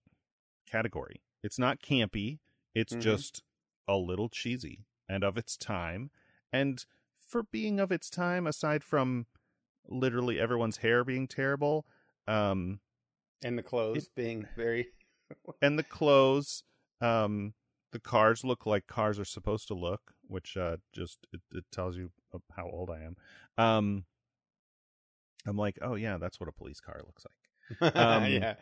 category. 0.65 1.21
It's 1.43 1.57
not 1.59 1.81
campy. 1.81 2.39
It's 2.73 2.93
Mhm. 2.93 3.01
just 3.01 3.43
a 3.87 3.95
little 3.95 4.29
cheesy 4.29 4.85
and 5.07 5.23
of 5.23 5.37
its 5.37 5.57
time. 5.57 6.09
And 6.51 6.83
for 7.19 7.43
being 7.43 7.79
of 7.79 7.91
its 7.91 8.09
time, 8.09 8.47
aside 8.47 8.83
from 8.83 9.27
literally 9.87 10.39
everyone's 10.39 10.77
hair 10.77 11.03
being 11.03 11.27
terrible, 11.27 11.85
um, 12.27 12.79
and 13.43 13.57
the 13.57 13.63
clothes 13.63 14.09
being 14.15 14.47
very 14.55 14.87
and 15.61 15.77
the 15.77 15.83
clothes, 15.83 16.63
um, 17.01 17.53
the 17.91 17.99
cars 17.99 18.43
look 18.43 18.65
like 18.65 18.87
cars 18.87 19.19
are 19.19 19.25
supposed 19.25 19.67
to 19.67 19.73
look, 19.73 20.13
which 20.27 20.57
uh, 20.57 20.77
just 20.93 21.27
it, 21.31 21.41
it 21.53 21.65
tells 21.71 21.97
you 21.97 22.11
how 22.55 22.65
old 22.65 22.89
I 22.89 23.03
am. 23.03 23.15
Um, 23.57 24.05
I'm 25.45 25.57
like, 25.57 25.77
oh 25.81 25.95
yeah, 25.95 26.17
that's 26.17 26.39
what 26.39 26.49
a 26.49 26.51
police 26.51 26.79
car 26.79 27.01
looks 27.05 27.25
like. 27.25 27.33
Um, 27.95 28.25
yeah 28.31 28.55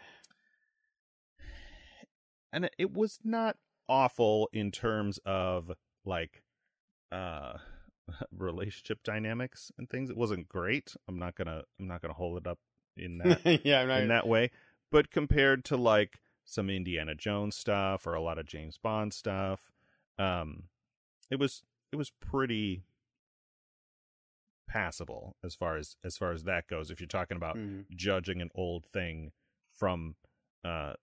and 2.56 2.70
it 2.78 2.94
was 2.94 3.20
not 3.24 3.58
awful 3.88 4.50
in 4.54 4.72
terms 4.72 5.20
of 5.26 5.72
like 6.06 6.44
uh 7.12 7.54
relationship 8.38 9.00
dynamics 9.04 9.72
and 9.78 9.90
things. 9.90 10.10
It 10.10 10.18
wasn't 10.18 10.48
great. 10.50 10.96
I'm 11.08 11.18
not 11.20 11.36
gonna 11.36 11.64
i'm 11.80 11.88
not 11.88 12.02
gonna 12.02 12.14
hold 12.14 12.38
it 12.38 12.48
up 12.48 12.60
in 12.98 13.18
that 13.20 13.62
yeah 13.66 13.82
in 13.98 14.08
that 14.10 14.28
way. 14.28 14.52
But 14.92 15.12
compared 15.12 15.66
to 15.66 15.78
like 15.78 16.20
some 16.48 16.70
indiana 16.70 17.16
jones 17.16 17.56
stuff 17.56 18.06
or 18.06 18.14
a 18.14 18.22
lot 18.22 18.38
of 18.38 18.46
james 18.46 18.78
bond 18.78 19.12
stuff 19.14 19.72
um 20.20 20.66
it 21.32 21.40
was 21.40 21.64
it 21.92 21.96
was 21.96 22.12
pretty 22.12 22.84
passable 24.68 25.36
as 25.44 25.56
far 25.56 25.78
as 25.78 25.96
as 26.04 26.18
far 26.18 26.32
as 26.32 26.44
that 26.44 26.68
goes. 26.68 26.90
If 26.92 27.00
you're 27.00 27.08
talking 27.08 27.38
about 27.38 27.58
Mhm. 27.58 27.86
judging 27.96 28.42
an 28.42 28.50
old 28.56 28.86
thing 28.86 29.32
from 29.74 30.16
uh 30.64 30.94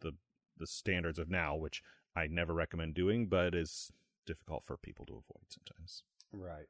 the 0.00 0.12
the 0.56 0.66
standards 0.66 1.18
of 1.18 1.28
now 1.30 1.54
which 1.56 1.82
i 2.16 2.26
never 2.26 2.52
recommend 2.54 2.94
doing 2.94 3.26
but 3.26 3.54
is 3.54 3.92
difficult 4.26 4.64
for 4.64 4.76
people 4.76 5.04
to 5.06 5.12
avoid 5.12 5.44
sometimes 5.48 6.02
right 6.32 6.66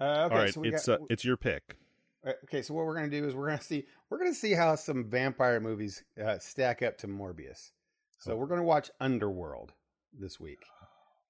uh, 0.00 0.04
okay 0.26 0.34
all 0.34 0.40
right 0.42 0.54
so 0.54 0.60
we 0.60 0.68
it's 0.72 0.86
got, 0.86 1.00
uh, 1.00 1.04
it's 1.10 1.24
your 1.24 1.36
pick 1.36 1.76
Uh, 2.26 2.32
Okay, 2.44 2.60
so 2.62 2.74
what 2.74 2.84
we're 2.84 2.94
gonna 2.94 3.08
do 3.08 3.26
is 3.26 3.34
we're 3.34 3.48
gonna 3.48 3.62
see 3.62 3.86
we're 4.10 4.18
gonna 4.18 4.34
see 4.34 4.52
how 4.52 4.74
some 4.74 5.04
vampire 5.08 5.58
movies 5.60 6.04
uh, 6.22 6.38
stack 6.38 6.82
up 6.82 6.98
to 6.98 7.06
Morbius. 7.08 7.72
So 8.18 8.32
Oh. 8.32 8.36
we're 8.36 8.46
gonna 8.46 8.62
watch 8.62 8.90
Underworld 9.00 9.72
this 10.12 10.38
week. 10.38 10.62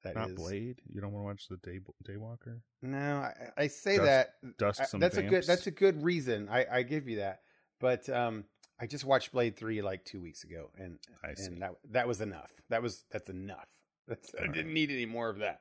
That 0.03 0.17
not 0.17 0.31
is- 0.31 0.35
blade 0.37 0.81
you 0.93 1.01
don't 1.01 1.13
want 1.13 1.23
to 1.23 1.27
watch 1.27 1.49
the 1.49 1.59
day 1.59 1.79
daywalker 2.05 2.61
No, 2.83 2.99
I, 2.99 3.35
I 3.57 3.67
say 3.69 3.97
Dust- 3.99 4.07
that 4.07 4.57
dust 4.59 4.81
I- 4.81 4.85
some 4.87 4.99
that's 5.01 5.17
a 5.17 5.23
good 5.23 5.45
that's 5.45 5.67
a 5.69 5.71
good 5.71 6.03
reason. 6.03 6.49
I, 6.49 6.67
I 6.79 6.83
give 6.83 7.07
you 7.09 7.17
that, 7.19 7.43
but 7.81 8.09
um, 8.09 8.45
I 8.81 8.87
just 8.87 9.05
watched 9.05 9.33
Blade 9.33 9.57
three 9.57 9.83
like 9.83 10.05
two 10.05 10.21
weeks 10.21 10.43
ago, 10.45 10.71
and 10.79 10.99
I 11.23 11.35
and 11.39 11.61
that 11.63 11.73
that 11.91 12.09
was 12.09 12.21
enough. 12.21 12.51
That 12.71 12.83
was 12.83 13.05
that's 13.11 13.29
enough. 13.29 13.67
That's, 14.09 14.33
I 14.43 14.47
didn't 14.49 14.75
need 14.75 14.91
any 14.91 15.07
more 15.07 15.29
of 15.29 15.39
that. 15.39 15.61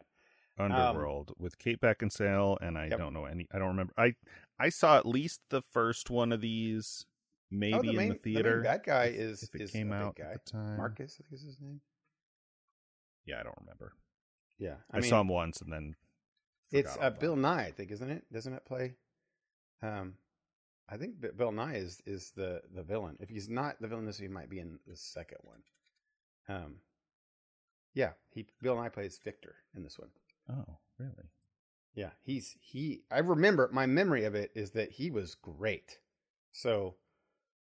underworld 0.57 1.33
with 1.37 1.57
kate 1.59 1.79
beckinsale 1.79 2.57
and 2.61 2.77
i 2.77 2.85
um, 2.85 2.89
Yep. 2.91 2.99
don't 2.99 3.13
know 3.13 3.25
any 3.25 3.47
i 3.53 3.59
don't 3.59 3.67
remember 3.67 3.93
i 3.97 4.13
i 4.59 4.69
saw 4.69 4.97
at 4.97 5.05
least 5.05 5.39
the 5.51 5.61
first 5.71 6.09
one 6.09 6.31
of 6.33 6.41
these 6.41 7.05
maybe 7.51 7.75
oh, 7.77 7.81
the 7.81 7.93
main, 7.93 7.99
in 7.99 8.09
the 8.09 8.15
theater 8.15 8.57
The 8.57 8.63
bad 8.63 8.83
guy 8.83 9.03
if- 9.05 9.15
is 9.19 9.43
if 9.43 9.53
it 9.55 9.61
is 9.61 9.71
came 9.71 9.93
out 9.93 10.15
guy. 10.15 10.31
at 10.33 10.43
the 10.45 10.51
time 10.51 10.77
Marcus, 10.77 11.17
I 11.19 11.29
think 11.29 11.33
is 11.39 11.45
his 11.45 11.61
name. 11.61 11.79
yeah 13.25 13.39
i 13.39 13.43
don't 13.43 13.57
remember 13.59 13.93
Yeah, 14.57 14.75
i, 14.91 14.99
mean, 14.99 15.09
saw 15.09 15.21
him 15.21 15.27
once 15.29 15.61
and 15.61 15.71
then 15.71 15.95
It's 16.71 16.97
uh, 16.99 17.09
Bill. 17.11 17.35
Nighy, 17.35 17.67
I 17.67 17.71
think, 17.71 17.91
isn't 17.91 18.09
it? 18.09 18.23
Doesn't 18.33 18.53
it 18.53 18.65
play? 18.65 18.95
Um, 19.83 20.15
I 20.91 20.97
think 20.97 21.21
Bill 21.37 21.51
Nighy 21.51 21.75
is 21.75 22.01
is 22.05 22.31
the 22.35 22.61
the 22.73 22.83
villain. 22.83 23.17
If 23.19 23.29
he's 23.29 23.49
not 23.49 23.79
the 23.79 23.87
villain, 23.87 24.05
this 24.05 24.17
he 24.17 24.27
might 24.27 24.49
be 24.49 24.59
in 24.59 24.79
the 24.87 24.95
second 24.95 25.39
one. 25.43 25.61
Um, 26.47 26.75
yeah, 27.93 28.11
he 28.31 28.47
Bill 28.61 28.75
Nighy 28.75 28.93
plays 28.93 29.19
Victor 29.23 29.55
in 29.75 29.83
this 29.83 29.99
one. 29.99 30.09
oh 30.49 30.77
really 30.97 31.29
Yeah, 31.93 32.11
he's 32.23 32.55
he. 32.59 33.03
I 33.11 33.19
remember 33.19 33.69
my 33.71 33.85
memory 33.85 34.25
of 34.25 34.35
it 34.35 34.51
is 34.55 34.71
that 34.71 34.91
he 34.91 35.11
was 35.11 35.35
great. 35.35 35.99
So 36.51 36.95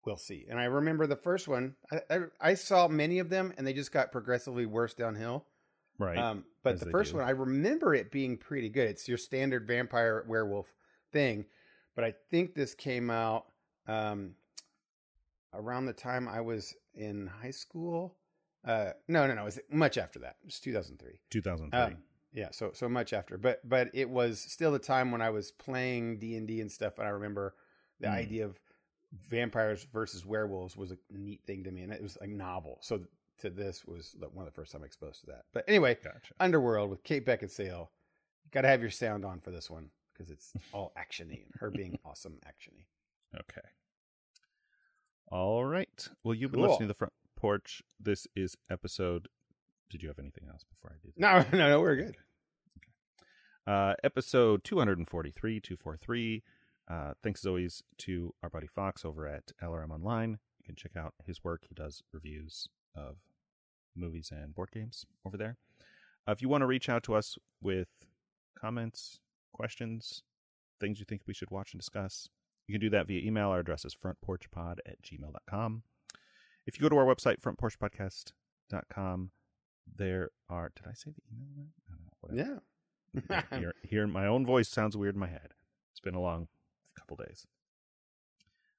we'll 0.04 0.16
see. 0.16 0.46
And 0.48 0.58
I 0.58 0.64
remember 0.64 1.06
the 1.06 1.16
first 1.16 1.48
one. 1.48 1.76
I 1.90 2.00
I, 2.10 2.18
I 2.40 2.54
saw 2.54 2.88
many 2.88 3.18
of 3.18 3.28
them, 3.28 3.52
and 3.56 3.66
they 3.66 3.72
just 3.72 3.92
got 3.92 4.12
progressively 4.12 4.66
worse 4.66 4.94
downhill. 4.94 5.46
right 5.98 6.16
Um, 6.16 6.44
but 6.62 6.80
the 6.80 6.90
first 6.90 7.12
do. 7.12 7.18
one, 7.18 7.26
I 7.26 7.30
remember 7.30 7.94
it 7.94 8.10
being 8.10 8.38
pretty 8.38 8.68
good. 8.68 8.88
It's 8.88 9.08
your 9.08 9.18
standard 9.18 9.66
vampire 9.66 10.24
werewolf 10.26 10.66
thing, 11.12 11.44
but 11.94 12.04
I 12.04 12.14
think 12.30 12.54
this 12.54 12.74
came 12.74 13.10
out 13.10 13.46
um, 13.86 14.34
around 15.54 15.86
the 15.86 15.92
time 15.92 16.28
I 16.28 16.40
was 16.40 16.74
in 16.94 17.26
high 17.26 17.50
school. 17.50 18.16
Uh, 18.64 18.90
no, 19.08 19.26
no, 19.26 19.34
no, 19.34 19.42
it 19.42 19.46
was 19.46 19.60
much 19.70 19.98
after 19.98 20.18
that. 20.20 20.36
It 20.42 20.46
was 20.46 20.60
2003. 20.60 21.18
2003 21.30 21.80
Um, 21.80 22.02
yeah, 22.32 22.48
so 22.50 22.70
so 22.72 22.88
much 22.88 23.12
after, 23.12 23.36
but 23.36 23.60
but 23.68 23.90
it 23.92 24.08
was 24.08 24.40
still 24.40 24.72
the 24.72 24.78
time 24.78 25.10
when 25.12 25.20
I 25.20 25.30
was 25.30 25.52
playing 25.52 26.18
D 26.18 26.36
and 26.36 26.48
D 26.48 26.60
and 26.60 26.70
stuff, 26.70 26.98
and 26.98 27.06
I 27.06 27.10
remember 27.10 27.54
the 28.00 28.06
Mm. 28.08 28.14
idea 28.14 28.44
of 28.46 28.58
vampires 29.28 29.86
versus 29.92 30.24
werewolves 30.24 30.74
was 30.76 30.92
a 30.92 30.98
neat 31.10 31.44
thing 31.44 31.62
to 31.64 31.70
me, 31.70 31.82
and 31.82 31.92
it 31.92 32.02
was 32.02 32.16
a 32.22 32.26
novel. 32.26 32.78
So 32.80 33.04
to 33.40 33.50
this 33.50 33.84
was 33.84 34.16
one 34.32 34.46
of 34.46 34.52
the 34.52 34.54
first 34.54 34.72
time 34.72 34.82
I 34.82 34.86
exposed 34.86 35.20
to 35.20 35.26
that. 35.26 35.44
But 35.52 35.64
anyway, 35.68 35.98
gotcha 36.02 36.32
Underworld 36.40 36.88
with 36.88 37.02
Kate 37.04 37.26
Beckinsale. 37.26 37.88
Got 38.50 38.62
to 38.62 38.68
have 38.68 38.80
your 38.80 38.90
sound 38.90 39.24
on 39.24 39.40
for 39.40 39.50
this 39.50 39.68
one 39.68 39.90
because 40.12 40.30
it's 40.30 40.52
all 40.72 40.92
actiony. 40.98 41.42
And 41.44 41.52
her 41.60 41.70
being 41.70 41.98
awesome 42.04 42.38
actiony. 42.46 42.84
Okay. 43.34 43.66
All 45.28 45.64
right. 45.64 46.08
Well, 46.24 46.34
you've 46.34 46.50
been 46.52 46.60
Cool. 46.60 46.70
listening 46.70 46.88
to 46.88 46.92
the 46.94 46.98
front 46.98 47.12
porch. 47.36 47.82
This 47.98 48.26
is 48.36 48.56
episode. 48.70 49.28
Did 49.90 50.02
you 50.02 50.08
have 50.08 50.18
anything 50.18 50.44
else 50.50 50.64
before 50.64 50.92
I 50.94 50.98
do 51.04 51.12
that? 51.16 51.52
No, 51.52 51.58
no, 51.58 51.68
no, 51.70 51.80
we're 51.80 51.96
good. 51.96 52.16
Uh, 53.66 53.94
episode 54.02 54.64
243, 54.64 55.60
243. 55.60 56.42
Uh, 56.90 57.12
thanks 57.22 57.42
as 57.42 57.46
always 57.46 57.82
to 57.98 58.34
our 58.42 58.50
buddy 58.50 58.66
Fox 58.66 59.04
over 59.04 59.26
at 59.26 59.52
LRM 59.62 59.90
Online. 59.90 60.38
You 60.58 60.64
can 60.66 60.74
check 60.74 60.96
out 60.96 61.14
his 61.24 61.42
work. 61.44 61.64
He 61.68 61.74
does 61.74 62.02
reviews 62.12 62.68
of 62.96 63.16
movies 63.96 64.30
and 64.34 64.54
board 64.54 64.70
games 64.72 65.06
over 65.24 65.36
there. 65.36 65.56
Uh, 66.28 66.32
if 66.32 66.42
you 66.42 66.48
want 66.48 66.62
to 66.62 66.66
reach 66.66 66.88
out 66.88 67.02
to 67.04 67.14
us 67.14 67.38
with 67.60 67.88
comments, 68.58 69.20
questions, 69.52 70.22
things 70.80 70.98
you 70.98 71.04
think 71.04 71.22
we 71.26 71.34
should 71.34 71.50
watch 71.50 71.72
and 71.72 71.80
discuss, 71.80 72.28
you 72.66 72.74
can 72.74 72.80
do 72.80 72.90
that 72.90 73.06
via 73.06 73.20
email. 73.20 73.48
Our 73.48 73.60
address 73.60 73.84
is 73.84 73.94
frontporchpod 73.94 74.78
at 74.86 75.02
gmail.com. 75.02 75.82
If 76.66 76.78
you 76.78 76.82
go 76.82 76.88
to 76.88 76.96
our 76.96 77.04
website, 77.04 77.40
frontporchpodcast.com, 77.40 79.30
there 79.96 80.30
are. 80.48 80.70
Did 80.74 80.86
I 80.86 80.94
say 80.94 81.10
the 81.10 81.22
email? 81.30 81.66
I 81.88 81.94
don't 82.28 82.36
know. 82.36 82.44
Yeah. 82.44 83.58
Hear, 83.58 83.74
hear 83.82 84.06
my 84.06 84.26
own 84.26 84.46
voice 84.46 84.68
sounds 84.68 84.96
weird 84.96 85.14
in 85.14 85.20
my 85.20 85.28
head. 85.28 85.54
It's 85.92 86.00
been 86.00 86.14
a 86.14 86.20
long 86.20 86.48
couple 86.96 87.16
days. 87.16 87.46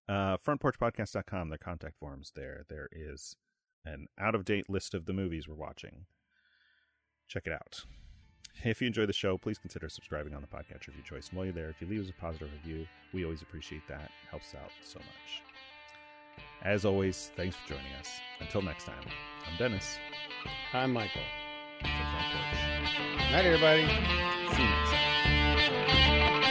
Uh, 0.08 0.38
frontporchpodcast.com, 0.38 1.50
their 1.50 1.58
contact 1.58 1.98
forms 1.98 2.32
there. 2.36 2.64
There 2.70 2.90
is 2.92 3.36
an 3.86 4.08
out 4.20 4.36
of 4.36 4.46
date 4.46 4.70
list 4.70 4.94
of 4.94 5.06
the 5.06 5.14
movies 5.14 5.48
we're 5.48 5.56
watching. 5.56 6.06
Check 7.28 7.44
it 7.46 7.54
out. 7.54 7.86
If 8.64 8.82
you 8.82 8.88
enjoy 8.88 9.06
the 9.06 9.14
show, 9.14 9.38
please 9.38 9.58
consider 9.58 9.90
subscribing 9.90 10.34
on 10.34 10.42
the 10.42 10.48
podcast 10.48 10.88
of 10.88 10.96
your 10.96 11.04
choice. 11.04 11.30
And 11.30 11.38
while 11.38 11.46
you're 11.46 11.54
there, 11.54 11.70
if 11.70 11.82
you 11.82 11.88
leave 11.88 12.02
us 12.04 12.10
a 12.10 12.22
positive 12.22 12.50
review, 12.54 12.86
we 13.14 13.26
always 13.26 13.42
appreciate 13.42 13.86
that. 13.90 14.04
It 14.04 14.30
helps 14.30 14.56
out 14.56 14.72
so 14.82 15.00
much. 15.00 15.42
As 16.64 16.86
always, 16.86 17.32
thanks 17.36 17.56
for 17.58 17.74
joining 17.74 17.92
us. 18.00 18.10
Until 18.40 18.62
next 18.62 18.86
time, 18.86 19.04
I'm 19.52 19.58
Dennis. 19.58 19.98
I'm 20.72 20.94
Michael. 20.94 21.22
for 21.82 21.88
Front 21.88 22.28
Porch. 22.32 23.32
Night, 23.32 23.46
everybody. 23.46 23.82
See 24.56 24.62
you 24.62 24.70
next 24.70 24.92
time. 24.92 26.43